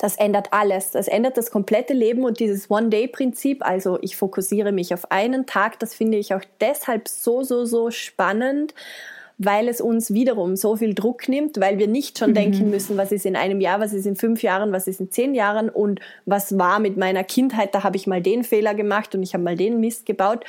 Das 0.00 0.16
ändert 0.16 0.48
alles. 0.52 0.92
Das 0.92 1.08
ändert 1.08 1.36
das 1.36 1.50
komplette 1.50 1.92
Leben 1.92 2.24
und 2.24 2.40
dieses 2.40 2.70
One-Day-Prinzip, 2.70 3.64
also 3.64 3.98
ich 4.00 4.16
fokussiere 4.16 4.72
mich 4.72 4.94
auf 4.94 5.10
einen 5.10 5.44
Tag, 5.44 5.78
das 5.78 5.94
finde 5.94 6.16
ich 6.16 6.34
auch 6.34 6.42
deshalb 6.60 7.06
so, 7.06 7.42
so, 7.42 7.66
so 7.66 7.90
spannend, 7.90 8.74
weil 9.42 9.68
es 9.68 9.80
uns 9.80 10.12
wiederum 10.12 10.54
so 10.54 10.76
viel 10.76 10.92
Druck 10.92 11.26
nimmt, 11.26 11.58
weil 11.60 11.78
wir 11.78 11.88
nicht 11.88 12.18
schon 12.18 12.30
mhm. 12.30 12.34
denken 12.34 12.70
müssen, 12.70 12.98
was 12.98 13.10
ist 13.10 13.24
in 13.24 13.36
einem 13.36 13.62
Jahr, 13.62 13.80
was 13.80 13.94
ist 13.94 14.04
in 14.04 14.14
fünf 14.14 14.42
Jahren, 14.42 14.70
was 14.70 14.86
ist 14.86 15.00
in 15.00 15.10
zehn 15.10 15.34
Jahren 15.34 15.70
und 15.70 16.00
was 16.26 16.58
war 16.58 16.78
mit 16.78 16.98
meiner 16.98 17.24
Kindheit, 17.24 17.74
da 17.74 17.82
habe 17.82 17.96
ich 17.96 18.06
mal 18.06 18.20
den 18.20 18.44
Fehler 18.44 18.74
gemacht 18.74 19.14
und 19.14 19.22
ich 19.22 19.32
habe 19.32 19.42
mal 19.42 19.56
den 19.56 19.80
Mist 19.80 20.04
gebaut, 20.04 20.44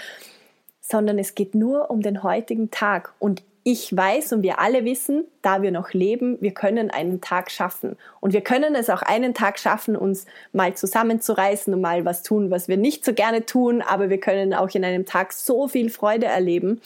sondern 0.81 1.17
es 1.19 1.35
geht 1.35 1.55
nur 1.55 1.89
um 1.89 2.01
den 2.01 2.21
heutigen 2.21 2.69
Tag. 2.69 3.13
Und 3.17 3.43
ich 3.63 3.95
weiß 3.95 4.33
und 4.33 4.41
wir 4.41 4.59
alle 4.59 4.83
wissen, 4.85 5.25
da 5.41 5.61
wir 5.61 5.71
noch 5.71 5.93
leben, 5.93 6.37
wir 6.41 6.51
können 6.51 6.89
einen 6.89 7.21
Tag 7.21 7.51
schaffen. 7.51 7.95
Und 8.19 8.33
wir 8.33 8.41
können 8.41 8.73
es 8.75 8.89
auch 8.89 9.03
einen 9.03 9.35
Tag 9.35 9.59
schaffen, 9.59 9.95
uns 9.95 10.25
mal 10.51 10.73
zusammenzureißen 10.73 11.73
und 11.73 11.79
mal 11.79 12.03
was 12.03 12.23
tun, 12.23 12.49
was 12.49 12.67
wir 12.67 12.77
nicht 12.77 13.05
so 13.05 13.13
gerne 13.13 13.45
tun, 13.45 13.81
aber 13.81 14.09
wir 14.09 14.19
können 14.19 14.53
auch 14.53 14.69
in 14.73 14.83
einem 14.83 15.05
Tag 15.05 15.31
so 15.31 15.67
viel 15.67 15.89
Freude 15.91 16.25
erleben. 16.25 16.81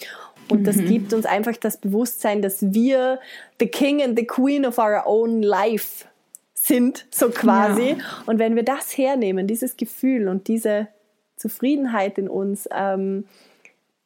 Und 0.49 0.65
das 0.65 0.77
mhm. 0.77 0.87
gibt 0.87 1.13
uns 1.13 1.25
einfach 1.25 1.57
das 1.57 1.77
Bewusstsein, 1.77 2.41
dass 2.41 2.73
wir 2.73 3.19
the 3.59 3.67
king 3.67 4.01
and 4.01 4.17
the 4.17 4.25
queen 4.25 4.65
of 4.65 4.77
our 4.77 5.03
own 5.05 5.41
life 5.41 6.05
sind, 6.53 7.05
so 7.11 7.29
quasi. 7.29 7.89
Ja. 7.89 7.95
Und 8.25 8.39
wenn 8.39 8.55
wir 8.55 8.63
das 8.63 8.97
hernehmen, 8.97 9.47
dieses 9.47 9.77
Gefühl 9.77 10.27
und 10.27 10.47
diese 10.47 10.87
Zufriedenheit 11.35 12.17
in 12.17 12.27
uns, 12.27 12.67
ähm, 12.75 13.25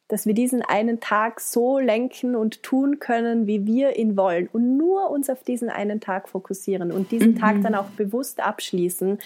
dass 0.08 0.26
wir 0.26 0.34
diesen 0.34 0.62
einen 0.62 0.98
Tag 0.98 1.40
so 1.40 1.78
lenken 1.78 2.34
und 2.34 2.62
tun 2.62 2.98
können, 2.98 3.46
wie 3.46 3.66
wir 3.66 3.96
ihn 3.96 4.16
wollen 4.16 4.48
und 4.52 4.76
nur 4.76 5.10
uns 5.10 5.30
auf 5.30 5.44
diesen 5.44 5.70
einen 5.70 6.00
Tag 6.00 6.28
fokussieren 6.28 6.90
und 6.90 7.12
diesen 7.12 7.34
mhm. 7.34 7.38
Tag 7.38 7.62
dann 7.62 7.76
auch 7.76 7.86
bewusst 7.90 8.40
abschließen, 8.40 9.18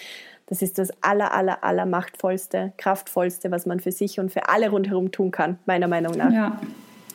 das 0.46 0.60
ist 0.60 0.78
das 0.78 0.90
aller, 1.00 1.32
aller, 1.32 1.64
aller 1.64 1.86
machtvollste, 1.86 2.72
kraftvollste, 2.76 3.50
was 3.50 3.64
man 3.64 3.80
für 3.80 3.92
sich 3.92 4.20
und 4.20 4.30
für 4.30 4.50
alle 4.50 4.68
rundherum 4.68 5.10
tun 5.10 5.30
kann, 5.30 5.58
meiner 5.64 5.88
Meinung 5.88 6.16
nach. 6.16 6.30
Ja. 6.30 6.60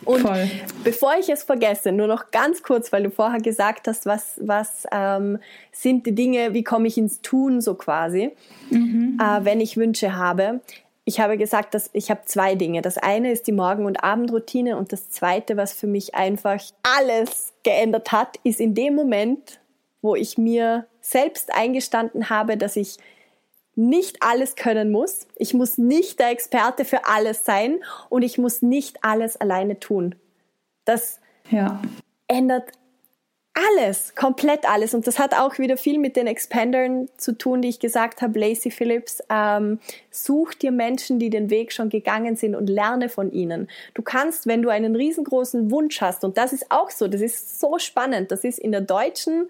Und 0.09 0.21
Voll. 0.21 0.49
bevor 0.83 1.13
ich 1.19 1.29
es 1.29 1.43
vergesse, 1.43 1.91
nur 1.91 2.07
noch 2.07 2.31
ganz 2.31 2.63
kurz, 2.63 2.91
weil 2.91 3.03
du 3.03 3.11
vorher 3.11 3.39
gesagt 3.39 3.87
hast, 3.87 4.07
was, 4.07 4.39
was 4.41 4.87
ähm, 4.91 5.37
sind 5.71 6.07
die 6.07 6.15
Dinge, 6.15 6.55
wie 6.55 6.63
komme 6.63 6.87
ich 6.87 6.97
ins 6.97 7.21
Tun 7.21 7.61
so 7.61 7.75
quasi, 7.75 8.31
mhm. 8.71 9.19
äh, 9.21 9.45
wenn 9.45 9.61
ich 9.61 9.77
Wünsche 9.77 10.15
habe. 10.15 10.61
Ich 11.05 11.19
habe 11.19 11.37
gesagt, 11.37 11.75
dass 11.75 11.91
ich 11.93 12.09
habe 12.09 12.21
zwei 12.25 12.55
Dinge. 12.55 12.81
Das 12.81 12.97
eine 12.97 13.31
ist 13.31 13.45
die 13.45 13.51
Morgen- 13.51 13.85
und 13.85 14.03
Abendroutine 14.03 14.77
und 14.77 14.91
das 14.91 15.11
zweite, 15.11 15.57
was 15.57 15.73
für 15.73 15.85
mich 15.85 16.15
einfach 16.15 16.59
alles 16.81 17.53
geändert 17.61 18.11
hat, 18.11 18.37
ist 18.43 18.59
in 18.59 18.73
dem 18.73 18.95
Moment, 18.95 19.59
wo 20.01 20.15
ich 20.15 20.39
mir 20.39 20.87
selbst 21.01 21.53
eingestanden 21.53 22.31
habe, 22.31 22.57
dass 22.57 22.75
ich 22.77 22.97
nicht 23.79 24.17
alles 24.21 24.55
können 24.55 24.91
muss. 24.91 25.25
Ich 25.35 25.53
muss 25.53 25.77
nicht 25.77 26.19
der 26.19 26.31
Experte 26.31 26.83
für 26.83 27.05
alles 27.05 27.45
sein 27.45 27.79
und 28.09 28.23
ich 28.23 28.37
muss 28.37 28.61
nicht 28.61 29.03
alles 29.03 29.39
alleine 29.39 29.79
tun. 29.79 30.15
Das 30.85 31.19
ja. 31.49 31.81
ändert 32.27 32.71
alles, 33.77 34.15
komplett 34.15 34.69
alles. 34.69 34.93
Und 34.93 35.07
das 35.07 35.17
hat 35.17 35.33
auch 35.33 35.57
wieder 35.59 35.77
viel 35.77 35.97
mit 35.97 36.15
den 36.15 36.27
Expandern 36.27 37.07
zu 37.17 37.37
tun, 37.37 37.61
die 37.61 37.69
ich 37.69 37.79
gesagt 37.79 38.21
habe, 38.21 38.37
Lacey 38.37 38.69
Phillips. 38.69 39.23
Ähm, 39.29 39.79
such 40.11 40.53
dir 40.55 40.71
Menschen, 40.71 41.19
die 41.19 41.29
den 41.29 41.49
Weg 41.49 41.71
schon 41.71 41.89
gegangen 41.89 42.35
sind 42.35 42.55
und 42.55 42.69
lerne 42.69 43.07
von 43.07 43.31
ihnen. 43.31 43.69
Du 43.93 44.01
kannst, 44.01 44.45
wenn 44.45 44.61
du 44.61 44.69
einen 44.69 44.95
riesengroßen 44.95 45.71
Wunsch 45.71 46.01
hast, 46.01 46.23
und 46.23 46.37
das 46.37 46.53
ist 46.53 46.69
auch 46.69 46.89
so, 46.89 47.07
das 47.07 47.21
ist 47.21 47.59
so 47.59 47.79
spannend, 47.79 48.31
das 48.31 48.43
ist 48.43 48.59
in 48.59 48.71
der 48.71 48.81
deutschen 48.81 49.49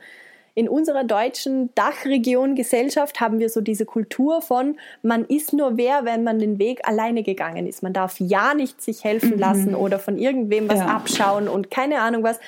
in 0.59 0.67
unserer 0.67 1.05
deutschen 1.05 1.73
Dachregion 1.73 2.53
Gesellschaft 2.53 3.21
haben 3.21 3.39
wir 3.39 3.47
so 3.47 3.61
diese 3.61 3.85
Kultur 3.85 4.41
von, 4.41 4.75
man 5.01 5.23
ist 5.23 5.53
nur 5.53 5.77
wer, 5.77 6.03
wenn 6.03 6.25
man 6.25 6.37
den 6.37 6.59
Weg 6.59 6.85
alleine 6.85 7.23
gegangen 7.23 7.65
ist. 7.65 7.81
Man 7.81 7.93
darf 7.93 8.19
ja 8.19 8.53
nicht 8.53 8.81
sich 8.81 9.05
helfen 9.05 9.35
mhm. 9.35 9.39
lassen 9.39 9.73
oder 9.73 9.99
von 9.99 10.17
irgendwem 10.17 10.67
was 10.67 10.79
ja. 10.79 10.87
abschauen 10.87 11.47
und 11.47 11.71
keine 11.71 12.01
Ahnung 12.01 12.23
was 12.23 12.41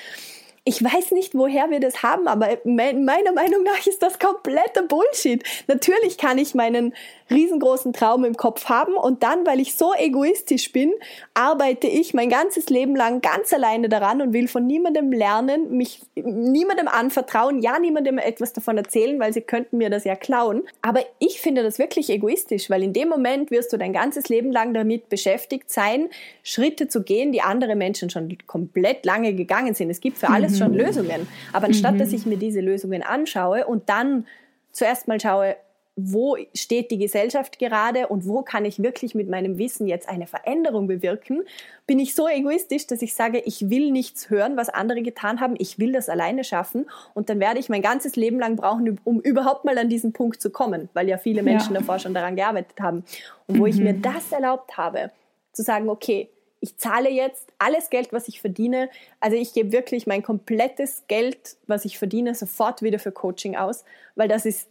ich 0.64 0.82
weiß 0.82 1.10
nicht, 1.10 1.34
woher 1.34 1.70
wir 1.70 1.80
das 1.80 2.04
haben, 2.04 2.28
aber 2.28 2.58
meiner 2.64 3.32
Meinung 3.32 3.64
nach 3.64 3.84
ist 3.84 4.00
das 4.00 4.20
kompletter 4.20 4.84
Bullshit. 4.84 5.42
Natürlich 5.66 6.18
kann 6.18 6.38
ich 6.38 6.54
meinen 6.54 6.94
riesengroßen 7.32 7.92
Traum 7.92 8.24
im 8.24 8.36
Kopf 8.36 8.66
haben 8.66 8.94
und 8.94 9.22
dann, 9.22 9.46
weil 9.46 9.60
ich 9.60 9.74
so 9.74 9.92
egoistisch 9.98 10.72
bin, 10.72 10.92
arbeite 11.34 11.86
ich 11.86 12.14
mein 12.14 12.28
ganzes 12.28 12.68
Leben 12.68 12.94
lang 12.94 13.20
ganz 13.20 13.52
alleine 13.52 13.88
daran 13.88 14.22
und 14.22 14.32
will 14.32 14.48
von 14.48 14.66
niemandem 14.66 15.12
lernen, 15.12 15.76
mich 15.76 16.02
niemandem 16.14 16.88
anvertrauen, 16.88 17.60
ja 17.60 17.78
niemandem 17.78 18.18
etwas 18.18 18.52
davon 18.52 18.76
erzählen, 18.76 19.18
weil 19.18 19.32
sie 19.32 19.40
könnten 19.40 19.78
mir 19.78 19.90
das 19.90 20.04
ja 20.04 20.16
klauen. 20.16 20.62
Aber 20.82 21.00
ich 21.18 21.40
finde 21.40 21.62
das 21.62 21.78
wirklich 21.78 22.10
egoistisch, 22.10 22.70
weil 22.70 22.82
in 22.82 22.92
dem 22.92 23.08
Moment 23.08 23.50
wirst 23.50 23.72
du 23.72 23.76
dein 23.76 23.92
ganzes 23.92 24.28
Leben 24.28 24.52
lang 24.52 24.74
damit 24.74 25.08
beschäftigt 25.08 25.70
sein, 25.70 26.08
Schritte 26.42 26.88
zu 26.88 27.02
gehen, 27.02 27.32
die 27.32 27.42
andere 27.42 27.74
Menschen 27.74 28.10
schon 28.10 28.36
komplett 28.46 29.04
lange 29.04 29.34
gegangen 29.34 29.74
sind. 29.74 29.90
Es 29.90 30.00
gibt 30.00 30.18
für 30.18 30.28
alles 30.28 30.52
mhm. 30.52 30.56
schon 30.56 30.74
Lösungen. 30.74 31.28
Aber 31.52 31.66
anstatt 31.66 31.94
mhm. 31.94 31.98
dass 31.98 32.12
ich 32.12 32.26
mir 32.26 32.36
diese 32.36 32.60
Lösungen 32.60 33.02
anschaue 33.02 33.66
und 33.66 33.88
dann 33.88 34.26
zuerst 34.72 35.08
mal 35.08 35.20
schaue, 35.20 35.56
wo 35.94 36.36
steht 36.54 36.90
die 36.90 36.96
Gesellschaft 36.96 37.58
gerade 37.58 38.08
und 38.08 38.26
wo 38.26 38.42
kann 38.42 38.64
ich 38.64 38.82
wirklich 38.82 39.14
mit 39.14 39.28
meinem 39.28 39.58
Wissen 39.58 39.86
jetzt 39.86 40.08
eine 40.08 40.26
Veränderung 40.26 40.86
bewirken, 40.86 41.42
bin 41.86 41.98
ich 41.98 42.14
so 42.14 42.26
egoistisch, 42.28 42.86
dass 42.86 43.02
ich 43.02 43.14
sage, 43.14 43.42
ich 43.44 43.68
will 43.68 43.90
nichts 43.90 44.30
hören, 44.30 44.56
was 44.56 44.70
andere 44.70 45.02
getan 45.02 45.40
haben, 45.40 45.54
ich 45.58 45.78
will 45.78 45.92
das 45.92 46.08
alleine 46.08 46.44
schaffen 46.44 46.88
und 47.12 47.28
dann 47.28 47.40
werde 47.40 47.60
ich 47.60 47.68
mein 47.68 47.82
ganzes 47.82 48.16
Leben 48.16 48.38
lang 48.38 48.56
brauchen, 48.56 48.98
um 49.04 49.20
überhaupt 49.20 49.66
mal 49.66 49.76
an 49.76 49.90
diesen 49.90 50.14
Punkt 50.14 50.40
zu 50.40 50.50
kommen, 50.50 50.88
weil 50.94 51.08
ja 51.08 51.18
viele 51.18 51.42
Menschen 51.42 51.74
ja. 51.74 51.80
davor 51.80 51.98
schon 51.98 52.14
daran 52.14 52.36
gearbeitet 52.36 52.80
haben. 52.80 53.04
Und 53.46 53.58
wo 53.58 53.62
mhm. 53.64 53.68
ich 53.68 53.76
mir 53.76 53.92
mhm. 53.92 54.02
das 54.02 54.32
erlaubt 54.32 54.78
habe, 54.78 55.10
zu 55.52 55.62
sagen, 55.62 55.90
okay, 55.90 56.30
ich 56.60 56.78
zahle 56.78 57.10
jetzt 57.10 57.52
alles 57.58 57.90
Geld, 57.90 58.12
was 58.12 58.28
ich 58.28 58.40
verdiene. 58.40 58.88
Also 59.18 59.36
ich 59.36 59.52
gebe 59.52 59.72
wirklich 59.72 60.06
mein 60.06 60.22
komplettes 60.22 61.02
Geld, 61.08 61.56
was 61.66 61.84
ich 61.84 61.98
verdiene, 61.98 62.36
sofort 62.36 62.82
wieder 62.82 63.00
für 63.00 63.10
Coaching 63.10 63.56
aus, 63.56 63.84
weil 64.14 64.28
das 64.28 64.46
ist 64.46 64.68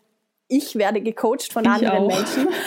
ich 0.51 0.75
werde 0.75 1.01
gecoacht 1.01 1.51
von 1.51 1.63
ich 1.63 1.69
anderen 1.69 2.03
auch. 2.03 2.07
Menschen. 2.07 2.47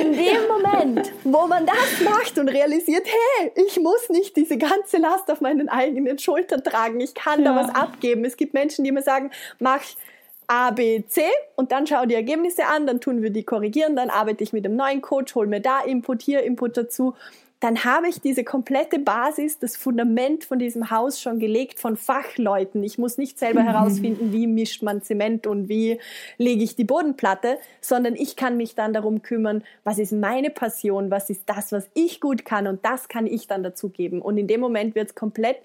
In 0.00 0.12
dem 0.12 0.48
Moment, 0.48 1.12
wo 1.22 1.46
man 1.46 1.64
das 1.64 2.00
macht 2.02 2.38
und 2.38 2.48
realisiert, 2.48 3.06
hey, 3.06 3.52
ich 3.66 3.78
muss 3.78 4.08
nicht 4.08 4.36
diese 4.36 4.58
ganze 4.58 4.96
Last 4.96 5.30
auf 5.30 5.40
meinen 5.40 5.68
eigenen 5.68 6.18
Schultern 6.18 6.64
tragen, 6.64 7.00
ich 7.00 7.14
kann 7.14 7.44
ja. 7.44 7.52
da 7.52 7.56
was 7.56 7.74
abgeben. 7.74 8.24
Es 8.24 8.36
gibt 8.36 8.54
Menschen, 8.54 8.84
die 8.84 8.90
mir 8.90 9.02
sagen, 9.02 9.30
mach 9.60 9.82
A, 10.48 10.70
B, 10.70 11.04
C 11.06 11.22
und 11.56 11.72
dann 11.72 11.86
schau 11.86 12.06
die 12.06 12.14
Ergebnisse 12.14 12.66
an, 12.66 12.86
dann 12.86 13.00
tun 13.00 13.22
wir 13.22 13.30
die 13.30 13.44
korrigieren, 13.44 13.96
dann 13.96 14.10
arbeite 14.10 14.42
ich 14.42 14.52
mit 14.52 14.64
dem 14.64 14.76
neuen 14.76 15.02
Coach, 15.02 15.34
hol 15.34 15.46
mir 15.46 15.60
da 15.60 15.80
Input, 15.80 16.22
hier 16.22 16.42
Input 16.42 16.76
dazu 16.76 17.14
dann 17.60 17.84
habe 17.84 18.08
ich 18.08 18.20
diese 18.20 18.44
komplette 18.44 18.98
Basis, 18.98 19.58
das 19.58 19.76
Fundament 19.76 20.44
von 20.44 20.58
diesem 20.58 20.90
Haus 20.90 21.20
schon 21.20 21.38
gelegt 21.38 21.80
von 21.80 21.96
Fachleuten. 21.96 22.84
Ich 22.84 22.98
muss 22.98 23.16
nicht 23.16 23.38
selber 23.38 23.62
mhm. 23.62 23.68
herausfinden, 23.68 24.32
wie 24.32 24.46
mischt 24.46 24.82
man 24.82 25.02
Zement 25.02 25.46
und 25.46 25.68
wie 25.68 25.98
lege 26.36 26.62
ich 26.62 26.76
die 26.76 26.84
Bodenplatte, 26.84 27.58
sondern 27.80 28.14
ich 28.14 28.36
kann 28.36 28.58
mich 28.58 28.74
dann 28.74 28.92
darum 28.92 29.22
kümmern, 29.22 29.64
was 29.84 29.98
ist 29.98 30.12
meine 30.12 30.50
Passion, 30.50 31.10
was 31.10 31.30
ist 31.30 31.44
das, 31.46 31.72
was 31.72 31.88
ich 31.94 32.20
gut 32.20 32.44
kann 32.44 32.66
und 32.66 32.84
das 32.84 33.08
kann 33.08 33.26
ich 33.26 33.46
dann 33.46 33.62
dazu 33.62 33.88
geben. 33.88 34.20
Und 34.20 34.36
in 34.36 34.48
dem 34.48 34.60
Moment 34.60 34.94
wird 34.94 35.08
es 35.08 35.14
komplett 35.14 35.56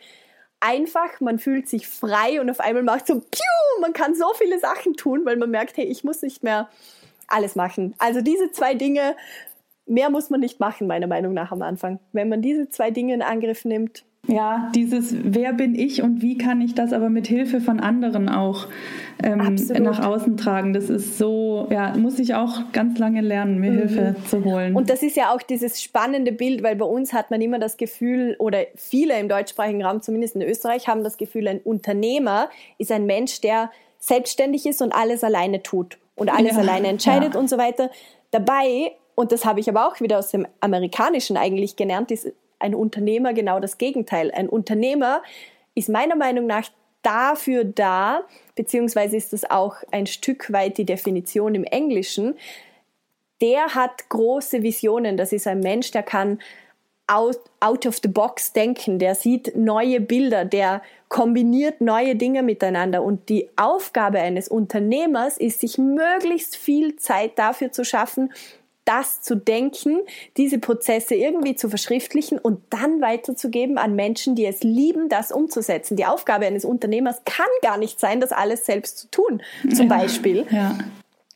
einfach, 0.62 1.20
man 1.20 1.40
fühlt 1.40 1.68
sich 1.68 1.88
frei 1.90 2.40
und 2.40 2.50
auf 2.50 2.62
einmal 2.62 2.84
macht 2.84 3.08
so, 3.08 3.16
piu, 3.16 3.82
man 3.82 3.92
kann 3.92 4.16
so 4.16 4.32
viele 4.36 4.60
Sachen 4.60 4.94
tun, 4.94 5.26
weil 5.26 5.36
man 5.36 5.52
merkt, 5.52 5.76
hey, 5.76 5.86
ich 5.86 6.06
muss 6.06 6.22
nicht 6.22 6.42
mehr 6.44 6.70
alles 7.28 7.56
machen. 7.56 7.96
Also 7.98 8.22
diese 8.22 8.52
zwei 8.52 8.76
Dinge 8.76 9.16
mehr 9.86 10.10
muss 10.10 10.30
man 10.30 10.40
nicht 10.40 10.60
machen, 10.60 10.88
meiner 10.88 11.08
Meinung 11.08 11.34
nach 11.34 11.52
am 11.52 11.62
Anfang. 11.62 12.00
Wenn 12.12 12.30
man 12.30 12.42
diese 12.42 12.70
zwei 12.70 12.92
Dinge 12.92 13.14
in 13.14 13.22
Angriff 13.22 13.66
nimmt. 13.66 14.04
Ja, 14.28 14.70
dieses 14.76 15.16
Wer 15.24 15.52
bin 15.52 15.74
ich 15.74 16.04
und 16.04 16.22
wie 16.22 16.38
kann 16.38 16.62
ich 16.62 16.76
das 16.76 16.94
aber 16.94 17.10
mit 17.10 17.26
Hilfe 17.26 17.60
von 17.60 17.80
anderen 17.80 18.30
auch 18.30 18.68
ähm, 19.24 19.58
nach 19.80 20.06
außen 20.06 20.38
tragen. 20.38 20.74
Das 20.74 20.92
ist 20.92 21.18
so, 21.18 21.68
ja, 21.72 21.98
muss 21.98 22.20
ich 22.20 22.36
auch 22.36 22.72
ganz 22.72 23.00
lange 23.00 23.22
lernen, 23.22 23.60
mir 23.60 23.72
mhm. 23.72 23.78
Hilfe 23.78 24.16
zu 24.30 24.44
holen. 24.44 24.76
Und 24.76 24.92
das 24.92 25.02
ist 25.02 25.16
ja 25.16 25.34
auch 25.34 25.42
dieses 25.42 25.82
spannende 25.82 26.32
Bild, 26.32 26.62
weil 26.62 26.76
bei 26.76 26.86
uns 26.86 27.14
hat 27.14 27.32
man 27.32 27.42
immer 27.42 27.58
das 27.58 27.78
Gefühl, 27.78 28.36
oder 28.38 28.60
viele 28.76 29.20
im 29.20 29.28
deutschsprachigen 29.28 29.84
Raum, 29.84 30.02
zumindest 30.02 30.36
in 30.36 30.44
Österreich, 30.44 30.88
haben 30.88 31.04
das 31.04 31.18
Gefühl, 31.18 31.48
ein 31.48 31.60
Unternehmer 31.60 32.50
ist 32.78 32.92
ein 32.92 33.08
Mensch, 33.08 33.42
der 33.42 33.72
selbstständig 34.00 34.66
ist 34.66 34.82
und 34.82 34.94
alles 34.94 35.24
alleine 35.24 35.64
tut 35.64 35.98
und 36.16 36.30
alles 36.30 36.54
ja, 36.54 36.60
alleine 36.60 36.88
entscheidet 36.88 37.34
ja. 37.34 37.40
und 37.40 37.50
so 37.50 37.58
weiter. 37.58 37.90
Dabei 38.32 38.94
und 39.22 39.32
das 39.32 39.46
habe 39.46 39.60
ich 39.60 39.70
aber 39.70 39.88
auch 39.88 40.02
wieder 40.02 40.18
aus 40.18 40.32
dem 40.32 40.48
Amerikanischen 40.62 41.38
eigentlich 41.38 41.76
gelernt, 41.76 42.10
ist 42.10 42.34
ein 42.58 42.74
Unternehmer 42.74 43.34
genau 43.34 43.60
das 43.60 43.78
Gegenteil. 43.78 44.32
Ein 44.32 44.50
Unternehmer 44.50 45.22
ist 45.76 45.90
meiner 45.90 46.16
Meinung 46.16 46.48
nach 46.48 46.68
dafür 47.04 47.64
da, 47.64 48.24
beziehungsweise 48.56 49.16
ist 49.16 49.32
das 49.32 49.48
auch 49.48 49.76
ein 49.92 50.08
Stück 50.08 50.52
weit 50.52 50.80
die 50.80 50.86
Definition 50.88 51.54
im 51.54 51.66
Englischen, 51.66 52.34
der 53.42 53.76
hat 53.76 54.10
große 54.10 54.64
Visionen. 54.64 55.18
Das 55.18 55.34
ist 55.34 55.46
ein 55.46 55.60
Mensch, 55.60 55.92
der 55.92 56.02
kann 56.02 56.40
out, 57.06 57.38
out 57.60 57.86
of 57.86 58.00
the 58.02 58.08
box 58.10 58.54
denken, 58.54 58.98
der 58.98 59.14
sieht 59.14 59.56
neue 59.56 60.02
Bilder, 60.02 60.46
der 60.46 60.82
kombiniert 61.10 61.80
neue 61.80 62.16
Dinge 62.16 62.42
miteinander. 62.42 63.04
Und 63.04 63.30
die 63.30 63.50
Aufgabe 63.56 64.20
eines 64.20 64.48
Unternehmers 64.48 65.38
ist, 65.38 65.60
sich 65.60 65.78
möglichst 65.78 66.56
viel 66.56 66.96
Zeit 66.96 67.38
dafür 67.38 67.72
zu 67.72 67.86
schaffen, 67.86 68.32
das 68.86 69.22
zu 69.22 69.36
denken, 69.36 70.00
diese 70.38 70.60
Prozesse 70.60 71.16
irgendwie 71.16 71.56
zu 71.56 71.70
verschriftlichen 71.70 72.38
und 72.40 72.62
dann 72.70 73.02
weiterzugeben 73.02 73.78
an 73.78 73.96
Menschen, 73.96 74.36
die 74.36 74.46
es 74.46 74.64
lieben, 74.64 75.10
das 75.10 75.32
umzusetzen. 75.32 75.98
Die 75.98 76.06
Aufgabe 76.06 76.46
eines 76.46 76.66
Unternehmers 76.66 77.22
kann 77.26 77.46
gar 77.62 77.78
nicht 77.78 78.00
sein, 78.00 78.20
das 78.20 78.32
alles 78.32 78.66
selbst 78.66 78.98
zu 78.98 79.12
tun, 79.12 79.42
zum 79.74 79.88
ja, 79.90 79.98
Beispiel. 79.98 80.48
Ja. 80.50 80.78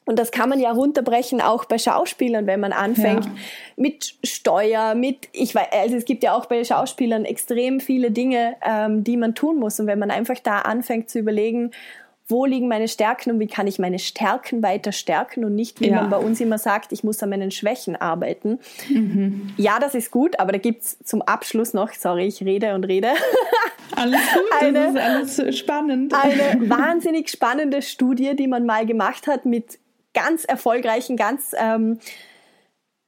Und 0.06 0.20
das 0.20 0.32
kann 0.32 0.50
man 0.50 0.60
ja 0.60 0.72
runterbrechen, 0.72 1.41
auch 1.41 1.66
bei 1.66 1.80
Schauspielern, 1.80 2.46
wenn 2.46 2.60
man 2.60 2.74
anfängt 2.74 3.26
ja. 3.26 3.32
mit 3.76 4.16
Steuer, 4.24 4.93
mit, 4.93 5.30
ich 5.32 5.56
weiß, 5.56 5.68
also 5.72 5.96
es 5.96 6.06
gibt 6.06 6.24
ja 6.24 6.36
auch 6.36 6.46
bei 6.46 6.64
Schauspielern 6.64 7.26
extrem 7.26 7.80
viele 7.80 8.12
Dinge, 8.12 8.56
ähm, 8.64 9.04
die 9.04 9.18
man 9.18 9.34
tun 9.34 9.58
muss. 9.58 9.80
Und 9.80 9.88
wenn 9.88 9.98
man 9.98 10.12
einfach 10.12 10.38
da 10.39 10.60
anfängt 10.60 11.10
zu 11.10 11.18
überlegen, 11.18 11.72
wo 12.28 12.45
liegen 12.45 12.67
meine 12.67 12.88
Stärken 12.88 13.32
und 13.32 13.39
wie 13.39 13.47
kann 13.47 13.67
ich 13.67 13.78
meine 13.78 13.99
Stärken 13.99 14.63
weiter 14.63 14.91
stärken 14.91 15.45
und 15.45 15.53
nicht, 15.53 15.80
wie 15.80 15.89
ja. 15.89 16.01
man 16.01 16.09
bei 16.09 16.17
uns 16.17 16.41
immer 16.41 16.57
sagt, 16.57 16.91
ich 16.91 17.03
muss 17.03 17.21
an 17.21 17.30
meinen 17.30 17.51
Schwächen 17.51 17.95
arbeiten. 17.95 18.59
Mhm. 18.89 19.53
Ja, 19.57 19.78
das 19.80 19.93
ist 19.93 20.09
gut, 20.09 20.39
aber 20.39 20.51
da 20.51 20.57
gibt's 20.57 20.97
zum 21.03 21.21
Abschluss 21.21 21.73
noch, 21.73 21.93
sorry, 21.93 22.26
ich 22.26 22.41
rede 22.41 22.73
und 22.73 22.86
rede. 22.86 23.09
Alles 23.95 24.21
gut, 24.34 24.51
eine, 24.59 24.73
das 24.73 24.89
ist 24.89 25.39
alles 25.39 25.59
spannend. 25.59 26.13
Eine 26.13 26.69
wahnsinnig 26.69 27.30
spannende 27.30 27.84
Studie, 27.84 28.36
die 28.36 28.47
man 28.47 28.65
mal 28.65 28.86
gemacht 28.86 29.28
hat 29.28 29.45
mit 29.45 29.78
ganz 30.15 30.43
erfolgreichen, 30.43 31.15
ganz 31.15 31.53
ähm, 31.57 31.99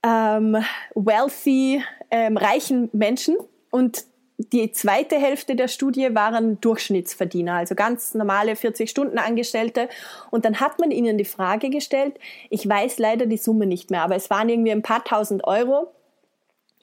ähm, 0.06 0.58
wealthy, 0.94 1.84
ähm, 2.12 2.38
reichen 2.38 2.90
Menschen. 2.94 3.36
Und 3.72 4.06
die 4.38 4.72
zweite 4.72 5.16
Hälfte 5.16 5.56
der 5.56 5.68
Studie 5.68 6.14
waren 6.14 6.62
Durchschnittsverdiener, 6.62 7.54
also 7.54 7.74
ganz 7.74 8.14
normale 8.14 8.54
40-Stunden-Angestellte. 8.54 9.90
Und 10.30 10.46
dann 10.46 10.60
hat 10.60 10.80
man 10.80 10.92
ihnen 10.92 11.18
die 11.18 11.26
Frage 11.26 11.70
gestellt, 11.70 12.20
ich 12.50 12.68
weiß 12.68 13.00
leider 13.00 13.26
die 13.26 13.38
Summe 13.38 13.66
nicht 13.66 13.90
mehr, 13.90 14.04
aber 14.04 14.16
es 14.16 14.30
waren 14.30 14.50
irgendwie 14.50 14.72
ein 14.72 14.84
paar 14.84 15.04
tausend 15.04 15.44
Euro. 15.46 15.92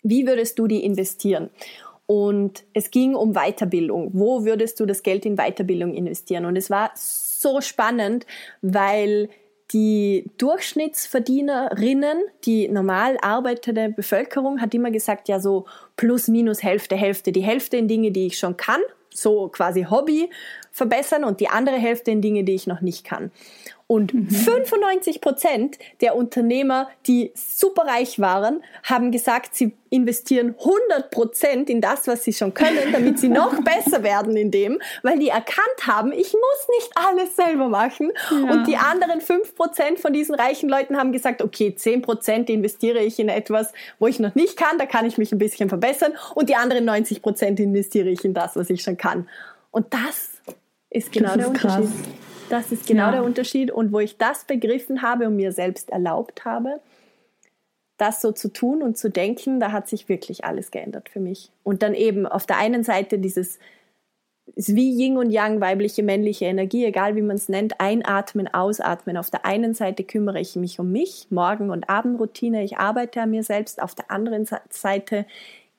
Wie 0.02 0.26
würdest 0.26 0.58
du 0.58 0.66
die 0.66 0.84
investieren? 0.84 1.50
Und 2.06 2.64
es 2.74 2.90
ging 2.90 3.14
um 3.14 3.32
Weiterbildung. 3.32 4.10
Wo 4.12 4.44
würdest 4.44 4.78
du 4.78 4.84
das 4.84 5.02
Geld 5.02 5.24
in 5.24 5.36
Weiterbildung 5.36 5.94
investieren? 5.94 6.44
Und 6.44 6.56
es 6.56 6.68
war 6.68 6.90
so 6.94 7.60
spannend, 7.60 8.26
weil 8.60 9.30
die 9.72 10.30
Durchschnittsverdienerinnen, 10.38 12.18
die 12.44 12.68
normal 12.68 13.16
arbeitende 13.22 13.88
Bevölkerung, 13.88 14.60
hat 14.60 14.74
immer 14.74 14.90
gesagt, 14.90 15.28
ja 15.28 15.40
so 15.40 15.66
plus 15.96 16.28
minus 16.28 16.62
Hälfte, 16.62 16.96
Hälfte. 16.96 17.32
Die 17.32 17.42
Hälfte 17.42 17.76
in 17.76 17.88
Dinge, 17.88 18.10
die 18.10 18.26
ich 18.26 18.38
schon 18.38 18.56
kann, 18.56 18.80
so 19.10 19.48
quasi 19.48 19.84
Hobby 19.84 20.30
verbessern 20.70 21.24
und 21.24 21.40
die 21.40 21.48
andere 21.48 21.76
Hälfte 21.76 22.10
in 22.10 22.20
Dinge, 22.20 22.44
die 22.44 22.54
ich 22.54 22.66
noch 22.66 22.80
nicht 22.80 23.04
kann. 23.04 23.30
Und 23.94 24.12
mhm. 24.12 24.28
95 24.28 25.20
Prozent 25.20 25.78
der 26.00 26.16
Unternehmer, 26.16 26.88
die 27.06 27.30
superreich 27.36 28.18
waren, 28.18 28.60
haben 28.82 29.12
gesagt, 29.12 29.54
sie 29.54 29.72
investieren 29.88 30.56
100 30.58 31.12
Prozent 31.12 31.70
in 31.70 31.80
das, 31.80 32.08
was 32.08 32.24
sie 32.24 32.32
schon 32.32 32.54
können, 32.54 32.90
damit 32.90 33.20
sie 33.20 33.28
noch 33.28 33.54
besser 33.64 34.02
werden 34.02 34.36
in 34.36 34.50
dem, 34.50 34.80
weil 35.04 35.20
die 35.20 35.28
erkannt 35.28 35.86
haben, 35.86 36.10
ich 36.10 36.32
muss 36.32 36.68
nicht 36.76 36.90
alles 36.96 37.36
selber 37.36 37.68
machen. 37.68 38.10
Ja. 38.32 38.50
Und 38.50 38.66
die 38.66 38.76
anderen 38.76 39.20
5 39.20 39.54
Prozent 39.54 40.00
von 40.00 40.12
diesen 40.12 40.34
reichen 40.34 40.68
Leuten 40.68 40.96
haben 40.96 41.12
gesagt, 41.12 41.40
okay, 41.40 41.76
10 41.76 42.02
Prozent 42.02 42.50
investiere 42.50 42.98
ich 42.98 43.20
in 43.20 43.28
etwas, 43.28 43.72
wo 44.00 44.08
ich 44.08 44.18
noch 44.18 44.34
nicht 44.34 44.56
kann, 44.56 44.76
da 44.76 44.86
kann 44.86 45.06
ich 45.06 45.18
mich 45.18 45.30
ein 45.30 45.38
bisschen 45.38 45.68
verbessern. 45.68 46.14
Und 46.34 46.48
die 46.48 46.56
anderen 46.56 46.84
90 46.84 47.22
Prozent 47.22 47.60
investiere 47.60 48.08
ich 48.08 48.24
in 48.24 48.34
das, 48.34 48.56
was 48.56 48.70
ich 48.70 48.82
schon 48.82 48.96
kann. 48.96 49.28
Und 49.70 49.86
das 49.94 50.30
ist 50.90 51.12
genau 51.12 51.36
das 51.36 51.36
der 51.36 51.44
ist 51.44 51.48
Unterschied. 51.50 51.84
Krass. 51.84 52.33
Das 52.54 52.70
ist 52.70 52.86
genau 52.86 53.06
ja. 53.06 53.12
der 53.12 53.24
Unterschied. 53.24 53.70
Und 53.72 53.92
wo 53.92 53.98
ich 53.98 54.16
das 54.16 54.44
begriffen 54.44 55.02
habe 55.02 55.26
und 55.26 55.34
mir 55.34 55.50
selbst 55.50 55.90
erlaubt 55.90 56.44
habe, 56.44 56.80
das 57.96 58.20
so 58.20 58.30
zu 58.30 58.52
tun 58.52 58.82
und 58.82 58.96
zu 58.96 59.10
denken, 59.10 59.58
da 59.58 59.72
hat 59.72 59.88
sich 59.88 60.08
wirklich 60.08 60.44
alles 60.44 60.70
geändert 60.70 61.08
für 61.08 61.20
mich. 61.20 61.50
Und 61.64 61.82
dann 61.82 61.94
eben 61.94 62.26
auf 62.26 62.46
der 62.46 62.58
einen 62.58 62.84
Seite 62.84 63.18
dieses, 63.18 63.58
ist 64.54 64.76
wie 64.76 64.90
Yin 64.90 65.16
und 65.16 65.30
Yang, 65.30 65.60
weibliche, 65.60 66.04
männliche 66.04 66.44
Energie, 66.44 66.84
egal 66.84 67.16
wie 67.16 67.22
man 67.22 67.36
es 67.36 67.48
nennt, 67.48 67.80
einatmen, 67.80 68.46
ausatmen. 68.46 69.16
Auf 69.16 69.30
der 69.30 69.44
einen 69.44 69.74
Seite 69.74 70.04
kümmere 70.04 70.38
ich 70.38 70.54
mich 70.54 70.78
um 70.78 70.92
mich, 70.92 71.26
Morgen- 71.30 71.70
und 71.70 71.88
Abendroutine, 71.88 72.62
ich 72.62 72.78
arbeite 72.78 73.22
an 73.22 73.30
mir 73.30 73.42
selbst. 73.42 73.82
Auf 73.82 73.96
der 73.96 74.12
anderen 74.12 74.46
Seite 74.70 75.26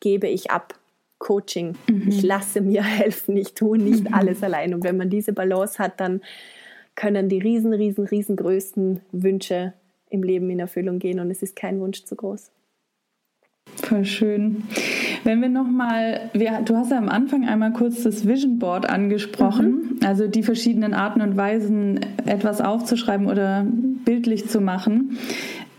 gebe 0.01 0.27
ich 0.27 0.51
ab. 0.51 0.73
Coaching. 1.17 1.77
Mhm. 1.89 2.09
Ich 2.09 2.21
lasse 2.21 2.59
mir 2.59 2.83
helfen, 2.83 3.37
ich 3.37 3.53
tue 3.53 3.77
nicht 3.77 4.09
mhm. 4.09 4.13
alles 4.13 4.43
allein. 4.43 4.73
Und 4.73 4.83
wenn 4.83 4.97
man 4.97 5.09
diese 5.09 5.31
Balance 5.31 5.79
hat, 5.79 5.99
dann 6.01 6.21
können 6.95 7.29
die 7.29 7.39
riesen, 7.39 7.73
riesen, 7.73 8.05
riesengrößten 8.05 9.01
Wünsche 9.11 9.73
im 10.09 10.23
Leben 10.23 10.49
in 10.49 10.59
Erfüllung 10.59 10.99
gehen 10.99 11.19
und 11.19 11.29
es 11.29 11.41
ist 11.41 11.55
kein 11.55 11.79
Wunsch 11.79 12.03
zu 12.03 12.15
groß. 12.15 12.51
Voll 13.81 14.05
schön. 14.05 14.63
Wenn 15.23 15.41
wir 15.41 15.49
nochmal, 15.49 16.29
du 16.33 16.75
hast 16.75 16.91
ja 16.91 16.97
am 16.97 17.09
Anfang 17.09 17.47
einmal 17.47 17.73
kurz 17.73 18.03
das 18.03 18.27
Vision 18.27 18.59
Board 18.59 18.87
angesprochen, 18.87 19.97
mhm. 19.99 20.05
also 20.05 20.27
die 20.27 20.43
verschiedenen 20.43 20.93
Arten 20.93 21.21
und 21.21 21.35
Weisen, 21.35 21.99
etwas 22.25 22.61
aufzuschreiben 22.61 23.27
oder 23.27 23.65
bildlich 24.05 24.47
zu 24.47 24.61
machen. 24.61 25.17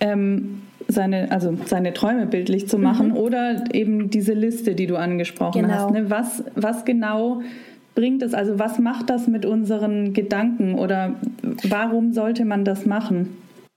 Ähm, 0.01 0.63
seine, 0.89 1.33
also 1.33 1.57
seine 1.65 1.95
Träume 1.95 2.27
bildlich 2.27 2.69
zu 2.69 2.79
machen 2.79 3.09
mhm. 3.09 3.17
oder 3.17 3.65
eben 3.73 4.11
diese 4.11 4.35
Liste, 4.35 4.75
die 4.75 4.87
du 4.87 4.97
angesprochen 4.97 5.63
genau. 5.63 5.75
hast. 5.75 5.91
Ne? 5.91 6.11
Was, 6.11 6.45
was 6.55 6.85
genau 6.85 7.43
bringt 7.97 8.23
es? 8.23 8.33
Also 8.33 8.61
was 8.61 8.79
macht 8.79 9.11
das 9.11 9.27
mit 9.27 9.45
unseren 9.45 10.13
Gedanken 10.13 10.79
oder 10.79 11.17
warum 11.69 12.13
sollte 12.13 12.45
man 12.45 12.65
das 12.65 12.87
machen? 12.87 13.37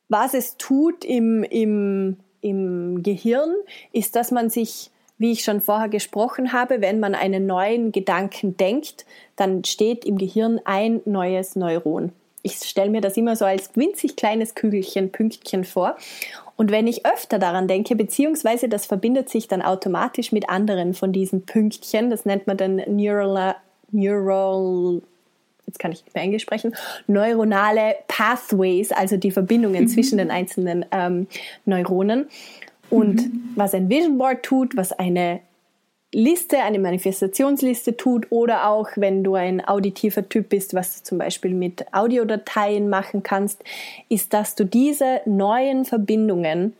Was 0.10 0.36
es 0.36 0.58
tut 0.58 1.04
im, 1.04 1.44
im, 1.44 2.18
im 2.42 3.02
Gehirn, 3.02 3.56
ist, 3.92 4.16
dass 4.16 4.30
man 4.30 4.52
sich, 4.52 4.92
wie 5.18 5.32
ich 5.32 5.44
schon 5.44 5.62
vorher 5.62 5.90
gesprochen 5.90 6.54
habe, 6.54 6.82
wenn 6.82 7.00
man 7.00 7.16
einen 7.16 7.48
neuen 7.48 7.92
Gedanken 7.92 8.58
denkt, 8.58 9.06
dann 9.36 9.64
steht 9.64 10.06
im 10.06 10.18
Gehirn 10.18 10.60
ein 10.66 11.02
neues 11.06 11.56
Neuron. 11.56 12.12
Ich 12.42 12.56
stelle 12.56 12.90
mir 12.90 13.02
das 13.02 13.18
immer 13.18 13.36
so 13.36 13.46
als 13.46 13.76
winzig 13.76 14.16
kleines 14.16 14.56
Kügelchen, 14.56 15.12
Pünktchen 15.12 15.66
vor. 15.66 15.98
Und 16.56 16.72
wenn 16.72 16.88
ich 16.88 17.06
öfter 17.06 17.38
daran 17.38 17.68
denke, 17.68 17.96
beziehungsweise 17.96 18.70
das 18.70 18.86
verbindet 18.86 19.30
sich 19.30 19.48
dann 19.48 19.62
automatisch 19.62 20.32
mit 20.32 20.50
anderen 20.50 20.94
von 20.94 21.12
diesen 21.12 21.46
Pünktchen, 21.46 22.10
das 22.10 22.26
nennt 22.26 22.48
man 22.48 22.58
dann 22.58 22.82
Neural, 22.88 23.56
Neural 23.92 25.02
jetzt 25.70 25.80
kann 25.80 25.92
ich 25.92 26.04
nicht 26.04 26.16
mehr 26.16 26.24
Englisch 26.24 26.42
sprechen, 26.42 26.76
neuronale 27.08 27.96
Pathways, 28.08 28.92
also 28.92 29.18
die 29.18 29.32
Verbindungen 29.32 29.84
mhm. 29.84 29.88
zwischen 29.88 30.18
den 30.18 30.32
einzelnen 30.32 30.84
ähm, 30.92 31.28
Neuronen. 31.66 32.28
Und 32.90 33.22
mhm. 33.22 33.50
was 33.56 33.76
ein 33.76 33.88
Vision 33.88 34.18
Board 34.18 34.42
tut, 34.42 34.76
was 34.76 34.92
eine 34.92 35.42
Liste, 36.12 36.58
eine 36.58 36.80
Manifestationsliste 36.80 37.96
tut 37.96 38.32
oder 38.32 38.68
auch 38.68 38.90
wenn 38.96 39.24
du 39.24 39.36
ein 39.36 39.64
auditiver 39.64 40.28
Typ 40.28 40.50
bist, 40.50 40.74
was 40.74 40.98
du 40.98 41.04
zum 41.04 41.18
Beispiel 41.20 41.54
mit 41.54 41.86
Audiodateien 41.94 42.90
machen 42.90 43.22
kannst, 43.22 43.64
ist, 44.10 44.34
dass 44.34 44.56
du 44.56 44.66
diese 44.66 45.22
neuen 45.26 45.86
Verbindungen 45.86 46.74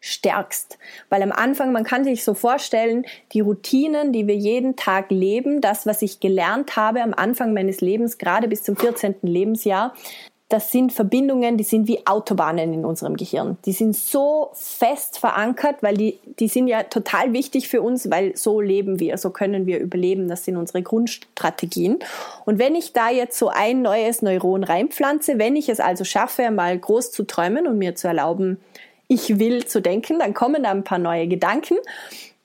stärkst. 0.00 0.78
Weil 1.08 1.22
am 1.22 1.32
Anfang, 1.32 1.72
man 1.72 1.84
kann 1.84 2.04
sich 2.04 2.24
so 2.24 2.34
vorstellen, 2.34 3.04
die 3.32 3.40
Routinen, 3.40 4.12
die 4.12 4.26
wir 4.26 4.36
jeden 4.36 4.76
Tag 4.76 5.10
leben, 5.10 5.60
das, 5.60 5.86
was 5.86 6.02
ich 6.02 6.20
gelernt 6.20 6.76
habe 6.76 7.02
am 7.02 7.14
Anfang 7.14 7.52
meines 7.52 7.80
Lebens, 7.80 8.18
gerade 8.18 8.48
bis 8.48 8.62
zum 8.62 8.76
14. 8.76 9.16
Lebensjahr, 9.22 9.94
das 10.48 10.72
sind 10.72 10.94
Verbindungen, 10.94 11.58
die 11.58 11.64
sind 11.64 11.88
wie 11.88 12.06
Autobahnen 12.06 12.72
in 12.72 12.86
unserem 12.86 13.18
Gehirn. 13.18 13.58
Die 13.66 13.72
sind 13.72 13.94
so 13.94 14.48
fest 14.54 15.18
verankert, 15.18 15.82
weil 15.82 15.94
die, 15.94 16.18
die 16.38 16.48
sind 16.48 16.68
ja 16.68 16.84
total 16.84 17.34
wichtig 17.34 17.68
für 17.68 17.82
uns, 17.82 18.10
weil 18.10 18.34
so 18.34 18.62
leben 18.62 18.98
wir, 18.98 19.18
so 19.18 19.28
können 19.28 19.66
wir 19.66 19.78
überleben. 19.78 20.26
Das 20.26 20.46
sind 20.46 20.56
unsere 20.56 20.82
Grundstrategien. 20.82 21.98
Und 22.46 22.58
wenn 22.58 22.74
ich 22.76 22.94
da 22.94 23.10
jetzt 23.10 23.38
so 23.38 23.48
ein 23.48 23.82
neues 23.82 24.22
Neuron 24.22 24.64
reinpflanze, 24.64 25.38
wenn 25.38 25.54
ich 25.54 25.68
es 25.68 25.80
also 25.80 26.04
schaffe, 26.04 26.50
mal 26.50 26.78
groß 26.78 27.12
zu 27.12 27.24
träumen 27.24 27.66
und 27.66 27.76
mir 27.76 27.94
zu 27.94 28.08
erlauben, 28.08 28.58
ich 29.08 29.38
will 29.38 29.64
zu 29.64 29.80
denken, 29.80 30.18
dann 30.18 30.34
kommen 30.34 30.62
da 30.62 30.70
ein 30.70 30.84
paar 30.84 30.98
neue 30.98 31.26
Gedanken. 31.26 31.76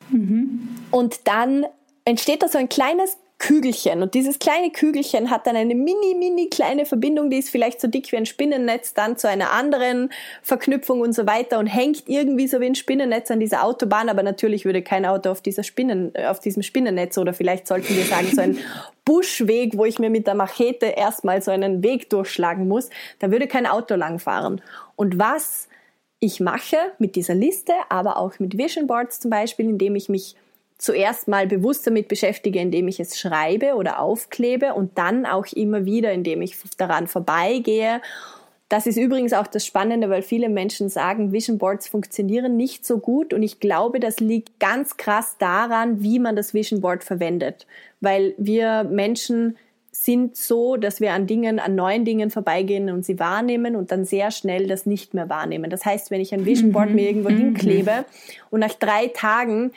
Mhm. 0.09 0.69
Und 0.91 1.27
dann 1.27 1.65
entsteht 2.05 2.41
da 2.41 2.47
so 2.47 2.57
ein 2.57 2.69
kleines 2.69 3.17
Kügelchen. 3.39 4.01
Und 4.01 4.13
dieses 4.13 4.39
kleine 4.39 4.71
Kügelchen 4.71 5.29
hat 5.29 5.47
dann 5.47 5.57
eine 5.57 5.75
mini, 5.75 6.15
mini 6.17 6.47
kleine 6.47 6.85
Verbindung, 6.85 7.29
die 7.29 7.39
ist 7.39 7.49
vielleicht 7.49 7.81
so 7.81 7.89
dick 7.89 8.09
wie 8.13 8.15
ein 8.15 8.25
Spinnennetz, 8.25 8.93
dann 8.93 9.17
zu 9.17 9.27
einer 9.27 9.51
anderen 9.51 10.11
Verknüpfung 10.41 11.01
und 11.01 11.13
so 11.13 11.27
weiter 11.27 11.59
und 11.59 11.67
hängt 11.67 12.03
irgendwie 12.07 12.47
so 12.47 12.61
wie 12.61 12.67
ein 12.67 12.75
Spinnennetz 12.75 13.29
an 13.31 13.41
dieser 13.41 13.65
Autobahn. 13.65 14.07
Aber 14.07 14.23
natürlich 14.23 14.63
würde 14.63 14.81
kein 14.81 15.05
Auto 15.05 15.29
auf, 15.29 15.41
dieser 15.41 15.63
Spinnen, 15.63 16.15
äh, 16.15 16.27
auf 16.27 16.39
diesem 16.39 16.63
Spinnennetz 16.63 17.17
oder 17.17 17.33
vielleicht 17.33 17.67
sollten 17.67 17.93
wir 17.93 18.05
sagen, 18.05 18.27
so 18.33 18.41
ein 18.41 18.57
Buschweg, 19.05 19.77
wo 19.77 19.83
ich 19.83 19.99
mir 19.99 20.09
mit 20.09 20.25
der 20.25 20.35
Machete 20.35 20.85
erstmal 20.85 21.41
so 21.41 21.51
einen 21.51 21.83
Weg 21.83 22.09
durchschlagen 22.09 22.69
muss, 22.69 22.89
da 23.19 23.29
würde 23.29 23.47
kein 23.47 23.67
Auto 23.67 23.95
langfahren. 23.95 24.61
Und 24.95 25.19
was 25.19 25.67
ich 26.23 26.39
mache 26.39 26.77
mit 26.99 27.17
dieser 27.17 27.35
Liste, 27.35 27.73
aber 27.89 28.15
auch 28.15 28.39
mit 28.39 28.57
Vision 28.57 28.87
Boards 28.87 29.19
zum 29.19 29.29
Beispiel, 29.29 29.67
indem 29.67 29.93
ich 29.97 30.07
mich 30.07 30.37
zuerst 30.77 31.27
mal 31.27 31.47
bewusst 31.47 31.85
damit 31.85 32.07
beschäftige, 32.07 32.59
indem 32.59 32.87
ich 32.87 33.01
es 33.01 33.19
schreibe 33.19 33.75
oder 33.75 33.99
aufklebe 33.99 34.73
und 34.73 34.97
dann 34.97 35.25
auch 35.25 35.45
immer 35.47 35.83
wieder, 35.83 36.13
indem 36.13 36.41
ich 36.41 36.55
daran 36.77 37.07
vorbeigehe. 37.07 38.01
Das 38.69 38.87
ist 38.87 38.95
übrigens 38.95 39.33
auch 39.33 39.47
das 39.47 39.65
Spannende, 39.65 40.09
weil 40.09 40.21
viele 40.21 40.47
Menschen 40.47 40.87
sagen, 40.87 41.33
Vision 41.33 41.57
Boards 41.57 41.89
funktionieren 41.89 42.55
nicht 42.55 42.85
so 42.85 42.99
gut 42.99 43.33
und 43.33 43.43
ich 43.43 43.59
glaube, 43.59 43.99
das 43.99 44.21
liegt 44.21 44.61
ganz 44.61 44.95
krass 44.95 45.35
daran, 45.37 46.03
wie 46.03 46.19
man 46.19 46.37
das 46.37 46.53
Vision 46.53 46.79
Board 46.79 47.03
verwendet, 47.03 47.67
weil 47.99 48.33
wir 48.37 48.85
Menschen 48.85 49.57
sind 49.95 50.35
so, 50.35 50.75
dass 50.75 50.99
wir 51.01 51.13
an 51.13 51.27
Dingen, 51.27 51.59
an 51.59 51.75
neuen 51.75 52.03
Dingen 52.03 52.31
vorbeigehen 52.31 52.89
und 52.89 53.05
sie 53.05 53.19
wahrnehmen 53.19 53.75
und 53.75 53.91
dann 53.91 54.05
sehr 54.05 54.31
schnell 54.31 54.67
das 54.67 54.87
nicht 54.87 55.13
mehr 55.13 55.29
wahrnehmen. 55.29 55.69
Das 55.69 55.85
heißt, 55.85 56.09
wenn 56.09 56.19
ich 56.19 56.33
ein 56.33 56.45
Vision 56.45 56.71
Board 56.71 56.89
mhm. 56.89 56.95
mir 56.95 57.07
irgendwo 57.07 57.29
mhm. 57.29 57.37
hinklebe 57.37 58.05
und 58.49 58.59
nach 58.59 58.73
drei 58.73 59.07
Tagen 59.07 59.71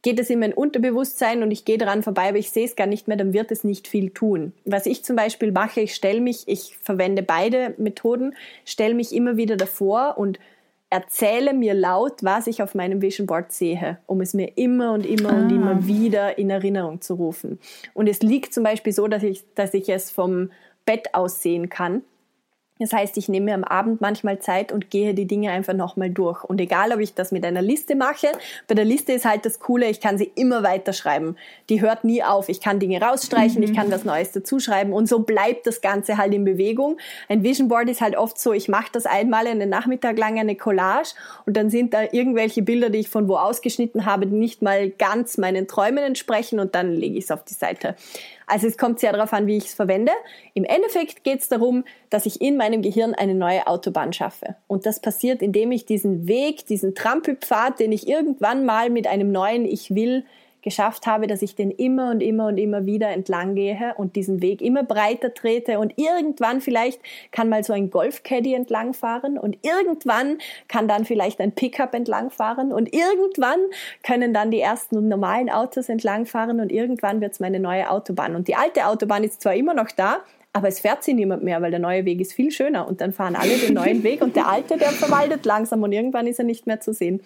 geht 0.00 0.18
es 0.18 0.30
in 0.30 0.38
mein 0.38 0.54
Unterbewusstsein 0.54 1.42
und 1.42 1.50
ich 1.50 1.66
gehe 1.66 1.76
daran 1.76 2.02
vorbei, 2.02 2.30
aber 2.30 2.38
ich 2.38 2.50
sehe 2.50 2.64
es 2.64 2.76
gar 2.76 2.86
nicht 2.86 3.08
mehr, 3.08 3.16
dann 3.18 3.34
wird 3.34 3.50
es 3.50 3.62
nicht 3.62 3.88
viel 3.88 4.10
tun. 4.10 4.52
Was 4.64 4.86
ich 4.86 5.04
zum 5.04 5.16
Beispiel 5.16 5.52
mache, 5.52 5.80
ich 5.80 5.94
stelle 5.94 6.20
mich, 6.20 6.44
ich 6.46 6.78
verwende 6.82 7.22
beide 7.22 7.74
Methoden, 7.76 8.34
stelle 8.64 8.94
mich 8.94 9.12
immer 9.12 9.36
wieder 9.36 9.56
davor 9.56 10.16
und 10.16 10.38
erzähle 10.90 11.52
mir 11.52 11.74
laut, 11.74 12.22
was 12.22 12.46
ich 12.46 12.62
auf 12.62 12.74
meinem 12.74 13.02
Vision 13.02 13.26
Board 13.26 13.52
sehe, 13.52 13.98
um 14.06 14.20
es 14.20 14.34
mir 14.34 14.56
immer 14.56 14.92
und 14.92 15.04
immer 15.04 15.30
ah. 15.30 15.36
und 15.42 15.50
immer 15.50 15.86
wieder 15.86 16.38
in 16.38 16.50
Erinnerung 16.50 17.00
zu 17.00 17.14
rufen. 17.14 17.58
Und 17.94 18.08
es 18.08 18.20
liegt 18.20 18.54
zum 18.54 18.64
Beispiel 18.64 18.92
so, 18.92 19.06
dass 19.06 19.22
ich, 19.22 19.44
dass 19.54 19.74
ich 19.74 19.88
es 19.88 20.10
vom 20.10 20.50
Bett 20.86 21.14
aus 21.14 21.42
sehen 21.42 21.68
kann. 21.68 22.02
Das 22.78 22.92
heißt, 22.92 23.16
ich 23.16 23.28
nehme 23.28 23.46
mir 23.46 23.54
am 23.54 23.64
Abend 23.64 24.00
manchmal 24.00 24.38
Zeit 24.38 24.72
und 24.72 24.90
gehe 24.90 25.14
die 25.14 25.26
Dinge 25.26 25.50
einfach 25.50 25.74
nochmal 25.74 26.10
durch. 26.10 26.44
Und 26.44 26.60
egal, 26.60 26.92
ob 26.92 27.00
ich 27.00 27.14
das 27.14 27.32
mit 27.32 27.44
einer 27.44 27.62
Liste 27.62 27.96
mache, 27.96 28.28
bei 28.66 28.74
der 28.74 28.84
Liste 28.84 29.12
ist 29.12 29.24
halt 29.24 29.44
das 29.44 29.58
Coole, 29.58 29.88
ich 29.88 30.00
kann 30.00 30.18
sie 30.18 30.30
immer 30.34 30.62
weiter 30.62 30.92
schreiben. 30.92 31.36
Die 31.68 31.80
hört 31.80 32.04
nie 32.04 32.22
auf. 32.22 32.48
Ich 32.48 32.60
kann 32.60 32.78
Dinge 32.78 33.00
rausstreichen, 33.00 33.58
mhm. 33.60 33.64
ich 33.64 33.74
kann 33.74 33.90
was 33.90 34.04
Neues 34.04 34.32
dazuschreiben 34.32 34.92
und 34.92 35.08
so 35.08 35.20
bleibt 35.20 35.66
das 35.66 35.80
Ganze 35.80 36.16
halt 36.16 36.34
in 36.34 36.44
Bewegung. 36.44 36.98
Ein 37.28 37.42
Vision 37.42 37.68
Board 37.68 37.88
ist 37.88 38.00
halt 38.00 38.16
oft 38.16 38.38
so, 38.38 38.52
ich 38.52 38.68
mache 38.68 38.88
das 38.92 39.06
einmal 39.06 39.46
einen 39.46 39.68
Nachmittag 39.68 40.18
lang 40.18 40.38
eine 40.38 40.56
Collage 40.56 41.14
und 41.46 41.56
dann 41.56 41.70
sind 41.70 41.94
da 41.94 42.02
irgendwelche 42.12 42.62
Bilder, 42.62 42.90
die 42.90 42.98
ich 42.98 43.08
von 43.08 43.28
wo 43.28 43.36
ausgeschnitten 43.36 44.06
habe, 44.06 44.26
die 44.26 44.36
nicht 44.36 44.62
mal 44.62 44.90
ganz 44.90 45.38
meinen 45.38 45.66
Träumen 45.66 46.04
entsprechen 46.04 46.60
und 46.60 46.74
dann 46.74 46.92
lege 46.92 47.18
ich 47.18 47.24
es 47.24 47.30
auf 47.30 47.44
die 47.44 47.54
Seite. 47.54 47.94
Also 48.48 48.66
es 48.66 48.78
kommt 48.78 48.98
sehr 48.98 49.12
darauf 49.12 49.32
an, 49.32 49.46
wie 49.46 49.56
ich 49.56 49.66
es 49.66 49.74
verwende. 49.74 50.12
Im 50.54 50.64
Endeffekt 50.64 51.22
geht 51.22 51.40
es 51.40 51.48
darum, 51.48 51.84
dass 52.10 52.26
ich 52.26 52.40
in 52.40 52.56
meinem 52.56 52.82
Gehirn 52.82 53.14
eine 53.14 53.34
neue 53.34 53.66
Autobahn 53.66 54.12
schaffe. 54.12 54.56
Und 54.66 54.86
das 54.86 55.00
passiert, 55.00 55.42
indem 55.42 55.70
ich 55.70 55.84
diesen 55.84 56.26
Weg, 56.26 56.66
diesen 56.66 56.94
Trampelpfad, 56.94 57.78
den 57.78 57.92
ich 57.92 58.08
irgendwann 58.08 58.64
mal 58.64 58.90
mit 58.90 59.06
einem 59.06 59.30
neuen 59.30 59.64
Ich 59.64 59.94
will 59.94 60.24
geschafft 60.62 61.06
habe, 61.06 61.26
dass 61.26 61.42
ich 61.42 61.54
den 61.54 61.70
immer 61.70 62.10
und 62.10 62.20
immer 62.20 62.46
und 62.46 62.58
immer 62.58 62.86
wieder 62.86 63.08
entlang 63.10 63.54
gehe 63.54 63.94
und 63.96 64.16
diesen 64.16 64.42
Weg 64.42 64.60
immer 64.60 64.82
breiter 64.82 65.32
trete 65.32 65.78
und 65.78 65.94
irgendwann 65.96 66.60
vielleicht 66.60 67.00
kann 67.30 67.48
mal 67.48 67.64
so 67.64 67.72
ein 67.72 67.90
Golfcaddy 67.90 68.54
entlangfahren 68.54 69.38
und 69.38 69.58
irgendwann 69.62 70.38
kann 70.68 70.88
dann 70.88 71.04
vielleicht 71.04 71.40
ein 71.40 71.52
Pickup 71.52 71.94
entlangfahren 71.94 72.72
und 72.72 72.92
irgendwann 72.92 73.60
können 74.02 74.34
dann 74.34 74.50
die 74.50 74.60
ersten 74.60 75.08
normalen 75.08 75.50
Autos 75.50 75.88
entlangfahren 75.88 76.60
und 76.60 76.72
irgendwann 76.72 77.20
wird 77.20 77.32
es 77.32 77.40
meine 77.40 77.60
neue 77.60 77.90
Autobahn. 77.90 78.36
Und 78.36 78.48
die 78.48 78.54
alte 78.54 78.86
Autobahn 78.86 79.24
ist 79.24 79.40
zwar 79.42 79.54
immer 79.54 79.74
noch 79.74 79.90
da, 79.90 80.18
aber 80.52 80.68
es 80.68 80.80
fährt 80.80 81.04
sie 81.04 81.14
niemand 81.14 81.44
mehr, 81.44 81.62
weil 81.62 81.70
der 81.70 81.80
neue 81.80 82.04
Weg 82.04 82.20
ist 82.20 82.32
viel 82.32 82.50
schöner 82.50 82.88
und 82.88 83.00
dann 83.00 83.12
fahren 83.12 83.36
alle 83.36 83.56
den 83.58 83.74
neuen 83.74 84.02
Weg 84.02 84.22
und 84.22 84.34
der 84.34 84.48
alte, 84.48 84.76
der 84.76 84.90
verwaltet 84.90 85.44
langsam 85.44 85.82
und 85.82 85.92
irgendwann 85.92 86.26
ist 86.26 86.38
er 86.38 86.44
nicht 86.44 86.66
mehr 86.66 86.80
zu 86.80 86.92
sehen. 86.92 87.20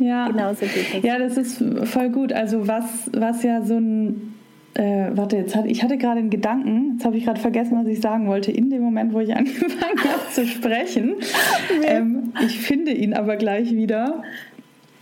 Ja, 0.00 0.28
genau 0.28 0.52
so 0.54 0.66
geht 0.66 0.94
das. 0.94 1.02
Ja, 1.02 1.18
das 1.18 1.36
ist 1.36 1.62
voll 1.84 2.10
gut. 2.10 2.32
Also 2.32 2.66
was, 2.66 3.10
was 3.12 3.42
ja 3.42 3.62
so 3.62 3.76
ein 3.76 4.34
äh, 4.74 5.10
warte, 5.14 5.36
jetzt 5.36 5.56
hatte, 5.56 5.68
ich 5.68 5.82
hatte 5.82 5.98
gerade 5.98 6.20
einen 6.20 6.30
Gedanken, 6.30 6.92
jetzt 6.94 7.04
habe 7.04 7.16
ich 7.16 7.24
gerade 7.24 7.40
vergessen, 7.40 7.76
was 7.78 7.86
ich 7.86 8.00
sagen 8.00 8.28
wollte, 8.28 8.52
in 8.52 8.70
dem 8.70 8.82
Moment, 8.82 9.12
wo 9.12 9.20
ich 9.20 9.34
angefangen 9.36 9.98
habe 9.98 10.30
zu 10.32 10.46
sprechen. 10.46 11.16
ähm, 11.84 12.32
ich 12.44 12.60
finde 12.60 12.92
ihn 12.92 13.14
aber 13.14 13.36
gleich 13.36 13.72
wieder. 13.72 14.22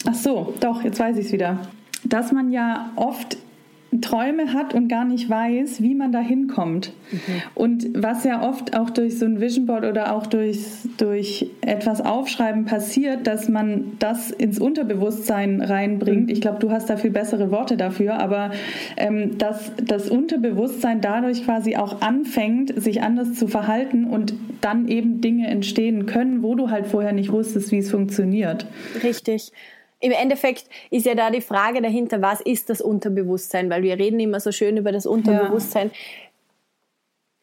Ach 0.07 0.15
so, 0.15 0.55
doch, 0.61 0.83
jetzt 0.85 0.99
weiß 0.99 1.17
ich 1.19 1.27
es 1.27 1.33
wieder. 1.33 1.59
Dass 2.05 2.33
man 2.33 2.51
ja 2.51 2.93
oft 2.97 3.37
Träume 4.03 4.53
hat 4.53 4.75
und 4.75 4.89
gar 4.89 5.07
nicht 5.07 5.31
weiß, 5.31 5.83
wie 5.83 5.95
man 5.95 6.13
da 6.13 6.21
hinkommt. 6.21 6.93
Mhm. 7.11 7.19
Und 7.55 7.87
was 7.95 8.25
ja 8.25 8.47
oft 8.47 8.77
auch 8.79 8.91
durch 8.91 9.19
so 9.19 9.25
ein 9.25 9.41
Vision 9.41 9.65
Board 9.65 9.87
oder 9.87 10.15
auch 10.15 10.27
durch, 10.27 10.59
durch 10.99 11.51
etwas 11.63 12.03
Aufschreiben 12.03 12.67
passiert, 12.67 13.27
dass 13.27 13.49
man 13.49 13.93
das 13.99 14.31
ins 14.31 14.59
Unterbewusstsein 14.59 15.63
reinbringt. 15.63 16.25
Mhm. 16.25 16.29
Ich 16.29 16.43
glaube, 16.43 16.59
du 16.59 16.71
hast 16.71 16.91
da 16.91 16.99
viel 16.99 17.11
bessere 17.11 17.51
Worte 17.51 17.79
dafür, 17.79 18.21
aber 18.21 18.51
ähm, 18.99 19.39
dass 19.39 19.73
das 19.83 20.11
Unterbewusstsein 20.11 21.01
dadurch 21.01 21.45
quasi 21.45 21.77
auch 21.77 22.03
anfängt, 22.03 22.81
sich 22.81 23.03
anders 23.03 23.35
zu 23.35 23.49
verhalten 23.49 24.05
und 24.05 24.35
dann 24.61 24.89
eben 24.89 25.23
Dinge 25.23 25.47
entstehen 25.47 26.05
können, 26.05 26.43
wo 26.43 26.55
du 26.55 26.71
halt 26.71 26.87
vorher 26.87 27.13
nicht 27.13 27.33
wusstest, 27.33 27.73
wie 27.73 27.79
es 27.79 27.91
funktioniert. 27.91 28.67
Richtig 29.03 29.53
im 30.01 30.13
Endeffekt 30.13 30.67
ist 30.91 31.07
ja 31.07 31.15
da 31.15 31.31
die 31.31 31.41
Frage 31.41 31.83
dahinter, 31.83 32.23
was 32.23 32.41
ist 32.41 32.71
das 32.71 32.81
Unterbewusstsein? 32.81 33.69
Weil 33.71 33.83
wir 33.83 33.99
reden 33.99 34.21
immer 34.21 34.41
so 34.41 34.53
schön 34.53 34.77
über 34.77 34.93
das 34.93 35.07
Unterbewusstsein. 35.07 35.89
Ja. 35.89 35.95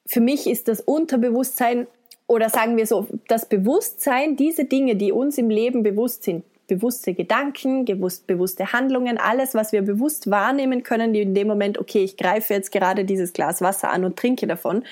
Für 0.07 0.21
mich 0.21 0.47
ist 0.47 0.67
das 0.67 0.81
Unterbewusstsein 0.81 1.87
oder 2.27 2.49
sagen 2.49 2.77
wir 2.77 2.87
so, 2.87 3.07
das 3.27 3.47
Bewusstsein, 3.47 4.35
diese 4.35 4.65
Dinge, 4.65 4.95
die 4.95 5.11
uns 5.11 5.37
im 5.37 5.49
Leben 5.49 5.83
bewusst 5.83 6.23
sind, 6.23 6.43
bewusste 6.67 7.13
Gedanken, 7.13 7.85
bewusst, 7.85 8.25
bewusste 8.25 8.73
Handlungen, 8.73 9.17
alles, 9.17 9.53
was 9.53 9.71
wir 9.71 9.81
bewusst 9.81 10.31
wahrnehmen 10.31 10.83
können, 10.83 11.13
die 11.13 11.21
in 11.21 11.35
dem 11.35 11.47
Moment, 11.47 11.77
okay, 11.77 12.03
ich 12.03 12.17
greife 12.17 12.53
jetzt 12.53 12.71
gerade 12.71 13.05
dieses 13.05 13.33
Glas 13.33 13.61
Wasser 13.61 13.91
an 13.91 14.05
und 14.05 14.17
trinke 14.17 14.47
davon, 14.47 14.83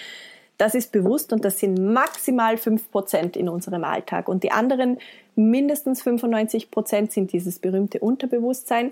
das 0.58 0.76
ist 0.76 0.92
bewusst 0.92 1.34
und 1.34 1.44
das 1.44 1.60
sind 1.60 1.94
maximal 1.94 2.56
5% 2.56 3.36
in 3.36 3.50
unserem 3.50 3.84
Alltag. 3.84 4.28
Und 4.28 4.44
die 4.44 4.52
anderen 4.52 5.00
mindestens 5.36 6.04
95% 6.04 7.12
sind 7.12 7.34
dieses 7.34 7.60
berühmte 7.60 8.00
Unterbewusstsein. 8.00 8.92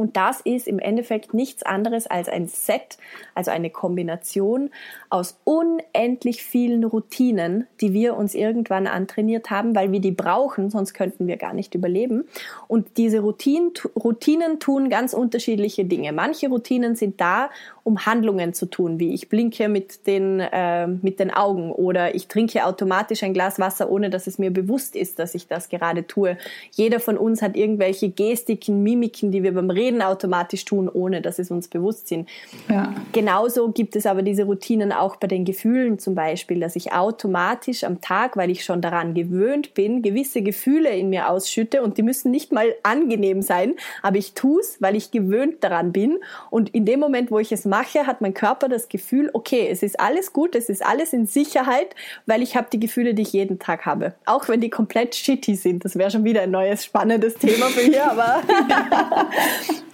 Und 0.00 0.16
das 0.16 0.40
ist 0.40 0.66
im 0.66 0.78
Endeffekt 0.78 1.34
nichts 1.34 1.62
anderes 1.62 2.06
als 2.06 2.30
ein 2.30 2.48
Set, 2.48 2.96
also 3.34 3.50
eine 3.50 3.68
Kombination 3.68 4.70
aus 5.10 5.38
unendlich 5.44 6.42
vielen 6.42 6.84
Routinen, 6.84 7.66
die 7.82 7.92
wir 7.92 8.16
uns 8.16 8.34
irgendwann 8.34 8.86
antrainiert 8.86 9.50
haben, 9.50 9.74
weil 9.74 9.92
wir 9.92 10.00
die 10.00 10.10
brauchen, 10.10 10.70
sonst 10.70 10.94
könnten 10.94 11.26
wir 11.26 11.36
gar 11.36 11.52
nicht 11.52 11.74
überleben. 11.74 12.24
Und 12.66 12.96
diese 12.96 13.20
Routinen, 13.20 13.72
Routinen 13.94 14.58
tun 14.58 14.88
ganz 14.88 15.12
unterschiedliche 15.12 15.84
Dinge. 15.84 16.12
Manche 16.14 16.48
Routinen 16.48 16.96
sind 16.96 17.20
da, 17.20 17.50
um 17.82 18.06
Handlungen 18.06 18.52
zu 18.54 18.66
tun, 18.66 18.98
wie 18.98 19.14
ich 19.14 19.28
blinke 19.28 19.68
mit 19.68 20.06
den, 20.06 20.40
äh, 20.40 20.86
mit 20.86 21.20
den 21.20 21.30
Augen 21.32 21.72
oder 21.72 22.14
ich 22.14 22.28
trinke 22.28 22.64
automatisch 22.64 23.22
ein 23.22 23.34
Glas 23.34 23.58
Wasser, 23.58 23.90
ohne 23.90 24.10
dass 24.10 24.26
es 24.26 24.38
mir 24.38 24.50
bewusst 24.50 24.96
ist, 24.96 25.18
dass 25.18 25.34
ich 25.34 25.46
das 25.46 25.68
gerade 25.68 26.06
tue. 26.06 26.36
Jeder 26.70 27.00
von 27.00 27.16
uns 27.16 27.42
hat 27.42 27.56
irgendwelche 27.56 28.10
Gestiken, 28.10 28.82
Mimiken, 28.82 29.30
die 29.30 29.42
wir 29.42 29.54
beim 29.54 29.70
Reden 29.70 30.02
automatisch 30.02 30.64
tun, 30.64 30.88
ohne 30.88 31.20
dass 31.22 31.38
es 31.38 31.50
uns 31.50 31.68
bewusst 31.68 32.08
sind. 32.08 32.28
Ja. 32.68 32.94
Genauso 33.12 33.70
gibt 33.70 33.96
es 33.96 34.06
aber 34.06 34.22
diese 34.22 34.44
Routinen 34.44 34.92
auch 34.92 35.16
bei 35.16 35.26
den 35.26 35.44
Gefühlen 35.44 35.98
zum 35.98 36.14
Beispiel, 36.14 36.60
dass 36.60 36.76
ich 36.76 36.92
automatisch 36.92 37.84
am 37.84 38.00
Tag, 38.00 38.36
weil 38.36 38.50
ich 38.50 38.64
schon 38.64 38.80
daran 38.80 39.14
gewöhnt 39.14 39.74
bin, 39.74 40.02
gewisse 40.02 40.42
Gefühle 40.42 40.90
in 40.90 41.10
mir 41.10 41.28
ausschütte 41.28 41.82
und 41.82 41.98
die 41.98 42.02
müssen 42.02 42.30
nicht 42.30 42.52
mal 42.52 42.74
angenehm 42.82 43.42
sein, 43.42 43.74
aber 44.02 44.16
ich 44.16 44.34
tue 44.34 44.60
es, 44.60 44.80
weil 44.80 44.96
ich 44.96 45.10
gewöhnt 45.10 45.62
daran 45.62 45.92
bin 45.92 46.18
und 46.50 46.70
in 46.70 46.84
dem 46.84 47.00
Moment, 47.00 47.30
wo 47.30 47.38
ich 47.38 47.52
es 47.52 47.64
mache, 47.70 48.06
hat 48.06 48.20
mein 48.20 48.34
Körper 48.34 48.68
das 48.68 48.90
Gefühl, 48.90 49.30
okay, 49.32 49.68
es 49.70 49.82
ist 49.82 49.98
alles 49.98 50.34
gut, 50.34 50.54
es 50.54 50.68
ist 50.68 50.84
alles 50.84 51.14
in 51.14 51.26
Sicherheit, 51.26 51.94
weil 52.26 52.42
ich 52.42 52.56
habe 52.56 52.68
die 52.70 52.80
Gefühle, 52.80 53.14
die 53.14 53.22
ich 53.22 53.32
jeden 53.32 53.58
Tag 53.58 53.86
habe. 53.86 54.14
Auch 54.26 54.48
wenn 54.48 54.60
die 54.60 54.68
komplett 54.68 55.14
shitty 55.14 55.54
sind. 55.54 55.84
Das 55.84 55.96
wäre 55.96 56.10
schon 56.10 56.24
wieder 56.24 56.42
ein 56.42 56.50
neues 56.50 56.84
spannendes 56.84 57.34
Thema 57.34 57.66
für 57.66 57.80
hier, 57.80 58.04
aber 58.10 58.42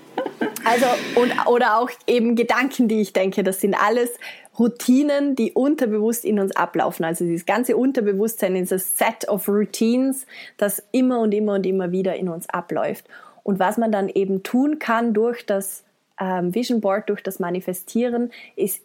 Also, 0.65 0.87
und, 1.15 1.33
oder 1.47 1.79
auch 1.79 1.91
eben 2.09 2.35
Gedanken, 2.35 2.89
die 2.89 3.01
ich 3.01 3.13
denke, 3.13 3.45
das 3.45 3.61
sind 3.61 3.75
alles 3.75 4.11
Routinen, 4.59 5.37
die 5.37 5.53
unterbewusst 5.53 6.25
in 6.25 6.41
uns 6.41 6.57
ablaufen. 6.57 7.05
Also 7.05 7.25
dieses 7.25 7.47
ganze 7.47 7.77
Unterbewusstsein 7.77 8.57
ist 8.57 8.73
ein 8.73 8.81
Set 8.81 9.29
of 9.29 9.49
Routines, 9.49 10.27
das 10.57 10.83
immer 10.91 11.21
und 11.21 11.33
immer 11.33 11.55
und 11.55 11.67
immer 11.67 11.93
wieder 11.93 12.17
in 12.17 12.29
uns 12.29 12.49
abläuft. 12.49 13.05
Und 13.45 13.61
was 13.61 13.77
man 13.77 13.93
dann 13.93 14.09
eben 14.09 14.43
tun 14.43 14.81
kann 14.81 15.15
durch 15.15 15.47
das 15.47 15.85
ähm, 16.21 16.55
Vision 16.55 16.81
Board, 16.81 17.09
durch 17.09 17.23
das 17.23 17.39
Manifestieren, 17.39 18.31
ist, 18.57 18.83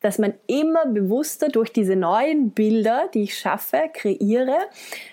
dass 0.00 0.18
man 0.18 0.34
immer 0.46 0.86
bewusster 0.86 1.48
durch 1.48 1.72
diese 1.72 1.96
neuen 1.96 2.50
Bilder, 2.50 3.08
die 3.12 3.24
ich 3.24 3.38
schaffe, 3.38 3.82
kreiere, 3.92 4.58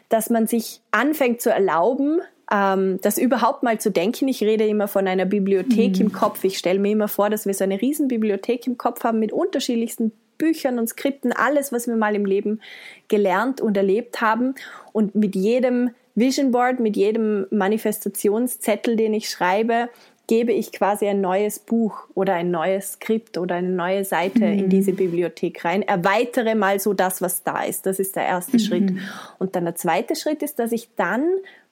dass 0.10 0.30
man 0.30 0.48
sich 0.48 0.81
anfängt 0.91 1.41
zu 1.41 1.49
erlauben, 1.49 2.22
ähm, 2.52 2.99
das 3.02 3.18
überhaupt 3.18 3.64
mal 3.64 3.80
zu 3.80 3.91
denken. 3.91 4.27
Ich 4.27 4.41
rede 4.41 4.65
immer 4.65 4.88
von 4.88 5.07
einer 5.07 5.26
Bibliothek 5.26 5.95
mhm. 5.95 6.07
im 6.07 6.11
Kopf. 6.14 6.44
Ich 6.44 6.57
stelle 6.57 6.80
mir 6.80 6.91
immer 6.91 7.10
vor, 7.10 7.30
dass 7.30 7.45
wir 7.45 7.53
so 7.53 7.64
eine 7.64 7.81
riesen 7.81 8.07
Bibliothek 8.07 8.65
im 8.68 8.77
Kopf 8.77 9.03
haben 9.03 9.19
mit 9.19 9.34
unterschiedlichsten 9.34 10.11
Büchern 10.38 10.80
und 10.80 10.88
Skripten, 10.88 11.34
alles, 11.34 11.72
was 11.72 11.88
wir 11.88 11.95
mal 11.95 12.15
im 12.15 12.26
Leben 12.26 12.61
gelernt 13.07 13.60
und 13.60 13.76
erlebt 13.76 14.22
haben. 14.22 14.56
Und 14.94 15.15
mit 15.15 15.35
jedem 15.35 15.89
Vision 16.15 16.52
Board, 16.52 16.80
mit 16.80 16.95
jedem 16.95 17.48
Manifestationszettel, 17.52 18.95
den 18.95 19.14
ich 19.14 19.30
schreibe, 19.30 19.89
gebe 20.28 20.52
ich 20.52 20.74
quasi 20.74 21.08
ein 21.08 21.22
neues 21.22 21.60
Buch 21.60 22.08
oder 22.14 22.34
ein 22.34 22.52
neues 22.52 22.94
Skript 22.94 23.38
oder 23.38 23.56
eine 23.56 23.70
neue 23.70 24.04
Seite 24.04 24.40
mhm. 24.40 24.60
in 24.60 24.70
diese 24.70 24.91
Bibliothek 24.91 25.64
rein. 25.64 25.82
Erweitere 25.82 26.54
mal 26.54 26.80
so 26.80 26.94
das, 26.94 27.22
was 27.22 27.44
da 27.44 27.64
ist. 27.64 27.86
Das 27.86 27.98
ist 27.98 28.18
der 28.18 28.26
erste 28.26 28.58
mhm. 28.58 28.62
Schritt. 28.62 28.94
Und 29.40 29.56
dann 29.56 29.64
der 29.64 29.76
zweite 29.76 30.16
Schritt 30.16 30.44
ist, 30.44 30.60
dass 30.60 30.74
ich 30.74 30.90
dann 30.95 31.24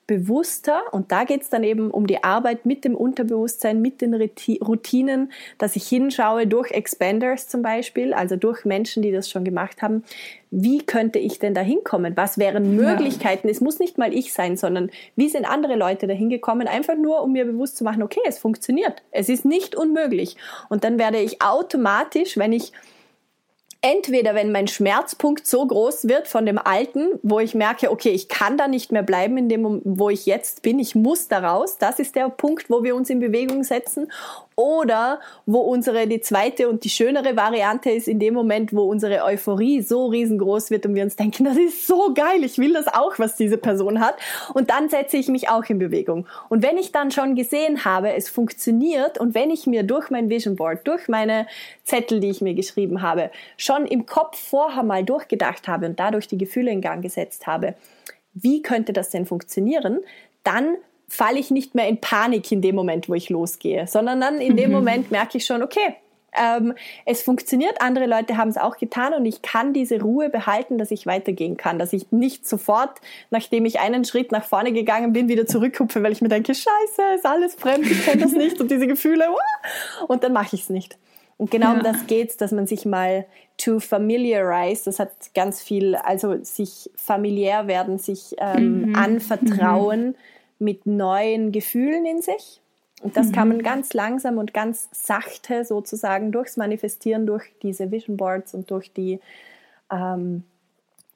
bewusster, 0.07 0.83
und 0.91 1.11
da 1.11 1.23
geht 1.23 1.41
es 1.41 1.49
dann 1.49 1.63
eben 1.63 1.89
um 1.89 2.05
die 2.05 2.23
Arbeit 2.23 2.65
mit 2.65 2.85
dem 2.85 2.95
Unterbewusstsein, 2.95 3.81
mit 3.81 4.01
den 4.01 4.13
Routinen, 4.13 5.31
dass 5.57 5.75
ich 5.75 5.87
hinschaue 5.87 6.45
durch 6.45 6.71
Expanders 6.71 7.47
zum 7.47 7.63
Beispiel, 7.63 8.13
also 8.13 8.35
durch 8.35 8.65
Menschen, 8.65 9.01
die 9.01 9.11
das 9.11 9.29
schon 9.29 9.43
gemacht 9.43 9.81
haben, 9.81 10.03
wie 10.51 10.77
könnte 10.85 11.19
ich 11.19 11.39
denn 11.39 11.53
da 11.53 11.61
hinkommen? 11.61 12.15
Was 12.15 12.37
wären 12.37 12.75
Möglichkeiten? 12.75 13.47
Ja. 13.47 13.51
Es 13.51 13.61
muss 13.61 13.79
nicht 13.79 13.97
mal 13.97 14.13
ich 14.13 14.31
sein, 14.31 14.57
sondern 14.57 14.91
wie 15.15 15.27
sind 15.27 15.45
andere 15.45 15.75
Leute 15.75 16.07
da 16.07 16.13
hingekommen? 16.13 16.67
Einfach 16.67 16.95
nur, 16.95 17.23
um 17.23 17.33
mir 17.33 17.45
bewusst 17.45 17.77
zu 17.77 17.83
machen, 17.83 18.03
okay, 18.03 18.21
es 18.25 18.37
funktioniert. 18.37 19.01
Es 19.11 19.27
ist 19.27 19.43
nicht 19.43 19.75
unmöglich. 19.75 20.37
Und 20.69 20.83
dann 20.83 20.99
werde 20.99 21.17
ich 21.17 21.41
automatisch, 21.41 22.37
wenn 22.37 22.53
ich 22.53 22.71
entweder 23.85 24.33
wenn 24.33 24.51
mein 24.51 24.67
Schmerzpunkt 24.67 25.45
so 25.45 25.63
groß 25.67 26.07
wird 26.07 26.27
von 26.27 26.47
dem 26.47 26.57
Alten, 26.57 27.19
wo 27.21 27.39
ich 27.39 27.53
merke, 27.53 27.91
okay, 27.91 28.09
ich 28.09 28.27
kann 28.29 28.57
da 28.57 28.67
nicht 28.67 28.91
mehr 28.91 29.03
bleiben 29.03 29.37
in 29.37 29.47
dem, 29.47 29.81
wo 29.83 30.09
ich 30.09 30.25
jetzt 30.25 30.63
bin, 30.63 30.79
ich 30.79 30.95
muss 30.95 31.27
da 31.27 31.39
raus, 31.39 31.77
das 31.77 31.99
ist 31.99 32.15
der 32.15 32.29
Punkt, 32.29 32.71
wo 32.71 32.83
wir 32.83 32.95
uns 32.95 33.11
in 33.11 33.19
Bewegung 33.19 33.63
setzen, 33.63 34.11
oder 34.55 35.19
wo 35.45 35.59
unsere, 35.59 36.07
die 36.07 36.21
zweite 36.21 36.69
und 36.69 36.83
die 36.83 36.89
schönere 36.89 37.35
Variante 37.35 37.91
ist 37.91 38.07
in 38.07 38.19
dem 38.19 38.33
Moment, 38.33 38.73
wo 38.73 38.83
unsere 38.83 39.23
Euphorie 39.23 39.81
so 39.81 40.05
riesengroß 40.07 40.71
wird 40.71 40.85
und 40.85 40.95
wir 40.95 41.03
uns 41.03 41.15
denken, 41.15 41.43
das 41.43 41.57
ist 41.57 41.87
so 41.87 42.13
geil, 42.13 42.43
ich 42.43 42.57
will 42.57 42.73
das 42.73 42.87
auch, 42.87 43.19
was 43.19 43.35
diese 43.35 43.57
Person 43.57 43.99
hat. 43.99 44.15
Und 44.53 44.69
dann 44.69 44.89
setze 44.89 45.17
ich 45.17 45.27
mich 45.27 45.49
auch 45.49 45.65
in 45.65 45.79
Bewegung. 45.79 46.25
Und 46.49 46.63
wenn 46.63 46.77
ich 46.77 46.91
dann 46.91 47.11
schon 47.11 47.35
gesehen 47.35 47.83
habe, 47.83 48.13
es 48.13 48.29
funktioniert 48.29 49.17
und 49.17 49.35
wenn 49.35 49.51
ich 49.51 49.67
mir 49.67 49.83
durch 49.83 50.09
mein 50.09 50.29
Vision 50.29 50.55
Board, 50.55 50.87
durch 50.87 51.07
meine 51.07 51.47
Zettel, 51.83 52.19
die 52.19 52.29
ich 52.29 52.41
mir 52.41 52.53
geschrieben 52.53 53.01
habe, 53.01 53.31
schon 53.57 53.85
im 53.85 54.05
Kopf 54.05 54.39
vorher 54.39 54.83
mal 54.83 55.03
durchgedacht 55.03 55.67
habe 55.67 55.87
und 55.87 55.99
dadurch 55.99 56.27
die 56.27 56.37
Gefühle 56.37 56.71
in 56.71 56.81
Gang 56.81 57.01
gesetzt 57.01 57.45
habe, 57.45 57.75
wie 58.33 58.61
könnte 58.61 58.93
das 58.93 59.09
denn 59.09 59.25
funktionieren, 59.25 59.99
dann 60.43 60.77
falle 61.07 61.39
ich 61.39 61.51
nicht 61.51 61.75
mehr 61.75 61.87
in 61.87 62.01
Panik 62.01 62.51
in 62.51 62.61
dem 62.61 62.75
Moment, 62.75 63.09
wo 63.09 63.13
ich 63.13 63.29
losgehe, 63.29 63.87
sondern 63.87 64.21
dann 64.21 64.41
in 64.41 64.57
dem 64.57 64.69
mhm. 64.69 64.75
Moment 64.75 65.11
merke 65.11 65.37
ich 65.37 65.45
schon, 65.45 65.63
okay, 65.63 65.95
Ähm, 66.37 66.73
es 67.05 67.21
funktioniert, 67.21 67.79
andere 67.79 68.07
Leute 68.07 68.35
haben 68.35 68.49
es 68.49 68.57
auch 68.57 68.77
getan 68.77 69.13
und 69.13 69.25
ich 69.25 69.41
kann 69.41 69.71
diese 69.71 70.01
Ruhe 70.01 70.29
behalten, 70.29 70.77
dass 70.77 70.91
ich 70.91 71.05
weitergehen 71.05 71.55
kann, 71.55 71.79
dass 71.79 71.93
ich 71.93 72.11
nicht 72.11 72.45
sofort, 72.45 72.99
nachdem 73.29 73.65
ich 73.65 73.79
einen 73.79 74.03
Schritt 74.03 74.33
nach 74.33 74.43
vorne 74.43 74.73
gegangen 74.73 75.13
bin, 75.13 75.29
wieder 75.29 75.45
zurückhupfe, 75.45 76.03
weil 76.03 76.11
ich 76.11 76.21
mir 76.21 76.27
denke, 76.27 76.53
scheiße, 76.53 77.01
ist 77.15 77.25
alles 77.25 77.55
fremd, 77.55 77.89
ich 77.89 78.03
kenne 78.03 78.23
das 78.23 78.33
nicht 78.33 78.59
und 78.59 78.69
diese 78.69 78.85
Gefühle, 78.85 79.27
und 80.09 80.25
dann 80.25 80.33
mache 80.33 80.57
ich 80.57 80.63
es 80.63 80.69
nicht. 80.69 80.97
Und 81.37 81.51
genau 81.51 81.67
ja. 81.67 81.73
um 81.75 81.83
das 81.83 82.05
geht's, 82.05 82.35
dass 82.35 82.51
man 82.51 82.67
sich 82.67 82.85
mal 82.85 83.25
to 83.55 83.79
familiarize, 83.79 84.83
das 84.83 84.99
hat 84.99 85.11
ganz 85.33 85.61
viel, 85.61 85.95
also 85.95 86.43
sich 86.43 86.89
familiär 86.97 87.67
werden, 87.67 87.97
sich 87.97 88.35
ähm, 88.39 88.89
mhm. 88.89 88.95
anvertrauen 88.95 90.07
mhm. 90.07 90.15
Mit 90.59 90.85
neuen 90.85 91.51
Gefühlen 91.51 92.05
in 92.05 92.21
sich. 92.21 92.61
Und 93.01 93.17
das 93.17 93.27
mhm. 93.27 93.31
kann 93.33 93.47
man 93.49 93.63
ganz 93.63 93.93
langsam 93.93 94.37
und 94.37 94.53
ganz 94.53 94.89
sachte 94.91 95.65
sozusagen 95.65 96.31
durchs 96.31 96.57
Manifestieren, 96.57 97.27
durch 97.27 97.43
diese 97.61 97.91
Vision 97.91 98.17
Boards 98.17 98.53
und 98.53 98.71
durch 98.71 98.93
die, 98.93 99.19
ähm, 99.91 100.43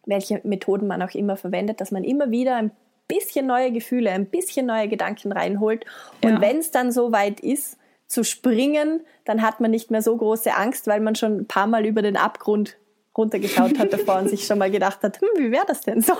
welche 0.06 0.42
Methoden 0.44 0.88
man 0.88 1.02
auch 1.02 1.14
immer 1.14 1.38
verwendet, 1.38 1.82
dass 1.82 1.92
man 1.92 2.04
immer 2.04 2.32
wieder 2.32 2.58
ein 2.58 2.72
bisschen 3.08 3.48
neue 3.48 3.72
Gefühle, 3.72 4.12
ein 4.12 4.26
bisschen 4.26 4.66
neue 4.66 4.88
Gedanken 4.88 5.32
reinholt. 5.32 5.86
Und 6.24 6.34
ja. 6.34 6.42
wenn 6.42 6.58
es 6.58 6.72
dann 6.72 6.92
so 6.92 7.12
weit 7.12 7.40
ist, 7.40 7.78
zu 8.08 8.24
springen, 8.24 9.02
dann 9.24 9.42
hat 9.42 9.60
man 9.60 9.72
nicht 9.72 9.92
mehr 9.92 10.02
so 10.02 10.18
große 10.18 10.54
Angst, 10.56 10.88
weil 10.88 11.00
man 11.00 11.16
schon 11.16 11.38
ein 11.38 11.46
paar 11.46 11.68
Mal 11.68 11.86
über 11.86 12.02
den 12.02 12.18
Abgrund 12.18 12.78
runtergeschaut 13.18 13.78
hat 13.80 13.94
davor 13.94 14.20
und 14.20 14.30
sich 14.30 14.46
schon 14.46 14.58
mal 14.58 14.72
gedacht 14.72 15.02
hat, 15.04 15.22
hm, 15.22 15.28
wie 15.38 15.52
wäre 15.52 15.66
das 15.68 15.82
denn 15.82 16.02
so? 16.02 16.14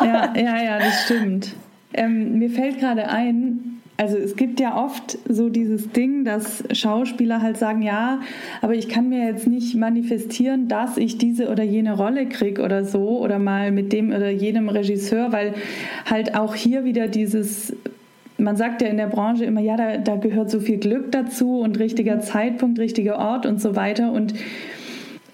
ja, 0.00 0.32
ja, 0.36 0.62
ja, 0.62 0.78
das 0.78 1.04
stimmt. 1.04 1.54
Ähm, 1.94 2.38
mir 2.38 2.50
fällt 2.50 2.78
gerade 2.78 3.08
ein, 3.08 3.80
also 3.96 4.16
es 4.16 4.36
gibt 4.36 4.60
ja 4.60 4.82
oft 4.82 5.18
so 5.28 5.48
dieses 5.48 5.90
Ding, 5.90 6.24
dass 6.24 6.64
Schauspieler 6.72 7.42
halt 7.42 7.56
sagen, 7.56 7.82
ja, 7.82 8.20
aber 8.60 8.74
ich 8.74 8.88
kann 8.88 9.08
mir 9.08 9.26
jetzt 9.26 9.46
nicht 9.46 9.76
manifestieren, 9.76 10.68
dass 10.68 10.96
ich 10.96 11.18
diese 11.18 11.50
oder 11.50 11.62
jene 11.62 11.96
Rolle 11.96 12.26
kriege 12.28 12.62
oder 12.62 12.84
so 12.84 13.20
oder 13.20 13.38
mal 13.38 13.70
mit 13.70 13.92
dem 13.92 14.10
oder 14.10 14.30
jenem 14.30 14.68
Regisseur, 14.68 15.32
weil 15.32 15.54
halt 16.06 16.34
auch 16.34 16.54
hier 16.54 16.84
wieder 16.84 17.08
dieses 17.08 17.74
man 18.38 18.56
sagt 18.56 18.82
ja 18.82 18.88
in 18.88 18.96
der 18.96 19.06
Branche 19.06 19.44
immer, 19.44 19.60
ja, 19.60 19.76
da, 19.76 19.98
da 19.98 20.16
gehört 20.16 20.50
so 20.50 20.60
viel 20.60 20.78
Glück 20.78 21.12
dazu 21.12 21.60
und 21.60 21.78
richtiger 21.78 22.20
Zeitpunkt, 22.20 22.78
richtiger 22.78 23.18
Ort 23.18 23.46
und 23.46 23.60
so 23.60 23.76
weiter. 23.76 24.10
Und 24.10 24.34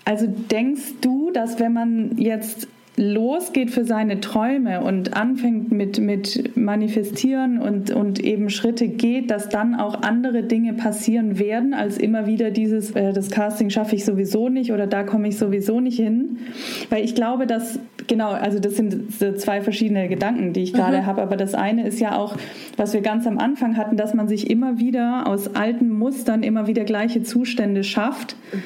also 0.05 0.27
denkst 0.27 0.95
du, 1.01 1.31
dass 1.31 1.59
wenn 1.59 1.73
man 1.73 2.19
jetzt 2.19 2.69
losgeht 2.99 3.71
für 3.71 3.85
seine 3.85 4.21
Träume 4.21 4.83
und 4.83 5.17
anfängt 5.17 5.71
mit, 5.71 6.01
mit 6.01 6.57
Manifestieren 6.57 7.61
und, 7.61 7.93
und 7.93 8.19
eben 8.19 8.51
Schritte 8.51 8.89
geht, 8.89 9.31
dass 9.31 9.49
dann 9.49 9.77
auch 9.77 10.03
andere 10.03 10.43
Dinge 10.43 10.75
passieren 10.75 11.39
werden, 11.39 11.75
als 11.75 11.97
immer 11.97 12.27
wieder 12.27 12.51
dieses, 12.51 12.91
äh, 12.91 13.13
das 13.13 13.31
Casting 13.31 13.71
schaffe 13.71 13.95
ich 13.95 14.05
sowieso 14.05 14.49
nicht 14.49 14.73
oder 14.73 14.89
da 14.89 15.05
komme 15.05 15.29
ich 15.29 15.39
sowieso 15.39 15.81
nicht 15.81 15.97
hin. 15.97 16.39
Weil 16.91 17.05
ich 17.05 17.15
glaube, 17.15 17.47
dass, 17.47 17.79
genau, 18.09 18.31
also 18.31 18.59
das 18.59 18.77
sind 18.77 19.13
zwei 19.41 19.61
verschiedene 19.61 20.09
Gedanken, 20.09 20.53
die 20.53 20.65
ich 20.65 20.73
gerade 20.73 20.99
mhm. 20.99 21.07
habe, 21.07 21.23
aber 21.23 21.37
das 21.37 21.55
eine 21.55 21.87
ist 21.87 22.01
ja 22.01 22.17
auch, 22.17 22.37
was 22.77 22.95
wir 22.95 23.01
ganz 23.01 23.29
am 23.29 23.39
Anfang 23.39 23.77
hatten, 23.77 23.97
dass 23.97 24.13
man 24.13 24.27
sich 24.27 24.51
immer 24.51 24.81
wieder 24.81 25.29
aus 25.29 25.55
alten 25.55 25.89
Mustern 25.89 26.43
immer 26.43 26.67
wieder 26.67 26.83
gleiche 26.83 27.23
Zustände 27.23 27.85
schafft 27.85 28.35
mhm. 28.53 28.59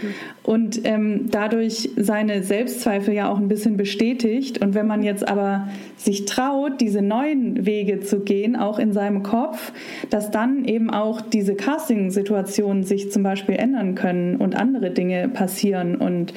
und 0.43 0.81
ähm, 0.85 1.27
dadurch 1.31 1.91
seine 1.97 2.43
Selbstzweifel 2.43 3.13
ja 3.13 3.31
auch 3.31 3.39
ein 3.39 3.49
bisschen 3.49 3.77
bestätigt 3.77 4.22
bestätigt. 4.23 4.59
Und 4.59 4.75
wenn 4.75 4.87
man 4.87 5.03
jetzt 5.03 5.27
aber 5.29 5.69
sich 5.97 6.25
traut, 6.25 6.81
diese 6.81 7.03
neuen 7.03 7.67
Wege 7.67 8.01
zu 8.01 8.21
gehen, 8.21 8.57
auch 8.57 8.79
in 8.79 8.93
seinem 8.93 9.23
Kopf, 9.23 9.73
dass 10.11 10.31
dann 10.31 10.65
eben 10.65 10.91
auch 10.91 11.21
diese 11.21 11.55
Casting-Situationen 11.55 12.85
sich 12.85 13.11
zum 13.11 13.23
Beispiel 13.23 13.57
ändern 13.57 13.95
können 13.95 14.37
und 14.37 14.57
andere 14.57 14.91
Dinge 14.91 15.29
passieren 15.29 15.97
und 15.97 16.33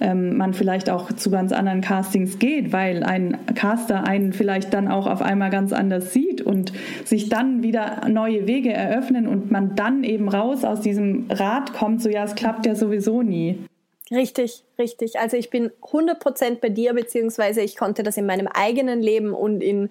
ähm, 0.00 0.36
man 0.36 0.54
vielleicht 0.54 0.90
auch 0.90 1.12
zu 1.12 1.30
ganz 1.30 1.52
anderen 1.52 1.80
Castings 1.80 2.38
geht, 2.38 2.72
weil 2.72 3.02
ein 3.02 3.36
Caster 3.54 4.04
einen 4.06 4.32
vielleicht 4.32 4.72
dann 4.74 4.88
auch 4.88 5.06
auf 5.06 5.22
einmal 5.22 5.50
ganz 5.50 5.72
anders 5.72 6.12
sieht 6.12 6.40
und 6.40 6.72
sich 7.04 7.28
dann 7.28 7.62
wieder 7.62 8.08
neue 8.08 8.46
Wege 8.46 8.72
eröffnen 8.72 9.26
und 9.26 9.50
man 9.50 9.74
dann 9.76 10.04
eben 10.04 10.28
raus 10.28 10.64
aus 10.64 10.80
diesem 10.80 11.26
Rad 11.30 11.72
kommt, 11.72 12.02
so 12.02 12.08
ja, 12.08 12.24
es 12.24 12.34
klappt 12.34 12.66
ja 12.66 12.74
sowieso 12.74 13.22
nie. 13.22 13.58
Richtig, 14.10 14.64
richtig. 14.78 15.18
Also 15.18 15.36
ich 15.36 15.50
bin 15.50 15.70
100% 15.82 16.56
bei 16.60 16.68
dir, 16.68 16.94
beziehungsweise 16.94 17.60
ich 17.60 17.76
konnte 17.76 18.02
das 18.02 18.16
in 18.16 18.26
meinem 18.26 18.48
eigenen 18.48 19.00
Leben 19.00 19.32
und 19.32 19.60
in 19.60 19.90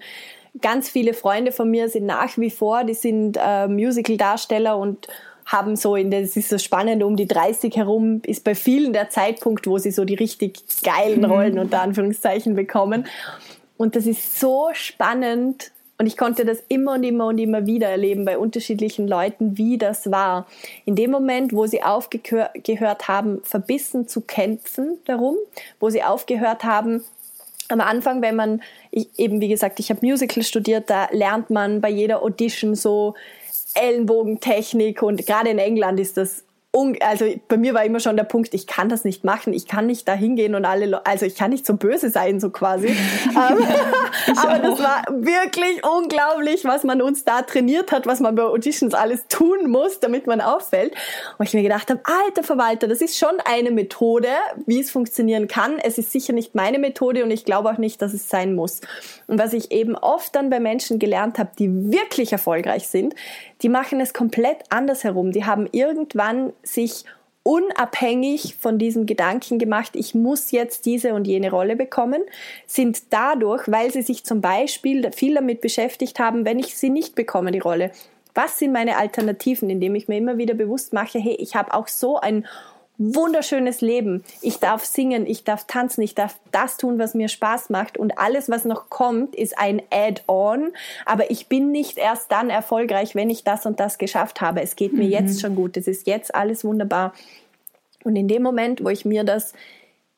ganz 0.62 0.90
viele 0.90 1.14
Freunde 1.14 1.52
von 1.52 1.70
mir 1.70 1.90
sind 1.90 2.06
nach 2.06 2.38
wie 2.38 2.50
vor, 2.50 2.84
die 2.84 2.96
sind 2.96 3.38
äh, 3.42 3.68
Musical-Darsteller 3.68 4.78
und 4.78 5.08
haben 5.46 5.76
so 5.76 5.96
in 5.96 6.12
der, 6.12 6.22
es 6.22 6.36
ist 6.36 6.50
so 6.50 6.58
spannend, 6.58 7.02
um 7.02 7.16
die 7.16 7.28
30 7.28 7.76
herum 7.76 8.22
ist 8.26 8.44
bei 8.44 8.56
vielen 8.56 8.94
der 8.94 9.10
Zeitpunkt, 9.10 9.68
wo 9.68 9.78
sie 9.78 9.92
so 9.92 10.06
die 10.06 10.16
richtig 10.16 10.60
geilen 10.84 11.22
mhm. 11.22 11.26
Rollen 11.26 11.60
unter 11.60 11.82
Anführungszeichen 11.82 12.56
bekommen. 12.56 13.08
Und 13.78 13.96
das 13.96 14.06
ist 14.06 14.40
so 14.40 14.70
spannend, 14.74 15.72
und 16.00 16.06
ich 16.06 16.16
konnte 16.16 16.46
das 16.46 16.64
immer 16.70 16.94
und 16.94 17.04
immer 17.04 17.28
und 17.28 17.38
immer 17.38 17.66
wieder 17.66 17.90
erleben 17.90 18.24
bei 18.24 18.38
unterschiedlichen 18.38 19.06
Leuten, 19.06 19.58
wie 19.58 19.78
das 19.78 20.10
war. 20.10 20.48
In 20.86 20.96
dem 20.96 21.12
Moment, 21.12 21.52
wo 21.52 21.68
sie 21.68 21.84
aufgehört 21.84 23.10
haben, 23.10 23.42
verbissen 23.44 24.08
zu 24.08 24.22
kämpfen 24.22 24.98
darum, 25.04 25.36
wo 25.82 25.90
sie 25.90 26.02
aufgehört 26.02 26.64
haben, 26.64 27.04
am 27.68 27.82
Anfang, 27.82 28.22
wenn 28.22 28.38
man, 28.38 28.62
ich, 28.92 29.10
eben 29.18 29.42
wie 29.42 29.50
gesagt, 29.50 29.82
ich 29.82 29.90
habe 29.90 30.06
Musical 30.06 30.42
studiert, 30.42 30.90
da 30.90 31.10
lernt 31.12 31.50
man 31.50 31.82
bei 31.82 31.90
jeder 31.90 32.24
Audition 32.24 32.76
so 32.76 33.16
Ellenbogentechnik 33.76 35.04
und 35.04 35.26
gerade 35.28 35.50
in 35.50 35.60
England 35.60 36.00
ist 36.00 36.16
das 36.16 36.46
also 37.02 37.26
bei 37.48 37.58
mir 37.58 37.74
war 37.74 37.84
immer 37.84 38.00
schon 38.00 38.16
der 38.16 38.26
Punkt, 38.26 38.54
ich 38.54 38.68
kann 38.68 38.90
das 38.90 39.04
nicht 39.04 39.24
machen, 39.24 39.54
ich 39.54 39.68
kann 39.68 39.88
nicht 39.88 40.08
da 40.08 40.14
hingehen 40.14 40.54
und 40.54 40.66
alle, 40.66 41.04
also 41.06 41.26
ich 41.26 41.36
kann 41.36 41.50
nicht 41.50 41.66
so 41.66 41.76
böse 41.76 42.10
sein, 42.10 42.40
so 42.40 42.50
quasi. 42.50 42.96
Ähm, 43.30 43.64
aber 44.38 44.60
das 44.60 44.80
war 44.80 45.04
wirklich 45.10 45.82
unglaublich, 45.84 46.66
was 46.66 46.84
man 46.84 47.02
uns 47.02 47.24
da 47.26 47.42
trainiert 47.42 47.92
hat, 47.92 48.06
was 48.06 48.20
man 48.20 48.36
bei 48.36 48.44
Auditions 48.44 48.94
alles 48.94 49.28
tun 49.28 49.70
muss, 49.70 50.00
damit 50.00 50.28
man 50.28 50.42
auffällt. 50.42 50.94
Und 51.38 51.48
ich 51.48 51.54
mir 51.54 51.62
gedacht 51.64 51.90
habe, 51.90 52.02
alter 52.04 52.44
Verwalter, 52.44 52.88
das 52.88 53.02
ist 53.02 53.18
schon 53.18 53.40
eine 53.46 53.72
Methode, 53.72 54.28
wie 54.66 54.80
es 54.80 54.92
funktionieren 54.92 55.48
kann. 55.48 55.80
Es 55.80 55.98
ist 55.98 56.12
sicher 56.12 56.34
nicht 56.34 56.54
meine 56.54 56.80
Methode 56.80 57.24
und 57.24 57.32
ich 57.32 57.46
glaube 57.46 57.70
auch 57.70 57.78
nicht, 57.78 58.02
dass 58.02 58.14
es 58.14 58.30
sein 58.30 58.56
muss. 58.56 58.82
Und 59.28 59.40
was 59.40 59.54
ich 59.54 59.72
eben 59.72 59.96
oft 59.96 60.36
dann 60.36 60.50
bei 60.50 60.60
Menschen 60.60 61.00
gelernt 61.00 61.40
habe, 61.40 61.52
die 61.58 61.92
wirklich 61.92 62.32
erfolgreich 62.32 62.88
sind, 62.88 63.16
die 63.62 63.70
machen 63.70 64.00
es 64.00 64.14
komplett 64.14 64.64
anders 64.70 65.04
herum. 65.04 65.32
Die 65.32 65.46
haben 65.46 65.68
irgendwann 65.72 66.54
sich 66.64 67.06
unabhängig 67.44 68.56
von 68.60 68.78
diesem 68.78 69.06
Gedanken 69.06 69.60
gemacht, 69.60 69.92
ich 69.96 70.14
muss 70.14 70.52
jetzt 70.52 70.86
diese 70.86 71.14
und 71.14 71.26
jene 71.26 71.50
Rolle 71.50 71.76
bekommen, 71.76 72.22
sind 72.68 73.12
dadurch, 73.12 73.64
weil 73.68 73.92
sie 73.92 74.02
sich 74.02 74.24
zum 74.24 74.42
Beispiel 74.42 75.12
viel 75.12 75.36
damit 75.36 75.62
beschäftigt 75.62 76.20
haben, 76.20 76.46
wenn 76.46 76.60
ich 76.60 76.78
sie 76.78 76.90
nicht 76.90 77.16
bekomme, 77.16 77.52
die 77.52 77.60
Rolle, 77.60 77.92
was 78.36 78.60
sind 78.60 78.72
meine 78.72 78.98
Alternativen, 78.98 79.70
indem 79.70 79.96
ich 79.96 80.08
mir 80.08 80.18
immer 80.18 80.38
wieder 80.38 80.54
bewusst 80.54 80.94
mache, 80.94 81.20
hey, 81.20 81.36
ich 81.40 81.56
habe 81.56 81.74
auch 81.74 81.88
so 81.88 82.20
ein 82.20 82.46
wunderschönes 83.00 83.80
Leben. 83.80 84.24
Ich 84.42 84.60
darf 84.60 84.84
singen, 84.84 85.26
ich 85.26 85.46
darf 85.46 85.64
tanzen, 85.66 86.02
ich 86.02 86.16
darf 86.16 86.36
das 86.52 86.78
tun, 86.78 87.00
was 87.00 87.16
mir 87.16 87.30
Spaß 87.30 87.70
macht 87.70 87.98
und 87.98 88.20
alles, 88.20 88.50
was 88.50 88.66
noch 88.66 88.90
kommt, 88.90 89.36
ist 89.36 89.58
ein 89.58 89.82
Add-on. 89.90 90.74
Aber 91.06 91.32
ich 91.32 91.48
bin 91.48 91.72
nicht 91.72 91.98
erst 91.98 92.32
dann 92.32 92.50
erfolgreich, 92.50 93.16
wenn 93.16 93.30
ich 93.30 93.46
das 93.46 93.66
und 93.66 93.80
das 93.80 93.98
geschafft 93.98 94.42
habe. 94.42 94.62
Es 94.62 94.76
geht 94.76 94.94
mir 94.94 95.06
mhm. 95.06 95.12
jetzt 95.12 95.42
schon 95.42 95.56
gut. 95.56 95.78
Es 95.78 95.88
ist 95.88 96.08
jetzt 96.08 96.36
alles 96.36 96.64
wunderbar. 96.66 97.14
Und 98.04 98.18
in 98.18 98.28
dem 98.28 98.44
Moment, 98.44 98.84
wo 98.84 98.90
ich 98.90 99.06
mir 99.06 99.24
das 99.24 99.54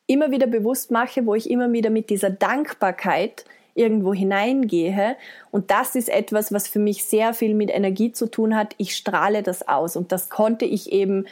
immer 0.08 0.32
wieder 0.32 0.48
bewusst 0.48 0.90
mache, 0.90 1.24
wo 1.24 1.36
ich 1.36 1.48
immer 1.48 1.72
wieder 1.72 1.90
mit 1.90 2.10
dieser 2.10 2.30
Dankbarkeit 2.30 3.44
irgendwo 3.74 4.12
hineingehe. 4.12 5.16
Und 5.50 5.70
das 5.70 5.94
ist 5.94 6.08
etwas, 6.08 6.52
was 6.52 6.68
für 6.68 6.80
mich 6.80 7.04
sehr 7.04 7.32
viel 7.32 7.54
mit 7.54 7.70
Energie 7.70 8.12
zu 8.12 8.26
tun 8.26 8.56
hat. 8.56 8.74
Ich 8.76 8.96
strahle 8.96 9.42
das 9.42 9.68
aus. 9.68 9.96
Und 9.96 10.10
das 10.10 10.28
konnte 10.28 10.64
ich 10.64 10.92
eben 10.92 11.26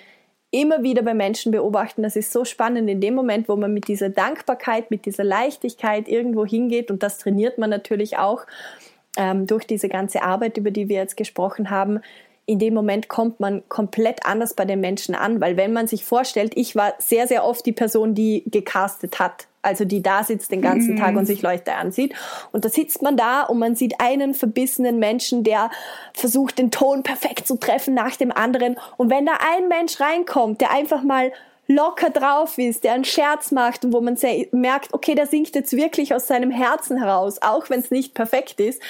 immer 0.51 0.82
wieder 0.82 1.02
bei 1.02 1.14
Menschen 1.14 1.52
beobachten. 1.52 2.02
Das 2.02 2.16
ist 2.16 2.32
so 2.32 2.44
spannend 2.44 2.89
in 2.90 3.01
dem 3.01 3.14
Moment, 3.14 3.48
wo 3.48 3.56
man 3.56 3.72
mit 3.72 3.89
dieser 3.89 4.09
Dankbarkeit, 4.09 4.90
mit 4.90 5.06
dieser 5.06 5.24
Leichtigkeit 5.24 6.09
irgendwo 6.09 6.44
hingeht 6.44 6.90
und 6.90 7.02
das 7.02 7.18
trainiert 7.18 7.59
man 7.59 7.70
natürlich 7.70 8.18
auch 8.18 8.47
ähm, 9.16 9.47
durch 9.47 9.66
diese 9.66 9.89
ganze 9.89 10.22
Arbeit, 10.22 10.56
über 10.56 10.70
die 10.70 10.89
wir 10.89 10.97
jetzt 10.97 11.16
gesprochen 11.16 11.70
haben. 11.70 12.01
In 12.47 12.59
dem 12.59 12.74
Moment 12.74 13.09
kommt 13.09 13.39
man 13.39 13.62
komplett 13.68 14.27
anders 14.27 14.55
bei 14.55 14.64
den 14.64 14.81
Menschen 14.81 15.14
an, 15.14 15.40
weil 15.40 15.56
wenn 15.56 15.72
man 15.72 15.86
sich 15.86 16.05
vorstellt, 16.05 16.52
ich 16.56 16.74
war 16.74 16.94
sehr, 16.98 17.28
sehr 17.28 17.44
oft 17.44 17.64
die 17.64 17.72
Person, 17.72 18.14
die 18.14 18.43
gecastet 18.47 19.20
hat 19.20 19.47
also 19.62 19.85
die 19.85 20.03
da 20.03 20.24
sitzt 20.24 20.51
den 20.51 20.62
ganzen 20.62 20.97
Tag 20.97 21.11
und 21.11 21.23
mhm. 21.23 21.27
sich 21.27 21.43
Leute 21.43 21.74
ansieht. 21.74 22.15
Und 22.53 22.65
da 22.65 22.69
sitzt 22.69 23.03
man 23.03 23.16
da 23.16 23.43
und 23.43 23.59
man 23.59 23.77
sieht 23.77 24.01
einen 24.01 24.35
verbissenen 24.35 24.99
Menschen, 24.99 25.45
der 25.45 25.70
versucht, 26.15 26.59
den 26.59 26.70
Ton 26.70 27.03
perfekt 27.03 27.47
zu 27.47 27.57
treffen 27.57 27.95
nach 27.95 28.16
dem 28.16 28.32
anderen. 28.32 28.77
Und 28.97 29.11
wenn 29.11 29.27
da 29.27 29.32
ein 29.55 29.69
Mensch 29.69 30.01
reinkommt, 30.01 30.61
der 30.61 30.70
einfach 30.70 31.03
mal 31.03 31.32
locker 31.70 32.10
drauf 32.10 32.59
ist, 32.59 32.82
der 32.82 32.94
einen 32.94 33.05
Scherz 33.05 33.52
macht 33.52 33.84
und 33.84 33.92
wo 33.92 34.01
man 34.01 34.18
merkt, 34.51 34.92
okay, 34.92 35.14
der 35.14 35.26
singt 35.26 35.55
jetzt 35.55 35.72
wirklich 35.76 36.12
aus 36.14 36.26
seinem 36.26 36.51
Herzen 36.51 36.98
heraus, 36.98 37.38
auch 37.40 37.70
wenn 37.70 37.78
es 37.78 37.90
nicht 37.90 38.12
perfekt 38.12 38.60
ist, 38.60 38.82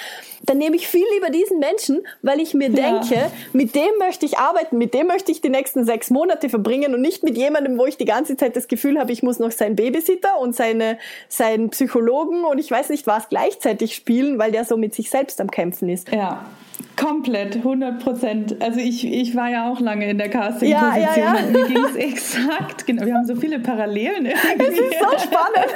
dann 0.43 0.57
nehme 0.57 0.75
ich 0.75 0.87
viel 0.87 1.05
lieber 1.13 1.29
diesen 1.29 1.59
Menschen, 1.59 2.01
weil 2.23 2.39
ich 2.39 2.55
mir 2.55 2.69
ja. 2.71 2.99
denke, 2.99 3.31
mit 3.53 3.75
dem 3.75 3.91
möchte 3.99 4.25
ich 4.25 4.39
arbeiten, 4.39 4.79
mit 4.79 4.95
dem 4.95 5.07
möchte 5.07 5.31
ich 5.31 5.41
die 5.41 5.49
nächsten 5.49 5.85
sechs 5.85 6.09
Monate 6.09 6.49
verbringen 6.49 6.95
und 6.95 7.01
nicht 7.01 7.23
mit 7.23 7.37
jemandem, 7.37 7.77
wo 7.77 7.85
ich 7.85 7.97
die 7.97 8.05
ganze 8.05 8.35
Zeit 8.35 8.55
das 8.55 8.67
Gefühl 8.67 8.99
habe, 8.99 9.11
ich 9.11 9.21
muss 9.21 9.37
noch 9.37 9.51
seinen 9.51 9.75
Babysitter 9.75 10.39
und 10.39 10.55
seine, 10.55 10.97
seinen 11.29 11.69
Psychologen 11.69 12.43
und 12.45 12.57
ich 12.57 12.71
weiß 12.71 12.89
nicht 12.89 13.05
was 13.05 13.29
gleichzeitig 13.29 13.95
spielen, 13.95 14.39
weil 14.39 14.51
der 14.51 14.65
so 14.65 14.75
mit 14.75 14.95
sich 14.95 15.11
selbst 15.11 15.39
am 15.39 15.51
Kämpfen 15.51 15.87
ist. 15.87 16.11
Ja. 16.11 16.45
Komplett, 16.95 17.57
100 17.57 17.99
Prozent. 17.99 18.61
Also 18.61 18.79
ich, 18.79 19.05
ich 19.05 19.35
war 19.35 19.49
ja 19.49 19.69
auch 19.69 19.79
lange 19.79 20.09
in 20.09 20.17
der 20.17 20.29
Casting-Position. 20.29 20.71
Ja, 20.71 21.15
ja, 21.15 21.35
ja. 21.35 21.51
Mir 21.51 21.67
ging 21.67 21.83
es 21.83 21.95
exakt, 21.95 22.85
genau. 22.85 23.05
Wir 23.05 23.15
haben 23.15 23.25
so 23.25 23.35
viele 23.35 23.59
Parallelen. 23.59 24.25
Irgendwie. 24.25 24.61
Es 24.71 24.79
ist 24.79 24.99
so 24.99 25.27
spannend. 25.27 25.73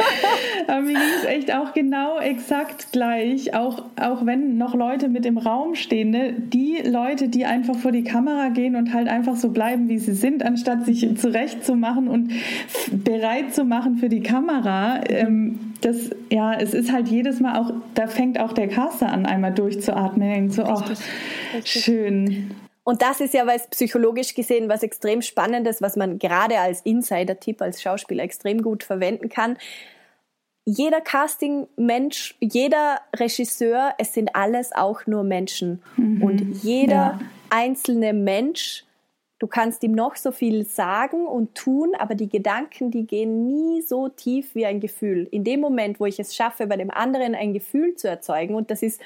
Aber 0.68 0.80
mir 0.80 0.94
ging 0.94 1.02
es 1.18 1.24
echt 1.26 1.54
auch 1.54 1.72
genau 1.74 2.18
exakt 2.18 2.92
gleich. 2.92 3.54
Auch, 3.54 3.84
auch 4.00 4.24
wenn 4.24 4.56
noch 4.56 4.74
Leute 4.74 5.08
mit 5.08 5.26
im 5.26 5.38
Raum 5.38 5.74
stehen. 5.74 6.10
Ne? 6.10 6.32
Die 6.32 6.78
Leute, 6.84 7.28
die 7.28 7.44
einfach 7.44 7.76
vor 7.76 7.92
die 7.92 8.04
Kamera 8.04 8.48
gehen 8.48 8.76
und 8.76 8.94
halt 8.94 9.08
einfach 9.08 9.36
so 9.36 9.50
bleiben, 9.50 9.88
wie 9.88 9.98
sie 9.98 10.14
sind, 10.14 10.44
anstatt 10.44 10.86
sich 10.86 11.16
zurechtzumachen 11.18 12.08
und 12.08 12.32
bereit 12.90 13.54
zu 13.54 13.64
machen 13.64 13.96
für 13.96 14.08
die 14.08 14.22
Kamera. 14.22 15.00
Ähm, 15.08 15.69
das, 15.80 16.10
ja, 16.30 16.54
es 16.54 16.74
ist 16.74 16.92
halt 16.92 17.08
jedes 17.08 17.40
Mal 17.40 17.58
auch, 17.58 17.72
da 17.94 18.06
fängt 18.06 18.38
auch 18.38 18.52
der 18.52 18.68
Caster 18.68 19.10
an, 19.10 19.26
einmal 19.26 19.52
durchzuatmen. 19.52 20.50
So, 20.50 20.64
oh, 20.64 20.82
schön. 21.64 22.54
Und 22.84 23.02
das 23.02 23.20
ist 23.20 23.34
ja 23.34 23.46
was 23.46 23.68
psychologisch 23.68 24.34
gesehen 24.34 24.68
was 24.68 24.82
extrem 24.82 25.22
Spannendes, 25.22 25.80
was 25.82 25.96
man 25.96 26.18
gerade 26.18 26.58
als 26.58 26.80
Insider-Tipp, 26.80 27.60
als 27.62 27.82
Schauspieler 27.82 28.24
extrem 28.24 28.62
gut 28.62 28.82
verwenden 28.82 29.28
kann. 29.28 29.58
Jeder 30.64 31.00
Casting-Mensch, 31.00 32.36
jeder 32.40 33.00
Regisseur, 33.16 33.94
es 33.98 34.14
sind 34.14 34.34
alles 34.34 34.72
auch 34.72 35.06
nur 35.06 35.24
Menschen. 35.24 35.82
Mhm. 35.96 36.22
Und 36.22 36.40
jeder 36.62 36.94
ja. 36.94 37.20
einzelne 37.50 38.12
Mensch 38.12 38.84
Du 39.40 39.46
kannst 39.46 39.82
ihm 39.82 39.92
noch 39.92 40.16
so 40.16 40.32
viel 40.32 40.66
sagen 40.66 41.26
und 41.26 41.54
tun, 41.54 41.94
aber 41.98 42.14
die 42.14 42.28
Gedanken, 42.28 42.90
die 42.90 43.06
gehen 43.06 43.46
nie 43.46 43.80
so 43.80 44.10
tief 44.10 44.54
wie 44.54 44.66
ein 44.66 44.80
Gefühl. 44.80 45.26
In 45.30 45.44
dem 45.44 45.60
Moment, 45.60 45.98
wo 45.98 46.04
ich 46.04 46.20
es 46.20 46.36
schaffe, 46.36 46.66
bei 46.66 46.76
dem 46.76 46.90
anderen 46.90 47.34
ein 47.34 47.54
Gefühl 47.54 47.96
zu 47.96 48.06
erzeugen, 48.06 48.54
und 48.54 48.70
das 48.70 48.82
ist 48.82 49.00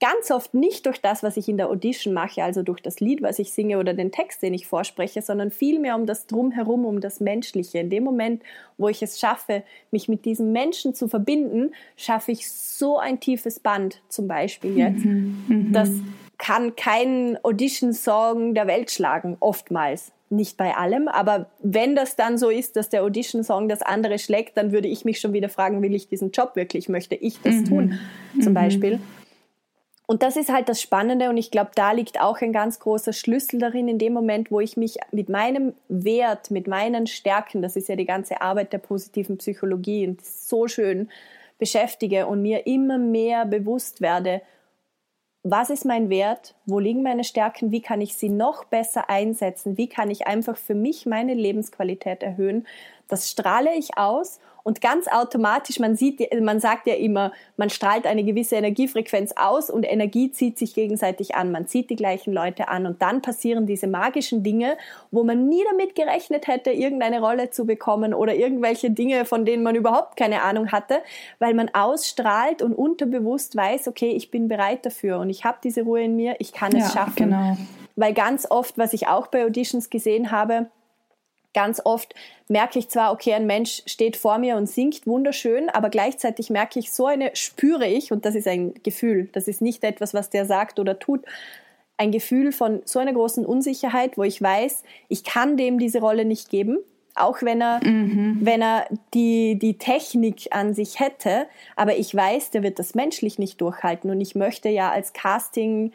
ganz 0.00 0.30
oft 0.30 0.54
nicht 0.54 0.86
durch 0.86 1.02
das, 1.02 1.22
was 1.22 1.36
ich 1.36 1.46
in 1.46 1.58
der 1.58 1.68
Audition 1.68 2.14
mache, 2.14 2.42
also 2.42 2.62
durch 2.62 2.80
das 2.80 3.00
Lied, 3.00 3.20
was 3.20 3.38
ich 3.38 3.52
singe 3.52 3.78
oder 3.78 3.92
den 3.92 4.10
Text, 4.10 4.42
den 4.42 4.54
ich 4.54 4.66
vorspreche, 4.66 5.20
sondern 5.20 5.50
vielmehr 5.50 5.94
um 5.94 6.06
das 6.06 6.26
Drumherum, 6.26 6.86
um 6.86 7.02
das 7.02 7.20
Menschliche. 7.20 7.80
In 7.80 7.90
dem 7.90 8.04
Moment, 8.04 8.42
wo 8.78 8.88
ich 8.88 9.02
es 9.02 9.20
schaffe, 9.20 9.62
mich 9.90 10.08
mit 10.08 10.24
diesem 10.24 10.52
Menschen 10.52 10.94
zu 10.94 11.06
verbinden, 11.06 11.72
schaffe 11.98 12.32
ich 12.32 12.50
so 12.50 12.96
ein 12.96 13.20
tiefes 13.20 13.60
Band, 13.60 14.00
zum 14.08 14.26
Beispiel 14.26 14.78
jetzt, 14.78 15.04
mhm, 15.04 15.44
mhm. 15.48 15.72
dass 15.74 15.90
kann 16.40 16.74
kein 16.74 17.38
Audition-Song 17.44 18.54
der 18.54 18.66
Welt 18.66 18.90
schlagen, 18.90 19.36
oftmals. 19.38 20.10
Nicht 20.30 20.56
bei 20.56 20.76
allem, 20.76 21.08
aber 21.08 21.50
wenn 21.60 21.94
das 21.94 22.16
dann 22.16 22.38
so 22.38 22.50
ist, 22.50 22.76
dass 22.76 22.88
der 22.88 23.02
Audition-Song 23.02 23.68
das 23.68 23.82
andere 23.82 24.18
schlägt, 24.18 24.56
dann 24.56 24.72
würde 24.72 24.88
ich 24.88 25.04
mich 25.04 25.20
schon 25.20 25.32
wieder 25.32 25.48
fragen, 25.48 25.82
will 25.82 25.94
ich 25.94 26.08
diesen 26.08 26.30
Job 26.30 26.54
wirklich? 26.54 26.88
Möchte 26.88 27.14
ich 27.14 27.40
das 27.42 27.56
mhm. 27.56 27.64
tun? 27.64 27.98
Zum 28.40 28.52
mhm. 28.52 28.54
Beispiel. 28.54 29.00
Und 30.06 30.22
das 30.22 30.36
ist 30.36 30.50
halt 30.50 30.68
das 30.68 30.80
Spannende 30.80 31.28
und 31.28 31.36
ich 31.36 31.50
glaube, 31.50 31.70
da 31.74 31.92
liegt 31.92 32.20
auch 32.20 32.40
ein 32.40 32.52
ganz 32.52 32.80
großer 32.80 33.12
Schlüssel 33.12 33.60
darin, 33.60 33.86
in 33.86 33.98
dem 33.98 34.12
Moment, 34.12 34.50
wo 34.50 34.60
ich 34.60 34.76
mich 34.76 34.96
mit 35.12 35.28
meinem 35.28 35.74
Wert, 35.88 36.50
mit 36.50 36.66
meinen 36.66 37.06
Stärken, 37.06 37.62
das 37.62 37.76
ist 37.76 37.88
ja 37.88 37.96
die 37.96 38.06
ganze 38.06 38.40
Arbeit 38.40 38.72
der 38.72 38.78
positiven 38.78 39.38
Psychologie 39.38 40.08
und 40.08 40.24
so 40.24 40.66
schön 40.68 41.10
beschäftige 41.58 42.26
und 42.26 42.42
mir 42.42 42.66
immer 42.66 42.98
mehr 42.98 43.44
bewusst 43.46 44.00
werde, 44.00 44.42
was 45.42 45.70
ist 45.70 45.84
mein 45.84 46.10
Wert, 46.10 46.54
wo 46.66 46.78
liegen 46.78 47.02
meine 47.02 47.24
Stärken, 47.24 47.70
wie 47.70 47.80
kann 47.80 48.00
ich 48.00 48.14
sie 48.14 48.28
noch 48.28 48.64
besser 48.64 49.08
einsetzen, 49.08 49.78
wie 49.78 49.88
kann 49.88 50.10
ich 50.10 50.26
einfach 50.26 50.56
für 50.56 50.74
mich 50.74 51.06
meine 51.06 51.34
Lebensqualität 51.34 52.22
erhöhen, 52.22 52.66
das 53.08 53.30
strahle 53.30 53.74
ich 53.74 53.96
aus 53.96 54.40
und 54.62 54.80
ganz 54.80 55.08
automatisch, 55.08 55.78
man 55.78 55.96
sieht, 55.96 56.20
man 56.40 56.60
sagt 56.60 56.86
ja 56.86 56.94
immer, 56.94 57.32
man 57.56 57.70
strahlt 57.70 58.06
eine 58.06 58.24
gewisse 58.24 58.56
Energiefrequenz 58.56 59.32
aus 59.36 59.70
und 59.70 59.84
Energie 59.84 60.30
zieht 60.30 60.58
sich 60.58 60.74
gegenseitig 60.74 61.34
an. 61.34 61.50
Man 61.50 61.66
zieht 61.66 61.90
die 61.90 61.96
gleichen 61.96 62.32
Leute 62.32 62.68
an 62.68 62.86
und 62.86 63.02
dann 63.02 63.22
passieren 63.22 63.66
diese 63.66 63.86
magischen 63.86 64.42
Dinge, 64.42 64.76
wo 65.10 65.24
man 65.24 65.48
nie 65.48 65.62
damit 65.70 65.94
gerechnet 65.94 66.46
hätte, 66.46 66.70
irgendeine 66.70 67.20
Rolle 67.20 67.50
zu 67.50 67.66
bekommen 67.66 68.14
oder 68.14 68.34
irgendwelche 68.34 68.90
Dinge, 68.90 69.24
von 69.24 69.44
denen 69.44 69.62
man 69.62 69.74
überhaupt 69.74 70.16
keine 70.16 70.42
Ahnung 70.42 70.72
hatte, 70.72 70.98
weil 71.38 71.54
man 71.54 71.70
ausstrahlt 71.72 72.62
und 72.62 72.74
unterbewusst 72.74 73.56
weiß, 73.56 73.88
okay, 73.88 74.10
ich 74.10 74.30
bin 74.30 74.48
bereit 74.48 74.84
dafür 74.84 75.18
und 75.18 75.30
ich 75.30 75.44
habe 75.44 75.58
diese 75.62 75.82
Ruhe 75.82 76.02
in 76.02 76.16
mir, 76.16 76.36
ich 76.38 76.52
kann 76.52 76.74
es 76.74 76.94
ja, 76.94 77.00
schaffen. 77.00 77.30
Genau. 77.30 77.56
Weil 77.96 78.14
ganz 78.14 78.46
oft, 78.50 78.78
was 78.78 78.92
ich 78.92 79.08
auch 79.08 79.26
bei 79.26 79.44
Auditions 79.44 79.90
gesehen 79.90 80.30
habe, 80.30 80.70
ganz 81.54 81.80
oft 81.84 82.14
merke 82.48 82.78
ich 82.78 82.88
zwar, 82.88 83.12
okay, 83.12 83.34
ein 83.34 83.46
Mensch 83.46 83.82
steht 83.86 84.16
vor 84.16 84.38
mir 84.38 84.56
und 84.56 84.68
singt 84.68 85.06
wunderschön, 85.06 85.68
aber 85.68 85.90
gleichzeitig 85.90 86.50
merke 86.50 86.78
ich 86.78 86.92
so 86.92 87.06
eine, 87.06 87.30
spüre 87.34 87.86
ich, 87.86 88.12
und 88.12 88.24
das 88.24 88.34
ist 88.34 88.46
ein 88.46 88.74
Gefühl, 88.82 89.28
das 89.32 89.48
ist 89.48 89.60
nicht 89.60 89.84
etwas, 89.84 90.14
was 90.14 90.30
der 90.30 90.46
sagt 90.46 90.78
oder 90.78 90.98
tut, 90.98 91.24
ein 91.96 92.12
Gefühl 92.12 92.52
von 92.52 92.80
so 92.84 92.98
einer 92.98 93.12
großen 93.12 93.44
Unsicherheit, 93.44 94.16
wo 94.16 94.22
ich 94.22 94.40
weiß, 94.40 94.84
ich 95.08 95.22
kann 95.22 95.56
dem 95.56 95.78
diese 95.78 96.00
Rolle 96.00 96.24
nicht 96.24 96.48
geben, 96.48 96.78
auch 97.14 97.42
wenn 97.42 97.60
er, 97.60 97.80
mhm. 97.84 98.38
wenn 98.40 98.62
er 98.62 98.86
die, 99.12 99.58
die 99.58 99.76
Technik 99.76 100.48
an 100.50 100.72
sich 100.72 100.98
hätte, 100.98 101.46
aber 101.76 101.96
ich 101.96 102.14
weiß, 102.14 102.50
der 102.50 102.62
wird 102.62 102.78
das 102.78 102.94
menschlich 102.94 103.38
nicht 103.38 103.60
durchhalten. 103.60 104.10
Und 104.10 104.20
ich 104.20 104.34
möchte 104.34 104.68
ja 104.68 104.90
als 104.90 105.12
Casting 105.12 105.92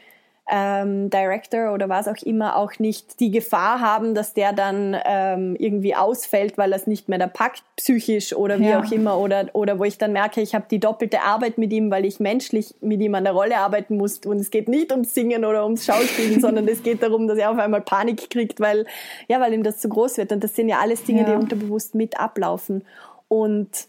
ähm, 0.48 1.10
Director 1.10 1.74
oder 1.74 1.90
was 1.90 2.08
auch 2.08 2.22
immer 2.24 2.56
auch 2.56 2.78
nicht 2.78 3.20
die 3.20 3.32
Gefahr 3.32 3.80
haben, 3.80 4.14
dass 4.14 4.36
der 4.36 4.54
dann 4.54 4.96
ähm, 5.04 5.56
irgendwie 5.58 5.96
ausfällt, 5.96 6.58
weil 6.58 6.72
er 6.72 6.78
es 6.78 6.86
nicht 6.86 7.10
mehr 7.10 7.18
da 7.18 7.26
packt, 7.26 7.64
psychisch 7.78 8.36
oder 8.36 8.60
wie 8.60 8.70
ja. 8.70 8.80
auch 8.80 8.92
immer. 8.92 9.18
Oder, 9.18 9.48
oder 9.54 9.80
wo 9.80 9.86
ich 9.86 9.98
dann 9.98 10.14
merke, 10.14 10.42
ich 10.42 10.54
habe 10.54 10.66
die 10.70 10.80
doppelte 10.80 11.22
Arbeit 11.22 11.58
mit 11.58 11.74
ihm, 11.74 11.90
weil 11.90 12.06
ich 12.06 12.20
menschlich 12.20 12.76
mit 12.82 13.02
ihm 13.02 13.16
an 13.16 13.24
der 13.24 13.34
Rolle 13.34 13.58
arbeiten 13.58 13.98
muss. 13.98 14.20
Und 14.20 14.38
es 14.38 14.52
geht 14.52 14.70
nicht 14.70 14.92
ums 14.92 15.16
Singen 15.16 15.46
oder 15.46 15.64
ums 15.64 15.86
Schauspielen, 15.86 16.40
sondern 16.42 16.68
es 16.68 16.84
geht 16.84 17.02
darum, 17.02 17.28
dass 17.28 17.40
er 17.40 17.50
auf 17.50 17.58
einmal 17.58 17.82
Panik 17.82 18.30
kriegt, 18.30 18.60
weil, 18.60 18.86
ja, 19.28 19.42
weil 19.42 19.52
ihm 19.54 19.64
das 19.64 19.80
zu 19.80 19.90
groß 19.90 20.18
wird. 20.18 20.32
Und 20.32 20.44
das 20.44 20.56
sind 20.56 20.70
ja 20.70 20.80
alles 20.80 21.04
Dinge, 21.04 21.22
ja. 21.22 21.30
die 21.30 21.34
unterbewusst 21.34 21.96
mit 21.96 22.20
ablaufen. 22.20 22.84
Und 23.28 23.88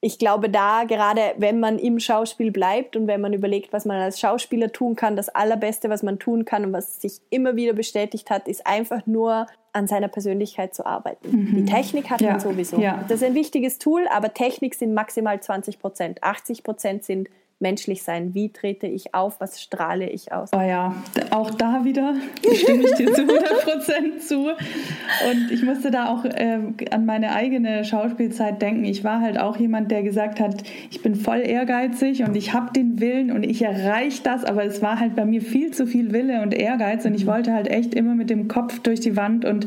ich 0.00 0.18
glaube, 0.18 0.48
da 0.48 0.84
gerade, 0.84 1.34
wenn 1.38 1.58
man 1.58 1.78
im 1.78 1.98
Schauspiel 1.98 2.52
bleibt 2.52 2.94
und 2.94 3.08
wenn 3.08 3.20
man 3.20 3.32
überlegt, 3.32 3.72
was 3.72 3.84
man 3.84 4.00
als 4.00 4.20
Schauspieler 4.20 4.70
tun 4.70 4.94
kann, 4.94 5.16
das 5.16 5.28
Allerbeste, 5.28 5.90
was 5.90 6.04
man 6.04 6.20
tun 6.20 6.44
kann 6.44 6.64
und 6.64 6.72
was 6.72 7.00
sich 7.00 7.20
immer 7.30 7.56
wieder 7.56 7.72
bestätigt 7.72 8.30
hat, 8.30 8.46
ist 8.46 8.64
einfach 8.66 9.06
nur 9.06 9.46
an 9.72 9.88
seiner 9.88 10.08
Persönlichkeit 10.08 10.74
zu 10.74 10.86
arbeiten. 10.86 11.30
Mhm. 11.30 11.54
Die 11.56 11.64
Technik 11.64 12.10
hat 12.10 12.20
ja. 12.20 12.32
man 12.32 12.40
sowieso. 12.40 12.78
Ja. 12.78 13.04
Das 13.08 13.22
ist 13.22 13.24
ein 13.24 13.34
wichtiges 13.34 13.78
Tool, 13.78 14.06
aber 14.08 14.32
Technik 14.34 14.76
sind 14.76 14.94
maximal 14.94 15.40
20 15.40 15.80
Prozent. 15.80 16.22
80 16.22 16.62
Prozent 16.62 17.04
sind 17.04 17.28
menschlich 17.60 18.02
sein. 18.02 18.34
Wie 18.34 18.52
trete 18.52 18.86
ich 18.86 19.14
auf? 19.14 19.40
Was 19.40 19.60
strahle 19.60 20.08
ich 20.08 20.32
aus? 20.32 20.50
Oh 20.54 20.60
ja, 20.60 20.94
auch 21.30 21.50
da 21.50 21.84
wieder 21.84 22.14
stimme 22.54 22.84
ich 22.84 22.94
dir 22.94 23.12
zu 23.12 23.22
100 23.28 23.64
Prozent 23.64 24.22
zu. 24.22 24.48
Und 24.48 25.50
ich 25.50 25.62
musste 25.62 25.90
da 25.90 26.08
auch 26.08 26.24
äh, 26.24 26.58
an 26.90 27.04
meine 27.04 27.32
eigene 27.34 27.84
Schauspielzeit 27.84 28.62
denken. 28.62 28.84
Ich 28.84 29.02
war 29.02 29.20
halt 29.20 29.38
auch 29.38 29.56
jemand, 29.56 29.90
der 29.90 30.02
gesagt 30.02 30.40
hat, 30.40 30.62
ich 30.90 31.02
bin 31.02 31.16
voll 31.16 31.40
ehrgeizig 31.40 32.22
und 32.22 32.36
ich 32.36 32.52
habe 32.52 32.72
den 32.72 33.00
Willen 33.00 33.32
und 33.32 33.44
ich 33.44 33.62
erreiche 33.62 34.22
das, 34.22 34.44
aber 34.44 34.64
es 34.64 34.80
war 34.80 35.00
halt 35.00 35.16
bei 35.16 35.24
mir 35.24 35.42
viel 35.42 35.72
zu 35.72 35.86
viel 35.86 36.12
Wille 36.12 36.42
und 36.42 36.54
Ehrgeiz 36.54 37.04
und 37.04 37.14
ich 37.14 37.26
wollte 37.26 37.52
halt 37.52 37.68
echt 37.68 37.94
immer 37.94 38.14
mit 38.14 38.30
dem 38.30 38.48
Kopf 38.48 38.78
durch 38.80 39.00
die 39.00 39.16
Wand 39.16 39.44
und 39.44 39.66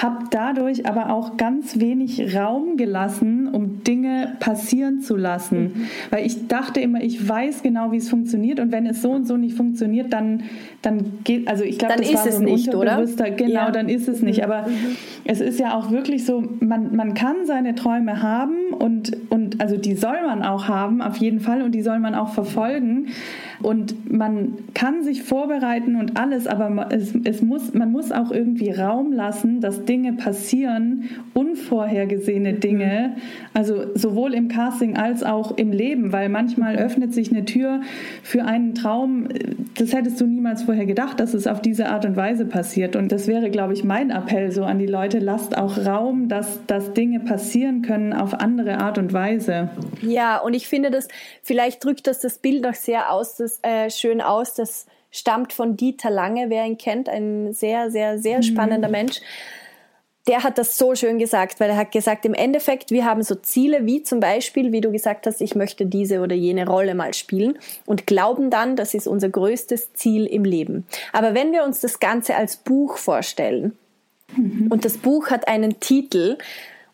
habe 0.00 0.24
dadurch 0.30 0.86
aber 0.86 1.10
auch 1.10 1.36
ganz 1.36 1.78
wenig 1.78 2.34
Raum 2.34 2.76
gelassen, 2.76 3.48
um 3.48 3.84
Dinge 3.84 4.36
passieren 4.40 5.00
zu 5.00 5.16
lassen. 5.16 5.62
Mhm. 5.62 5.86
Weil 6.10 6.26
ich 6.26 6.48
dachte 6.48 6.80
immer, 6.80 7.02
ich 7.02 7.28
weiß 7.28 7.62
genau, 7.62 7.92
wie 7.92 7.98
es 7.98 8.08
funktioniert 8.08 8.60
und 8.60 8.72
wenn 8.72 8.86
es 8.86 9.02
so 9.02 9.10
und 9.10 9.26
so 9.26 9.36
nicht 9.36 9.56
funktioniert, 9.56 10.12
dann, 10.12 10.44
dann 10.80 11.18
geht, 11.24 11.48
also 11.48 11.64
ich 11.64 11.78
glaube, 11.78 11.94
das 11.98 12.14
war 12.14 12.32
so 12.32 12.38
ein 12.38 12.44
nicht, 12.44 12.74
oder? 12.74 13.04
genau, 13.36 13.52
ja. 13.52 13.70
dann 13.70 13.88
ist 13.88 14.08
es 14.08 14.22
nicht. 14.22 14.38
Mhm. 14.38 14.44
Aber 14.44 14.68
mhm. 14.68 14.96
es 15.24 15.40
ist 15.40 15.60
ja 15.60 15.74
auch 15.76 15.90
wirklich 15.90 16.24
so, 16.24 16.42
man, 16.60 16.96
man 16.96 17.14
kann 17.14 17.36
seine 17.44 17.74
Träume 17.74 18.22
haben 18.22 18.72
und, 18.78 19.16
und 19.30 19.60
also 19.60 19.76
die 19.76 19.94
soll 19.94 20.22
man 20.26 20.42
auch 20.42 20.68
haben, 20.68 21.02
auf 21.02 21.18
jeden 21.18 21.40
Fall, 21.40 21.62
und 21.62 21.72
die 21.72 21.82
soll 21.82 21.98
man 21.98 22.14
auch 22.14 22.30
verfolgen. 22.30 23.08
Und 23.62 24.10
man 24.12 24.58
kann 24.74 25.02
sich 25.02 25.22
vorbereiten 25.22 25.96
und 25.96 26.16
alles, 26.16 26.46
aber 26.46 26.88
es, 26.90 27.14
es 27.24 27.42
muss, 27.42 27.74
man 27.74 27.92
muss 27.92 28.12
auch 28.12 28.30
irgendwie 28.30 28.70
Raum 28.70 29.12
lassen, 29.12 29.60
dass 29.60 29.84
Dinge 29.84 30.14
passieren, 30.14 31.08
unvorhergesehene 31.34 32.54
Dinge, 32.54 33.16
also 33.54 33.84
sowohl 33.94 34.34
im 34.34 34.48
Casting 34.48 34.96
als 34.96 35.22
auch 35.22 35.56
im 35.56 35.72
Leben, 35.72 36.12
weil 36.12 36.28
manchmal 36.28 36.76
öffnet 36.76 37.14
sich 37.14 37.30
eine 37.30 37.44
Tür 37.44 37.80
für 38.22 38.44
einen 38.44 38.74
Traum, 38.74 39.28
das 39.76 39.92
hättest 39.92 40.20
du 40.20 40.26
niemals 40.26 40.64
vorher 40.64 40.86
gedacht, 40.86 41.20
dass 41.20 41.34
es 41.34 41.46
auf 41.46 41.62
diese 41.62 41.88
Art 41.88 42.04
und 42.04 42.16
Weise 42.16 42.44
passiert. 42.44 42.96
Und 42.96 43.12
das 43.12 43.26
wäre, 43.26 43.50
glaube 43.50 43.72
ich, 43.72 43.84
mein 43.84 44.10
Appell 44.10 44.50
so 44.50 44.64
an 44.64 44.78
die 44.78 44.86
Leute, 44.86 45.18
lasst 45.18 45.56
auch 45.56 45.78
Raum, 45.78 46.28
dass, 46.28 46.58
dass 46.66 46.92
Dinge 46.92 47.20
passieren 47.20 47.82
können 47.82 48.12
auf 48.12 48.34
andere 48.34 48.78
Art 48.78 48.98
und 48.98 49.12
Weise. 49.12 49.70
Ja, 50.02 50.38
und 50.38 50.54
ich 50.54 50.66
finde, 50.66 50.90
dass 50.90 51.08
vielleicht 51.42 51.84
drückt 51.84 52.06
das 52.06 52.20
das 52.20 52.38
Bild 52.38 52.66
auch 52.66 52.74
sehr 52.74 53.12
aus, 53.12 53.36
das, 53.60 53.70
äh, 53.70 53.90
schön 53.90 54.20
aus, 54.20 54.54
das 54.54 54.86
stammt 55.10 55.52
von 55.52 55.76
Dieter 55.76 56.10
Lange, 56.10 56.50
wer 56.50 56.64
ihn 56.64 56.78
kennt, 56.78 57.08
ein 57.08 57.52
sehr, 57.52 57.90
sehr, 57.90 58.18
sehr 58.18 58.38
mhm. 58.38 58.42
spannender 58.42 58.88
mhm. 58.88 58.92
Mensch 58.92 59.20
der 60.26 60.44
hat 60.44 60.56
das 60.58 60.78
so 60.78 60.94
schön 60.94 61.18
gesagt, 61.18 61.58
weil 61.58 61.70
er 61.70 61.76
hat 61.76 61.90
gesagt, 61.90 62.24
im 62.24 62.34
Endeffekt, 62.34 62.90
wir 62.90 63.04
haben 63.04 63.22
so 63.22 63.34
Ziele 63.34 63.86
wie 63.86 64.02
zum 64.02 64.20
Beispiel, 64.20 64.70
wie 64.70 64.80
du 64.80 64.92
gesagt 64.92 65.26
hast, 65.26 65.40
ich 65.40 65.54
möchte 65.56 65.86
diese 65.86 66.20
oder 66.20 66.36
jene 66.36 66.66
Rolle 66.66 66.94
mal 66.94 67.12
spielen 67.12 67.58
und 67.86 68.06
glauben 68.06 68.48
dann, 68.48 68.76
das 68.76 68.94
ist 68.94 69.08
unser 69.08 69.28
größtes 69.28 69.94
Ziel 69.94 70.26
im 70.26 70.44
Leben. 70.44 70.86
Aber 71.12 71.34
wenn 71.34 71.52
wir 71.52 71.64
uns 71.64 71.80
das 71.80 71.98
Ganze 71.98 72.36
als 72.36 72.56
Buch 72.56 72.98
vorstellen 72.98 73.76
mhm. 74.36 74.68
und 74.70 74.84
das 74.84 74.96
Buch 74.98 75.30
hat 75.30 75.48
einen 75.48 75.80
Titel 75.80 76.38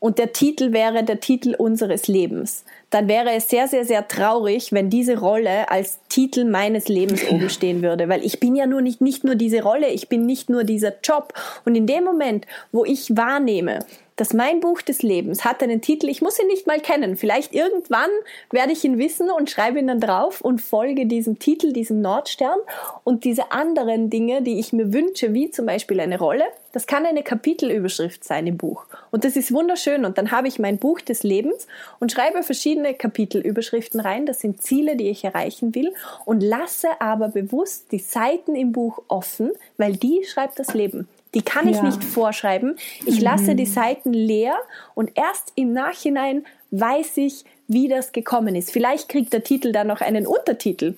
und 0.00 0.18
der 0.18 0.32
Titel 0.32 0.72
wäre 0.72 1.04
der 1.04 1.20
Titel 1.20 1.54
unseres 1.54 2.08
Lebens, 2.08 2.64
dann 2.90 3.08
wäre 3.08 3.32
es 3.32 3.48
sehr, 3.48 3.68
sehr, 3.68 3.84
sehr 3.84 4.08
traurig, 4.08 4.72
wenn 4.72 4.88
diese 4.90 5.18
Rolle 5.18 5.70
als 5.70 6.00
Titel 6.08 6.44
meines 6.44 6.88
Lebens 6.88 7.22
oben 7.30 7.50
stehen 7.50 7.82
würde. 7.82 8.08
Weil 8.08 8.24
ich 8.24 8.40
bin 8.40 8.56
ja 8.56 8.66
nur 8.66 8.80
nicht, 8.80 9.00
nicht 9.00 9.24
nur 9.24 9.34
diese 9.34 9.62
Rolle, 9.62 9.88
ich 9.88 10.08
bin 10.08 10.26
nicht 10.26 10.48
nur 10.48 10.64
dieser 10.64 10.94
Job. 11.02 11.34
Und 11.64 11.74
in 11.74 11.86
dem 11.86 12.04
Moment, 12.04 12.46
wo 12.72 12.84
ich 12.84 13.16
wahrnehme, 13.16 13.80
dass 14.18 14.34
mein 14.34 14.58
Buch 14.58 14.82
des 14.82 15.02
Lebens 15.02 15.44
hat 15.44 15.62
einen 15.62 15.80
Titel, 15.80 16.08
ich 16.08 16.22
muss 16.22 16.40
ihn 16.40 16.48
nicht 16.48 16.66
mal 16.66 16.80
kennen. 16.80 17.16
Vielleicht 17.16 17.54
irgendwann 17.54 18.10
werde 18.50 18.72
ich 18.72 18.84
ihn 18.84 18.98
wissen 18.98 19.30
und 19.30 19.48
schreibe 19.48 19.78
ihn 19.78 19.86
dann 19.86 20.00
drauf 20.00 20.40
und 20.40 20.60
folge 20.60 21.06
diesem 21.06 21.38
Titel, 21.38 21.72
diesem 21.72 22.00
Nordstern 22.00 22.58
und 23.04 23.24
diese 23.24 23.52
anderen 23.52 24.10
Dinge, 24.10 24.42
die 24.42 24.58
ich 24.58 24.72
mir 24.72 24.92
wünsche, 24.92 25.34
wie 25.34 25.50
zum 25.50 25.66
Beispiel 25.66 26.00
eine 26.00 26.18
Rolle. 26.18 26.44
Das 26.78 26.86
kann 26.86 27.04
eine 27.04 27.24
Kapitelüberschrift 27.24 28.22
sein 28.22 28.46
im 28.46 28.56
Buch. 28.56 28.86
Und 29.10 29.24
das 29.24 29.34
ist 29.34 29.52
wunderschön. 29.52 30.04
Und 30.04 30.16
dann 30.16 30.30
habe 30.30 30.46
ich 30.46 30.60
mein 30.60 30.78
Buch 30.78 31.00
des 31.00 31.24
Lebens 31.24 31.66
und 31.98 32.12
schreibe 32.12 32.44
verschiedene 32.44 32.94
Kapitelüberschriften 32.94 33.98
rein. 33.98 34.26
Das 34.26 34.38
sind 34.38 34.62
Ziele, 34.62 34.94
die 34.94 35.08
ich 35.08 35.24
erreichen 35.24 35.74
will 35.74 35.92
und 36.24 36.40
lasse 36.40 36.86
aber 37.00 37.30
bewusst 37.30 37.90
die 37.90 37.98
Seiten 37.98 38.54
im 38.54 38.70
Buch 38.70 39.02
offen, 39.08 39.50
weil 39.76 39.96
die 39.96 40.22
schreibt 40.24 40.60
das 40.60 40.72
Leben. 40.72 41.08
Die 41.34 41.42
kann 41.42 41.66
ich 41.66 41.78
ja. 41.78 41.82
nicht 41.82 42.04
vorschreiben. 42.04 42.76
Ich 43.06 43.20
lasse 43.20 43.56
die 43.56 43.66
mhm. 43.66 43.72
Seiten 43.72 44.12
leer 44.12 44.54
und 44.94 45.10
erst 45.16 45.50
im 45.56 45.72
Nachhinein 45.72 46.46
weiß 46.70 47.16
ich, 47.16 47.44
wie 47.66 47.88
das 47.88 48.12
gekommen 48.12 48.54
ist. 48.54 48.70
Vielleicht 48.70 49.08
kriegt 49.08 49.32
der 49.32 49.42
Titel 49.42 49.72
dann 49.72 49.88
noch 49.88 50.00
einen 50.00 50.28
Untertitel 50.28 50.94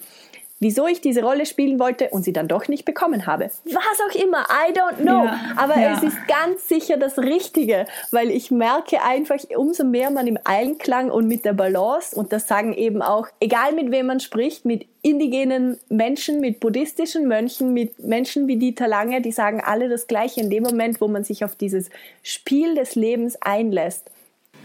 wieso 0.60 0.86
ich 0.86 1.00
diese 1.00 1.22
Rolle 1.22 1.46
spielen 1.46 1.78
wollte 1.78 2.10
und 2.10 2.22
sie 2.22 2.32
dann 2.32 2.46
doch 2.46 2.68
nicht 2.68 2.84
bekommen 2.84 3.26
habe. 3.26 3.50
Was 3.64 4.00
auch 4.08 4.14
immer, 4.14 4.42
I 4.42 4.72
don't 4.72 4.98
know. 5.02 5.24
Ja, 5.24 5.40
Aber 5.56 5.78
ja. 5.78 5.96
es 5.96 6.02
ist 6.02 6.28
ganz 6.28 6.68
sicher 6.68 6.98
das 6.98 7.18
Richtige, 7.18 7.86
weil 8.12 8.30
ich 8.30 8.50
merke 8.50 9.02
einfach, 9.02 9.38
umso 9.56 9.84
mehr 9.84 10.10
man 10.10 10.26
im 10.26 10.38
Einklang 10.44 11.10
und 11.10 11.26
mit 11.26 11.46
der 11.46 11.54
Balance, 11.54 12.14
und 12.14 12.32
das 12.32 12.46
sagen 12.46 12.74
eben 12.74 13.00
auch, 13.00 13.26
egal 13.40 13.72
mit 13.72 13.90
wem 13.90 14.06
man 14.06 14.20
spricht, 14.20 14.66
mit 14.66 14.86
indigenen 15.02 15.78
Menschen, 15.88 16.40
mit 16.40 16.60
buddhistischen 16.60 17.26
Mönchen, 17.26 17.72
mit 17.72 17.98
Menschen 18.00 18.46
wie 18.46 18.56
Dieter 18.56 18.86
Lange, 18.86 19.22
die 19.22 19.32
sagen 19.32 19.62
alle 19.64 19.88
das 19.88 20.06
Gleiche 20.06 20.40
in 20.40 20.50
dem 20.50 20.62
Moment, 20.62 21.00
wo 21.00 21.08
man 21.08 21.24
sich 21.24 21.42
auf 21.42 21.56
dieses 21.56 21.88
Spiel 22.22 22.74
des 22.74 22.94
Lebens 22.94 23.40
einlässt. 23.40 24.10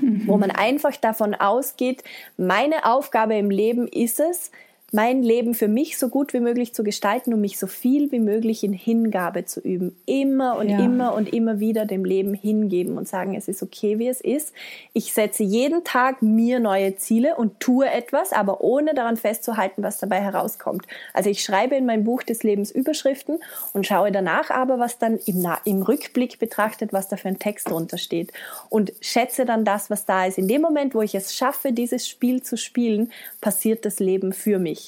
Mhm. 0.02 0.24
Wo 0.26 0.36
man 0.36 0.52
einfach 0.52 0.98
davon 0.98 1.36
ausgeht, 1.36 2.04
meine 2.36 2.86
Aufgabe 2.86 3.38
im 3.38 3.50
Leben 3.50 3.88
ist 3.88 4.20
es, 4.20 4.52
mein 4.91 5.24
Leben 5.24 5.56
für 5.56 5.68
mich 5.68 5.98
so 5.98 6.10
gut 6.10 6.34
wie 6.34 6.40
möglich 6.40 6.74
zu 6.74 6.84
gestalten 6.84 7.34
und 7.34 7.41
mich 7.41 7.60
so 7.60 7.68
viel 7.68 8.12
wie 8.12 8.20
möglich 8.20 8.64
in 8.64 8.72
Hingabe 8.72 9.45
zu 9.45 9.60
üben. 9.60 9.95
Immer 10.06 10.57
und 10.57 10.70
ja. 10.70 10.80
immer 10.80 11.14
und 11.16 11.34
immer 11.34 11.60
wieder 11.60 11.86
dem 11.86 12.06
Leben 12.06 12.34
hingeben 12.34 12.98
und 12.98 13.07
sagen, 13.07 13.36
es 13.36 13.48
ist 13.48 13.64
okay, 13.64 13.99
wie 13.99 14.07
es 14.07 14.22
ist. 14.22 14.53
Ich 14.94 15.12
setze 15.12 15.44
jeden 15.44 15.84
Tag 15.84 16.22
mir 16.22 16.60
neue 16.60 16.95
Ziele 16.95 17.36
und 17.36 17.60
tue 17.60 17.90
etwas, 17.90 18.32
aber 18.32 18.62
ohne 18.62 18.94
daran 18.94 19.18
festzuhalten, 19.18 19.84
was 19.84 19.98
dabei 19.98 20.22
herauskommt. 20.22 20.86
Also 21.14 21.30
ich 21.30 21.44
schreibe 21.44 21.76
in 21.76 21.86
mein 21.86 22.03
Buch 22.03 22.24
des 22.24 22.44
Lebens 22.44 22.72
Überschriften 22.72 23.40
und 23.74 23.86
schaue 23.86 24.12
danach 24.12 24.49
aber, 24.49 24.80
was 24.80 24.98
dann 24.98 25.18
im, 25.26 25.45
im 25.66 25.82
Rückblick 25.82 26.40
betrachtet, 26.40 26.94
was 26.94 27.10
da 27.10 27.18
für 27.18 27.28
ein 27.28 27.40
Text 27.40 27.70
drunter 27.70 27.98
steht 27.98 28.32
und 28.70 28.94
schätze 29.02 29.45
dann 29.45 29.66
das, 29.66 29.90
was 29.90 30.06
da 30.06 30.26
ist. 30.26 30.38
In 30.38 30.48
dem 30.48 30.62
Moment, 30.62 30.95
wo 30.95 31.02
ich 31.02 31.16
es 31.16 31.36
schaffe, 31.36 31.74
dieses 31.74 32.07
Spiel 32.07 32.44
zu 32.44 32.56
spielen, 32.56 33.12
passiert 33.41 33.84
das 33.84 33.99
Leben 33.99 34.32
für 34.32 34.60
mich 34.60 34.85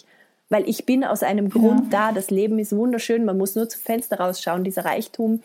weil 0.49 0.67
ich 0.67 0.85
bin 0.85 1.03
aus 1.03 1.23
einem 1.23 1.49
Grund 1.49 1.91
ja. 1.91 2.09
da. 2.09 2.11
Das 2.11 2.29
Leben 2.29 2.59
ist 2.59 2.75
wunderschön, 2.75 3.25
man 3.25 3.37
muss 3.37 3.55
nur 3.55 3.67
zum 3.67 3.81
Fenster 3.81 4.19
rausschauen. 4.19 4.63
Dieser 4.63 4.85
Reichtum 4.85 5.41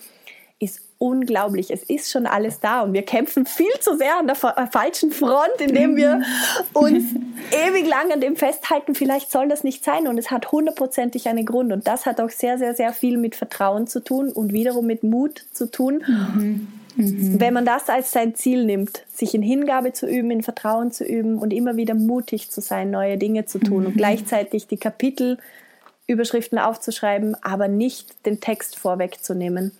ist 0.58 0.80
unglaublich. 0.98 1.72
Es 1.72 1.82
ist 1.82 2.12
schon 2.12 2.26
alles 2.26 2.60
da 2.60 2.82
und 2.82 2.92
wir 2.92 3.02
kämpfen 3.02 3.44
viel 3.44 3.72
zu 3.80 3.96
sehr 3.96 4.18
an 4.18 4.28
der 4.28 4.36
äh, 4.36 4.66
falschen 4.68 5.10
Front, 5.10 5.60
indem 5.60 5.96
wir 5.96 6.16
mhm. 6.16 6.24
uns 6.74 7.04
ewig 7.50 7.88
lang 7.88 8.12
an 8.12 8.20
dem 8.20 8.36
festhalten. 8.36 8.94
Vielleicht 8.94 9.32
soll 9.32 9.48
das 9.48 9.64
nicht 9.64 9.82
sein 9.84 10.06
und 10.06 10.16
es 10.18 10.30
hat 10.30 10.52
hundertprozentig 10.52 11.28
einen 11.28 11.44
Grund 11.44 11.72
und 11.72 11.88
das 11.88 12.06
hat 12.06 12.20
auch 12.20 12.30
sehr, 12.30 12.58
sehr, 12.58 12.76
sehr 12.76 12.92
viel 12.92 13.18
mit 13.18 13.34
Vertrauen 13.34 13.88
zu 13.88 14.04
tun 14.04 14.30
und 14.30 14.52
wiederum 14.52 14.86
mit 14.86 15.02
Mut 15.02 15.44
zu 15.50 15.68
tun. 15.68 16.04
Mhm. 16.06 16.68
Mhm. 16.96 17.40
Wenn 17.40 17.54
man 17.54 17.64
das 17.64 17.88
als 17.88 18.12
sein 18.12 18.34
Ziel 18.34 18.64
nimmt, 18.64 19.04
sich 19.12 19.34
in 19.34 19.42
Hingabe 19.42 19.92
zu 19.92 20.06
üben, 20.06 20.30
in 20.30 20.42
Vertrauen 20.42 20.92
zu 20.92 21.04
üben 21.04 21.38
und 21.38 21.52
immer 21.52 21.76
wieder 21.76 21.94
mutig 21.94 22.50
zu 22.50 22.60
sein, 22.60 22.90
neue 22.90 23.18
Dinge 23.18 23.46
zu 23.46 23.58
tun 23.58 23.80
mhm. 23.80 23.86
und 23.86 23.96
gleichzeitig 23.96 24.66
die 24.66 24.76
Kapitelüberschriften 24.76 26.58
aufzuschreiben, 26.58 27.36
aber 27.42 27.68
nicht 27.68 28.26
den 28.26 28.40
Text 28.40 28.78
vorwegzunehmen, 28.78 29.72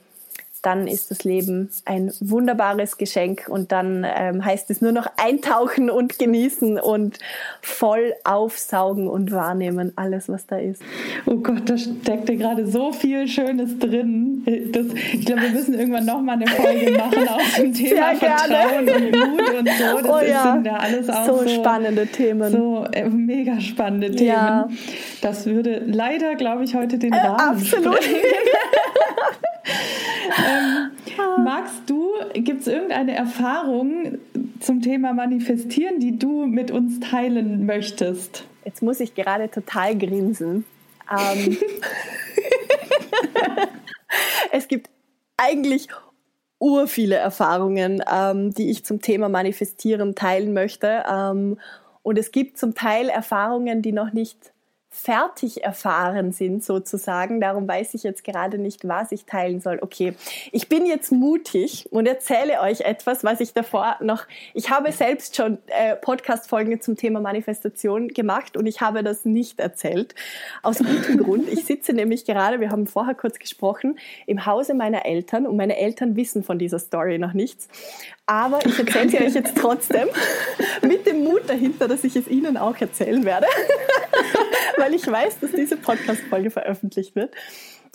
dann 0.63 0.87
ist 0.87 1.11
das 1.11 1.25
Leben 1.25 1.71
ein 1.85 2.13
wunderbares 2.21 2.97
Geschenk 2.97 3.47
und 3.49 3.73
dann 3.73 4.07
ähm, 4.17 4.45
heißt 4.45 4.71
es 4.71 4.81
nur 4.81 4.93
noch 4.93 5.09
eintauchen 5.17 5.91
und 5.91 6.19
genießen 6.19 6.79
und 6.79 7.19
voll 7.61 8.15
aufsaugen 8.25 9.09
und 9.09 9.33
wahrnehmen, 9.33 9.93
alles, 9.97 10.29
was 10.29 10.47
da 10.47 10.57
ist. 10.57 10.83
Oh 11.27 11.37
Gott, 11.37 11.69
da 11.69 11.77
steckte 11.77 12.37
gerade 12.37 12.67
so 12.67 12.93
viel 12.93 13.27
Schönes 13.27 13.79
drin. 13.79 14.45
Das, 14.73 14.87
ich 15.13 15.27
glaube, 15.27 15.43
wir 15.43 15.51
müssen 15.51 15.75
irgendwann 15.75 16.07
nochmal 16.07 16.37
eine 16.37 16.47
Folge 16.47 16.93
machen 16.99 17.29
auf 17.29 17.55
dem 17.57 17.75
Thema 17.75 18.15
Vertrauen 18.15 18.89
und 18.89 19.11
Mut 19.17 19.55
und 19.59 19.69
so. 19.69 19.99
Das 20.01 20.09
oh 20.09 20.25
ja, 20.25 20.53
sind 20.53 20.67
ja 20.67 20.77
alles 20.77 21.09
auch 21.11 21.27
so, 21.27 21.39
so 21.39 21.49
spannende 21.49 22.07
Themen. 22.07 22.53
So 22.53 22.87
äh, 22.93 23.09
mega 23.09 23.61
spannende 23.61 24.13
Themen. 24.13 24.29
Ja. 24.29 24.69
Das 25.21 25.47
würde 25.47 25.83
leider, 25.87 26.37
glaube 26.37 26.65
ich, 26.65 26.75
heute 26.75 26.99
den 26.99 27.13
äh, 27.13 27.19
Rahmen 27.19 27.63
äh, 27.63 27.77
Absolut. 27.77 28.01
Ähm, 31.07 31.45
magst 31.45 31.83
du, 31.87 32.13
gibt 32.35 32.63
es 32.63 32.67
irgendeine 32.67 33.15
Erfahrung 33.15 34.19
zum 34.61 34.81
Thema 34.81 35.13
Manifestieren, 35.13 35.99
die 35.99 36.19
du 36.19 36.47
mit 36.47 36.71
uns 36.71 37.01
teilen 37.01 37.67
möchtest? 37.67 38.45
Jetzt 38.65 38.83
muss 38.83 39.01
ich 39.01 39.15
gerade 39.15 39.51
total 39.51 39.99
grinsen. 39.99 40.65
Ähm, 41.11 41.59
es 44.53 44.69
gibt 44.69 44.89
eigentlich 45.37 45.89
ur 46.59 46.87
viele 46.87 47.17
Erfahrungen, 47.17 48.03
ähm, 48.11 48.55
die 48.55 48.71
ich 48.71 48.85
zum 48.85 49.01
Thema 49.01 49.29
Manifestieren 49.29 50.15
teilen 50.15 50.53
möchte. 50.53 51.05
Ähm, 51.11 51.59
und 52.03 52.19
es 52.19 52.31
gibt 52.31 52.59
zum 52.59 52.75
Teil 52.75 53.09
Erfahrungen, 53.09 53.83
die 53.83 53.93
noch 53.93 54.13
nicht 54.13 54.53
fertig 54.93 55.65
erfahren 55.65 56.33
sind 56.33 56.63
sozusagen. 56.63 57.41
Darum 57.41 57.67
weiß 57.67 57.95
ich 57.95 58.03
jetzt 58.03 58.25
gerade 58.25 58.59
nicht, 58.59 58.87
was 58.87 59.11
ich 59.11 59.25
teilen 59.25 59.61
soll. 59.61 59.79
Okay, 59.81 60.15
ich 60.53 60.69
bin 60.69 60.85
jetzt 60.85 61.11
mutig 61.11 61.89
und 61.91 62.07
erzähle 62.07 62.61
euch 62.61 62.83
etwas, 62.83 63.25
was 63.25 63.41
ich 63.41 63.55
davor 63.55 63.97
noch, 64.01 64.27
ich 64.53 64.71
habe 64.71 64.93
selbst 64.93 65.35
schon 65.35 65.59
äh, 65.67 65.97
Podcast-Folgen 65.97 66.81
zum 66.83 66.97
Thema 66.97 67.21
Manifestation 67.21 68.09
gemacht 68.09 68.57
und 68.57 68.67
ich 68.67 68.83
habe 68.83 69.03
das 69.03 69.25
nicht 69.25 69.61
erzählt. 69.61 70.15
Aus 70.63 70.79
gutem 70.79 71.17
Grund. 71.25 71.49
Ich 71.49 71.65
sitze 71.65 71.95
nämlich 71.95 72.27
gerade, 72.27 72.61
wir 72.61 72.71
haben 72.71 72.87
vorher 72.87 73.15
kurz 73.15 73.39
gesprochen, 73.39 73.99
im 74.27 74.45
Hause 74.45 74.75
meiner 74.75 75.07
Eltern 75.07 75.47
und 75.47 75.57
meine 75.57 75.79
Eltern 75.79 76.17
wissen 76.17 76.43
von 76.43 76.59
dieser 76.59 76.79
Story 76.79 77.19
noch 77.19 77.33
nichts. 77.33 77.69
Aber 78.27 78.65
ich 78.65 78.79
erzähle 78.79 79.09
sie 79.09 79.19
euch 79.19 79.35
jetzt 79.35 79.57
trotzdem 79.57 80.09
mit 80.83 81.07
dem 81.07 81.25
Mut 81.25 81.43
dahinter, 81.49 81.89
dass 81.89 82.05
ich 82.05 82.17
es 82.17 82.29
Ihnen 82.29 82.57
auch 82.57 82.77
erzählen 82.81 83.25
werde, 83.25 83.47
weil 84.77 84.95
ich 84.95 85.07
weiß, 85.07 85.41
dass 85.41 85.53
diese 85.53 85.77
Podcast-Folge 85.77 86.51
veröffentlicht 86.51 87.17
wird. 87.17 87.35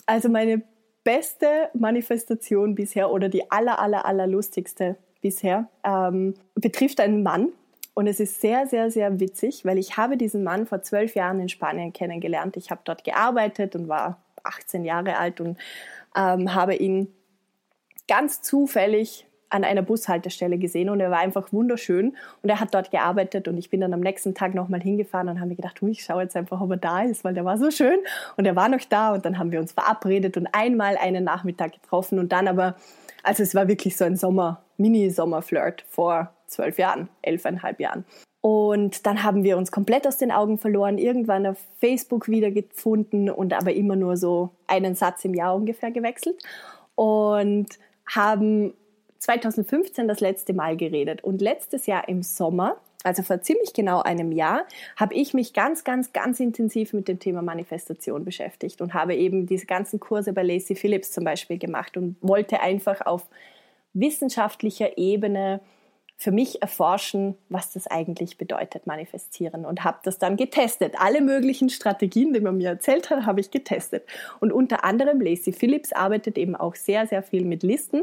Also 0.06 0.28
meine 0.28 0.62
beste 1.04 1.70
Manifestation 1.72 2.74
bisher 2.74 3.10
oder 3.10 3.28
die 3.28 3.50
aller, 3.50 3.78
aller, 3.78 4.04
aller 4.04 4.26
lustigste 4.26 4.96
bisher 5.22 5.68
ähm, 5.84 6.34
betrifft 6.54 7.00
einen 7.00 7.22
Mann. 7.22 7.48
Und 7.94 8.06
es 8.06 8.20
ist 8.20 8.40
sehr, 8.40 8.66
sehr, 8.68 8.90
sehr 8.90 9.18
witzig, 9.18 9.64
weil 9.64 9.78
ich 9.78 9.96
habe 9.96 10.16
diesen 10.16 10.44
Mann 10.44 10.66
vor 10.66 10.82
zwölf 10.82 11.14
Jahren 11.14 11.40
in 11.40 11.48
Spanien 11.48 11.92
kennengelernt. 11.92 12.56
Ich 12.56 12.70
habe 12.70 12.82
dort 12.84 13.02
gearbeitet 13.02 13.74
und 13.74 13.88
war 13.88 14.22
18 14.44 14.84
Jahre 14.84 15.16
alt 15.16 15.40
und 15.40 15.58
ähm, 16.14 16.54
habe 16.54 16.76
ihn 16.76 17.12
ganz 18.06 18.40
zufällig 18.40 19.27
an 19.50 19.64
einer 19.64 19.82
Bushaltestelle 19.82 20.58
gesehen 20.58 20.90
und 20.90 21.00
er 21.00 21.10
war 21.10 21.18
einfach 21.18 21.52
wunderschön 21.52 22.16
und 22.42 22.50
er 22.50 22.60
hat 22.60 22.74
dort 22.74 22.90
gearbeitet 22.90 23.48
und 23.48 23.56
ich 23.58 23.70
bin 23.70 23.80
dann 23.80 23.94
am 23.94 24.00
nächsten 24.00 24.34
Tag 24.34 24.54
nochmal 24.54 24.80
hingefahren 24.80 25.28
und 25.28 25.38
habe 25.38 25.50
mir 25.50 25.56
gedacht, 25.56 25.82
ich 25.82 26.02
schaue 26.02 26.22
jetzt 26.22 26.36
einfach, 26.36 26.60
ob 26.60 26.70
er 26.70 26.76
da 26.76 27.02
ist, 27.02 27.24
weil 27.24 27.34
der 27.34 27.44
war 27.44 27.58
so 27.58 27.70
schön 27.70 27.98
und 28.36 28.44
er 28.44 28.56
war 28.56 28.68
noch 28.68 28.84
da 28.88 29.12
und 29.14 29.24
dann 29.24 29.38
haben 29.38 29.52
wir 29.52 29.60
uns 29.60 29.72
verabredet 29.72 30.36
und 30.36 30.48
einmal 30.52 30.96
einen 30.96 31.24
Nachmittag 31.24 31.72
getroffen 31.72 32.18
und 32.18 32.32
dann 32.32 32.48
aber, 32.48 32.76
also 33.22 33.42
es 33.42 33.54
war 33.54 33.68
wirklich 33.68 33.96
so 33.96 34.04
ein 34.04 34.16
Sommer, 34.16 34.62
Mini-Sommer-Flirt 34.76 35.84
vor 35.88 36.32
zwölf 36.46 36.78
Jahren, 36.78 37.08
elfeinhalb 37.22 37.80
Jahren. 37.80 38.04
Und 38.40 39.04
dann 39.06 39.24
haben 39.24 39.42
wir 39.42 39.58
uns 39.58 39.72
komplett 39.72 40.06
aus 40.06 40.16
den 40.16 40.30
Augen 40.30 40.58
verloren, 40.58 40.96
irgendwann 40.96 41.46
auf 41.46 41.58
Facebook 41.80 42.28
wieder 42.28 42.50
gefunden 42.50 43.28
und 43.28 43.52
aber 43.52 43.72
immer 43.72 43.96
nur 43.96 44.16
so 44.16 44.50
einen 44.66 44.94
Satz 44.94 45.24
im 45.24 45.34
Jahr 45.34 45.56
ungefähr 45.56 45.90
gewechselt 45.90 46.40
und 46.94 47.66
haben 48.06 48.74
2015 49.18 50.08
das 50.08 50.20
letzte 50.20 50.52
Mal 50.52 50.76
geredet. 50.76 51.22
Und 51.24 51.40
letztes 51.40 51.86
Jahr 51.86 52.08
im 52.08 52.22
Sommer, 52.22 52.76
also 53.04 53.22
vor 53.22 53.40
ziemlich 53.40 53.72
genau 53.72 54.02
einem 54.02 54.32
Jahr, 54.32 54.64
habe 54.96 55.14
ich 55.14 55.34
mich 55.34 55.52
ganz, 55.52 55.84
ganz, 55.84 56.12
ganz 56.12 56.40
intensiv 56.40 56.92
mit 56.92 57.08
dem 57.08 57.18
Thema 57.18 57.42
Manifestation 57.42 58.24
beschäftigt 58.24 58.80
und 58.80 58.94
habe 58.94 59.14
eben 59.14 59.46
diese 59.46 59.66
ganzen 59.66 60.00
Kurse 60.00 60.32
bei 60.32 60.42
Lacey 60.42 60.74
Phillips 60.74 61.12
zum 61.12 61.24
Beispiel 61.24 61.58
gemacht 61.58 61.96
und 61.96 62.16
wollte 62.20 62.60
einfach 62.60 63.06
auf 63.06 63.26
wissenschaftlicher 63.94 64.98
Ebene 64.98 65.60
für 66.20 66.32
mich 66.32 66.60
erforschen, 66.62 67.36
was 67.48 67.72
das 67.72 67.86
eigentlich 67.86 68.38
bedeutet, 68.38 68.88
manifestieren. 68.88 69.64
Und 69.64 69.84
habe 69.84 69.98
das 70.02 70.18
dann 70.18 70.36
getestet. 70.36 70.94
Alle 70.98 71.20
möglichen 71.20 71.70
Strategien, 71.70 72.32
die 72.32 72.40
man 72.40 72.56
mir 72.56 72.70
erzählt 72.70 73.08
hat, 73.10 73.24
habe 73.24 73.40
ich 73.40 73.52
getestet. 73.52 74.04
Und 74.40 74.52
unter 74.52 74.84
anderem 74.84 75.20
Lacey 75.20 75.52
Phillips 75.52 75.92
arbeitet 75.92 76.36
eben 76.36 76.56
auch 76.56 76.74
sehr, 76.74 77.06
sehr 77.06 77.22
viel 77.22 77.44
mit 77.44 77.62
Listen 77.62 78.02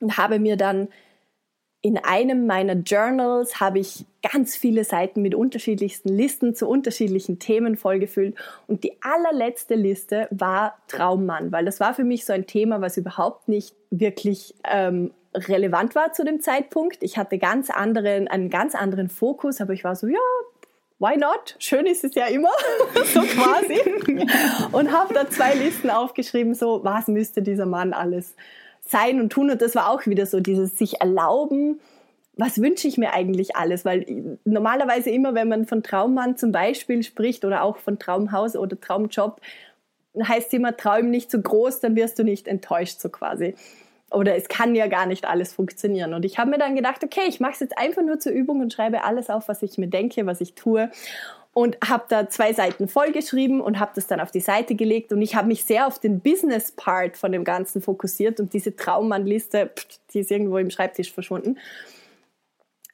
und 0.00 0.16
habe 0.16 0.38
mir 0.38 0.56
dann 0.56 0.88
in 1.82 1.96
einem 1.96 2.46
meiner 2.46 2.74
Journals 2.74 3.58
habe 3.58 3.78
ich 3.78 4.04
ganz 4.32 4.54
viele 4.54 4.84
Seiten 4.84 5.22
mit 5.22 5.34
unterschiedlichsten 5.34 6.10
Listen 6.10 6.54
zu 6.54 6.68
unterschiedlichen 6.68 7.38
Themen 7.38 7.76
vollgefüllt. 7.76 8.36
Und 8.66 8.84
die 8.84 8.92
allerletzte 9.02 9.76
Liste 9.76 10.28
war 10.30 10.76
Traummann, 10.88 11.52
weil 11.52 11.64
das 11.64 11.80
war 11.80 11.94
für 11.94 12.04
mich 12.04 12.26
so 12.26 12.34
ein 12.34 12.46
Thema, 12.46 12.82
was 12.82 12.98
überhaupt 12.98 13.48
nicht 13.48 13.74
wirklich 13.90 14.54
ähm, 14.64 15.10
relevant 15.34 15.94
war 15.94 16.12
zu 16.12 16.22
dem 16.22 16.40
Zeitpunkt. 16.40 17.02
Ich 17.02 17.16
hatte 17.16 17.38
ganz 17.38 17.70
anderen, 17.70 18.28
einen 18.28 18.50
ganz 18.50 18.74
anderen 18.74 19.08
Fokus, 19.08 19.62
aber 19.62 19.72
ich 19.72 19.82
war 19.82 19.96
so, 19.96 20.06
ja, 20.06 20.18
why 20.98 21.16
not? 21.16 21.56
Schön 21.58 21.86
ist 21.86 22.04
es 22.04 22.14
ja 22.14 22.26
immer, 22.26 22.50
so 23.06 23.22
quasi. 23.22 23.80
und 24.72 24.92
habe 24.92 25.14
da 25.14 25.30
zwei 25.30 25.54
Listen 25.54 25.88
aufgeschrieben, 25.88 26.54
so, 26.54 26.84
was 26.84 27.08
müsste 27.08 27.40
dieser 27.40 27.66
Mann 27.66 27.94
alles 27.94 28.36
sein 28.90 29.20
und 29.20 29.30
tun. 29.30 29.50
Und 29.50 29.62
das 29.62 29.74
war 29.74 29.90
auch 29.90 30.06
wieder 30.06 30.26
so 30.26 30.40
dieses 30.40 30.76
sich 30.76 31.00
erlauben, 31.00 31.80
was 32.36 32.60
wünsche 32.60 32.88
ich 32.88 32.96
mir 32.96 33.12
eigentlich 33.12 33.56
alles? 33.56 33.84
Weil 33.84 34.38
normalerweise 34.44 35.10
immer, 35.10 35.34
wenn 35.34 35.48
man 35.48 35.66
von 35.66 35.82
Traummann 35.82 36.36
zum 36.36 36.52
Beispiel 36.52 37.02
spricht 37.02 37.44
oder 37.44 37.62
auch 37.62 37.76
von 37.76 37.98
Traumhaus 37.98 38.56
oder 38.56 38.80
Traumjob, 38.80 39.40
heißt 40.20 40.52
immer, 40.54 40.76
Traum 40.76 41.10
nicht 41.10 41.30
zu 41.30 41.40
groß, 41.40 41.80
dann 41.80 41.96
wirst 41.96 42.18
du 42.18 42.24
nicht 42.24 42.48
enttäuscht, 42.48 43.00
so 43.00 43.10
quasi. 43.10 43.54
Oder 44.10 44.34
es 44.36 44.48
kann 44.48 44.74
ja 44.74 44.88
gar 44.88 45.06
nicht 45.06 45.24
alles 45.24 45.52
funktionieren. 45.52 46.14
Und 46.14 46.24
ich 46.24 46.38
habe 46.38 46.50
mir 46.50 46.58
dann 46.58 46.74
gedacht, 46.74 47.04
okay, 47.04 47.26
ich 47.28 47.38
mache 47.38 47.52
es 47.52 47.60
jetzt 47.60 47.78
einfach 47.78 48.02
nur 48.02 48.18
zur 48.18 48.32
Übung 48.32 48.60
und 48.60 48.72
schreibe 48.72 49.04
alles 49.04 49.30
auf, 49.30 49.46
was 49.48 49.62
ich 49.62 49.78
mir 49.78 49.86
denke, 49.86 50.26
was 50.26 50.40
ich 50.40 50.54
tue 50.54 50.90
und 51.60 51.76
habe 51.86 52.04
da 52.08 52.26
zwei 52.30 52.54
Seiten 52.54 52.88
vollgeschrieben 52.88 53.60
und 53.60 53.78
habe 53.78 53.92
das 53.94 54.06
dann 54.06 54.18
auf 54.18 54.30
die 54.30 54.40
Seite 54.40 54.74
gelegt 54.74 55.12
und 55.12 55.20
ich 55.20 55.34
habe 55.34 55.46
mich 55.46 55.62
sehr 55.64 55.86
auf 55.86 55.98
den 55.98 56.20
Business 56.20 56.72
Part 56.72 57.18
von 57.18 57.32
dem 57.32 57.44
Ganzen 57.44 57.82
fokussiert 57.82 58.40
und 58.40 58.54
diese 58.54 58.74
Traummannliste, 58.74 59.70
die 60.14 60.20
ist 60.20 60.30
irgendwo 60.30 60.56
im 60.56 60.70
Schreibtisch 60.70 61.12
verschwunden. 61.12 61.58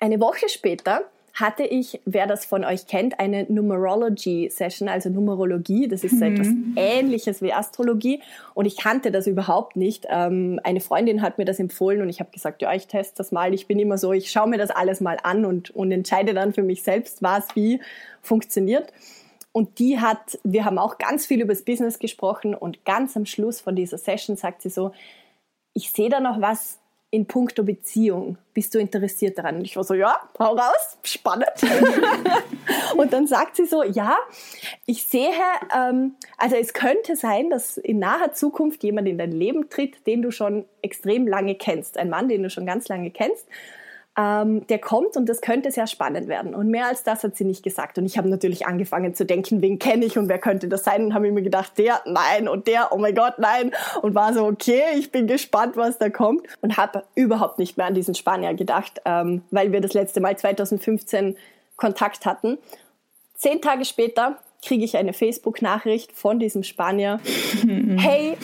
Eine 0.00 0.18
Woche 0.18 0.48
später 0.48 1.02
hatte 1.36 1.64
ich, 1.64 2.00
wer 2.06 2.26
das 2.26 2.46
von 2.46 2.64
euch 2.64 2.86
kennt, 2.86 3.20
eine 3.20 3.44
Numerology-Session, 3.44 4.88
also 4.88 5.10
Numerologie. 5.10 5.86
Das 5.86 6.02
ist 6.02 6.18
so 6.18 6.24
mhm. 6.24 6.32
etwas 6.32 6.48
Ähnliches 6.76 7.42
wie 7.42 7.52
Astrologie. 7.52 8.22
Und 8.54 8.64
ich 8.64 8.78
kannte 8.78 9.10
das 9.10 9.26
überhaupt 9.26 9.76
nicht. 9.76 10.06
Ähm, 10.08 10.58
eine 10.64 10.80
Freundin 10.80 11.20
hat 11.20 11.36
mir 11.36 11.44
das 11.44 11.60
empfohlen 11.60 12.00
und 12.00 12.08
ich 12.08 12.20
habe 12.20 12.30
gesagt, 12.30 12.62
ja, 12.62 12.72
ich 12.72 12.86
teste 12.86 13.18
das 13.18 13.32
mal. 13.32 13.52
Ich 13.52 13.66
bin 13.66 13.78
immer 13.78 13.98
so, 13.98 14.14
ich 14.14 14.30
schaue 14.30 14.48
mir 14.48 14.56
das 14.56 14.70
alles 14.70 15.02
mal 15.02 15.18
an 15.22 15.44
und, 15.44 15.70
und 15.70 15.92
entscheide 15.92 16.32
dann 16.32 16.54
für 16.54 16.62
mich 16.62 16.82
selbst, 16.82 17.22
was 17.22 17.54
wie 17.54 17.80
funktioniert. 18.22 18.90
Und 19.52 19.78
die 19.78 20.00
hat, 20.00 20.38
wir 20.42 20.64
haben 20.64 20.78
auch 20.78 20.96
ganz 20.96 21.26
viel 21.26 21.42
über 21.42 21.52
das 21.52 21.64
Business 21.64 21.98
gesprochen 21.98 22.54
und 22.54 22.86
ganz 22.86 23.14
am 23.14 23.26
Schluss 23.26 23.60
von 23.60 23.76
dieser 23.76 23.98
Session 23.98 24.36
sagt 24.36 24.62
sie 24.62 24.70
so, 24.70 24.92
ich 25.74 25.92
sehe 25.92 26.08
da 26.08 26.20
noch 26.20 26.40
was 26.40 26.78
in 27.16 27.24
puncto 27.24 27.62
Beziehung. 27.62 28.36
Bist 28.52 28.74
du 28.74 28.78
interessiert 28.78 29.38
daran? 29.38 29.56
Und 29.56 29.64
ich 29.64 29.74
war 29.74 29.84
so, 29.84 29.94
ja, 29.94 30.20
hau 30.38 30.54
raus, 30.54 30.98
spannend. 31.02 31.48
und 32.96 33.12
dann 33.14 33.26
sagt 33.26 33.56
sie 33.56 33.64
so, 33.64 33.82
ja, 33.82 34.18
ich 34.84 35.04
sehe, 35.04 35.32
ähm, 35.74 36.16
also 36.36 36.56
es 36.56 36.74
könnte 36.74 37.16
sein, 37.16 37.48
dass 37.48 37.78
in 37.78 37.98
naher 37.98 38.32
Zukunft 38.32 38.84
jemand 38.84 39.08
in 39.08 39.16
dein 39.16 39.32
Leben 39.32 39.70
tritt, 39.70 40.06
den 40.06 40.20
du 40.20 40.30
schon 40.30 40.66
extrem 40.82 41.26
lange 41.26 41.54
kennst. 41.54 41.96
Ein 41.96 42.10
Mann, 42.10 42.28
den 42.28 42.42
du 42.42 42.50
schon 42.50 42.66
ganz 42.66 42.86
lange 42.88 43.10
kennst 43.10 43.46
ähm, 44.18 44.66
der 44.68 44.78
kommt 44.78 45.16
und 45.16 45.28
das 45.28 45.40
könnte 45.42 45.70
sehr 45.70 45.86
spannend 45.86 46.26
werden. 46.26 46.54
Und 46.54 46.68
mehr 46.68 46.86
als 46.86 47.02
das 47.02 47.22
hat 47.22 47.36
sie 47.36 47.44
nicht 47.44 47.62
gesagt. 47.62 47.98
Und 47.98 48.06
ich 48.06 48.16
habe 48.16 48.28
natürlich 48.28 48.66
angefangen 48.66 49.14
zu 49.14 49.26
denken, 49.26 49.60
wen 49.60 49.78
kenne 49.78 50.06
ich 50.06 50.16
und 50.16 50.28
wer 50.28 50.38
könnte 50.38 50.68
das 50.68 50.84
sein? 50.84 51.04
Und 51.04 51.14
habe 51.14 51.30
mir 51.30 51.42
gedacht, 51.42 51.76
der, 51.76 52.00
nein 52.06 52.48
und 52.48 52.66
der, 52.66 52.92
oh 52.92 52.98
mein 52.98 53.14
Gott, 53.14 53.34
nein. 53.38 53.72
Und 54.00 54.14
war 54.14 54.32
so, 54.32 54.46
okay, 54.46 54.82
ich 54.96 55.12
bin 55.12 55.26
gespannt, 55.26 55.76
was 55.76 55.98
da 55.98 56.08
kommt. 56.08 56.46
Und 56.62 56.78
habe 56.78 57.04
überhaupt 57.14 57.58
nicht 57.58 57.76
mehr 57.76 57.86
an 57.86 57.94
diesen 57.94 58.14
Spanier 58.14 58.54
gedacht, 58.54 59.02
ähm, 59.04 59.42
weil 59.50 59.72
wir 59.72 59.82
das 59.82 59.92
letzte 59.92 60.20
Mal 60.20 60.38
2015 60.38 61.36
Kontakt 61.76 62.24
hatten. 62.24 62.56
Zehn 63.34 63.60
Tage 63.60 63.84
später 63.84 64.38
kriege 64.66 64.84
ich 64.84 64.96
eine 64.96 65.12
Facebook-Nachricht 65.12 66.12
von 66.12 66.38
diesem 66.38 66.64
Spanier. 66.64 67.20
hey, 67.98 68.36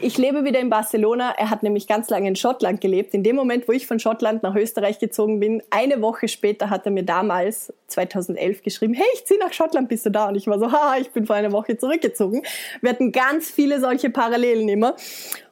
ich 0.00 0.18
lebe 0.18 0.44
wieder 0.44 0.60
in 0.60 0.68
Barcelona. 0.68 1.34
Er 1.38 1.50
hat 1.50 1.62
nämlich 1.62 1.86
ganz 1.88 2.10
lange 2.10 2.28
in 2.28 2.36
Schottland 2.36 2.80
gelebt. 2.80 3.14
In 3.14 3.22
dem 3.22 3.36
Moment, 3.36 3.66
wo 3.66 3.72
ich 3.72 3.86
von 3.86 3.98
Schottland 3.98 4.42
nach 4.42 4.54
Österreich 4.54 4.98
gezogen 4.98 5.40
bin, 5.40 5.62
eine 5.70 6.02
Woche 6.02 6.28
später 6.28 6.68
hat 6.68 6.84
er 6.84 6.92
mir 6.92 7.04
damals, 7.04 7.72
2011, 7.86 8.62
geschrieben, 8.62 8.94
hey, 8.94 9.06
ich 9.14 9.24
ziehe 9.24 9.40
nach 9.40 9.52
Schottland, 9.52 9.88
bist 9.88 10.04
du 10.04 10.10
da? 10.10 10.28
Und 10.28 10.36
ich 10.36 10.46
war 10.46 10.58
so, 10.58 10.70
haha, 10.70 10.98
ich 10.98 11.10
bin 11.10 11.26
vor 11.26 11.36
einer 11.36 11.52
Woche 11.52 11.78
zurückgezogen. 11.78 12.42
Wir 12.82 12.90
hatten 12.90 13.10
ganz 13.10 13.50
viele 13.50 13.80
solche 13.80 14.10
Parallelen 14.10 14.68
immer. 14.68 14.96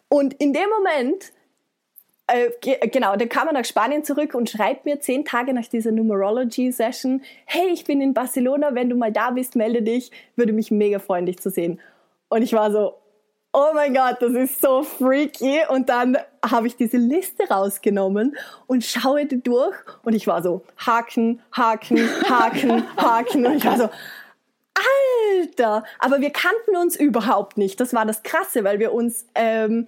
Und 0.09 0.35
in 0.35 0.53
dem 0.53 0.69
Moment 0.79 1.33
äh, 2.29 2.89
genau, 2.89 3.17
dann 3.17 3.29
kam 3.29 3.49
er 3.49 3.55
nach 3.55 3.65
Spanien 3.65 4.05
zurück 4.05 4.35
und 4.35 4.51
schreibt 4.51 4.85
mir 4.85 5.01
zehn 5.01 5.25
Tage 5.25 5.55
nach 5.55 5.67
dieser 5.67 5.93
Numerology-Session, 5.93 7.23
hey, 7.47 7.69
ich 7.73 7.85
bin 7.85 8.01
in 8.01 8.15
Barcelona, 8.15 8.75
wenn 8.75 8.91
du 8.91 8.97
mal 8.97 9.13
da 9.13 9.31
bist, 9.31 9.57
melde 9.57 9.83
dich, 9.83 10.11
würde 10.37 10.53
mich 10.53 10.71
mega 10.71 10.99
freuen, 10.99 11.27
dich 11.27 11.39
zu 11.39 11.51
sehen. 11.51 11.81
Und 12.29 12.43
ich 12.43 12.53
war 12.53 12.71
so, 12.71 12.95
oh 13.53 13.71
mein 13.75 13.95
Gott, 13.95 14.17
das 14.21 14.33
ist 14.33 14.61
so 14.61 14.83
freaky. 14.83 15.61
Und 15.71 15.89
dann 15.89 16.19
habe 16.45 16.67
ich 16.67 16.77
diese 16.77 16.99
Liste 16.99 17.49
rausgenommen 17.49 18.37
und 18.67 18.85
schaue 18.85 19.25
die 19.27 19.43
durch 19.43 19.77
und 20.03 20.15
ich 20.15 20.27
war 20.27 20.43
so, 20.43 20.63
Haken, 20.77 21.41
Haken, 21.53 21.99
Haken, 22.29 22.85
Haken. 22.97 23.47
Und 23.47 23.57
ich 23.57 23.65
war 23.65 23.79
so, 23.79 23.89
Alter! 25.35 25.85
Aber 25.99 26.21
wir 26.21 26.31
kannten 26.31 26.77
uns 26.77 26.95
überhaupt 26.95 27.57
nicht. 27.57 27.81
Das 27.81 27.95
war 27.95 28.05
das 28.05 28.23
Krasse, 28.23 28.65
weil 28.65 28.79
wir 28.79 28.93
uns... 28.93 29.27
Ähm, 29.35 29.87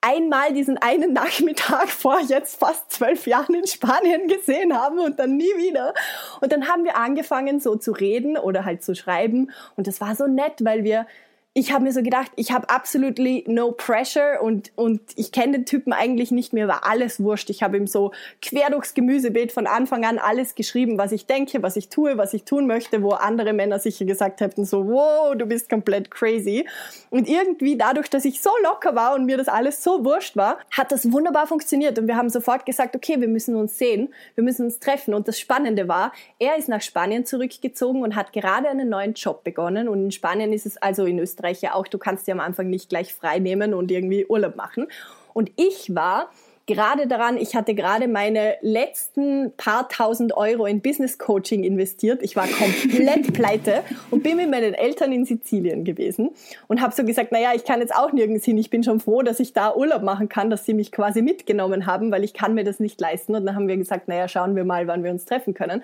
einmal 0.00 0.52
diesen 0.52 0.78
einen 0.78 1.12
Nachmittag 1.12 1.88
vor 1.88 2.20
jetzt 2.20 2.58
fast 2.58 2.90
zwölf 2.92 3.26
Jahren 3.26 3.54
in 3.54 3.66
Spanien 3.66 4.28
gesehen 4.28 4.76
haben 4.76 4.98
und 4.98 5.18
dann 5.18 5.36
nie 5.36 5.56
wieder. 5.56 5.94
Und 6.40 6.52
dann 6.52 6.68
haben 6.68 6.84
wir 6.84 6.96
angefangen 6.96 7.60
so 7.60 7.76
zu 7.76 7.92
reden 7.92 8.36
oder 8.36 8.64
halt 8.64 8.82
zu 8.82 8.94
schreiben 8.94 9.50
und 9.76 9.86
das 9.86 10.00
war 10.00 10.14
so 10.14 10.26
nett, 10.26 10.64
weil 10.64 10.84
wir 10.84 11.06
ich 11.54 11.72
habe 11.72 11.84
mir 11.84 11.92
so 11.92 12.02
gedacht, 12.02 12.30
ich 12.36 12.52
habe 12.52 12.70
absolutely 12.70 13.44
no 13.48 13.72
pressure 13.72 14.40
und, 14.40 14.70
und 14.76 15.00
ich 15.16 15.32
kenne 15.32 15.52
den 15.52 15.66
Typen 15.66 15.92
eigentlich 15.92 16.30
nicht 16.30 16.52
mehr, 16.52 16.68
war 16.68 16.86
alles 16.86 17.20
wurscht. 17.20 17.50
Ich 17.50 17.64
habe 17.64 17.76
ihm 17.76 17.88
so 17.88 18.12
quer 18.40 18.70
durchs 18.70 18.94
Gemüsebeet 18.94 19.50
von 19.50 19.66
Anfang 19.66 20.04
an 20.04 20.18
alles 20.18 20.54
geschrieben, 20.54 20.98
was 20.98 21.10
ich 21.10 21.26
denke, 21.26 21.62
was 21.62 21.76
ich 21.76 21.88
tue, 21.88 22.16
was 22.16 22.32
ich 22.32 22.44
tun 22.44 22.68
möchte, 22.68 23.02
wo 23.02 23.10
andere 23.10 23.52
Männer 23.54 23.80
sicher 23.80 24.04
gesagt 24.04 24.40
hätten, 24.40 24.64
so, 24.64 24.86
wow, 24.86 25.34
du 25.34 25.46
bist 25.46 25.68
komplett 25.68 26.12
crazy. 26.12 26.64
Und 27.10 27.28
irgendwie 27.28 27.76
dadurch, 27.76 28.08
dass 28.08 28.24
ich 28.24 28.40
so 28.40 28.50
locker 28.62 28.94
war 28.94 29.14
und 29.16 29.24
mir 29.24 29.36
das 29.36 29.48
alles 29.48 29.82
so 29.82 30.04
wurscht 30.04 30.36
war, 30.36 30.58
hat 30.70 30.92
das 30.92 31.10
wunderbar 31.10 31.48
funktioniert 31.48 31.98
und 31.98 32.06
wir 32.06 32.16
haben 32.16 32.28
sofort 32.28 32.66
gesagt, 32.66 32.94
okay, 32.94 33.20
wir 33.20 33.28
müssen 33.28 33.56
uns 33.56 33.78
sehen, 33.78 34.14
wir 34.36 34.44
müssen 34.44 34.66
uns 34.66 34.78
treffen. 34.78 35.12
Und 35.12 35.26
das 35.26 35.40
Spannende 35.40 35.88
war, 35.88 36.12
er 36.38 36.56
ist 36.56 36.68
nach 36.68 36.82
Spanien 36.82 37.26
zurückgezogen 37.26 38.02
und 38.02 38.14
hat 38.14 38.32
gerade 38.32 38.68
einen 38.68 38.88
neuen 38.88 39.14
Job 39.14 39.42
begonnen 39.42 39.88
und 39.88 40.04
in 40.04 40.12
Spanien 40.12 40.52
ist 40.52 40.66
es, 40.66 40.76
also 40.76 41.04
in 41.04 41.18
Österreich, 41.18 41.37
Österreich 41.38 41.62
ja 41.62 41.74
auch, 41.74 41.86
du 41.86 41.98
kannst 41.98 42.26
dir 42.26 42.32
am 42.32 42.40
Anfang 42.40 42.68
nicht 42.68 42.88
gleich 42.88 43.14
frei 43.14 43.38
nehmen 43.38 43.74
und 43.74 43.90
irgendwie 43.90 44.26
Urlaub 44.26 44.56
machen. 44.56 44.86
Und 45.32 45.52
ich 45.56 45.94
war 45.94 46.30
gerade 46.66 47.06
daran, 47.06 47.38
ich 47.38 47.54
hatte 47.54 47.74
gerade 47.74 48.08
meine 48.08 48.56
letzten 48.60 49.52
paar 49.56 49.88
tausend 49.88 50.36
Euro 50.36 50.66
in 50.66 50.82
Business 50.82 51.16
Coaching 51.16 51.64
investiert. 51.64 52.22
Ich 52.22 52.36
war 52.36 52.46
komplett 52.46 53.32
pleite 53.32 53.84
und 54.10 54.22
bin 54.22 54.36
mit 54.36 54.50
meinen 54.50 54.74
Eltern 54.74 55.12
in 55.12 55.24
Sizilien 55.24 55.84
gewesen 55.84 56.30
und 56.66 56.82
habe 56.82 56.94
so 56.94 57.04
gesagt, 57.04 57.32
naja, 57.32 57.52
ich 57.54 57.64
kann 57.64 57.80
jetzt 57.80 57.94
auch 57.94 58.12
nirgends 58.12 58.44
hin. 58.44 58.58
Ich 58.58 58.68
bin 58.68 58.82
schon 58.82 59.00
froh, 59.00 59.22
dass 59.22 59.40
ich 59.40 59.54
da 59.54 59.74
Urlaub 59.74 60.02
machen 60.02 60.28
kann, 60.28 60.50
dass 60.50 60.66
sie 60.66 60.74
mich 60.74 60.92
quasi 60.92 61.22
mitgenommen 61.22 61.86
haben, 61.86 62.10
weil 62.10 62.24
ich 62.24 62.34
kann 62.34 62.52
mir 62.52 62.64
das 62.64 62.80
nicht 62.80 63.00
leisten. 63.00 63.34
Und 63.34 63.46
dann 63.46 63.54
haben 63.54 63.68
wir 63.68 63.76
gesagt, 63.76 64.08
naja, 64.08 64.28
schauen 64.28 64.54
wir 64.54 64.64
mal, 64.64 64.86
wann 64.88 65.04
wir 65.04 65.10
uns 65.10 65.24
treffen 65.24 65.54
können. 65.54 65.82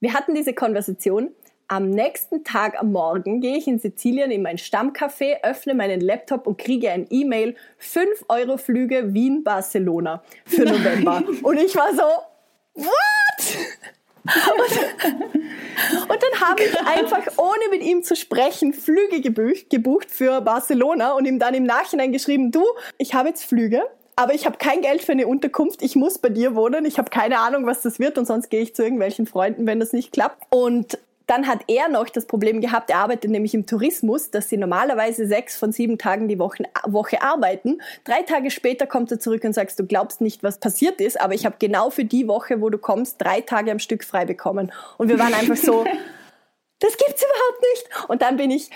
Wir 0.00 0.12
hatten 0.12 0.34
diese 0.34 0.52
Konversation 0.52 1.30
am 1.68 1.90
nächsten 1.90 2.44
Tag 2.44 2.80
am 2.80 2.92
Morgen 2.92 3.40
gehe 3.40 3.56
ich 3.56 3.68
in 3.68 3.78
Sizilien 3.78 4.30
in 4.30 4.42
mein 4.42 4.56
Stammcafé, 4.56 5.42
öffne 5.42 5.74
meinen 5.74 6.00
Laptop 6.00 6.46
und 6.46 6.56
kriege 6.56 6.90
ein 6.90 7.06
E-Mail, 7.10 7.54
5 7.76 8.24
Euro 8.28 8.56
Flüge 8.56 9.12
Wien-Barcelona 9.12 10.22
für 10.46 10.64
Nein. 10.64 10.74
November. 10.74 11.22
Und 11.42 11.58
ich 11.58 11.76
war 11.76 11.94
so, 11.94 12.02
what? 12.74 13.58
Und, 14.24 15.34
und, 16.10 16.22
dann 16.22 16.40
habe 16.40 16.62
ich 16.62 16.78
einfach, 16.80 17.38
ohne 17.38 17.70
mit 17.70 17.82
ihm 17.82 18.02
zu 18.02 18.14
sprechen, 18.14 18.74
Flüge 18.74 19.20
gebucht, 19.20 19.70
gebucht 19.70 20.10
für 20.10 20.40
Barcelona 20.42 21.12
und 21.12 21.24
ihm 21.24 21.38
dann 21.38 21.54
im 21.54 21.64
Nachhinein 21.64 22.12
geschrieben, 22.12 22.50
du, 22.50 22.62
ich 22.98 23.14
habe 23.14 23.28
jetzt 23.28 23.44
Flüge, 23.44 23.82
aber 24.16 24.34
ich 24.34 24.44
habe 24.44 24.58
kein 24.58 24.82
Geld 24.82 25.02
für 25.02 25.12
eine 25.12 25.26
Unterkunft, 25.26 25.82
ich 25.82 25.96
muss 25.96 26.18
bei 26.18 26.28
dir 26.28 26.54
wohnen, 26.54 26.84
ich 26.84 26.98
habe 26.98 27.08
keine 27.08 27.38
Ahnung, 27.38 27.64
was 27.64 27.80
das 27.80 27.98
wird 27.98 28.18
und 28.18 28.26
sonst 28.26 28.50
gehe 28.50 28.60
ich 28.60 28.74
zu 28.74 28.82
irgendwelchen 28.82 29.26
Freunden, 29.26 29.66
wenn 29.66 29.80
das 29.80 29.92
nicht 29.92 30.12
klappt. 30.12 30.44
Und 30.50 30.98
dann 31.28 31.46
hat 31.46 31.60
er 31.68 31.88
noch 31.88 32.08
das 32.08 32.24
Problem 32.24 32.60
gehabt, 32.62 32.90
er 32.90 32.98
arbeitet 33.00 33.30
nämlich 33.30 33.52
im 33.52 33.66
Tourismus, 33.66 34.30
dass 34.30 34.48
sie 34.48 34.56
normalerweise 34.56 35.26
sechs 35.26 35.58
von 35.58 35.72
sieben 35.72 35.98
Tagen 35.98 36.26
die 36.26 36.38
Woche, 36.38 36.64
Woche 36.86 37.22
arbeiten. 37.22 37.82
Drei 38.04 38.22
Tage 38.22 38.50
später 38.50 38.86
kommt 38.86 39.12
er 39.12 39.20
zurück 39.20 39.44
und 39.44 39.52
sagt, 39.52 39.78
du 39.78 39.84
glaubst 39.84 40.22
nicht, 40.22 40.42
was 40.42 40.58
passiert 40.58 41.02
ist, 41.02 41.20
aber 41.20 41.34
ich 41.34 41.44
habe 41.44 41.56
genau 41.58 41.90
für 41.90 42.06
die 42.06 42.26
Woche, 42.26 42.62
wo 42.62 42.70
du 42.70 42.78
kommst, 42.78 43.20
drei 43.20 43.42
Tage 43.42 43.70
am 43.70 43.78
Stück 43.78 44.04
frei 44.04 44.24
bekommen. 44.24 44.72
Und 44.96 45.08
wir 45.08 45.18
waren 45.18 45.34
einfach 45.34 45.56
so, 45.56 45.84
das 46.80 46.96
gibt's 46.96 47.22
überhaupt 47.22 47.62
nicht. 47.72 48.08
Und 48.08 48.22
dann 48.22 48.36
bin 48.36 48.52
ich, 48.52 48.70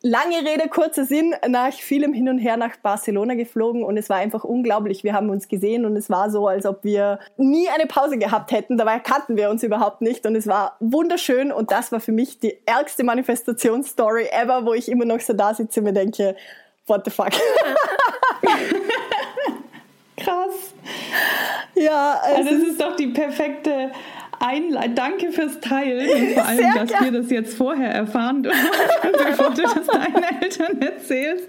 lange 0.00 0.38
Rede, 0.38 0.68
kurzer 0.68 1.04
Sinn, 1.04 1.34
nach 1.48 1.72
vielem 1.72 2.12
Hin 2.12 2.28
und 2.28 2.38
Her 2.38 2.56
nach 2.56 2.76
Barcelona 2.76 3.34
geflogen 3.34 3.82
und 3.82 3.96
es 3.96 4.08
war 4.08 4.18
einfach 4.18 4.44
unglaublich. 4.44 5.02
Wir 5.02 5.12
haben 5.12 5.28
uns 5.28 5.48
gesehen 5.48 5.84
und 5.84 5.96
es 5.96 6.08
war 6.08 6.30
so, 6.30 6.46
als 6.46 6.66
ob 6.66 6.84
wir 6.84 7.18
nie 7.36 7.68
eine 7.68 7.86
Pause 7.86 8.16
gehabt 8.16 8.52
hätten. 8.52 8.76
Dabei 8.76 9.00
kannten 9.00 9.36
wir 9.36 9.50
uns 9.50 9.64
überhaupt 9.64 10.02
nicht 10.02 10.24
und 10.24 10.36
es 10.36 10.46
war 10.46 10.76
wunderschön 10.78 11.50
und 11.50 11.72
das 11.72 11.90
war 11.90 11.98
für 12.00 12.12
mich 12.12 12.38
die 12.38 12.56
ärgste 12.64 13.02
Manifestationsstory 13.02 14.28
ever, 14.30 14.64
wo 14.64 14.72
ich 14.74 14.88
immer 14.88 15.04
noch 15.04 15.20
so 15.20 15.32
da 15.32 15.52
sitze 15.52 15.80
und 15.80 15.84
mir 15.84 15.92
denke, 15.92 16.36
what 16.86 17.04
the 17.04 17.10
fuck. 17.10 17.30
Krass. 20.16 20.74
Ja, 21.74 22.20
also 22.22 22.50
das 22.50 22.62
ist 22.68 22.80
doch 22.80 22.96
die 22.96 23.08
perfekte 23.08 23.90
Einleitung. 24.40 24.94
Danke 24.94 25.32
fürs 25.32 25.60
Teilen 25.60 26.08
und 26.08 26.34
vor 26.34 26.44
allem, 26.46 26.58
Sehr 26.58 26.74
dass 26.74 26.88
gern. 26.90 27.04
wir 27.04 27.20
das 27.20 27.30
jetzt 27.30 27.56
vorher 27.56 27.90
erfahren, 27.90 28.42
bevor 28.42 29.50
du 29.50 29.62
das 29.62 29.86
deinen 29.86 30.22
Eltern 30.40 30.80
erzählst. 30.80 31.48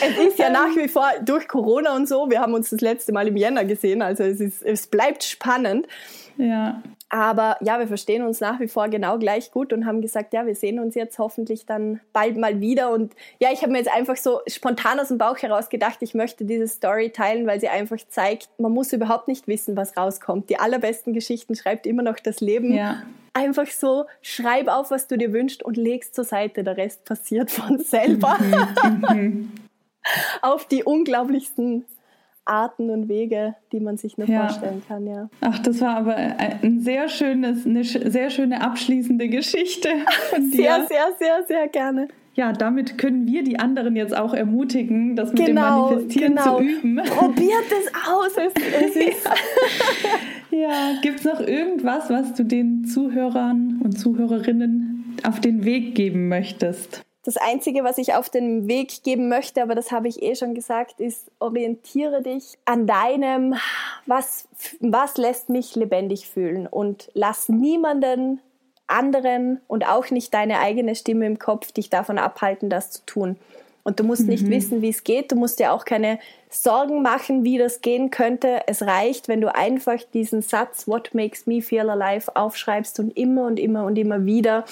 Es 0.00 0.26
ist 0.26 0.38
ja 0.38 0.50
nach 0.50 0.74
wie 0.76 0.88
vor 0.88 1.08
durch 1.24 1.48
Corona 1.48 1.94
und 1.96 2.08
so. 2.08 2.30
Wir 2.30 2.40
haben 2.40 2.54
uns 2.54 2.70
das 2.70 2.80
letzte 2.80 3.12
Mal 3.12 3.28
im 3.28 3.36
Jänner 3.36 3.64
gesehen, 3.64 4.02
also 4.02 4.24
es, 4.24 4.40
ist, 4.40 4.62
es 4.62 4.86
bleibt 4.86 5.24
spannend. 5.24 5.86
Ja. 6.36 6.82
Aber 7.08 7.56
ja, 7.60 7.78
wir 7.78 7.86
verstehen 7.86 8.24
uns 8.24 8.40
nach 8.40 8.58
wie 8.58 8.66
vor 8.66 8.88
genau 8.88 9.18
gleich 9.18 9.52
gut 9.52 9.72
und 9.72 9.86
haben 9.86 10.00
gesagt, 10.00 10.32
ja, 10.34 10.44
wir 10.44 10.56
sehen 10.56 10.80
uns 10.80 10.96
jetzt 10.96 11.18
hoffentlich 11.20 11.64
dann 11.64 12.00
bald 12.12 12.36
mal 12.36 12.60
wieder. 12.60 12.90
Und 12.90 13.14
ja, 13.38 13.50
ich 13.52 13.62
habe 13.62 13.70
mir 13.70 13.78
jetzt 13.78 13.92
einfach 13.92 14.16
so 14.16 14.40
spontan 14.48 14.98
aus 14.98 15.08
dem 15.08 15.18
Bauch 15.18 15.38
heraus 15.38 15.68
gedacht, 15.68 15.98
ich 16.00 16.14
möchte 16.14 16.44
diese 16.44 16.66
Story 16.66 17.10
teilen, 17.10 17.46
weil 17.46 17.60
sie 17.60 17.68
einfach 17.68 17.98
zeigt, 18.08 18.48
man 18.58 18.72
muss 18.72 18.92
überhaupt 18.92 19.28
nicht 19.28 19.46
wissen, 19.46 19.76
was 19.76 19.96
rauskommt. 19.96 20.50
Die 20.50 20.58
allerbesten 20.58 21.12
Geschichten 21.12 21.54
schreibt 21.54 21.86
immer 21.86 22.02
noch 22.02 22.18
das 22.18 22.40
Leben. 22.40 22.74
Ja. 22.74 23.02
Einfach 23.34 23.68
so, 23.68 24.06
schreib 24.20 24.66
auf, 24.66 24.90
was 24.90 25.06
du 25.06 25.16
dir 25.16 25.32
wünschst 25.32 25.62
und 25.62 25.76
legst 25.76 26.14
zur 26.14 26.24
Seite. 26.24 26.64
Der 26.64 26.76
Rest 26.76 27.04
passiert 27.04 27.52
von 27.52 27.78
selber. 27.78 28.36
Mhm. 28.40 29.06
mhm. 29.14 29.52
auf 30.42 30.66
die 30.66 30.82
unglaublichsten 30.82 31.84
Arten 32.46 32.90
und 32.90 33.08
Wege, 33.08 33.54
die 33.72 33.80
man 33.80 33.96
sich 33.96 34.16
nur 34.16 34.28
ja. 34.28 34.46
vorstellen 34.46 34.82
kann, 34.86 35.06
ja. 35.06 35.28
Ach, 35.40 35.58
das 35.58 35.80
war 35.80 35.96
aber 35.96 36.16
ein 36.16 36.80
sehr 36.80 37.08
schönes, 37.08 37.66
eine 37.66 37.84
sehr 37.84 38.30
schöne 38.30 38.62
abschließende 38.62 39.28
Geschichte 39.28 39.88
von 40.30 40.50
dir. 40.50 40.56
Sehr, 40.56 40.86
sehr, 40.86 41.06
sehr, 41.18 41.42
sehr 41.46 41.68
gerne. 41.68 42.08
Ja, 42.34 42.52
damit 42.52 42.98
können 42.98 43.26
wir 43.26 43.42
die 43.42 43.58
anderen 43.58 43.96
jetzt 43.96 44.14
auch 44.14 44.34
ermutigen, 44.34 45.16
das 45.16 45.32
mit 45.32 45.46
genau, 45.46 45.88
dem 45.88 45.94
Manifestieren 45.96 46.36
genau. 46.36 46.58
zu 46.58 46.64
üben. 46.64 46.96
Probiert 47.04 47.64
es 47.70 47.92
aus. 48.06 48.32
Es, 48.36 48.52
es 48.54 48.96
ist 49.08 49.28
ja, 50.50 50.98
gibt 51.02 51.20
es 51.20 51.24
noch 51.24 51.40
irgendwas, 51.40 52.08
was 52.10 52.34
du 52.34 52.44
den 52.44 52.84
Zuhörern 52.84 53.80
und 53.82 53.98
Zuhörerinnen 53.98 55.16
auf 55.22 55.40
den 55.40 55.64
Weg 55.64 55.94
geben 55.94 56.28
möchtest? 56.28 57.05
Das 57.26 57.36
Einzige, 57.36 57.82
was 57.82 57.98
ich 57.98 58.14
auf 58.14 58.30
den 58.30 58.68
Weg 58.68 59.02
geben 59.02 59.28
möchte, 59.28 59.60
aber 59.60 59.74
das 59.74 59.90
habe 59.90 60.06
ich 60.06 60.22
eh 60.22 60.36
schon 60.36 60.54
gesagt, 60.54 61.00
ist, 61.00 61.28
orientiere 61.40 62.22
dich 62.22 62.56
an 62.66 62.86
deinem, 62.86 63.56
was, 64.06 64.46
was 64.78 65.16
lässt 65.16 65.48
mich 65.48 65.74
lebendig 65.74 66.28
fühlen 66.28 66.68
und 66.68 67.10
lass 67.14 67.48
niemanden 67.48 68.38
anderen 68.86 69.60
und 69.66 69.88
auch 69.88 70.12
nicht 70.12 70.32
deine 70.34 70.60
eigene 70.60 70.94
Stimme 70.94 71.26
im 71.26 71.40
Kopf 71.40 71.72
dich 71.72 71.90
davon 71.90 72.18
abhalten, 72.18 72.70
das 72.70 72.92
zu 72.92 73.04
tun. 73.06 73.36
Und 73.82 73.98
du 73.98 74.04
musst 74.04 74.22
mhm. 74.22 74.28
nicht 74.28 74.48
wissen, 74.48 74.80
wie 74.80 74.90
es 74.90 75.02
geht. 75.02 75.32
Du 75.32 75.36
musst 75.36 75.58
dir 75.58 75.72
auch 75.72 75.84
keine 75.84 76.20
Sorgen 76.48 77.02
machen, 77.02 77.42
wie 77.42 77.58
das 77.58 77.80
gehen 77.80 78.12
könnte. 78.12 78.60
Es 78.68 78.82
reicht, 78.82 79.26
wenn 79.26 79.40
du 79.40 79.52
einfach 79.52 79.98
diesen 80.14 80.42
Satz, 80.42 80.86
What 80.86 81.12
makes 81.12 81.46
me 81.46 81.60
feel 81.60 81.90
alive, 81.90 82.36
aufschreibst 82.36 83.00
und 83.00 83.16
immer 83.16 83.46
und 83.46 83.58
immer 83.58 83.84
und 83.84 83.96
immer 83.96 84.24
wieder 84.26 84.64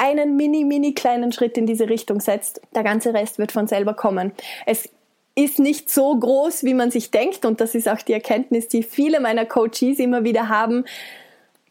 einen 0.00 0.36
mini, 0.36 0.64
mini 0.64 0.94
kleinen 0.94 1.30
Schritt 1.32 1.58
in 1.58 1.66
diese 1.66 1.88
Richtung 1.88 2.20
setzt, 2.20 2.60
der 2.74 2.82
ganze 2.82 3.12
Rest 3.12 3.38
wird 3.38 3.52
von 3.52 3.66
selber 3.66 3.94
kommen. 3.94 4.32
Es 4.66 4.88
ist 5.34 5.58
nicht 5.58 5.90
so 5.90 6.16
groß, 6.16 6.64
wie 6.64 6.74
man 6.74 6.90
sich 6.90 7.10
denkt 7.10 7.44
und 7.44 7.60
das 7.60 7.74
ist 7.74 7.88
auch 7.88 8.02
die 8.02 8.12
Erkenntnis, 8.12 8.68
die 8.68 8.82
viele 8.82 9.20
meiner 9.20 9.46
Coaches 9.46 9.98
immer 9.98 10.24
wieder 10.24 10.48
haben. 10.48 10.84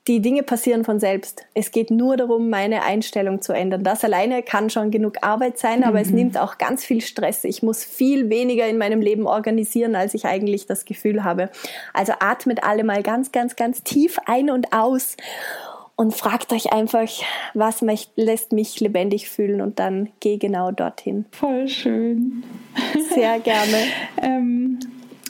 Die 0.07 0.21
Dinge 0.21 0.43
passieren 0.43 0.85
von 0.85 0.99
selbst. 0.99 1.45
Es 1.53 1.71
geht 1.71 1.91
nur 1.91 2.17
darum, 2.17 2.49
meine 2.49 2.83
Einstellung 2.83 3.41
zu 3.41 3.53
ändern. 3.53 3.83
Das 3.83 4.03
alleine 4.03 4.41
kann 4.41 4.69
schon 4.71 4.89
genug 4.89 5.17
Arbeit 5.21 5.59
sein, 5.59 5.83
aber 5.83 5.99
mhm. 5.99 6.05
es 6.05 6.09
nimmt 6.09 6.37
auch 6.37 6.57
ganz 6.57 6.83
viel 6.83 7.01
Stress. 7.01 7.43
Ich 7.43 7.61
muss 7.61 7.83
viel 7.83 8.29
weniger 8.29 8.65
in 8.65 8.77
meinem 8.77 9.01
Leben 9.01 9.27
organisieren, 9.27 9.95
als 9.95 10.13
ich 10.13 10.25
eigentlich 10.25 10.65
das 10.65 10.85
Gefühl 10.85 11.23
habe. 11.23 11.49
Also 11.93 12.13
atmet 12.19 12.63
alle 12.63 12.83
mal 12.83 13.03
ganz, 13.03 13.31
ganz, 13.31 13.55
ganz 13.55 13.83
tief 13.83 14.17
ein 14.25 14.49
und 14.49 14.73
aus 14.73 15.15
und 15.99 16.13
fragt 16.13 16.53
euch 16.53 16.71
einfach, 16.71 17.09
was 17.53 17.81
mich, 17.81 18.09
lässt 18.15 18.53
mich 18.53 18.79
lebendig 18.79 19.27
fühlen 19.27 19.59
und 19.59 19.79
dann 19.79 20.07
geh 20.21 20.37
genau 20.37 20.71
dorthin. 20.71 21.25
Voll 21.31 21.67
schön. 21.67 22.41
Sehr 23.13 23.37
gerne. 23.41 23.75
ähm, 24.21 24.79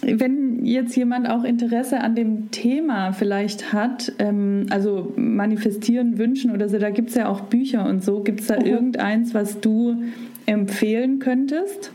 wenn 0.03 0.63
jetzt 0.63 0.95
jemand 0.95 1.27
auch 1.27 1.43
Interesse 1.43 2.01
an 2.01 2.13
dem 2.13 2.51
Thema 2.51 3.13
vielleicht 3.13 3.73
hat, 3.73 4.13
ähm, 4.19 4.67
also 4.69 5.11
manifestieren, 5.15 6.19
wünschen 6.19 6.51
oder 6.51 6.69
so, 6.69 6.77
da 6.77 6.91
gibt 6.91 7.09
es 7.09 7.15
ja 7.15 7.29
auch 7.29 7.41
Bücher 7.41 7.83
und 7.87 8.03
so. 8.03 8.21
Gibt 8.21 8.41
es 8.41 8.47
da 8.47 8.59
mhm. 8.59 8.67
irgendeins, 8.67 9.33
was 9.33 9.59
du 9.59 9.95
empfehlen 10.45 11.17
könntest? 11.17 11.91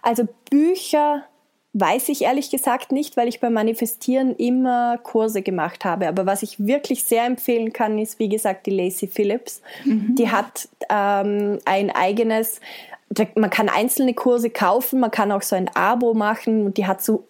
Also 0.00 0.26
Bücher 0.48 1.24
Weiß 1.76 2.08
ich 2.08 2.22
ehrlich 2.22 2.50
gesagt 2.50 2.92
nicht, 2.92 3.16
weil 3.16 3.26
ich 3.26 3.40
beim 3.40 3.52
Manifestieren 3.52 4.36
immer 4.36 4.98
Kurse 4.98 5.42
gemacht 5.42 5.84
habe. 5.84 6.06
Aber 6.06 6.24
was 6.24 6.44
ich 6.44 6.64
wirklich 6.64 7.02
sehr 7.02 7.24
empfehlen 7.24 7.72
kann, 7.72 7.98
ist, 7.98 8.20
wie 8.20 8.28
gesagt, 8.28 8.66
die 8.66 8.70
Lacey 8.70 9.08
Phillips. 9.08 9.60
Mhm. 9.84 10.14
Die 10.16 10.30
hat 10.30 10.68
ähm, 10.88 11.58
ein 11.64 11.90
eigenes, 11.90 12.60
man 13.34 13.50
kann 13.50 13.68
einzelne 13.68 14.14
Kurse 14.14 14.50
kaufen, 14.50 15.00
man 15.00 15.10
kann 15.10 15.32
auch 15.32 15.42
so 15.42 15.56
ein 15.56 15.68
Abo 15.74 16.14
machen 16.14 16.64
und 16.64 16.76
die 16.76 16.86
hat 16.86 17.02
so 17.02 17.24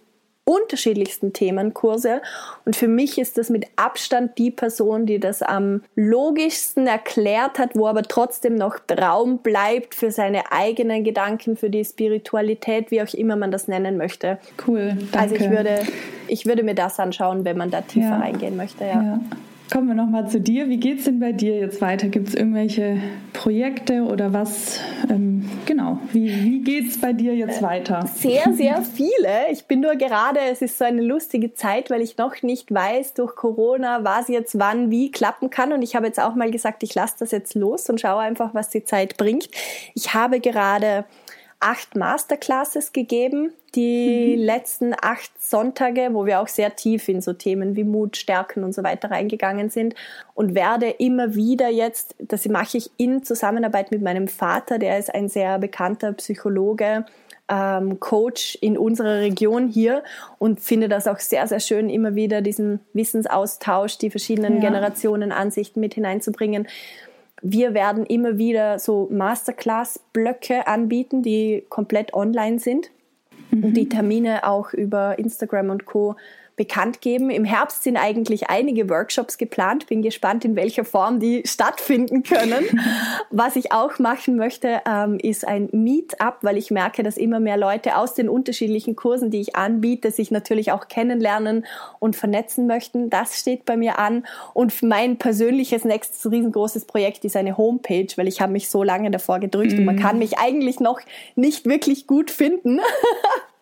unterschiedlichsten 0.44 1.32
Themenkurse. 1.32 2.20
Und 2.64 2.76
für 2.76 2.88
mich 2.88 3.18
ist 3.18 3.38
das 3.38 3.48
mit 3.48 3.66
Abstand 3.76 4.36
die 4.38 4.50
Person, 4.50 5.06
die 5.06 5.18
das 5.18 5.42
am 5.42 5.82
logischsten 5.96 6.86
erklärt 6.86 7.58
hat, 7.58 7.74
wo 7.74 7.86
aber 7.86 8.02
trotzdem 8.02 8.54
noch 8.54 8.76
Raum 8.90 9.38
bleibt 9.38 9.94
für 9.94 10.10
seine 10.10 10.52
eigenen 10.52 11.02
Gedanken, 11.02 11.56
für 11.56 11.70
die 11.70 11.84
Spiritualität, 11.84 12.90
wie 12.90 13.02
auch 13.02 13.12
immer 13.14 13.36
man 13.36 13.50
das 13.50 13.68
nennen 13.68 13.96
möchte. 13.96 14.38
Cool. 14.66 14.96
Danke. 15.12 15.18
Also 15.18 15.34
ich 15.36 15.50
würde, 15.50 15.80
ich 16.28 16.46
würde 16.46 16.62
mir 16.62 16.74
das 16.74 17.00
anschauen, 17.00 17.44
wenn 17.44 17.56
man 17.56 17.70
da 17.70 17.80
tiefer 17.80 18.10
ja. 18.10 18.18
reingehen 18.18 18.56
möchte. 18.56 18.84
Ja. 18.84 19.02
ja. 19.02 19.20
Kommen 19.72 19.88
wir 19.88 19.94
nochmal 19.94 20.28
zu 20.28 20.40
dir. 20.40 20.68
Wie 20.68 20.76
geht 20.76 20.98
es 20.98 21.04
denn 21.04 21.18
bei 21.18 21.32
dir 21.32 21.58
jetzt 21.58 21.80
weiter? 21.80 22.08
Gibt 22.08 22.28
es 22.28 22.34
irgendwelche 22.34 22.98
Projekte 23.32 24.02
oder 24.02 24.32
was? 24.32 24.78
Ähm, 25.08 25.48
genau, 25.64 25.98
wie, 26.12 26.44
wie 26.44 26.60
geht 26.60 26.88
es 26.88 27.00
bei 27.00 27.12
dir 27.12 27.34
jetzt 27.34 27.62
weiter? 27.62 28.06
Sehr, 28.14 28.52
sehr 28.52 28.82
viele. 28.82 29.50
Ich 29.50 29.64
bin 29.64 29.80
nur 29.80 29.96
gerade, 29.96 30.40
es 30.52 30.60
ist 30.60 30.78
so 30.78 30.84
eine 30.84 31.02
lustige 31.02 31.54
Zeit, 31.54 31.90
weil 31.90 32.02
ich 32.02 32.18
noch 32.18 32.42
nicht 32.42 32.72
weiß 32.72 33.14
durch 33.14 33.34
Corona, 33.34 34.04
was 34.04 34.28
jetzt 34.28 34.58
wann 34.58 34.90
wie 34.90 35.10
klappen 35.10 35.48
kann. 35.48 35.72
Und 35.72 35.82
ich 35.82 35.96
habe 35.96 36.06
jetzt 36.06 36.20
auch 36.20 36.34
mal 36.34 36.50
gesagt, 36.50 36.82
ich 36.82 36.94
lasse 36.94 37.16
das 37.20 37.30
jetzt 37.30 37.54
los 37.54 37.88
und 37.88 38.00
schaue 38.00 38.20
einfach, 38.20 38.52
was 38.52 38.68
die 38.68 38.84
Zeit 38.84 39.16
bringt. 39.16 39.48
Ich 39.94 40.12
habe 40.14 40.40
gerade 40.40 41.06
acht 41.64 41.96
Masterclasses 41.96 42.92
gegeben, 42.92 43.50
die 43.74 44.36
mhm. 44.36 44.44
letzten 44.44 44.94
acht 45.00 45.30
Sonntage, 45.42 46.10
wo 46.12 46.26
wir 46.26 46.40
auch 46.40 46.48
sehr 46.48 46.76
tief 46.76 47.08
in 47.08 47.22
so 47.22 47.32
Themen 47.32 47.74
wie 47.74 47.84
Mut, 47.84 48.18
Stärken 48.18 48.64
und 48.64 48.74
so 48.74 48.82
weiter 48.82 49.10
reingegangen 49.10 49.70
sind 49.70 49.94
und 50.34 50.54
werde 50.54 50.90
immer 50.90 51.34
wieder 51.34 51.70
jetzt, 51.70 52.16
das 52.18 52.46
mache 52.46 52.76
ich 52.76 52.90
in 52.98 53.24
Zusammenarbeit 53.24 53.90
mit 53.90 54.02
meinem 54.02 54.28
Vater, 54.28 54.78
der 54.78 54.98
ist 54.98 55.14
ein 55.14 55.30
sehr 55.30 55.58
bekannter 55.58 56.12
Psychologe, 56.12 57.06
ähm, 57.48 57.98
Coach 57.98 58.58
in 58.60 58.76
unserer 58.76 59.20
Region 59.20 59.68
hier 59.68 60.04
und 60.38 60.60
finde 60.60 60.90
das 60.90 61.08
auch 61.08 61.18
sehr, 61.18 61.46
sehr 61.48 61.60
schön, 61.60 61.88
immer 61.88 62.14
wieder 62.14 62.42
diesen 62.42 62.80
Wissensaustausch, 62.92 63.96
die 63.96 64.10
verschiedenen 64.10 64.60
ja. 64.60 64.68
Generationen 64.68 65.32
Ansichten 65.32 65.80
mit 65.80 65.94
hineinzubringen. 65.94 66.68
Wir 67.42 67.74
werden 67.74 68.06
immer 68.06 68.38
wieder 68.38 68.78
so 68.78 69.08
Masterclass-Blöcke 69.10 70.66
anbieten, 70.66 71.22
die 71.22 71.64
komplett 71.68 72.14
online 72.14 72.58
sind 72.58 72.90
mhm. 73.50 73.64
und 73.64 73.74
die 73.74 73.88
Termine 73.88 74.46
auch 74.46 74.72
über 74.72 75.18
Instagram 75.18 75.70
und 75.70 75.86
Co 75.86 76.16
bekannt 76.56 77.00
geben. 77.00 77.30
Im 77.30 77.44
Herbst 77.44 77.82
sind 77.82 77.96
eigentlich 77.96 78.48
einige 78.48 78.88
Workshops 78.88 79.38
geplant. 79.38 79.86
Bin 79.86 80.02
gespannt, 80.02 80.44
in 80.44 80.54
welcher 80.54 80.84
Form 80.84 81.18
die 81.18 81.42
stattfinden 81.44 82.22
können. 82.22 82.64
Was 83.30 83.56
ich 83.56 83.72
auch 83.72 83.98
machen 83.98 84.36
möchte, 84.36 84.80
ähm, 84.88 85.18
ist 85.18 85.46
ein 85.46 85.68
Meetup, 85.72 86.38
weil 86.42 86.56
ich 86.56 86.70
merke, 86.70 87.02
dass 87.02 87.16
immer 87.16 87.40
mehr 87.40 87.56
Leute 87.56 87.96
aus 87.96 88.14
den 88.14 88.28
unterschiedlichen 88.28 88.94
Kursen, 88.94 89.30
die 89.30 89.40
ich 89.40 89.56
anbiete, 89.56 90.10
sich 90.10 90.30
natürlich 90.30 90.70
auch 90.70 90.86
kennenlernen 90.88 91.66
und 91.98 92.14
vernetzen 92.14 92.66
möchten. 92.66 93.10
Das 93.10 93.38
steht 93.38 93.64
bei 93.64 93.76
mir 93.76 93.98
an. 93.98 94.24
Und 94.52 94.82
mein 94.82 95.16
persönliches 95.16 95.84
nächstes 95.84 96.30
riesengroßes 96.30 96.84
Projekt 96.84 97.24
ist 97.24 97.36
eine 97.36 97.56
Homepage, 97.56 98.08
weil 98.16 98.28
ich 98.28 98.40
habe 98.40 98.52
mich 98.52 98.68
so 98.68 98.82
lange 98.82 99.10
davor 99.10 99.40
gedrückt 99.40 99.72
mm. 99.72 99.78
und 99.78 99.84
man 99.84 99.96
mhm. 99.96 100.00
kann 100.00 100.18
mich 100.18 100.38
eigentlich 100.38 100.78
noch 100.78 101.00
nicht 101.34 101.66
wirklich 101.66 102.06
gut 102.06 102.30
finden. 102.30 102.80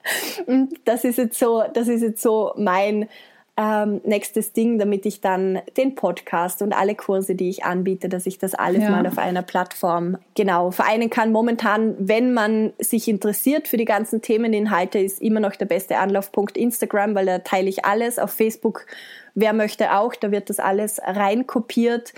Das 0.84 1.04
ist 1.04 1.18
jetzt 1.18 1.38
so, 1.38 1.62
das 1.72 1.88
ist 1.88 2.02
jetzt 2.02 2.22
so 2.22 2.52
mein 2.56 3.08
ähm, 3.56 4.00
nächstes 4.04 4.52
Ding, 4.52 4.78
damit 4.78 5.04
ich 5.04 5.20
dann 5.20 5.60
den 5.76 5.94
Podcast 5.94 6.62
und 6.62 6.72
alle 6.72 6.94
Kurse, 6.94 7.34
die 7.34 7.50
ich 7.50 7.64
anbiete, 7.64 8.08
dass 8.08 8.24
ich 8.24 8.38
das 8.38 8.54
alles 8.54 8.82
ja. 8.82 8.90
mal 8.90 9.06
auf 9.06 9.18
einer 9.18 9.42
Plattform 9.42 10.16
genau 10.34 10.70
vereinen 10.70 11.10
kann. 11.10 11.32
Momentan, 11.32 11.94
wenn 11.98 12.32
man 12.32 12.72
sich 12.78 13.08
interessiert 13.08 13.68
für 13.68 13.76
die 13.76 13.84
ganzen 13.84 14.22
Themeninhalte, 14.22 14.98
ist 14.98 15.20
immer 15.20 15.40
noch 15.40 15.54
der 15.54 15.66
beste 15.66 15.98
Anlaufpunkt 15.98 16.56
Instagram, 16.56 17.14
weil 17.14 17.26
da 17.26 17.38
teile 17.40 17.68
ich 17.68 17.84
alles. 17.84 18.18
Auf 18.18 18.30
Facebook, 18.30 18.86
wer 19.34 19.52
möchte 19.52 19.94
auch, 19.96 20.14
da 20.14 20.30
wird 20.30 20.48
das 20.48 20.58
alles 20.58 21.00
reinkopiert. 21.04 22.14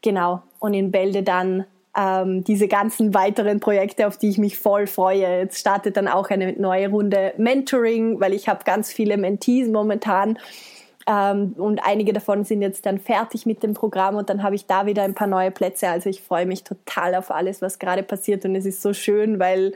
Genau. 0.00 0.42
Und 0.60 0.72
in 0.72 0.90
Bälde 0.90 1.22
dann 1.22 1.66
ähm, 1.96 2.44
diese 2.44 2.68
ganzen 2.68 3.14
weiteren 3.14 3.60
Projekte, 3.60 4.06
auf 4.06 4.16
die 4.16 4.28
ich 4.28 4.38
mich 4.38 4.58
voll 4.58 4.86
freue. 4.86 5.40
Jetzt 5.40 5.58
startet 5.58 5.96
dann 5.96 6.08
auch 6.08 6.30
eine 6.30 6.52
neue 6.52 6.88
Runde 6.88 7.34
Mentoring, 7.36 8.20
weil 8.20 8.32
ich 8.32 8.48
habe 8.48 8.64
ganz 8.64 8.92
viele 8.92 9.16
Mentees 9.16 9.68
momentan. 9.68 10.38
Ähm, 11.06 11.54
und 11.56 11.80
einige 11.84 12.12
davon 12.12 12.44
sind 12.44 12.62
jetzt 12.62 12.86
dann 12.86 12.98
fertig 12.98 13.46
mit 13.46 13.62
dem 13.62 13.74
Programm 13.74 14.16
und 14.16 14.30
dann 14.30 14.42
habe 14.42 14.54
ich 14.54 14.66
da 14.66 14.86
wieder 14.86 15.02
ein 15.02 15.14
paar 15.14 15.26
neue 15.26 15.50
Plätze. 15.50 15.88
Also 15.88 16.08
ich 16.08 16.22
freue 16.22 16.46
mich 16.46 16.62
total 16.62 17.14
auf 17.14 17.30
alles, 17.30 17.62
was 17.62 17.78
gerade 17.78 18.02
passiert 18.02 18.44
und 18.44 18.54
es 18.54 18.66
ist 18.66 18.82
so 18.82 18.92
schön, 18.92 19.38
weil 19.38 19.72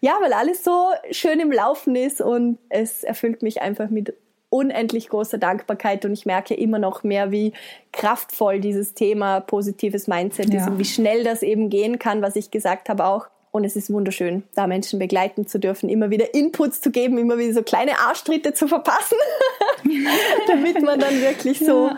ja, 0.00 0.18
weil 0.20 0.34
alles 0.34 0.62
so 0.62 0.90
schön 1.12 1.40
im 1.40 1.50
Laufen 1.50 1.96
ist 1.96 2.20
und 2.20 2.58
es 2.68 3.04
erfüllt 3.04 3.42
mich 3.42 3.62
einfach 3.62 3.88
mit 3.88 4.14
unendlich 4.54 5.08
großer 5.08 5.36
Dankbarkeit 5.36 6.04
und 6.04 6.12
ich 6.12 6.26
merke 6.26 6.54
immer 6.54 6.78
noch 6.78 7.02
mehr, 7.02 7.32
wie 7.32 7.52
kraftvoll 7.92 8.60
dieses 8.60 8.94
Thema 8.94 9.40
positives 9.40 10.06
Mindset 10.06 10.54
ja. 10.54 10.60
ist 10.60 10.68
und 10.68 10.78
wie 10.78 10.84
schnell 10.84 11.24
das 11.24 11.42
eben 11.42 11.70
gehen 11.70 11.98
kann, 11.98 12.22
was 12.22 12.36
ich 12.36 12.52
gesagt 12.52 12.88
habe 12.88 13.04
auch. 13.04 13.26
Und 13.50 13.64
es 13.64 13.74
ist 13.74 13.92
wunderschön, 13.92 14.44
da 14.54 14.68
Menschen 14.68 15.00
begleiten 15.00 15.48
zu 15.48 15.58
dürfen, 15.58 15.88
immer 15.88 16.10
wieder 16.10 16.34
Inputs 16.34 16.80
zu 16.80 16.92
geben, 16.92 17.18
immer 17.18 17.36
wieder 17.36 17.52
so 17.52 17.62
kleine 17.62 17.98
Arschtritte 17.98 18.52
zu 18.52 18.68
verpassen, 18.68 19.18
damit 20.46 20.82
man 20.82 21.00
dann 21.00 21.20
wirklich 21.20 21.58
so 21.58 21.88
ja. 21.88 21.96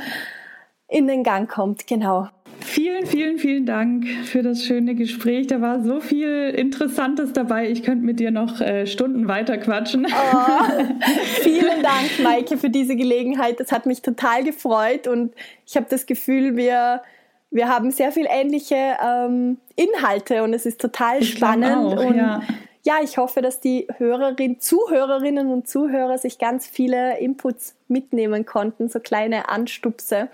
in 0.88 1.06
den 1.06 1.24
Gang 1.24 1.50
kommt. 1.50 1.86
Genau. 1.86 2.28
Vielen, 2.60 3.06
vielen, 3.06 3.38
vielen 3.38 3.66
Dank 3.66 4.06
für 4.24 4.42
das 4.42 4.64
schöne 4.64 4.94
Gespräch. 4.94 5.46
Da 5.46 5.60
war 5.60 5.82
so 5.82 6.00
viel 6.00 6.50
Interessantes 6.50 7.32
dabei. 7.32 7.70
Ich 7.70 7.82
könnte 7.82 8.04
mit 8.04 8.20
dir 8.20 8.30
noch 8.30 8.60
äh, 8.60 8.86
Stunden 8.86 9.28
weiter 9.28 9.58
quatschen. 9.58 10.06
Oh, 10.06 10.62
vielen 11.42 11.82
Dank, 11.82 12.18
Maike, 12.22 12.56
für 12.56 12.70
diese 12.70 12.96
Gelegenheit. 12.96 13.60
Das 13.60 13.72
hat 13.72 13.86
mich 13.86 14.02
total 14.02 14.44
gefreut 14.44 15.06
und 15.06 15.34
ich 15.66 15.76
habe 15.76 15.86
das 15.88 16.06
Gefühl, 16.06 16.56
wir, 16.56 17.02
wir 17.50 17.68
haben 17.68 17.90
sehr 17.90 18.12
viel 18.12 18.26
ähnliche 18.28 18.96
ähm, 19.04 19.58
Inhalte 19.76 20.42
und 20.42 20.54
es 20.54 20.66
ist 20.66 20.80
total 20.80 21.20
ich 21.20 21.32
spannend. 21.32 21.98
Auch, 21.98 22.04
und 22.04 22.16
ja. 22.16 22.42
ja, 22.82 22.94
ich 23.02 23.18
hoffe, 23.18 23.42
dass 23.42 23.60
die 23.60 23.86
Hörerin, 23.98 24.60
Zuhörerinnen 24.60 25.48
und 25.48 25.68
Zuhörer 25.68 26.18
sich 26.18 26.38
ganz 26.38 26.66
viele 26.66 27.18
Inputs 27.18 27.74
mitnehmen 27.88 28.46
konnten, 28.46 28.88
so 28.88 29.00
kleine 29.00 29.48
Anstupse. 29.48 30.28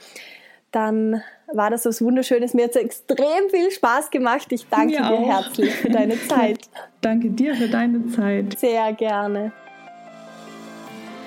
Dann 0.70 1.22
war 1.54 1.70
das 1.70 1.84
was 1.84 2.02
Wunderschönes. 2.02 2.54
Mir 2.54 2.64
hat 2.64 2.70
es 2.70 2.76
extrem 2.76 3.48
viel 3.50 3.70
Spaß 3.70 4.10
gemacht. 4.10 4.46
Ich 4.50 4.66
danke 4.68 4.94
Mir 5.00 5.08
dir 5.08 5.10
auch. 5.10 5.26
herzlich 5.28 5.70
für 5.74 5.90
deine 5.90 6.14
Zeit. 6.28 6.60
danke 7.00 7.30
dir 7.30 7.54
für 7.54 7.68
deine 7.68 8.06
Zeit. 8.08 8.58
Sehr 8.58 8.92
gerne. 8.92 9.52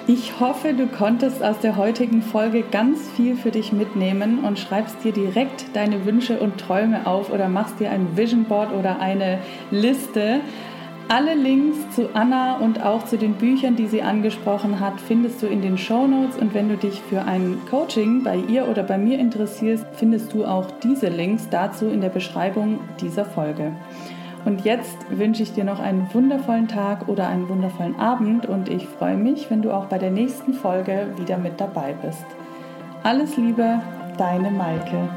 Ich 0.07 0.39
hoffe, 0.39 0.73
du 0.73 0.85
konntest 0.85 1.41
aus 1.41 1.57
der 1.61 1.77
heutigen 1.77 2.22
Folge 2.22 2.64
ganz 2.69 2.99
viel 3.15 3.35
für 3.35 3.49
dich 3.49 3.72
mitnehmen 3.72 4.43
und 4.43 4.60
schreibst 4.60 5.03
dir 5.03 5.11
direkt 5.11 5.65
deine 5.76 6.06
Wünsche 6.06 6.39
und 6.39 6.60
Träume 6.60 7.07
auf 7.07 7.31
oder 7.34 7.47
machst 7.47 7.80
dir 7.80 7.89
ein 7.89 8.15
Vision 8.15 8.43
Board 8.45 8.72
oder 8.72 8.99
eine 8.99 9.39
Liste 9.72 10.41
alle 11.07 11.36
Links 11.36 11.77
zu 11.95 12.10
Anna 12.14 12.57
und 12.57 12.84
auch 12.84 13.06
zu 13.06 13.18
den 13.18 13.34
Büchern, 13.34 13.76
die 13.76 13.88
sie 13.88 14.02
angesprochen 14.02 14.80
hat, 14.80 14.99
findest 14.99 15.41
du 15.41 15.48
in 15.48 15.61
den 15.61 15.77
Show 15.77 16.07
Notes. 16.07 16.38
Und 16.38 16.53
wenn 16.53 16.69
du 16.69 16.77
dich 16.77 17.02
für 17.02 17.23
ein 17.23 17.60
Coaching 17.69 18.23
bei 18.23 18.38
ihr 18.38 18.68
oder 18.68 18.84
bei 18.84 18.98
mir 18.98 19.19
interessierst, 19.19 19.86
findest 19.94 20.34
du 20.34 20.45
auch 20.45 20.72
diese 20.84 21.10
Links 21.10 21.48
dazu 21.49 21.88
in 21.88 22.02
der 22.02 22.10
Beschreibung 22.10 22.80
dieser 22.99 23.26
Folge. 23.26 23.72
Und 24.45 24.64
jetzt 24.64 24.98
wünsche 25.10 25.44
ich 25.44 25.53
dir 25.53 25.64
noch 25.64 25.80
einen 25.80 26.07
wundervollen 26.14 26.68
Tag 26.68 27.07
oder 27.07 27.27
einen 27.27 27.49
wundervollen 27.49 27.99
Abend 27.99 28.45
und 28.45 28.69
ich 28.69 28.88
freue 28.88 29.18
mich, 29.18 29.49
wenn 29.49 29.64
du 29.64 29.72
auch 29.72 29.86
bei 29.86 29.98
der 29.98 30.11
nächsten 30.11 30.53
Folge 30.53 31.07
wieder 31.18 31.38
mit 31.38 31.60
dabei 31.60 31.95
bist. 32.03 32.26
Alles 33.02 33.38
Liebe, 33.38 33.80
deine 34.18 34.52
Maike. 34.52 35.10